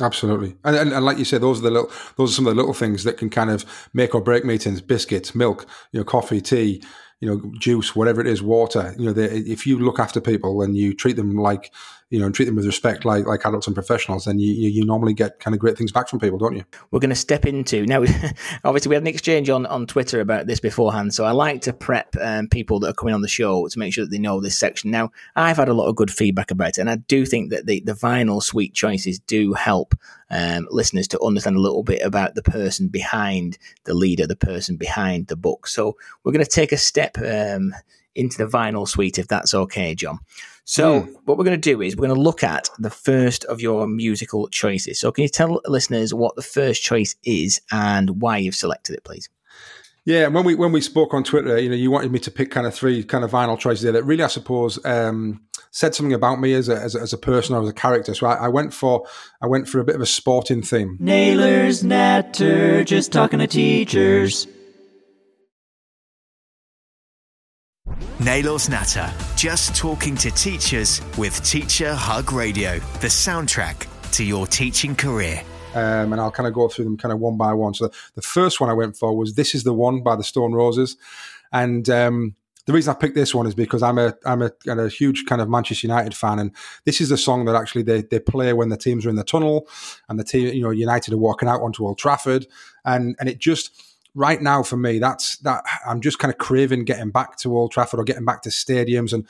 Absolutely, 0.01 0.57
and, 0.65 0.75
and, 0.75 0.93
and 0.93 1.05
like 1.05 1.19
you 1.19 1.25
said, 1.25 1.41
those 1.41 1.61
are 1.61 1.63
the 1.63 1.71
little, 1.71 1.91
those 2.17 2.33
are 2.33 2.35
some 2.35 2.47
of 2.47 2.55
the 2.55 2.61
little 2.61 2.75
things 2.75 3.05
that 3.05 3.17
can 3.17 3.31
kind 3.31 3.51
of 3.51 3.65
make 3.93 4.15
or 4.15 4.21
break 4.21 4.45
meetings: 4.45 4.81
biscuits, 4.81 5.35
milk, 5.35 5.67
you 5.93 6.01
know, 6.01 6.05
coffee, 6.05 6.41
tea, 6.41 6.83
you 7.25 7.31
know, 7.31 7.53
juice, 7.59 7.97
whatever 7.97 8.21
it 8.21 8.27
is, 8.27 8.43
water. 8.43 8.95
You 8.99 9.07
know, 9.07 9.19
if 9.19 9.67
you 9.67 9.79
look 9.79 9.99
after 9.99 10.21
people 10.21 10.61
and 10.61 10.77
you 10.77 10.93
treat 10.93 11.17
them 11.17 11.37
like 11.37 11.73
you 12.11 12.19
know, 12.21 12.27
and 12.27 12.35
treat 12.35 12.45
them 12.45 12.55
with 12.55 12.67
respect 12.67 13.05
like 13.05 13.27
like 13.27 13.45
adults 13.47 13.67
and 13.67 13.75
professionals, 13.75 14.27
then 14.27 14.39
you, 14.39 14.53
you, 14.53 14.85
normally 14.85 15.15
get 15.15 15.41
kind 15.41 15.55
of 15.55 15.59
great 15.59 15.79
things 15.79 15.91
back 15.91 16.07
from 16.07 16.21
people, 16.21 16.39
don't 16.39 16.55
you? 16.55 16.63
We're 16.91 17.01
going 17.01 17.11
to 17.11 17.17
step 17.17 17.47
into 17.47 17.87
now. 17.87 18.05
obviously, 18.65 18.91
we 18.91 18.95
had 18.95 19.03
an 19.03 19.07
exchange 19.07 19.49
on 19.49 19.65
on 19.67 19.87
Twitter 19.87 20.21
about 20.21 20.47
this 20.47 20.61
beforehand, 20.61 21.15
so 21.15 21.25
I 21.25 21.31
like 21.31 21.63
to 21.63 21.73
prep 21.73 22.15
um, 22.21 22.49
people 22.49 22.79
that 22.81 22.91
are 22.91 22.95
coming 22.95 23.15
on 23.15 23.23
the 23.23 23.29
show 23.29 23.67
to 23.67 23.79
make 23.79 23.95
sure 23.95 24.05
that 24.05 24.11
they 24.11 24.19
know 24.19 24.41
this 24.41 24.59
section. 24.59 24.91
Now, 24.91 25.11
I've 25.35 25.57
had 25.57 25.71
a 25.71 25.75
lot 25.75 25.89
of 25.89 25.97
good 25.97 26.11
feedback 26.11 26.51
about 26.51 26.69
it, 26.69 26.79
and 26.79 26.91
I 26.91 26.97
do 26.97 27.25
think 27.25 27.51
that 27.51 27.67
the 27.67 27.81
the 27.81 27.95
vinyl 27.95 28.43
suite 28.43 28.75
choices 28.75 29.19
do 29.19 29.55
help 29.55 29.95
um, 30.35 30.67
listeners 30.71 31.09
to 31.09 31.23
understand 31.23 31.57
a 31.57 31.61
little 31.61 31.85
bit 31.85 32.03
about 32.03 32.35
the 32.35 32.43
person 32.43 32.89
behind 32.89 33.57
the 33.85 33.95
leader, 33.95 34.27
the 34.27 34.37
person 34.37 34.77
behind 34.77 35.29
the 35.29 35.37
book. 35.37 35.69
So 35.69 35.97
we're 36.23 36.33
going 36.33 36.45
to 36.45 36.51
take 36.51 36.73
a 36.73 36.77
step 36.77 37.17
um, 37.19 37.73
into 38.15 38.39
the 38.39 38.47
vinyl 38.47 38.87
suite, 38.87 39.19
if 39.19 39.29
that's 39.29 39.55
okay, 39.55 39.95
Jon. 39.95 40.19
So, 40.67 41.03
mm. 41.03 41.15
what 41.25 41.37
we're 41.37 41.45
going 41.45 41.61
to 41.61 41.71
do 41.71 41.83
is 41.83 41.95
we're 41.95 42.07
going 42.07 42.17
to 42.17 42.23
look 42.23 42.43
at 42.43 42.71
the 42.79 42.91
first 42.91 43.45
of 43.45 43.61
your 43.61 43.87
musical 43.87 44.49
choices. 44.49 44.99
So, 44.99 45.13
can 45.13 45.23
you 45.23 45.29
tell 45.29 45.61
listeners 45.67 46.15
what 46.15 46.37
the 46.37 46.43
first 46.43 46.83
choice 46.83 47.17
is 47.23 47.61
and 47.71 48.23
why 48.23 48.39
you've 48.39 48.55
selected 48.55 48.95
it, 48.95 49.05
please? 49.05 49.29
Yeah, 50.07 50.29
when 50.29 50.45
we 50.45 50.55
when 50.55 50.71
we 50.71 50.83
spoke 50.83 51.15
on 51.15 51.25
Twitter, 51.25 51.59
you 51.59 51.71
know, 51.71 51.75
you 51.75 51.91
wanted 51.91 52.13
me 52.13 52.19
to 52.21 52.31
pick 52.31 52.51
kind 52.51 52.67
of 52.67 52.75
three 52.75 53.03
kind 53.05 53.25
of 53.25 53.31
vinyl 53.31 53.59
choices 53.59 53.83
there 53.85 53.93
that 53.93 54.05
really, 54.05 54.23
I 54.23 54.27
suppose, 54.27 54.85
um, 54.85 55.41
said 55.71 55.95
something 55.95 56.13
about 56.13 56.41
me 56.41 56.53
as 56.53 56.69
a, 56.69 56.77
as 56.77 56.95
a, 56.95 57.01
as 57.01 57.13
a 57.15 57.19
person 57.19 57.57
or 57.57 57.63
as 57.63 57.69
a 57.71 57.73
character. 57.73 58.15
So 58.15 58.27
I, 58.27 58.35
I, 58.35 58.49
went 58.49 58.75
for 58.75 59.07
I 59.41 59.47
went 59.47 59.67
for 59.67 59.81
a 59.81 59.85
bit 59.85 59.95
of 59.95 60.03
a 60.03 60.07
sporting 60.07 60.61
theme. 60.61 60.99
Naylor's 61.01 61.83
Natter, 61.83 62.85
just 62.85 63.13
talking 63.13 63.39
to 63.39 63.47
teachers. 63.47 64.47
Naylor's 68.21 68.69
Natter, 68.69 69.11
just 69.37 69.75
talking 69.75 70.17
to 70.17 70.31
teachers 70.31 71.01
with 71.17 71.43
Teacher 71.45 71.95
Hug 71.95 72.31
Radio, 72.31 72.79
the 73.01 73.09
soundtrack 73.09 73.87
to 74.13 74.23
your 74.23 74.47
teaching 74.47 74.95
career. 74.95 75.43
Um, 75.75 76.13
and 76.13 76.21
I'll 76.21 76.31
kind 76.31 76.47
of 76.47 76.55
go 76.55 76.69
through 76.69 76.85
them 76.85 76.97
kind 76.97 77.13
of 77.13 77.19
one 77.19 77.37
by 77.37 77.53
one. 77.53 77.75
So 77.75 77.91
the 78.15 78.23
first 78.23 78.61
one 78.61 78.71
I 78.71 78.75
went 78.75 78.97
for 78.97 79.17
was 79.17 79.35
"This 79.35 79.55
Is 79.55 79.65
the 79.65 79.75
One" 79.75 80.03
by 80.03 80.17
the 80.17 80.25
Stone 80.25 80.53
Roses, 80.53 80.97
and 81.53 81.89
um, 81.91 82.37
the 82.67 82.73
reason 82.73 82.95
I 82.95 82.99
picked 82.99 83.15
this 83.15 83.35
one 83.35 83.47
is 83.47 83.55
because 83.55 83.83
I'm 83.83 83.99
a 83.99 84.15
I'm 84.25 84.43
a, 84.43 84.51
a, 84.67 84.89
huge 84.89 85.27
kind 85.27 85.43
of 85.43 85.49
Manchester 85.49 85.87
United 85.87 86.15
fan, 86.15 86.39
and 86.39 86.53
this 86.85 87.01
is 87.01 87.11
a 87.11 87.17
song 87.17 87.45
that 87.45 87.57
actually 87.57 87.83
they, 87.83 88.03
they 88.03 88.19
play 88.19 88.53
when 88.53 88.71
the 88.71 88.77
teams 88.77 89.05
are 89.05 89.11
in 89.11 89.17
the 89.17 89.25
tunnel, 89.25 89.69
and 90.09 90.19
the 90.19 90.25
team 90.25 90.55
you 90.55 90.63
know 90.63 90.71
United 90.71 91.13
are 91.13 91.19
walking 91.19 91.49
out 91.49 91.61
onto 91.61 91.87
Old 91.87 91.99
Trafford, 91.99 92.47
and 92.85 93.17
and 93.21 93.29
it 93.29 93.39
just 93.39 93.71
right 94.15 94.41
now 94.41 94.63
for 94.63 94.77
me, 94.77 94.99
that's 94.99 95.37
that 95.39 95.65
I'm 95.87 96.01
just 96.01 96.19
kind 96.19 96.33
of 96.33 96.39
craving 96.39 96.85
getting 96.85 97.11
back 97.11 97.37
to 97.39 97.57
Old 97.57 97.73
Trafford 97.73 98.01
or 98.01 98.05
getting 98.05 98.25
back 98.25 98.43
to 98.43 98.49
stadiums. 98.49 99.13
And 99.13 99.27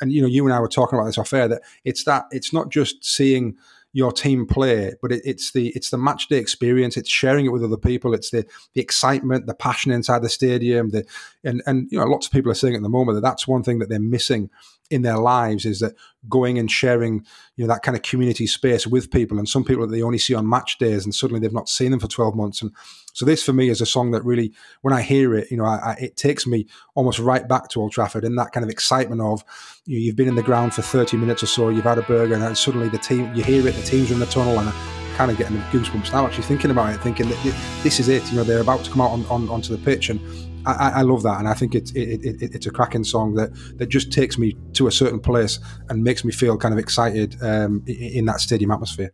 and 0.00 0.12
you 0.12 0.20
know 0.20 0.28
you 0.28 0.44
and 0.44 0.54
I 0.54 0.60
were 0.60 0.68
talking 0.68 0.98
about 0.98 1.06
this 1.06 1.18
off 1.18 1.32
air 1.32 1.48
that 1.48 1.62
it's 1.84 2.04
that 2.04 2.26
it's 2.30 2.52
not 2.52 2.70
just 2.70 3.04
seeing 3.04 3.56
your 3.96 4.12
team 4.12 4.44
play, 4.44 4.92
but 5.00 5.10
it, 5.10 5.22
it's 5.24 5.52
the 5.52 5.68
it's 5.68 5.88
the 5.88 5.96
match 5.96 6.28
day 6.28 6.36
experience. 6.36 6.98
It's 6.98 7.08
sharing 7.08 7.46
it 7.46 7.48
with 7.48 7.64
other 7.64 7.78
people. 7.78 8.12
It's 8.12 8.28
the 8.28 8.44
the 8.74 8.82
excitement, 8.82 9.46
the 9.46 9.54
passion 9.54 9.90
inside 9.90 10.20
the 10.20 10.28
stadium. 10.28 10.90
The 10.90 11.06
and 11.42 11.62
and 11.64 11.88
you 11.90 11.98
know 11.98 12.04
lots 12.04 12.26
of 12.26 12.32
people 12.32 12.52
are 12.52 12.54
saying 12.54 12.74
at 12.74 12.82
the 12.82 12.90
moment 12.90 13.16
that 13.16 13.22
that's 13.22 13.48
one 13.48 13.62
thing 13.62 13.78
that 13.78 13.88
they're 13.88 13.98
missing 13.98 14.50
in 14.90 15.02
their 15.02 15.18
lives 15.18 15.64
is 15.64 15.80
that 15.80 15.94
going 16.28 16.58
and 16.58 16.70
sharing 16.70 17.24
you 17.56 17.64
know 17.64 17.72
that 17.72 17.82
kind 17.82 17.96
of 17.96 18.02
community 18.02 18.46
space 18.46 18.86
with 18.86 19.10
people 19.10 19.38
and 19.38 19.48
some 19.48 19.64
people 19.64 19.86
that 19.86 19.92
they 19.92 20.02
only 20.02 20.18
see 20.18 20.34
on 20.34 20.48
match 20.48 20.78
days 20.78 21.04
and 21.04 21.14
suddenly 21.14 21.40
they've 21.40 21.52
not 21.52 21.68
seen 21.68 21.90
them 21.90 22.00
for 22.00 22.08
12 22.08 22.34
months. 22.34 22.62
And 22.62 22.72
so 23.12 23.24
this 23.24 23.42
for 23.42 23.52
me 23.52 23.68
is 23.68 23.80
a 23.80 23.86
song 23.86 24.10
that 24.10 24.24
really 24.24 24.52
when 24.82 24.92
i 24.92 25.00
hear 25.00 25.34
it 25.34 25.50
you 25.50 25.56
know 25.56 25.64
I, 25.64 25.76
I, 25.76 25.92
it 25.94 26.16
takes 26.16 26.46
me 26.46 26.66
almost 26.94 27.18
right 27.18 27.48
back 27.48 27.68
to 27.70 27.80
old 27.80 27.92
trafford 27.92 28.24
and 28.24 28.38
that 28.38 28.52
kind 28.52 28.62
of 28.62 28.70
excitement 28.70 29.22
of 29.22 29.42
you 29.86 29.96
know, 29.96 30.02
you've 30.02 30.16
been 30.16 30.28
in 30.28 30.34
the 30.34 30.42
ground 30.42 30.74
for 30.74 30.82
30 30.82 31.16
minutes 31.16 31.42
or 31.42 31.46
so 31.46 31.70
you've 31.70 31.84
had 31.84 31.98
a 31.98 32.02
burger 32.02 32.34
and 32.34 32.58
suddenly 32.58 32.88
the 32.88 32.98
team 32.98 33.34
you 33.34 33.42
hear 33.42 33.66
it 33.66 33.74
the 33.74 33.82
team's 33.82 34.10
in 34.10 34.18
the 34.18 34.26
tunnel 34.26 34.58
and 34.58 34.70
kind 35.16 35.30
of 35.30 35.38
getting 35.38 35.56
goosebumps 35.72 36.12
now 36.12 36.26
actually 36.26 36.44
thinking 36.44 36.70
about 36.70 36.94
it 36.94 37.00
thinking 37.00 37.26
that 37.28 37.42
this 37.82 37.98
is 37.98 38.08
it 38.08 38.22
you 38.30 38.36
know 38.36 38.44
they're 38.44 38.60
about 38.60 38.84
to 38.84 38.90
come 38.90 39.00
out 39.00 39.10
on, 39.10 39.24
on 39.26 39.48
onto 39.48 39.74
the 39.74 39.82
pitch 39.82 40.10
and 40.10 40.20
I, 40.66 40.90
I, 40.96 41.02
love 41.02 41.22
that, 41.22 41.38
and 41.38 41.48
I 41.48 41.54
think 41.54 41.74
it's 41.74 41.92
it, 41.92 42.24
it, 42.24 42.54
it's 42.54 42.66
a 42.66 42.70
cracking 42.70 43.04
song 43.04 43.34
that 43.34 43.50
that 43.78 43.88
just 43.88 44.10
takes 44.12 44.36
me 44.36 44.56
to 44.72 44.88
a 44.88 44.92
certain 44.92 45.20
place 45.20 45.60
and 45.88 46.02
makes 46.02 46.24
me 46.24 46.32
feel 46.32 46.56
kind 46.58 46.74
of 46.74 46.78
excited 46.78 47.36
um, 47.40 47.84
in 47.86 48.24
that 48.26 48.40
stadium 48.40 48.72
atmosphere. 48.72 49.12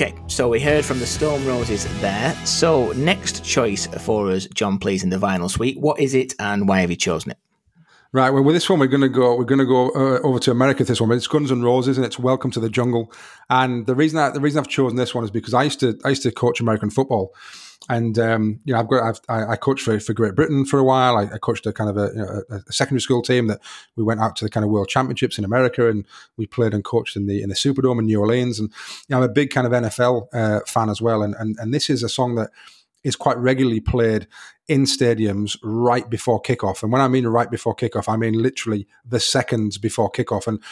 Okay, 0.00 0.14
so 0.28 0.48
we 0.48 0.60
heard 0.60 0.84
from 0.84 1.00
the 1.00 1.06
Stone 1.06 1.44
Roses 1.44 1.84
there. 2.00 2.32
So, 2.46 2.92
next 2.92 3.44
choice 3.44 3.88
for 3.88 4.30
us, 4.30 4.46
Jon, 4.54 4.78
please, 4.78 5.02
in 5.02 5.10
the 5.10 5.16
vinyl 5.16 5.50
suite. 5.50 5.76
What 5.80 5.98
is 5.98 6.14
it 6.14 6.34
and 6.38 6.68
why 6.68 6.82
have 6.82 6.90
you 6.90 6.94
chosen 6.94 7.32
it? 7.32 7.38
Right. 8.12 8.30
Well, 8.30 8.44
with 8.44 8.54
this 8.54 8.70
one, 8.70 8.78
we're 8.78 8.86
going 8.86 9.00
to 9.00 9.08
go. 9.08 9.34
We're 9.34 9.42
going 9.42 9.58
to 9.58 9.66
go 9.66 9.88
uh, 9.88 10.20
over 10.20 10.38
to 10.38 10.52
America. 10.52 10.84
This 10.84 11.00
one, 11.00 11.10
it's 11.10 11.26
Guns 11.26 11.50
and 11.50 11.64
Roses, 11.64 11.98
and 11.98 12.06
it's 12.06 12.16
Welcome 12.16 12.52
to 12.52 12.60
the 12.60 12.70
Jungle. 12.70 13.12
And 13.50 13.86
the 13.86 13.96
reason 13.96 14.32
the 14.32 14.40
reason 14.40 14.60
I've 14.60 14.68
chosen 14.68 14.96
this 14.96 15.16
one 15.16 15.24
is 15.24 15.32
because 15.32 15.52
I 15.52 15.64
used 15.64 15.80
to 15.80 15.98
I 16.04 16.10
used 16.10 16.22
to 16.22 16.30
coach 16.30 16.60
American 16.60 16.90
football, 16.90 17.34
and 17.88 18.18
um, 18.18 18.60
you 18.64 18.74
know, 18.74 18.80
I've 18.80 18.88
got 18.88 19.02
I've, 19.02 19.20
I, 19.48 19.56
coached 19.56 19.84
for, 19.84 19.98
for 19.98 20.12
Great 20.12 20.34
Britain 20.34 20.64
for 20.64 20.78
a 20.78 20.84
while. 20.84 21.16
I, 21.16 21.22
I 21.22 21.38
coached 21.38 21.66
a 21.66 21.72
kind 21.72 21.88
of 21.88 21.96
a, 21.96 22.10
you 22.14 22.20
know, 22.20 22.42
a, 22.50 22.54
a, 22.56 22.72
secondary 22.72 23.00
school 23.00 23.22
team 23.22 23.46
that 23.46 23.60
we 23.96 24.04
went 24.04 24.20
out 24.20 24.36
to 24.36 24.44
the 24.44 24.50
kind 24.50 24.62
of 24.62 24.70
World 24.70 24.88
Championships 24.88 25.38
in 25.38 25.44
America, 25.44 25.88
and 25.88 26.04
we 26.36 26.46
played 26.46 26.74
and 26.74 26.84
coached 26.84 27.16
in 27.16 27.26
the 27.26 27.42
in 27.42 27.48
the 27.48 27.54
Superdome 27.54 27.98
in 27.98 28.06
New 28.06 28.20
Orleans. 28.20 28.60
And 28.60 28.70
you 29.08 29.14
know, 29.14 29.18
I'm 29.18 29.22
a 29.22 29.32
big 29.32 29.50
kind 29.50 29.66
of 29.66 29.72
NFL 29.72 30.28
uh, 30.34 30.60
fan 30.66 30.90
as 30.90 31.00
well. 31.00 31.22
And, 31.22 31.34
and 31.38 31.56
and 31.58 31.72
this 31.72 31.88
is 31.88 32.02
a 32.02 32.08
song 32.08 32.34
that 32.34 32.50
is 33.04 33.16
quite 33.16 33.38
regularly 33.38 33.80
played 33.80 34.26
in 34.68 34.84
stadiums 34.84 35.56
right 35.62 36.08
before 36.08 36.40
kickoff. 36.40 36.82
And 36.82 36.92
when 36.92 37.02
I 37.02 37.08
mean 37.08 37.26
right 37.26 37.50
before 37.50 37.74
kickoff, 37.74 38.08
I 38.08 38.16
mean 38.16 38.34
literally 38.34 38.86
the 39.04 39.18
seconds 39.18 39.78
before 39.78 40.12
kickoff. 40.12 40.46
And 40.46 40.62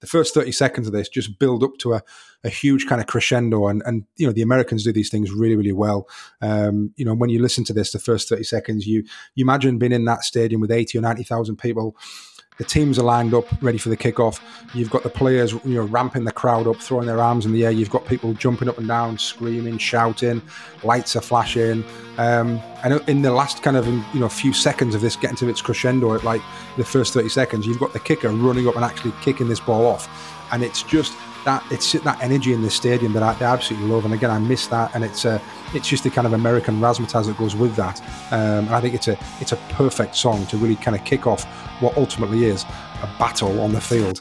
the 0.00 0.06
first 0.06 0.34
30 0.34 0.52
seconds 0.52 0.86
of 0.86 0.92
this 0.92 1.08
just 1.08 1.38
build 1.38 1.62
up 1.62 1.78
to 1.78 1.94
a, 1.94 2.02
a 2.42 2.48
huge 2.50 2.86
kind 2.86 3.00
of 3.00 3.06
crescendo. 3.06 3.68
And, 3.68 3.82
and, 3.86 4.04
you 4.16 4.26
know, 4.26 4.32
the 4.32 4.42
Americans 4.42 4.84
do 4.84 4.92
these 4.92 5.08
things 5.08 5.30
really, 5.30 5.56
really 5.56 5.72
well. 5.72 6.08
Um, 6.42 6.92
you 6.96 7.04
know, 7.04 7.14
when 7.14 7.30
you 7.30 7.40
listen 7.40 7.64
to 7.64 7.72
this, 7.72 7.92
the 7.92 7.98
first 7.98 8.28
30 8.28 8.42
seconds, 8.42 8.86
you, 8.86 9.04
you 9.34 9.44
imagine 9.44 9.78
being 9.78 9.92
in 9.92 10.04
that 10.04 10.24
stadium 10.24 10.60
with 10.60 10.70
80 10.70 10.98
or 10.98 11.00
90,000 11.00 11.56
people 11.56 11.96
the 12.58 12.64
teams 12.64 12.98
are 12.98 13.02
lined 13.02 13.34
up, 13.34 13.46
ready 13.62 13.78
for 13.78 13.88
the 13.88 13.96
kickoff. 13.96 14.40
You've 14.74 14.90
got 14.90 15.02
the 15.02 15.10
players, 15.10 15.52
you 15.52 15.74
know, 15.74 15.82
ramping 15.82 16.24
the 16.24 16.32
crowd 16.32 16.66
up, 16.66 16.76
throwing 16.76 17.06
their 17.06 17.20
arms 17.20 17.46
in 17.46 17.52
the 17.52 17.64
air. 17.64 17.72
You've 17.72 17.90
got 17.90 18.06
people 18.06 18.32
jumping 18.34 18.68
up 18.68 18.78
and 18.78 18.86
down, 18.86 19.18
screaming, 19.18 19.78
shouting. 19.78 20.40
Lights 20.84 21.16
are 21.16 21.20
flashing, 21.20 21.84
um, 22.18 22.60
and 22.84 23.00
in 23.08 23.22
the 23.22 23.32
last 23.32 23.62
kind 23.62 23.76
of 23.76 23.86
you 23.86 24.20
know 24.20 24.28
few 24.28 24.52
seconds 24.52 24.94
of 24.94 25.00
this 25.00 25.16
getting 25.16 25.36
to 25.38 25.48
its 25.48 25.60
crescendo, 25.60 26.14
at 26.14 26.22
like 26.22 26.42
the 26.76 26.84
first 26.84 27.12
thirty 27.12 27.28
seconds, 27.28 27.66
you've 27.66 27.80
got 27.80 27.92
the 27.92 28.00
kicker 28.00 28.28
running 28.28 28.68
up 28.68 28.76
and 28.76 28.84
actually 28.84 29.12
kicking 29.20 29.48
this 29.48 29.60
ball 29.60 29.86
off, 29.86 30.08
and 30.52 30.62
it's 30.62 30.82
just 30.82 31.16
that 31.44 31.62
it's 31.70 31.92
that 31.92 32.22
energy 32.22 32.52
in 32.52 32.62
the 32.62 32.70
stadium 32.70 33.12
that 33.12 33.22
I, 33.22 33.32
absolutely 33.44 33.88
love. 33.88 34.04
And 34.04 34.14
again, 34.14 34.30
I 34.30 34.38
miss 34.38 34.66
that, 34.68 34.94
and 34.94 35.04
it's 35.04 35.24
a 35.24 35.40
it's 35.74 35.88
just 35.88 36.04
the 36.04 36.10
kind 36.10 36.26
of 36.26 36.32
American 36.32 36.80
razzmatazz 36.80 37.26
that 37.26 37.36
goes 37.36 37.54
with 37.54 37.76
that. 37.76 38.00
Um, 38.32 38.66
and 38.66 38.70
I 38.70 38.80
think 38.80 38.94
it's 38.94 39.08
a 39.08 39.18
it's 39.40 39.52
a 39.52 39.56
perfect 39.70 40.16
song 40.16 40.46
to 40.46 40.56
really 40.56 40.76
kind 40.76 40.96
of 40.96 41.04
kick 41.04 41.26
off 41.26 41.44
what 41.80 41.96
ultimately 41.96 42.44
is 42.44 42.64
a 43.02 43.10
battle 43.18 43.60
on 43.60 43.72
the 43.72 43.80
field. 43.80 44.20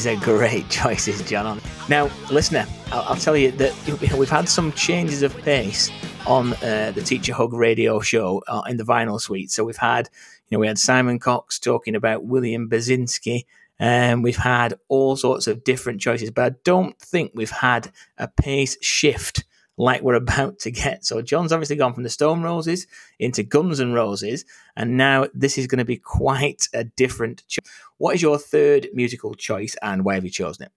These 0.00 0.06
are 0.06 0.24
great 0.24 0.66
choices, 0.70 1.20
Jon. 1.28 1.60
Now, 1.90 2.08
listener, 2.30 2.66
I'll, 2.90 3.02
I'll 3.02 3.16
tell 3.16 3.36
you 3.36 3.50
that 3.50 3.74
we've 4.16 4.30
had 4.30 4.48
some 4.48 4.72
changes 4.72 5.20
of 5.22 5.36
pace 5.42 5.90
on 6.26 6.54
uh, 6.54 6.92
the 6.94 7.02
Teacher 7.02 7.34
Hug 7.34 7.52
radio 7.52 8.00
show 8.00 8.42
uh, 8.48 8.62
in 8.66 8.78
the 8.78 8.82
vinyl 8.82 9.20
suite. 9.20 9.50
So 9.50 9.62
we've 9.62 9.76
had, 9.76 10.08
you 10.48 10.56
know, 10.56 10.60
we 10.60 10.68
had 10.68 10.78
Simon 10.78 11.18
Cox 11.18 11.58
talking 11.58 11.94
about 11.94 12.24
William 12.24 12.66
Basinski, 12.66 13.44
and 13.78 14.24
we've 14.24 14.38
had 14.38 14.72
all 14.88 15.16
sorts 15.16 15.46
of 15.46 15.64
different 15.64 16.00
choices, 16.00 16.30
but 16.30 16.50
I 16.50 16.56
don't 16.64 16.98
think 16.98 17.32
we've 17.34 17.50
had 17.50 17.92
a 18.16 18.26
pace 18.26 18.82
shift 18.82 19.44
like 19.80 20.02
we're 20.02 20.14
about 20.26 20.58
to 20.60 20.70
get. 20.70 21.04
So 21.04 21.22
Jon's 21.22 21.52
obviously 21.52 21.76
gone 21.76 21.94
from 21.94 22.02
the 22.02 22.10
Stone 22.10 22.42
Roses 22.42 22.86
into 23.18 23.42
Guns 23.42 23.80
and 23.80 23.94
Roses, 23.94 24.44
and 24.76 24.96
now 24.96 25.26
this 25.34 25.58
is 25.58 25.66
going 25.66 25.78
to 25.78 25.84
be 25.84 25.96
quite 25.96 26.68
a 26.72 26.84
different. 26.84 27.42
Cho- 27.48 27.62
what 27.98 28.14
is 28.14 28.22
your 28.22 28.38
third 28.38 28.88
musical 28.92 29.34
choice, 29.34 29.76
and 29.82 30.04
why 30.04 30.14
have 30.14 30.24
you 30.24 30.30
chosen 30.30 30.66
it? 30.66 30.72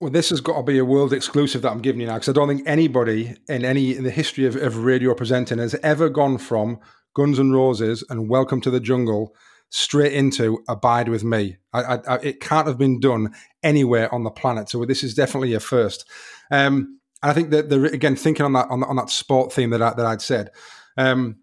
Well, 0.00 0.10
this 0.10 0.30
has 0.30 0.40
got 0.40 0.56
to 0.56 0.62
be 0.62 0.78
a 0.78 0.84
world 0.84 1.12
exclusive 1.12 1.62
that 1.62 1.70
I'm 1.70 1.82
giving 1.82 2.00
you 2.00 2.06
now, 2.06 2.14
because 2.14 2.28
I 2.28 2.32
don't 2.32 2.48
think 2.48 2.66
anybody 2.66 3.36
in 3.48 3.64
any 3.64 3.96
in 3.96 4.04
the 4.04 4.10
history 4.10 4.46
of, 4.46 4.56
of 4.56 4.78
radio 4.78 5.14
presenting 5.14 5.58
has 5.58 5.74
ever 5.82 6.08
gone 6.08 6.38
from 6.38 6.78
Guns 7.14 7.38
and 7.38 7.54
Roses 7.54 8.04
and 8.08 8.28
Welcome 8.28 8.60
to 8.62 8.70
the 8.70 8.80
Jungle 8.80 9.34
straight 9.70 10.12
into 10.12 10.62
Abide 10.68 11.08
with 11.08 11.24
Me. 11.24 11.56
I, 11.72 11.82
I, 11.82 11.96
I, 12.08 12.16
it 12.18 12.40
can't 12.40 12.66
have 12.66 12.78
been 12.78 13.00
done 13.00 13.34
anywhere 13.62 14.12
on 14.14 14.24
the 14.24 14.30
planet. 14.30 14.70
So 14.70 14.84
this 14.84 15.04
is 15.04 15.14
definitely 15.14 15.52
a 15.54 15.60
first. 15.60 16.08
Um, 16.50 16.98
and 17.22 17.30
I 17.30 17.34
think 17.34 17.50
that 17.50 17.68
the 17.68 17.82
again 17.84 18.16
thinking 18.16 18.44
on 18.44 18.52
that 18.52 18.68
on, 18.70 18.82
on 18.84 18.96
that 18.96 19.10
sport 19.10 19.52
theme 19.52 19.70
that 19.70 19.82
I, 19.82 19.94
that 19.94 20.06
I'd 20.06 20.22
said, 20.22 20.50
um, 20.96 21.36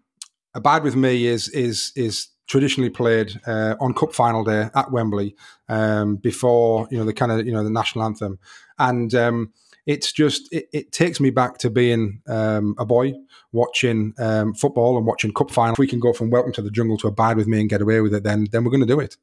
Abide 0.54 0.82
with 0.82 0.96
Me 0.96 1.26
is 1.26 1.48
is 1.50 1.92
is 1.96 2.28
traditionally 2.46 2.90
played 2.90 3.38
uh, 3.46 3.74
on 3.80 3.92
Cup 3.92 4.14
final 4.14 4.44
day 4.44 4.70
at 4.74 4.90
Wembley 4.90 5.34
um, 5.68 6.16
before 6.16 6.88
you 6.90 6.98
know 6.98 7.04
the 7.04 7.12
kind 7.12 7.32
of 7.32 7.44
you 7.46 7.52
know 7.52 7.62
the 7.62 7.70
national 7.70 8.04
anthem, 8.04 8.38
and 8.78 9.14
um, 9.14 9.52
it's 9.84 10.12
just 10.12 10.52
it, 10.52 10.68
it, 10.72 10.92
takes 10.92 11.20
me 11.20 11.30
back 11.30 11.58
to 11.58 11.70
being 11.70 12.22
um, 12.26 12.74
a 12.78 12.86
boy 12.86 13.12
watching 13.52 14.14
um, 14.18 14.54
football 14.54 14.96
and 14.96 15.06
watching 15.06 15.32
Cup 15.32 15.50
final. 15.50 15.74
If 15.74 15.78
we 15.78 15.86
can 15.86 16.00
go 16.00 16.12
from 16.12 16.30
Welcome 16.30 16.52
to 16.54 16.62
the 16.62 16.70
Jungle 16.70 16.96
to 16.98 17.08
Abide 17.08 17.36
with 17.36 17.46
Me 17.46 17.60
and 17.60 17.68
get 17.68 17.82
away 17.82 18.00
with 18.00 18.14
it, 18.14 18.22
then 18.22 18.46
then 18.50 18.64
we're 18.64 18.70
going 18.70 18.80
to 18.80 18.86
do 18.86 19.00
it. 19.00 19.16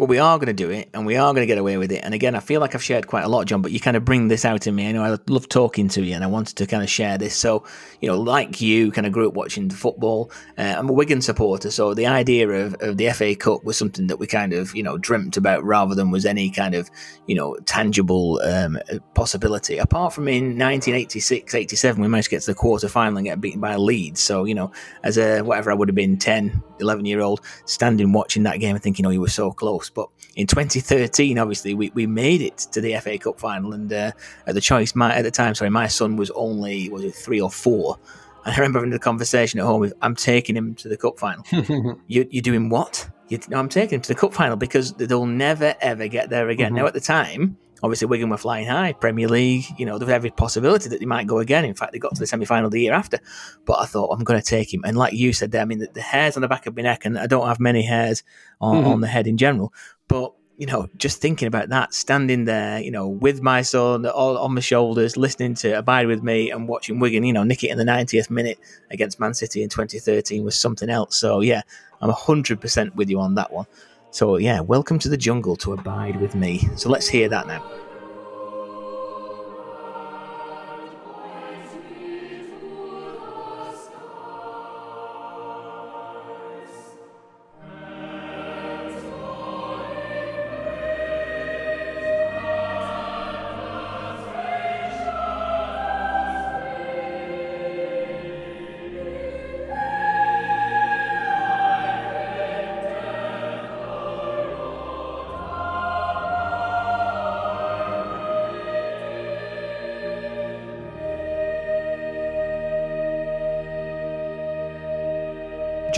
But 0.00 0.08
we 0.08 0.16
are 0.16 0.38
going 0.38 0.46
to 0.46 0.54
do 0.54 0.70
it 0.70 0.88
and 0.94 1.04
we 1.04 1.16
are 1.16 1.30
going 1.34 1.42
to 1.42 1.46
get 1.46 1.58
away 1.58 1.76
with 1.76 1.92
it. 1.92 2.02
And 2.02 2.14
again, 2.14 2.34
I 2.34 2.40
feel 2.40 2.58
like 2.58 2.74
I've 2.74 2.82
shared 2.82 3.06
quite 3.06 3.22
a 3.22 3.28
lot, 3.28 3.44
Jon, 3.44 3.60
but 3.60 3.70
you 3.70 3.78
kind 3.78 3.98
of 3.98 4.02
bring 4.02 4.28
this 4.28 4.46
out 4.46 4.66
in 4.66 4.74
me. 4.74 4.88
I 4.88 4.92
know 4.92 5.04
I 5.04 5.18
love 5.28 5.46
talking 5.46 5.88
to 5.88 6.02
you 6.02 6.14
and 6.14 6.24
I 6.24 6.26
wanted 6.26 6.56
to 6.56 6.66
kind 6.66 6.82
of 6.82 6.88
share 6.88 7.18
this. 7.18 7.36
So, 7.36 7.66
you 8.00 8.08
know, 8.08 8.18
like 8.18 8.62
you, 8.62 8.92
kind 8.92 9.06
of 9.06 9.12
grew 9.12 9.28
up 9.28 9.34
watching 9.34 9.68
football. 9.68 10.32
Uh, 10.56 10.74
I'm 10.78 10.88
a 10.88 10.92
Wigan 10.94 11.20
supporter. 11.20 11.70
So 11.70 11.92
the 11.92 12.06
idea 12.06 12.48
of, 12.48 12.76
of 12.80 12.96
the 12.96 13.10
FA 13.10 13.34
Cup 13.34 13.62
was 13.62 13.76
something 13.76 14.06
that 14.06 14.16
we 14.16 14.26
kind 14.26 14.54
of, 14.54 14.74
you 14.74 14.82
know, 14.82 14.96
dreamt 14.96 15.36
about 15.36 15.64
rather 15.64 15.94
than 15.94 16.10
was 16.10 16.24
any 16.24 16.48
kind 16.48 16.74
of, 16.74 16.88
you 17.26 17.34
know, 17.34 17.56
tangible 17.66 18.40
um, 18.42 18.78
possibility. 19.12 19.76
Apart 19.76 20.14
from 20.14 20.28
in 20.28 20.58
1986, 20.58 21.54
87, 21.54 22.00
we 22.00 22.08
managed 22.08 22.30
to 22.30 22.36
get 22.36 22.40
to 22.40 22.52
the 22.52 22.54
quarter 22.54 22.88
final 22.88 23.18
and 23.18 23.26
get 23.26 23.38
beaten 23.42 23.60
by 23.60 23.76
Leeds. 23.76 24.22
So, 24.22 24.44
you 24.44 24.54
know, 24.54 24.72
as 25.02 25.18
a 25.18 25.42
whatever 25.42 25.70
I 25.70 25.74
would 25.74 25.88
have 25.88 25.94
been 25.94 26.16
10, 26.16 26.62
11 26.80 27.04
year 27.04 27.20
old, 27.20 27.42
standing 27.66 28.14
watching 28.14 28.44
that 28.44 28.60
game 28.60 28.74
and 28.74 28.82
thinking, 28.82 29.04
oh, 29.04 29.10
you 29.10 29.20
were 29.20 29.28
so 29.28 29.52
close. 29.52 29.89
But 29.94 30.08
in 30.36 30.46
2013, 30.46 31.38
obviously, 31.38 31.74
we, 31.74 31.90
we 31.90 32.06
made 32.06 32.40
it 32.40 32.58
to 32.72 32.80
the 32.80 32.96
FA 32.96 33.18
Cup 33.18 33.38
final, 33.38 33.72
and 33.72 33.92
uh, 33.92 34.12
at 34.46 34.54
the 34.54 34.60
choice, 34.60 34.94
my, 34.94 35.14
at 35.14 35.22
the 35.22 35.30
time, 35.30 35.54
sorry, 35.54 35.70
my 35.70 35.86
son 35.86 36.16
was 36.16 36.30
only 36.32 36.88
was 36.88 37.04
it 37.04 37.14
three 37.14 37.40
or 37.40 37.50
four, 37.50 37.98
and 38.44 38.54
I 38.54 38.56
remember 38.56 38.78
having 38.78 38.90
the 38.90 38.98
conversation 38.98 39.60
at 39.60 39.66
home 39.66 39.80
with, 39.80 39.92
I'm 40.00 40.14
taking 40.14 40.56
him 40.56 40.74
to 40.76 40.88
the 40.88 40.96
cup 40.96 41.18
final. 41.18 41.44
you, 42.06 42.22
are 42.22 42.40
doing 42.40 42.68
what? 42.68 43.08
You, 43.28 43.38
no, 43.48 43.58
I'm 43.58 43.68
taking 43.68 43.96
him 43.96 44.02
to 44.02 44.08
the 44.08 44.14
cup 44.14 44.32
final 44.32 44.56
because 44.56 44.92
they'll 44.94 45.26
never 45.26 45.74
ever 45.80 46.08
get 46.08 46.30
there 46.30 46.48
again. 46.48 46.68
Mm-hmm. 46.68 46.76
Now, 46.76 46.86
at 46.86 46.94
the 46.94 47.00
time, 47.00 47.58
obviously 47.82 48.06
Wigan 48.06 48.30
were 48.30 48.36
flying 48.36 48.66
high, 48.66 48.92
Premier 48.92 49.28
League, 49.28 49.64
you 49.78 49.86
know, 49.86 49.98
there 49.98 50.06
was 50.06 50.14
every 50.14 50.30
possibility 50.30 50.88
that 50.88 51.00
they 51.00 51.06
might 51.06 51.26
go 51.26 51.38
again. 51.38 51.64
In 51.64 51.74
fact, 51.74 51.92
they 51.92 51.98
got 51.98 52.14
to 52.14 52.20
the 52.20 52.26
semi 52.26 52.44
final 52.44 52.70
the 52.70 52.80
year 52.80 52.92
after. 52.92 53.18
But 53.64 53.80
I 53.80 53.86
thought, 53.86 54.12
I'm 54.12 54.24
going 54.24 54.40
to 54.40 54.46
take 54.46 54.72
him. 54.72 54.82
And 54.84 54.96
like 54.96 55.12
you 55.12 55.32
said 55.32 55.52
there, 55.52 55.62
I 55.62 55.64
mean, 55.64 55.78
the, 55.78 55.88
the, 55.92 56.00
hairs 56.00 56.36
on 56.36 56.42
the 56.42 56.48
back 56.48 56.66
of 56.66 56.76
my 56.76 56.82
neck, 56.82 57.04
and 57.04 57.18
I 57.18 57.26
don't 57.26 57.46
have 57.46 57.60
many 57.60 57.82
hairs 57.82 58.22
on, 58.60 58.76
mm-hmm. 58.76 58.88
on 58.88 59.00
the 59.00 59.06
head 59.06 59.26
in 59.26 59.36
general, 59.36 59.72
but 60.08 60.32
you 60.60 60.66
know, 60.66 60.90
just 60.98 61.22
thinking 61.22 61.48
about 61.48 61.70
that, 61.70 61.94
standing 61.94 62.44
there, 62.44 62.80
you 62.80 62.90
know, 62.90 63.08
with 63.08 63.40
my 63.40 63.62
son 63.62 64.04
all 64.04 64.36
on 64.36 64.52
my 64.52 64.60
shoulders, 64.60 65.16
listening 65.16 65.54
to 65.54 65.78
Abide 65.78 66.06
with 66.06 66.22
Me 66.22 66.50
and 66.50 66.68
watching 66.68 66.98
Wigan, 66.98 67.24
you 67.24 67.32
know, 67.32 67.44
nick 67.44 67.64
it 67.64 67.70
in 67.70 67.78
the 67.78 67.84
90th 67.84 68.28
minute 68.28 68.58
against 68.90 69.18
Man 69.18 69.32
City 69.32 69.62
in 69.62 69.70
2013 69.70 70.44
was 70.44 70.54
something 70.54 70.90
else. 70.90 71.16
So, 71.16 71.40
yeah, 71.40 71.62
I'm 72.02 72.10
100% 72.10 72.94
with 72.94 73.08
you 73.08 73.20
on 73.20 73.36
that 73.36 73.50
one. 73.50 73.64
So, 74.12 74.38
yeah, 74.38 74.60
welcome 74.60 74.98
to 75.00 75.08
the 75.08 75.16
jungle 75.16 75.54
to 75.56 75.72
Abide 75.72 76.20
with 76.20 76.34
Me. 76.34 76.68
So, 76.74 76.88
let's 76.88 77.06
hear 77.06 77.28
that 77.28 77.46
now. 77.46 77.64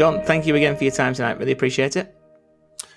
Jon, 0.03 0.21
thank 0.25 0.49
you 0.49 0.57
again 0.57 0.77
for 0.77 0.83
your 0.83 0.93
time 0.93 1.15
tonight. 1.15 1.39
Really 1.39 1.53
appreciate 1.53 1.95
it. 1.95 2.13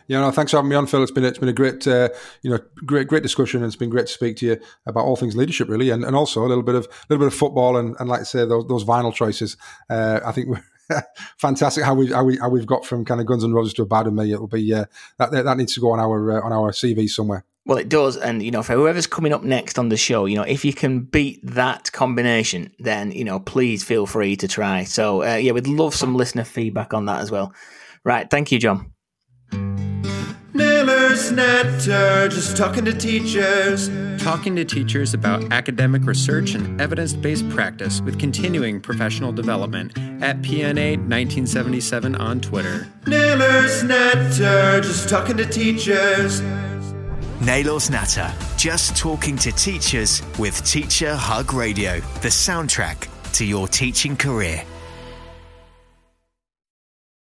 Yeah, 0.08 0.22
no, 0.22 0.32
thanks 0.32 0.50
for 0.50 0.58
having 0.58 0.70
me 0.70 0.76
on, 0.76 0.88
Phil. 0.88 1.04
It's 1.04 1.12
been 1.12 1.24
it's 1.24 1.38
been 1.38 1.50
a 1.50 1.54
great 1.54 1.86
uh, 1.86 2.10
you 2.42 2.50
know 2.50 2.58
great 2.78 3.08
great 3.08 3.22
discussion. 3.22 3.62
And 3.62 3.68
it's 3.68 3.76
been 3.76 3.92
great 3.92 4.08
to 4.08 4.12
speak 4.12 4.38
to 4.38 4.48
you 4.48 4.58
about 4.88 5.06
all 5.06 5.16
things 5.16 5.36
leadership, 5.36 5.70
really, 5.70 5.92
and, 5.92 6.04
and 6.04 6.16
also 6.16 6.44
a 6.44 6.48
little 6.48 6.64
bit 6.64 6.74
of 6.74 6.86
a 6.86 6.90
little 7.12 7.24
bit 7.24 7.32
of 7.32 7.38
football 7.38 7.78
and, 7.78 7.96
and 8.00 8.10
like 8.10 8.22
I 8.22 8.24
say 8.24 8.40
those, 8.48 8.68
those 8.68 8.84
vinyl 8.84 9.14
choices. 9.14 9.56
Uh, 9.88 10.20
I 10.26 10.32
think 10.32 10.58
fantastic 11.38 11.84
how 11.84 11.94
we 11.94 12.12
how 12.12 12.24
we 12.24 12.38
how 12.38 12.50
we've 12.50 12.66
got 12.66 12.88
from 12.88 13.06
kind 13.06 13.22
of 13.22 13.28
Guns 13.28 13.44
and 13.44 13.54
Roses 13.54 13.76
to 13.76 13.84
Abide 13.84 14.08
with 14.08 14.16
Me. 14.16 14.34
It'll 14.34 14.48
be 14.48 14.74
uh, 14.74 14.86
that 15.20 15.30
that 15.30 15.58
needs 15.58 15.76
to 15.76 15.82
go 15.82 15.92
on 15.92 16.00
our 16.00 16.40
uh, 16.40 16.42
on 16.44 16.52
our 16.52 16.72
CV 16.72 17.08
somewhere. 17.08 17.46
Well, 17.68 17.80
it 17.80 17.90
does, 17.90 18.16
and 18.16 18.44
you 18.44 18.52
know, 18.52 18.62
for 18.62 18.74
whoever's 18.74 19.08
coming 19.08 19.34
up 19.34 19.44
next 19.44 19.80
on 19.80 19.90
the 19.90 19.98
show, 19.98 20.26
you 20.26 20.36
know, 20.36 20.44
if 20.44 20.64
you 20.64 20.72
can 20.72 21.00
beat 21.00 21.40
that 21.44 21.92
combination, 21.92 22.72
then 22.78 23.12
you 23.12 23.24
know, 23.24 23.40
please 23.40 23.84
feel 23.84 24.06
free 24.06 24.36
to 24.36 24.48
try. 24.48 24.84
So, 24.84 25.24
uh, 25.24 25.36
yeah, 25.36 25.52
we'd 25.52 25.66
love 25.66 25.96
some 25.96 26.16
listener 26.16 26.44
feedback 26.44 26.94
on 26.94 27.06
that 27.08 27.22
as 27.22 27.32
well. 27.32 27.54
Right, 28.04 28.30
thank 28.30 28.52
you, 28.52 28.60
Jon. 28.60 28.92
Never 29.52 30.86
Naylor's 30.86 31.32
Natter, 31.32 32.30
just 32.30 32.56
talking 32.56 32.86
to 32.86 32.94
teachers. 32.94 33.90
Talking 34.22 34.56
to 34.58 34.64
teachers 34.64 35.14
about 35.16 35.52
academic 35.52 36.06
research 36.06 36.54
and 36.54 36.80
evidence 36.80 37.14
based 37.14 37.50
practice 37.50 38.00
with 38.02 38.20
continuing 38.20 38.80
professional 38.80 39.32
development 39.32 39.98
at 40.22 40.42
PNaylor 40.42 40.98
1977 40.98 42.16
on 42.16 42.42
Twitter. 42.42 42.88
Naylor's 43.08 43.84
Natter, 43.84 44.82
just 44.82 45.10
talking 45.10 45.38
to 45.38 45.46
teachers. 45.46 46.42
Naylor's 47.42 47.90
Natter, 47.90 48.34
just 48.56 48.96
talking 48.96 49.36
to 49.38 49.52
teachers 49.52 50.22
with 50.40 50.64
Teacher 50.66 51.14
Hug 51.16 51.54
Radio, 51.54 52.00
the 52.22 52.30
soundtrack 52.30 53.10
to 53.34 53.46
your 53.46 53.68
teaching 53.68 54.16
career. 54.16 54.64